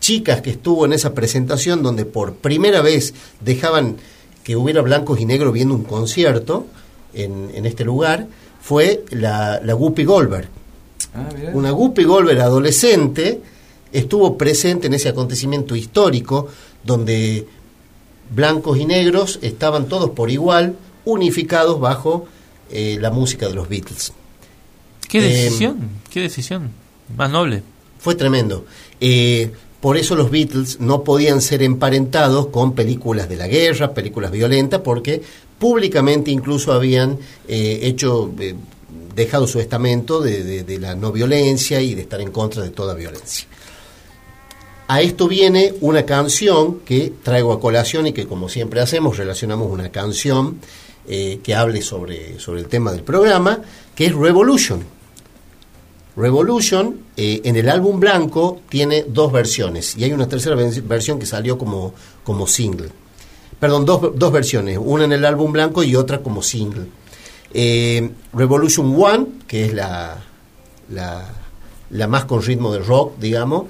chicas 0.00 0.40
que 0.40 0.50
estuvo 0.50 0.84
en 0.86 0.92
esa 0.92 1.12
presentación, 1.14 1.82
donde 1.82 2.04
por 2.04 2.34
primera 2.36 2.80
vez 2.80 3.12
dejaban 3.40 3.96
que 4.44 4.54
hubiera 4.56 4.82
blancos 4.82 5.18
y 5.20 5.24
negros 5.24 5.52
viendo 5.52 5.74
un 5.74 5.82
concierto 5.84 6.66
en, 7.14 7.50
en 7.54 7.66
este 7.66 7.84
lugar, 7.84 8.26
fue 8.60 9.04
la, 9.10 9.60
la 9.64 9.74
Whoopi 9.74 10.04
Goldberg. 10.04 10.48
Ah. 11.14 11.28
Una 11.52 11.70
Guppy 11.70 12.04
Goldberg 12.04 12.40
adolescente 12.40 13.40
estuvo 13.92 14.36
presente 14.36 14.86
en 14.88 14.94
ese 14.94 15.08
acontecimiento 15.08 15.76
histórico 15.76 16.48
donde 16.82 17.46
blancos 18.34 18.78
y 18.78 18.84
negros 18.84 19.38
estaban 19.42 19.86
todos 19.86 20.10
por 20.10 20.30
igual 20.30 20.74
unificados 21.04 21.78
bajo 21.78 22.26
eh, 22.70 22.98
la 23.00 23.10
música 23.10 23.46
de 23.48 23.54
los 23.54 23.68
Beatles. 23.68 24.12
¿Qué 25.08 25.18
Eh, 25.18 25.44
decisión? 25.44 25.78
¿Qué 26.10 26.20
decisión? 26.22 26.70
Más 27.16 27.30
noble. 27.30 27.62
Fue 28.00 28.14
tremendo. 28.16 28.64
Eh, 29.00 29.52
por 29.84 29.98
eso 29.98 30.16
los 30.16 30.30
Beatles 30.30 30.80
no 30.80 31.04
podían 31.04 31.42
ser 31.42 31.62
emparentados 31.62 32.46
con 32.46 32.72
películas 32.72 33.28
de 33.28 33.36
la 33.36 33.48
guerra, 33.48 33.92
películas 33.92 34.30
violentas, 34.30 34.80
porque 34.80 35.20
públicamente 35.58 36.30
incluso 36.30 36.72
habían 36.72 37.18
eh, 37.46 37.80
hecho, 37.82 38.32
eh, 38.40 38.54
dejado 39.14 39.46
su 39.46 39.60
estamento 39.60 40.22
de, 40.22 40.78
la 40.80 40.94
no 40.94 41.12
violencia 41.12 41.82
y 41.82 41.94
de 41.94 42.00
estar 42.00 42.18
en 42.22 42.30
contra 42.30 42.62
de 42.62 42.70
toda 42.70 42.94
violencia. 42.94 43.46
A 44.88 45.02
esto 45.02 45.28
viene 45.28 45.74
una 45.82 46.06
canción 46.06 46.78
que 46.78 47.12
traigo 47.22 47.52
a 47.52 47.60
colación 47.60 48.06
y 48.06 48.14
que 48.14 48.26
como 48.26 48.48
siempre 48.48 48.80
hacemos, 48.80 49.18
relacionamos 49.18 49.70
una 49.70 49.90
canción 49.90 50.60
eh, 51.06 51.40
que 51.42 51.54
hable 51.54 51.82
sobre, 51.82 52.40
sobre 52.40 52.60
el 52.60 52.68
tema 52.68 52.90
del 52.90 53.02
programa, 53.02 53.60
que 53.94 54.06
es 54.06 54.14
Revolution. 54.14 54.93
Revolution 56.16 56.98
eh, 57.16 57.40
en 57.44 57.56
el 57.56 57.68
álbum 57.68 57.98
blanco 57.98 58.60
tiene 58.68 59.04
dos 59.08 59.32
versiones 59.32 59.96
y 59.96 60.04
hay 60.04 60.12
una 60.12 60.28
tercera 60.28 60.54
versión 60.56 61.18
que 61.18 61.26
salió 61.26 61.58
como, 61.58 61.92
como 62.22 62.46
single. 62.46 62.90
Perdón, 63.58 63.84
dos, 63.84 64.12
dos 64.16 64.32
versiones, 64.32 64.78
una 64.80 65.04
en 65.04 65.12
el 65.12 65.24
álbum 65.24 65.52
blanco 65.52 65.82
y 65.82 65.96
otra 65.96 66.18
como 66.22 66.42
single. 66.42 66.86
Eh, 67.52 68.10
Revolution 68.32 68.94
One, 69.00 69.26
que 69.46 69.64
es 69.66 69.74
la, 69.74 70.18
la, 70.92 71.28
la 71.90 72.06
más 72.08 72.24
con 72.26 72.42
ritmo 72.42 72.72
de 72.72 72.80
rock, 72.80 73.18
digamos, 73.18 73.64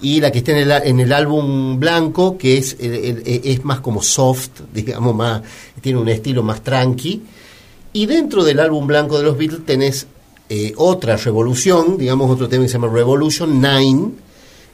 y 0.00 0.20
la 0.20 0.30
que 0.32 0.38
está 0.38 0.52
en 0.52 0.58
el, 0.58 0.70
en 0.70 1.00
el 1.00 1.12
álbum 1.12 1.78
blanco, 1.78 2.36
que 2.36 2.58
es, 2.58 2.76
el- 2.80 3.22
es 3.24 3.64
más 3.64 3.80
como 3.80 4.02
soft, 4.02 4.50
digamos, 4.74 5.14
más, 5.14 5.42
tiene 5.80 5.98
un 5.98 6.08
estilo 6.08 6.42
más 6.42 6.62
tranqui. 6.62 7.22
Y 7.92 8.04
dentro 8.06 8.44
del 8.44 8.60
álbum 8.60 8.86
blanco 8.86 9.16
de 9.16 9.24
los 9.24 9.38
Beatles 9.38 9.64
tenés 9.64 10.06
eh, 10.48 10.72
otra 10.76 11.16
revolución, 11.16 11.96
digamos 11.98 12.30
otro 12.30 12.48
tema 12.48 12.64
que 12.64 12.68
se 12.68 12.74
llama 12.74 12.88
Revolution 12.92 13.60
9, 13.60 14.10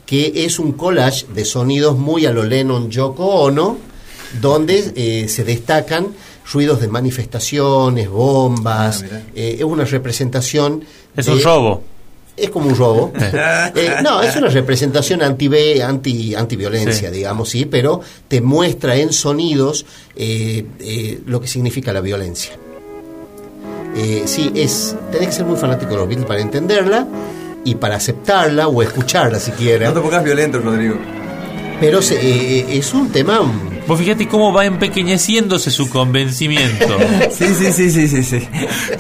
que 0.06 0.44
es 0.44 0.58
un 0.58 0.72
collage 0.72 1.26
de 1.34 1.44
sonidos 1.44 1.96
muy 1.98 2.26
a 2.26 2.32
lo 2.32 2.42
Lennon 2.44 2.90
Yoko 2.90 3.24
Ono, 3.26 3.78
donde 4.40 4.92
eh, 4.96 5.28
se 5.28 5.44
destacan 5.44 6.08
ruidos 6.52 6.80
de 6.80 6.88
manifestaciones, 6.88 8.08
bombas, 8.10 9.02
eh, 9.34 9.56
es 9.58 9.64
una 9.64 9.84
representación... 9.84 10.84
Es 11.16 11.26
de- 11.26 11.32
un 11.32 11.42
robo. 11.42 11.82
es 12.36 12.50
como 12.50 12.66
un 12.68 12.76
robo. 12.76 13.12
Eh, 13.74 13.96
no, 14.02 14.20
es 14.22 14.34
una 14.36 14.48
representación 14.48 15.22
anti 15.22 15.80
anti 15.80 16.34
antiviolencia, 16.34 17.08
Sí. 17.10 17.14
digamos, 17.16 17.48
sí, 17.48 17.64
pero 17.64 18.00
te 18.28 18.40
muestra 18.40 18.96
en 18.96 19.12
sonidos 19.12 19.86
eh, 20.16 20.66
eh, 20.80 21.20
lo 21.26 21.40
que 21.40 21.48
significa 21.48 21.92
la 21.92 22.00
violencia. 22.00 22.52
Eh, 23.94 24.22
sí, 24.26 24.50
es 24.54 24.96
tenés 25.10 25.28
que 25.28 25.32
ser 25.34 25.44
muy 25.44 25.56
fanático 25.58 25.90
de 25.92 25.96
los 25.98 26.08
Beatles 26.08 26.26
para 26.26 26.40
entenderla 26.40 27.06
y 27.64 27.74
para 27.76 27.96
aceptarla 27.96 28.68
o 28.68 28.82
escucharla 28.82 29.38
si 29.38 29.50
quieres. 29.52 29.88
No 29.88 29.94
te 29.94 30.00
pongas 30.00 30.24
violento, 30.24 30.58
Rodrigo. 30.60 30.96
Pero 31.80 32.00
se- 32.00 32.14
eh, 32.20 32.78
es 32.78 32.94
un 32.94 33.10
tema 33.10 33.40
Vos 33.86 33.98
fíjate 33.98 34.28
cómo 34.28 34.52
va 34.52 34.64
empequeñeciéndose 34.64 35.70
su 35.72 35.90
convencimiento. 35.90 36.96
Sí, 37.32 37.46
sí, 37.58 37.72
sí, 37.72 37.90
sí, 37.90 38.06
sí, 38.08 38.22
sí. 38.22 38.48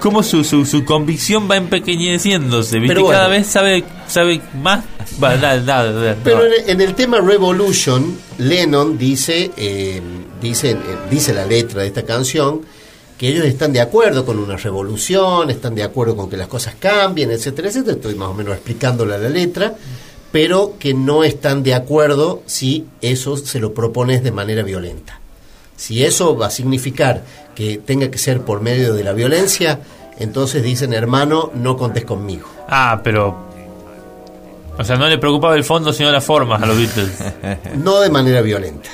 Cómo 0.00 0.22
su, 0.24 0.42
su, 0.42 0.66
su 0.66 0.84
convicción 0.84 1.48
va 1.48 1.56
empequeñeciéndose. 1.56 2.78
¿Viste? 2.80 2.94
Pero 2.94 3.06
bueno. 3.06 3.16
Cada 3.18 3.28
vez 3.28 3.46
sabe, 3.46 3.84
sabe 4.08 4.40
más. 4.60 4.84
Va, 5.22 5.36
da, 5.36 5.60
da, 5.60 5.84
da, 5.92 6.16
Pero 6.24 6.44
en 6.46 6.52
el, 6.52 6.70
en 6.70 6.80
el 6.80 6.94
tema 6.94 7.20
Revolution, 7.20 8.16
Lennon 8.38 8.98
dice, 8.98 9.52
eh, 9.56 10.00
dice, 10.40 10.72
eh, 10.72 10.76
dice 11.10 11.32
la 11.32 11.46
letra 11.46 11.82
de 11.82 11.88
esta 11.88 12.02
canción 12.02 12.62
que 13.22 13.28
ellos 13.28 13.44
están 13.44 13.72
de 13.72 13.80
acuerdo 13.80 14.26
con 14.26 14.36
una 14.40 14.56
revolución, 14.56 15.48
están 15.48 15.76
de 15.76 15.84
acuerdo 15.84 16.16
con 16.16 16.28
que 16.28 16.36
las 16.36 16.48
cosas 16.48 16.74
cambien, 16.76 17.30
etcétera, 17.30 17.68
etcétera. 17.68 17.94
Estoy 17.94 18.16
más 18.16 18.30
o 18.30 18.34
menos 18.34 18.52
explicándole 18.52 19.16
la 19.16 19.28
letra, 19.28 19.76
pero 20.32 20.74
que 20.76 20.92
no 20.92 21.22
están 21.22 21.62
de 21.62 21.72
acuerdo 21.72 22.42
si 22.46 22.84
eso 23.00 23.36
se 23.36 23.60
lo 23.60 23.74
propones 23.74 24.24
de 24.24 24.32
manera 24.32 24.64
violenta. 24.64 25.20
Si 25.76 26.04
eso 26.04 26.36
va 26.36 26.46
a 26.46 26.50
significar 26.50 27.22
que 27.54 27.78
tenga 27.78 28.10
que 28.10 28.18
ser 28.18 28.40
por 28.40 28.60
medio 28.60 28.92
de 28.92 29.04
la 29.04 29.12
violencia, 29.12 29.78
entonces 30.18 30.64
dicen, 30.64 30.92
hermano, 30.92 31.52
no 31.54 31.76
contes 31.76 32.04
conmigo. 32.04 32.48
Ah, 32.68 33.02
pero. 33.04 33.36
O 34.76 34.82
sea, 34.82 34.96
no 34.96 35.06
le 35.06 35.18
preocupaba 35.18 35.54
el 35.54 35.62
fondo, 35.62 35.92
sino 35.92 36.10
las 36.10 36.24
formas 36.24 36.60
a 36.60 36.66
los 36.66 36.76
Beatles. 36.76 37.18
no 37.76 38.00
de 38.00 38.10
manera 38.10 38.42
violenta. 38.42 38.90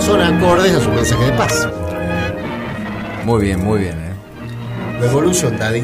Son 0.00 0.20
acordes 0.20 0.74
a 0.74 0.84
su 0.84 0.90
mensaje 0.90 1.24
de 1.24 1.32
paz. 1.32 1.66
Muy 3.24 3.44
bien, 3.44 3.60
muy 3.64 3.78
bien, 3.80 3.94
eh. 3.94 5.00
Revolution, 5.00 5.56
Daddy. 5.58 5.82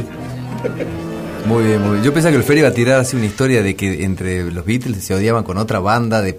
Muy 1.46 1.64
bien, 1.64 1.80
muy 1.80 1.92
bien. 1.92 2.04
Yo 2.04 2.12
pensaba 2.12 2.32
que 2.32 2.36
el 2.36 2.44
Fer 2.44 2.58
iba 2.58 2.68
a 2.68 2.74
tirar 2.74 3.00
así 3.00 3.16
una 3.16 3.24
historia 3.24 3.62
de 3.62 3.74
que 3.74 4.04
entre 4.04 4.50
los 4.52 4.64
Beatles 4.66 5.02
se 5.02 5.14
odiaban 5.14 5.42
con 5.42 5.56
otra 5.56 5.78
banda 5.80 6.20
de 6.20 6.34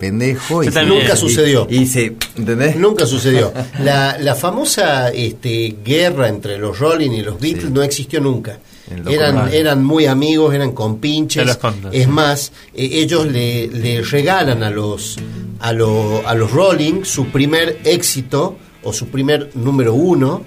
también. 0.75 0.99
Nunca 0.99 1.15
y- 1.15 1.17
sucedió. 1.17 1.67
Y, 1.69 1.87
se, 1.87 2.15
¿entendés? 2.37 2.75
Nunca 2.75 3.05
sucedió. 3.07 3.51
La, 3.83 4.17
la 4.19 4.35
famosa 4.35 5.09
este, 5.09 5.75
guerra 5.83 6.27
entre 6.29 6.59
los 6.59 6.77
Rolling 6.77 7.11
y 7.11 7.23
los 7.23 7.39
Beatles 7.39 7.71
no 7.71 7.81
existió 7.81 8.19
nunca. 8.21 8.59
Eran, 9.09 9.51
eran 9.53 9.83
muy 9.83 10.05
amigos, 10.05 10.53
eran 10.53 10.71
compinches. 10.73 11.55
contas. 11.57 11.91
Es 11.95 12.07
más, 12.07 12.51
eh, 12.75 12.89
ellos 12.93 13.25
le, 13.25 13.67
le 13.67 14.01
regalan 14.01 14.61
a 14.63 14.69
los, 14.69 15.17
a, 15.61 15.73
lo- 15.73 16.21
a 16.27 16.35
los 16.35 16.51
Rolling 16.51 17.03
su 17.05 17.27
primer 17.27 17.79
éxito 17.85 18.57
o 18.83 18.93
su 18.93 19.07
primer 19.07 19.49
número 19.55 19.93
uno, 19.93 20.43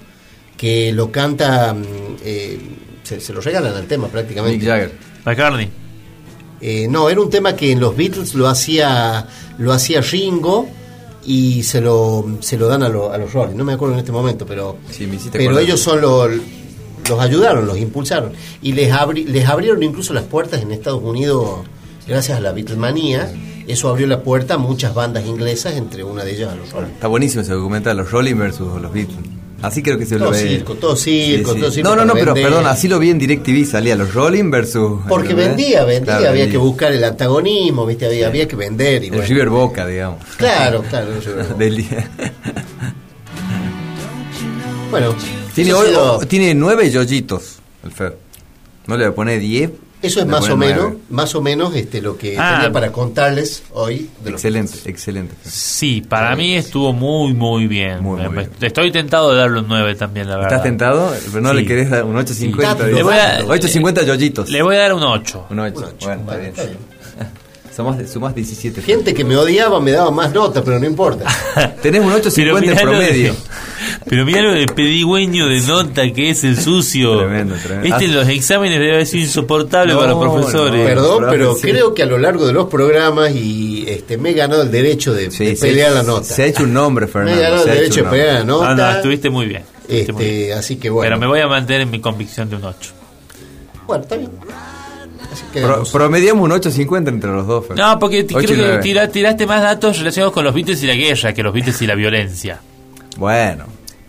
que 0.64 0.92
lo 0.92 1.12
canta, 1.12 1.74
mm, 1.74 1.82
eh, 2.24 2.58
se, 3.02 3.20
se 3.20 3.32
lo 3.34 3.42
regalan 3.42 3.74
al 3.74 3.86
tema 3.86 4.08
prácticamente. 4.08 4.56
Mick 4.56 4.66
Jagger. 4.66 4.92
McCartney. 5.26 5.68
Eh, 6.62 6.86
no, 6.88 7.10
era 7.10 7.20
un 7.20 7.28
tema 7.28 7.54
que 7.54 7.72
en 7.72 7.80
los 7.80 7.94
Beatles 7.94 8.34
lo 8.34 8.48
hacía, 8.48 9.26
lo 9.58 9.72
hacía 9.74 10.00
Ringo 10.00 10.66
y 11.26 11.62
se 11.64 11.82
lo, 11.82 12.38
se 12.40 12.56
lo 12.56 12.68
dan 12.68 12.82
a, 12.82 12.88
lo- 12.88 13.12
a 13.12 13.18
los 13.18 13.32
Rolling. 13.34 13.56
No 13.56 13.64
me 13.64 13.74
acuerdo 13.74 13.92
en 13.94 14.00
este 14.00 14.12
momento, 14.12 14.46
pero, 14.46 14.78
Sí, 14.90 15.06
me 15.06 15.16
hiciste 15.16 15.36
pero 15.36 15.50
acordar. 15.50 15.64
ellos 15.64 15.80
son 15.80 16.00
los, 16.00 16.30
los 17.10 17.20
ayudaron, 17.20 17.66
los 17.66 17.76
impulsaron. 17.76 18.32
Y 18.62 18.72
les, 18.72 18.90
abri- 18.90 19.26
les 19.26 19.46
abrieron 19.46 19.82
incluso 19.82 20.14
las 20.14 20.24
puertas 20.24 20.62
en 20.62 20.72
Estados 20.72 21.02
Unidos 21.02 21.60
gracias 22.08 22.38
a 22.38 22.40
la 22.40 22.52
Beatlemanía. 22.52 23.30
Eso 23.66 23.90
abrió 23.90 24.06
la 24.06 24.22
puerta 24.22 24.54
a 24.54 24.58
muchas 24.58 24.94
bandas 24.94 25.26
inglesas, 25.26 25.74
entre 25.76 26.04
una 26.04 26.24
de 26.24 26.32
ellas 26.34 26.52
a 26.52 26.56
los 26.56 26.70
Rolling. 26.72 26.92
Está 26.92 27.08
buenísimo 27.08 27.42
ese 27.42 27.52
documental, 27.52 27.98
los 27.98 28.10
Rolling 28.10 28.36
versus 28.36 28.80
los 28.80 28.92
Beatles. 28.92 29.18
Así 29.66 29.82
creo 29.82 29.96
que 29.98 30.04
se 30.06 30.16
Todo 30.16 30.26
lo 30.26 30.30
ve. 30.32 30.38
circo, 30.40 30.74
todo 30.74 30.94
circo, 30.96 31.54
todo 31.54 31.70
circo 31.70 31.88
No, 31.88 31.96
no, 31.96 32.04
no, 32.04 32.12
pero 32.12 32.34
vender. 32.34 32.50
perdón, 32.52 32.66
así 32.66 32.86
lo 32.86 32.98
vi 32.98 33.10
en 33.10 33.18
DirecTV, 33.18 33.64
salía 33.66 33.96
los 33.96 34.12
Rolling 34.12 34.50
versus... 34.50 35.00
Porque 35.08 35.32
vendía, 35.34 35.84
vendía, 35.84 36.18
Claro, 36.18 36.30
había 36.30 36.50
que 36.50 36.56
buscar 36.58 36.92
el 36.92 37.02
antagonismo, 37.02 37.86
¿viste? 37.86 38.06
Había, 38.06 38.26
había 38.28 38.46
que 38.46 38.56
vender. 38.56 39.02
Y 39.02 39.06
El 39.06 39.12
bueno. 39.12 39.26
River 39.28 39.48
Boca, 39.48 39.86
digamos. 39.86 40.22
Claro, 40.36 40.82
claro. 40.88 41.12
el 41.14 41.22
River 41.24 41.42
Boca. 41.48 41.54
Del 41.54 41.76
día. 41.76 42.10
Bueno, 44.90 45.14
Tiene, 45.54 45.70
sido- 45.70 46.18
tiene 46.28 46.54
nueve 46.54 46.90
yoyitos, 46.90 47.56
el 47.84 47.90
Fer. 47.92 48.16
No 48.86 48.96
le 48.96 49.04
voy 49.04 49.12
a 49.12 49.14
poner 49.14 49.40
diez. 49.40 49.70
Eso 50.04 50.20
es 50.20 50.26
más 50.26 50.48
o 50.48 50.56
menos, 50.56 50.92
más 51.10 51.34
o 51.34 51.40
menos 51.40 51.74
este 51.74 52.00
lo 52.02 52.16
que 52.18 52.36
Ah. 52.38 52.54
tenía 52.56 52.72
para 52.72 52.92
contarles 52.92 53.62
hoy 53.72 54.10
de 54.22 54.30
los 54.30 54.38
Excelente, 54.44 54.78
excelente. 54.88 55.34
Fer. 55.42 55.50
Sí, 55.52 56.02
para 56.06 56.34
mí 56.36 56.54
estuvo 56.56 56.92
muy, 56.92 57.32
muy 57.34 57.66
bien. 57.66 58.02
Muy, 58.02 58.20
muy 58.20 58.28
Me- 58.28 58.38
bien. 58.42 58.50
Estoy 58.60 58.92
tentado 58.92 59.32
de 59.32 59.38
darle 59.38 59.60
un 59.60 59.68
9 59.68 59.94
también, 59.94 60.28
la 60.28 60.36
verdad. 60.36 60.52
¿Estás 60.52 60.62
tentado? 60.64 61.12
Pero 61.26 61.40
no 61.40 61.50
Sí. 61.50 61.56
le 61.56 61.66
querés 61.66 61.90
dar 61.90 62.04
un 62.04 62.16
850. 62.16 62.76
Sí. 62.76 62.84
digo. 62.84 62.96
Le 62.98 63.02
voy 63.02 63.14
a- 63.16 63.44
850 63.46 64.02
yoyitos. 64.02 64.50
Le 64.50 64.62
voy 64.62 64.76
a 64.76 64.80
dar 64.80 64.94
un 64.94 65.02
8. 65.02 65.46
Un 65.50 65.58
8. 65.58 65.78
Un 65.78 65.84
ocho. 65.84 66.06
Bueno, 66.06 66.20
está 66.22 66.36
bien. 66.36 66.48
está 66.50 66.62
bien. 66.64 66.78
Somos, 67.74 67.96
sumás 68.08 68.34
17. 68.34 68.82
Gente 68.82 69.14
que 69.14 69.24
me 69.24 69.36
odiaba 69.36 69.80
me 69.80 69.90
daba 69.90 70.10
más 70.12 70.32
notas, 70.32 70.62
pero 70.64 70.78
no 70.78 70.86
importa. 70.86 71.24
Tenés 71.82 72.02
un 72.02 72.12
850 72.12 72.58
en 72.58 72.70
mirá 72.70 72.74
de- 72.76 72.82
promedio. 72.82 73.34
pero 74.08 74.24
mira 74.24 74.42
lo 74.42 74.52
de 74.52 74.66
pedigüeño 74.66 75.48
de 75.48 75.60
nota 75.62 76.02
que 76.12 76.30
es 76.30 76.44
el 76.44 76.56
sucio. 76.60 77.18
Tremendo, 77.18 77.56
tremendo. 77.56 77.88
Este 77.88 78.04
Ah. 78.04 78.08
en 78.08 78.14
los 78.14 78.28
exámenes 78.28 78.78
debe 78.78 78.92
haber 78.94 79.06
sido 79.06 79.24
insoportable 79.24 79.92
No, 79.92 79.98
para 79.98 80.12
los 80.12 80.20
profesores. 80.22 80.86
Perdón, 80.86 81.24
pero 81.28 81.54
sí. 81.56 81.62
creo 81.62 81.92
que 81.94 82.04
a 82.04 82.06
lo 82.06 82.16
largo 82.18 82.46
de 82.46 82.52
los 82.52 82.66
programas 82.68 83.32
y 83.34 83.84
este 83.88 84.18
me 84.18 84.30
he 84.30 84.34
ganado 84.34 84.62
el 84.62 84.70
derecho 84.70 85.12
de, 85.12 85.30
Sí, 85.32 85.44
de 85.46 85.56
se- 85.56 85.66
pelear 85.66 85.92
la 85.92 86.02
nota. 86.04 86.24
Se 86.24 86.44
ha 86.44 86.46
hecho 86.46 86.62
un 86.62 86.72
nombre, 86.74 87.06
me 87.06 87.10
he 87.10 87.12
Fernando. 87.12 87.40
ganado 87.42 87.64
se 87.64 87.70
el 87.70 87.76
derecho 87.78 88.04
de 88.04 88.10
pelear 88.10 88.34
la 88.34 88.44
nota. 88.44 88.74
No, 88.74 88.76
no, 88.76 88.90
estuviste 88.96 89.30
muy 89.30 89.46
bien. 89.46 89.62
estuviste 89.82 90.12
muy 90.12 90.24
bien. 90.24 90.34
este, 90.42 90.52
así 90.54 90.76
que 90.76 90.90
bueno. 90.90 91.08
Pero 91.08 91.18
me 91.20 91.26
voy 91.26 91.40
a 91.40 91.48
mantener 91.48 91.82
en 91.82 91.90
mi 91.90 92.00
convicción 92.00 92.48
de 92.48 92.54
un 92.56 92.64
8. 92.66 92.92
Bueno, 93.88 94.02
está 94.04 94.16
bien. 94.16 94.30
Pro- 95.52 95.84
promediamos 95.92 96.44
un 96.44 96.52
850 96.52 97.10
entre 97.10 97.30
los 97.30 97.46
dos, 97.46 97.66
Fer. 97.66 97.76
No, 97.76 97.98
porque 97.98 98.26
creo 98.26 98.40
que 98.40 98.78
tira- 98.82 99.08
tiraste 99.08 99.46
más 99.46 99.62
datos 99.62 99.98
relacionados 99.98 100.32
con 100.32 100.44
los 100.44 100.54
Beatles 100.54 100.82
y 100.82 100.86
la 100.86 100.94
guerra 100.94 101.32
que 101.32 101.42
los 101.42 101.52
Beatles 101.52 101.80
y 101.82 101.86
la 101.86 101.94
violencia. 101.94 102.60
Bueno. 103.16 103.64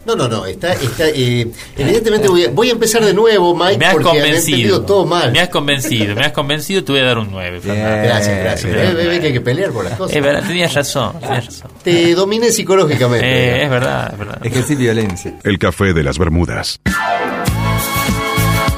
No, 0.05 0.15
no, 0.15 0.27
no, 0.27 0.45
está, 0.45 0.73
está 0.73 1.07
eh, 1.09 1.47
evidentemente 1.75 2.27
voy 2.27 2.45
a, 2.45 2.51
voy 2.51 2.69
a 2.69 2.73
empezar 2.73 3.03
de 3.03 3.11
nuevo, 3.11 3.55
Mike, 3.55 3.79
Me 3.79 3.85
has 3.87 3.93
porque 3.93 4.09
convencido. 4.09 4.81
todo 4.83 5.03
mal. 5.03 5.31
Me 5.31 5.39
has 5.39 5.49
convencido, 5.49 6.13
me 6.13 6.21
has 6.25 6.31
convencido, 6.31 6.83
te 6.83 6.91
voy 6.91 7.01
a 7.01 7.05
dar 7.05 7.17
un 7.17 7.31
9. 7.31 7.59
Bien. 7.63 7.75
Gracias, 7.75 8.37
gracias. 8.39 8.71
Bien. 8.71 8.85
Ve, 8.89 8.93
ve, 8.93 9.07
ve 9.07 9.19
que 9.19 9.27
hay 9.27 9.33
que 9.33 9.41
pelear 9.41 9.71
por 9.71 9.83
las 9.83 9.97
cosas. 9.97 10.15
Es 10.15 10.21
verdad, 10.21 10.43
tenías 10.45 10.71
razón, 10.75 11.19
tenías 11.19 11.47
razón. 11.47 11.71
Te 11.83 12.13
dominé 12.13 12.51
psicológicamente. 12.51 13.25
Eh, 13.27 13.63
es 13.63 13.69
verdad, 13.71 14.11
es 14.13 14.19
verdad. 14.19 14.45
Ejercer 14.45 14.77
violencia. 14.77 15.33
El 15.43 15.57
café 15.57 15.91
de 15.91 16.03
las 16.03 16.19
Bermudas. 16.19 16.79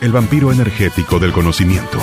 El 0.01 0.11
vampiro 0.13 0.53
energético 0.53 1.19
del 1.19 1.33
conocimiento. 1.33 1.99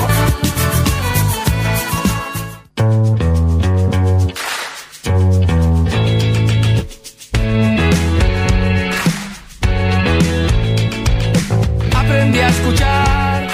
Escuchar. 12.64 13.48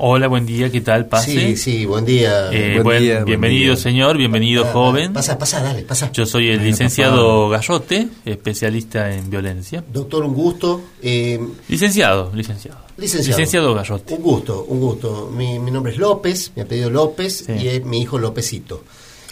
Hola, 0.00 0.28
buen 0.28 0.46
día, 0.46 0.70
¿qué 0.70 0.80
tal? 0.80 1.06
Pase. 1.08 1.32
Sí, 1.32 1.56
sí, 1.56 1.84
buen 1.84 2.04
día. 2.04 2.52
Eh, 2.52 2.74
Buen 2.74 2.84
buen- 2.84 3.02
día, 3.02 3.14
buen 3.14 3.24
bienvenido, 3.24 3.74
día. 3.74 3.82
señor, 3.82 4.16
bienvenido, 4.16 4.64
Ah, 4.64 4.70
joven. 4.72 5.12
Pasa, 5.12 5.36
pasa, 5.38 5.60
dale, 5.60 5.82
pasa. 5.82 6.12
Yo 6.12 6.24
soy 6.24 6.50
el 6.50 6.62
licenciado 6.62 7.48
Gallote, 7.48 8.06
especialista 8.24 9.12
en 9.12 9.28
violencia. 9.28 9.82
Doctor, 9.92 10.22
un 10.24 10.34
gusto. 10.34 10.82
Eh, 11.02 11.40
Licenciado, 11.68 12.30
licenciado. 12.32 12.78
Licenciado. 12.96 13.74
Gallote. 13.74 14.14
un 14.14 14.22
gusto, 14.22 14.66
un 14.68 14.78
gusto. 14.78 15.32
Mi, 15.36 15.58
mi 15.58 15.72
nombre 15.72 15.92
es 15.92 15.98
López, 15.98 16.52
mi 16.54 16.62
apellido 16.62 16.90
López 16.90 17.44
Sí. 17.46 17.52
y 17.60 17.66
es 17.68 17.84
mi 17.84 17.98
hijo 18.00 18.18
Lópezito. 18.20 18.84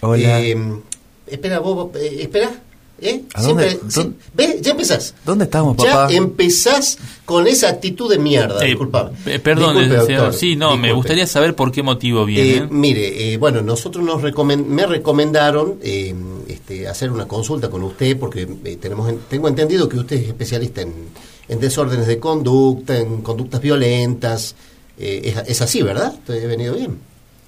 Hola. 0.03 0.41
Eh, 0.41 0.57
espera, 1.29 1.61
vos, 1.61 1.75
vos, 1.93 1.97
eh, 2.03 2.23
espera. 2.23 2.51
¿Eh? 2.99 3.25
¿A 3.35 3.43
dónde- 3.43 3.71
sí, 3.73 3.79
dónde- 3.95 4.17
¿Ves? 4.35 4.63
Ya 4.63 4.71
empezás. 4.71 5.15
¿Dónde 5.25 5.45
estamos, 5.45 5.77
Ya 5.77 5.93
papá? 5.93 6.13
empezás 6.15 6.97
con 7.27 7.47
esa 7.47 7.69
actitud 7.69 8.11
de 8.11 8.19
mierda. 8.19 8.65
Eh, 8.65 8.69
disculpa. 8.69 9.11
eh, 9.27 9.39
perdón, 9.39 9.77
Disculpe, 9.79 10.15
doctor, 10.15 10.33
Sí, 10.35 10.57
no, 10.57 10.77
me 10.79 10.93
gustaría 10.93 11.27
saber 11.27 11.55
por 11.55 11.71
qué 11.71 11.83
motivo 11.83 12.23
Eh, 12.23 12.27
viene. 12.27 12.69
mire, 12.71 13.33
eh, 13.35 13.37
bueno, 13.37 13.61
nosotros 13.61 14.03
nos 14.05 14.23
me 14.23 14.87
recomendaron 14.87 15.75
eh, 15.83 16.15
este, 16.49 16.89
hacer 16.89 17.11
una 17.13 17.29
consulta 17.29 17.69
con 17.69 17.83
usted 17.83 18.19
porque 18.19 18.49
eh, 18.65 18.77
tenemos 18.81 19.09
en- 19.11 19.19
tengo 19.29 19.49
entendido 19.49 19.89
que 19.89 19.99
usted 19.99 20.17
es 20.17 20.29
especialista 20.29 20.81
en, 20.81 20.93
en 21.49 21.61
desórdenes 21.61 22.07
de 22.07 22.19
conducta, 22.19 22.99
en 22.99 23.21
conductas 23.21 23.61
violentas. 23.61 24.55
Eh, 24.99 25.35
es, 25.45 25.49
es 25.51 25.61
así, 25.61 25.83
¿verdad? 25.83 26.15
¿He 26.29 26.47
venido 26.47 26.75
bien? 26.75 26.99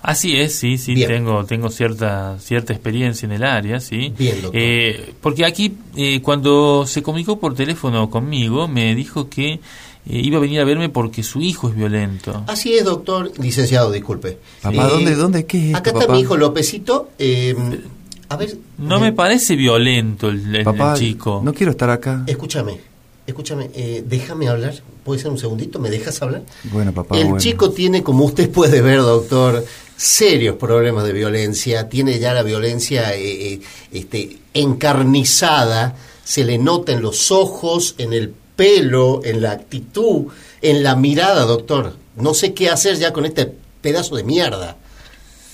Así 0.00 0.36
es, 0.36 0.54
sí, 0.54 0.78
sí, 0.78 0.94
Bien. 0.94 1.08
tengo 1.08 1.44
tengo 1.44 1.70
cierta 1.70 2.38
cierta 2.38 2.72
experiencia 2.72 3.26
en 3.26 3.32
el 3.32 3.42
área, 3.42 3.80
sí. 3.80 4.14
Bien, 4.16 4.40
doctor. 4.40 4.60
Eh, 4.60 5.12
porque 5.20 5.44
aquí, 5.44 5.76
eh, 5.96 6.20
cuando 6.22 6.86
se 6.86 7.02
comunicó 7.02 7.38
por 7.40 7.54
teléfono 7.54 8.08
conmigo, 8.08 8.68
me 8.68 8.94
dijo 8.94 9.28
que 9.28 9.54
eh, 9.54 9.60
iba 10.06 10.38
a 10.38 10.40
venir 10.40 10.60
a 10.60 10.64
verme 10.64 10.88
porque 10.88 11.22
su 11.24 11.40
hijo 11.40 11.68
es 11.68 11.74
violento. 11.76 12.44
Así 12.46 12.74
es, 12.74 12.84
doctor, 12.84 13.32
licenciado, 13.40 13.90
disculpe. 13.90 14.38
Papá, 14.62 14.86
Eh, 14.86 14.90
¿dónde, 14.90 15.14
dónde, 15.16 15.46
qué 15.46 15.58
es 15.58 15.64
esto, 15.66 15.78
Acá 15.78 15.90
está 15.90 16.00
papá? 16.02 16.12
mi 16.14 16.20
hijo 16.20 16.36
Lópezito. 16.36 17.10
eh, 17.18 17.54
a 18.30 18.36
ver, 18.36 18.56
No 18.78 18.98
eh, 18.98 19.00
me 19.00 19.12
parece 19.12 19.56
violento 19.56 20.28
el, 20.28 20.54
el- 20.54 20.64
Papá, 20.64 20.92
el 20.92 20.98
chico. 20.98 21.40
no 21.44 21.52
quiero 21.52 21.72
estar 21.72 21.90
acá. 21.90 22.22
Escúchame, 22.26 22.78
escúchame, 23.26 23.70
eh, 23.74 24.04
déjame 24.06 24.48
hablar. 24.48 24.74
¿Puede 25.04 25.20
ser 25.20 25.30
un 25.30 25.38
segundito? 25.38 25.78
¿Me 25.80 25.88
dejas 25.90 26.20
hablar? 26.22 26.42
Bueno, 26.64 26.92
papá, 26.92 27.16
El 27.18 27.24
bueno. 27.24 27.38
chico 27.38 27.70
tiene, 27.70 28.02
como 28.02 28.24
usted 28.26 28.50
puede 28.50 28.82
ver, 28.82 28.98
doctor, 29.00 29.64
serios 29.98 30.56
problemas 30.56 31.04
de 31.04 31.12
violencia. 31.12 31.88
Tiene 31.88 32.18
ya 32.18 32.32
la 32.32 32.44
violencia 32.44 33.14
eh, 33.14 33.52
eh, 33.52 33.60
este, 33.92 34.38
encarnizada. 34.54 35.96
Se 36.24 36.44
le 36.44 36.56
nota 36.56 36.92
en 36.92 37.02
los 37.02 37.30
ojos, 37.32 37.96
en 37.98 38.12
el 38.12 38.32
pelo, 38.56 39.20
en 39.24 39.42
la 39.42 39.50
actitud, 39.50 40.26
en 40.62 40.82
la 40.82 40.94
mirada, 40.94 41.44
doctor. 41.44 41.96
No 42.16 42.32
sé 42.32 42.54
qué 42.54 42.70
hacer 42.70 42.96
ya 42.96 43.12
con 43.12 43.26
este 43.26 43.52
pedazo 43.82 44.16
de 44.16 44.22
mierda. 44.24 44.76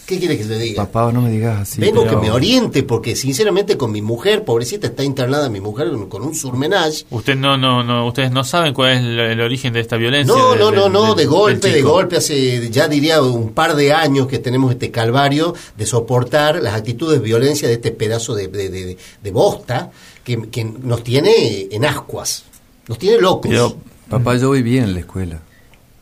¿Qué 0.07 0.19
quiere 0.19 0.37
que 0.37 0.45
le 0.45 0.59
diga? 0.59 0.85
Papá, 0.85 1.11
no 1.13 1.23
me 1.23 1.31
digas 1.31 1.61
así. 1.63 1.81
Vengo 1.81 2.05
pero- 2.05 2.21
que 2.21 2.27
me 2.27 2.31
oriente, 2.31 2.83
porque 2.83 3.17
sinceramente 3.17 3.79
con 3.79 3.91
mi 3.91 4.03
mujer, 4.03 4.45
pobrecita, 4.45 4.87
está 4.89 5.03
internada 5.03 5.49
mi 5.49 5.61
mujer 5.61 5.89
con- 6.11 6.23
un 6.23 6.35
surmenage. 6.35 7.07
Usted 7.11 7.37
no, 7.37 7.57
no, 7.57 7.83
no, 7.83 8.07
ustedes 8.07 8.31
no 8.31 8.45
saben 8.45 8.75
cuál 8.75 8.93
es 8.93 8.99
el, 9.01 9.19
el 9.19 9.41
origen 9.41 9.73
de 9.73 9.81
esta 9.81 9.97
violencia. 9.97 10.35
No, 10.35 10.55
no, 10.57 10.71
no, 10.71 10.83
del- 10.85 10.93
no, 10.93 11.15
de 11.15 11.25
golpe, 11.27 11.71
de 11.71 11.81
golpe, 11.83 12.17
hace 12.19 12.69
ya 12.71 12.87
diría 12.89 13.23
un 13.23 13.53
par 13.53 13.77
de 13.77 13.93
años 13.95 14.27
que 14.27 14.39
tenemos 14.39 14.71
este 14.73 14.91
calvario 14.91 15.55
de 15.77 15.87
soportar 15.87 16.63
las 16.63 16.75
actitudes 16.75 17.21
de 17.21 17.25
violencia 17.25 17.67
de 17.67 17.75
este 17.75 17.91
pedazo 17.91 18.35
de, 18.35 18.49
de, 18.49 18.69
de- 18.69 18.97
de 19.23 19.31
bosta 19.31 19.91
que, 20.23 20.51
que 20.51 20.65
nos 20.65 21.03
tiene 21.03 21.69
en 21.71 21.85
ascuas, 21.85 22.45
nos 22.89 22.99
tiene 22.99 23.19
locos. 23.21 23.51
Pero, 23.51 23.75
papá, 24.11 24.37
yo 24.37 24.49
voy 24.49 24.63
bien 24.63 24.85
en 24.85 24.95
la 24.95 25.01
escuela. 25.01 25.41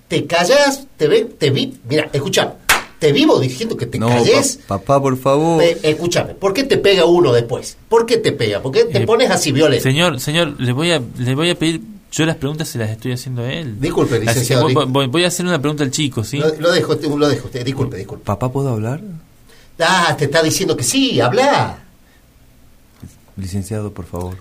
te 0.08 0.26
callas, 0.26 0.86
te 0.96 1.08
ve, 1.08 1.24
te 1.38 1.50
vi, 1.50 1.74
mira, 1.88 2.10
escucha, 2.12 2.54
te 3.02 3.10
vivo 3.12 3.40
diciendo 3.40 3.76
que 3.76 3.86
te 3.86 3.98
no, 3.98 4.06
calles. 4.06 4.60
pa- 4.68 4.78
papá, 4.78 5.02
por 5.02 5.16
favor. 5.18 5.60
Escúchame, 5.82 6.34
¿por 6.34 6.54
qué 6.54 6.62
te 6.62 6.78
pega 6.78 7.04
uno 7.04 7.32
después? 7.32 7.76
¿Por 7.88 8.06
qué 8.06 8.18
te 8.18 8.30
pega? 8.30 8.62
¿Por 8.62 8.70
qué 8.70 8.84
te 8.84 8.98
Eh, 9.02 9.06
pones 9.06 9.28
así 9.28 9.50
violento? 9.50 9.82
Señor, 9.82 10.20
señor, 10.20 10.54
le 10.60 10.70
voy 10.70 10.92
a, 10.92 11.02
le 11.18 11.34
voy 11.34 11.50
a 11.50 11.58
pedir. 11.58 11.80
Yo 12.12 12.24
las 12.24 12.36
preguntas 12.36 12.68
se 12.68 12.78
las 12.78 12.90
estoy 12.90 13.10
haciendo 13.10 13.42
a 13.42 13.52
él. 13.52 13.80
Disculpe, 13.80 14.20
licenciado, 14.20 14.62
voy, 14.62 14.70
disculpe. 14.70 14.92
voy- 14.92 15.06
voy 15.08 15.24
a 15.24 15.28
hacer 15.28 15.44
una 15.44 15.60
pregunta 15.60 15.82
al 15.82 15.90
chico, 15.90 16.22
¿sí? 16.22 16.38
Lo, 16.38 16.54
lo 16.60 16.70
dejo, 16.70 16.94
lo 16.94 17.28
dejo 17.28 17.48
disculpe, 17.64 17.96
disculpe. 17.96 18.24
Papá, 18.24 18.52
¿puedo 18.52 18.68
hablar? 18.68 19.00
Ah, 19.80 20.14
te 20.16 20.26
está 20.26 20.42
diciendo 20.44 20.76
que 20.76 20.84
sí, 20.84 21.20
habla. 21.20 21.78
Licenciado, 23.36 23.92
por 23.92 24.04
favor. 24.06 24.36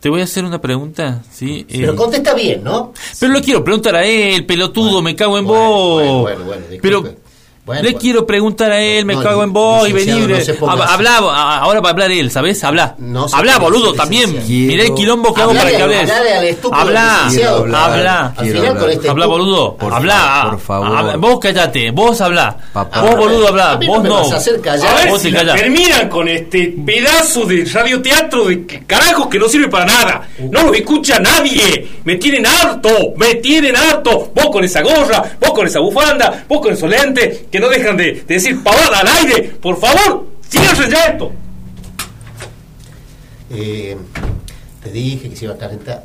Te 0.00 0.08
voy 0.08 0.20
a 0.20 0.24
hacer 0.24 0.44
una 0.44 0.60
pregunta, 0.60 1.22
¿sí? 1.32 1.64
Eh, 1.68 1.78
Pero 1.80 1.94
contesta 1.96 2.34
bien, 2.34 2.62
¿no? 2.64 2.92
pero 3.20 3.32
lo 3.32 3.40
quiero 3.40 3.62
preguntar 3.64 3.94
a 3.96 4.04
él, 4.04 4.44
pelotudo, 4.44 5.00
me 5.00 5.14
cago 5.16 5.38
en 5.38 5.46
Bueno, 5.46 5.60
vos. 5.62 6.02
bueno, 6.02 6.20
bueno, 6.22 6.44
bueno, 6.44 6.62
disculpe. 6.68 6.80
pero 6.80 7.23
Bueno, 7.64 7.80
le 7.82 7.88
bueno. 7.92 7.98
quiero 7.98 8.26
preguntar 8.26 8.70
a 8.72 8.78
él, 8.78 9.06
me 9.06 9.14
No, 9.14 9.22
cago 9.22 9.42
en 9.42 9.50
vos 9.52 9.88
y 9.88 9.92
venir. 9.94 10.28
no 10.60 10.70
habla, 10.70 11.16
ahora 11.16 11.80
va 11.80 11.88
a 11.88 11.92
hablar 11.92 12.10
él, 12.10 12.30
¿sabes? 12.30 12.62
Habla. 12.62 12.94
No 12.98 13.26
habla, 13.32 13.58
boludo, 13.58 13.94
también. 13.94 14.44
Mirá 14.46 14.82
el 14.84 14.92
quilombo 14.94 15.32
que 15.32 15.40
hago 15.40 15.54
para 15.54 15.70
que 15.70 15.82
hables. 15.82 16.10
Habla, 16.70 17.26
habla. 17.74 18.26
Al 18.26 18.44
quiero 18.44 18.58
final 18.60 18.66
hablar. 18.68 18.78
con 18.82 18.90
este 18.90 19.08
Habla, 19.08 19.26
boludo. 19.26 19.76
Habla. 19.80 20.46
por 20.50 20.60
favor. 20.60 21.18
Vos 21.18 21.38
callate, 21.40 21.90
vos 21.90 22.20
habla. 22.20 22.54
Papá. 22.72 23.00
Vos, 23.00 23.16
boludo, 23.16 23.48
habla. 23.48 23.78
Vos 23.86 24.02
no. 24.02 24.22
Vos 24.28 24.42
si 24.44 24.50
te 24.52 24.60
callás. 24.60 25.56
Terminan 25.56 26.08
con 26.10 26.28
este 26.28 26.74
pedazo 26.84 27.46
de 27.46 27.64
radioteatro 27.64 28.44
de 28.44 28.66
que- 28.66 28.84
carajos 28.84 29.28
que 29.28 29.38
no 29.38 29.48
sirve 29.48 29.68
para 29.68 29.86
nada. 29.86 30.28
No 30.50 30.64
lo 30.64 30.74
escucha 30.74 31.18
nadie. 31.18 31.88
Me 32.04 32.16
tienen 32.16 32.44
harto. 32.46 32.90
Me 33.16 33.36
tienen 33.36 33.74
harto. 33.74 34.30
Vos 34.34 34.46
con 34.52 34.62
esa 34.64 34.82
gorra, 34.82 35.22
vos 35.40 35.52
con 35.52 35.66
esa 35.66 35.80
bufanda, 35.80 36.44
vos 36.46 36.60
con 36.60 36.74
esos 36.74 36.90
lentes 36.90 37.44
que 37.54 37.60
no 37.60 37.68
dejan 37.68 37.96
de, 37.96 38.14
de 38.14 38.34
decir 38.34 38.60
pavada 38.64 38.98
al 38.98 39.06
aire. 39.06 39.42
Por 39.62 39.78
favor, 39.78 40.26
cierren 40.50 40.90
ya 40.90 41.04
esto. 41.04 41.30
Eh, 43.48 43.96
te 44.82 44.90
dije 44.90 45.30
que 45.30 45.36
se 45.36 45.44
iba 45.44 45.54
a 45.54 45.56
calentar. 45.58 46.04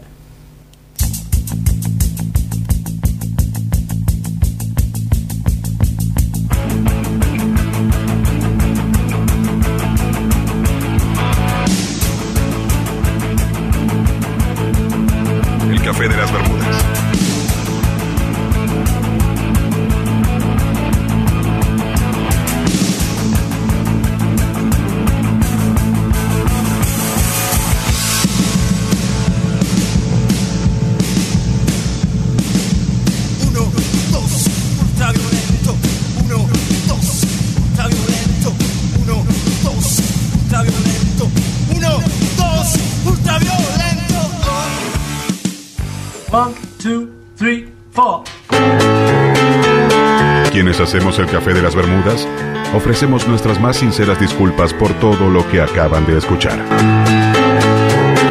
Hacemos 50.89 51.19
el 51.19 51.27
café 51.27 51.53
de 51.53 51.61
las 51.61 51.75
Bermudas, 51.75 52.27
ofrecemos 52.73 53.27
nuestras 53.27 53.61
más 53.61 53.77
sinceras 53.77 54.19
disculpas 54.19 54.73
por 54.73 54.91
todo 54.93 55.29
lo 55.29 55.47
que 55.51 55.61
acaban 55.61 56.03
de 56.07 56.17
escuchar. 56.17 56.57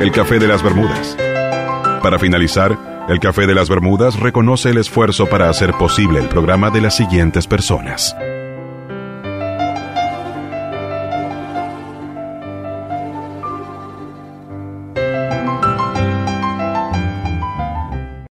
El 0.00 0.10
café 0.10 0.40
de 0.40 0.48
las 0.48 0.60
Bermudas. 0.60 1.16
Para 2.02 2.18
finalizar, 2.18 2.76
el 3.08 3.20
café 3.20 3.46
de 3.46 3.54
las 3.54 3.68
Bermudas 3.68 4.18
reconoce 4.18 4.70
el 4.70 4.78
esfuerzo 4.78 5.26
para 5.26 5.48
hacer 5.48 5.72
posible 5.74 6.18
el 6.18 6.28
programa 6.28 6.70
de 6.70 6.80
las 6.80 6.96
siguientes 6.96 7.46
personas. 7.46 8.16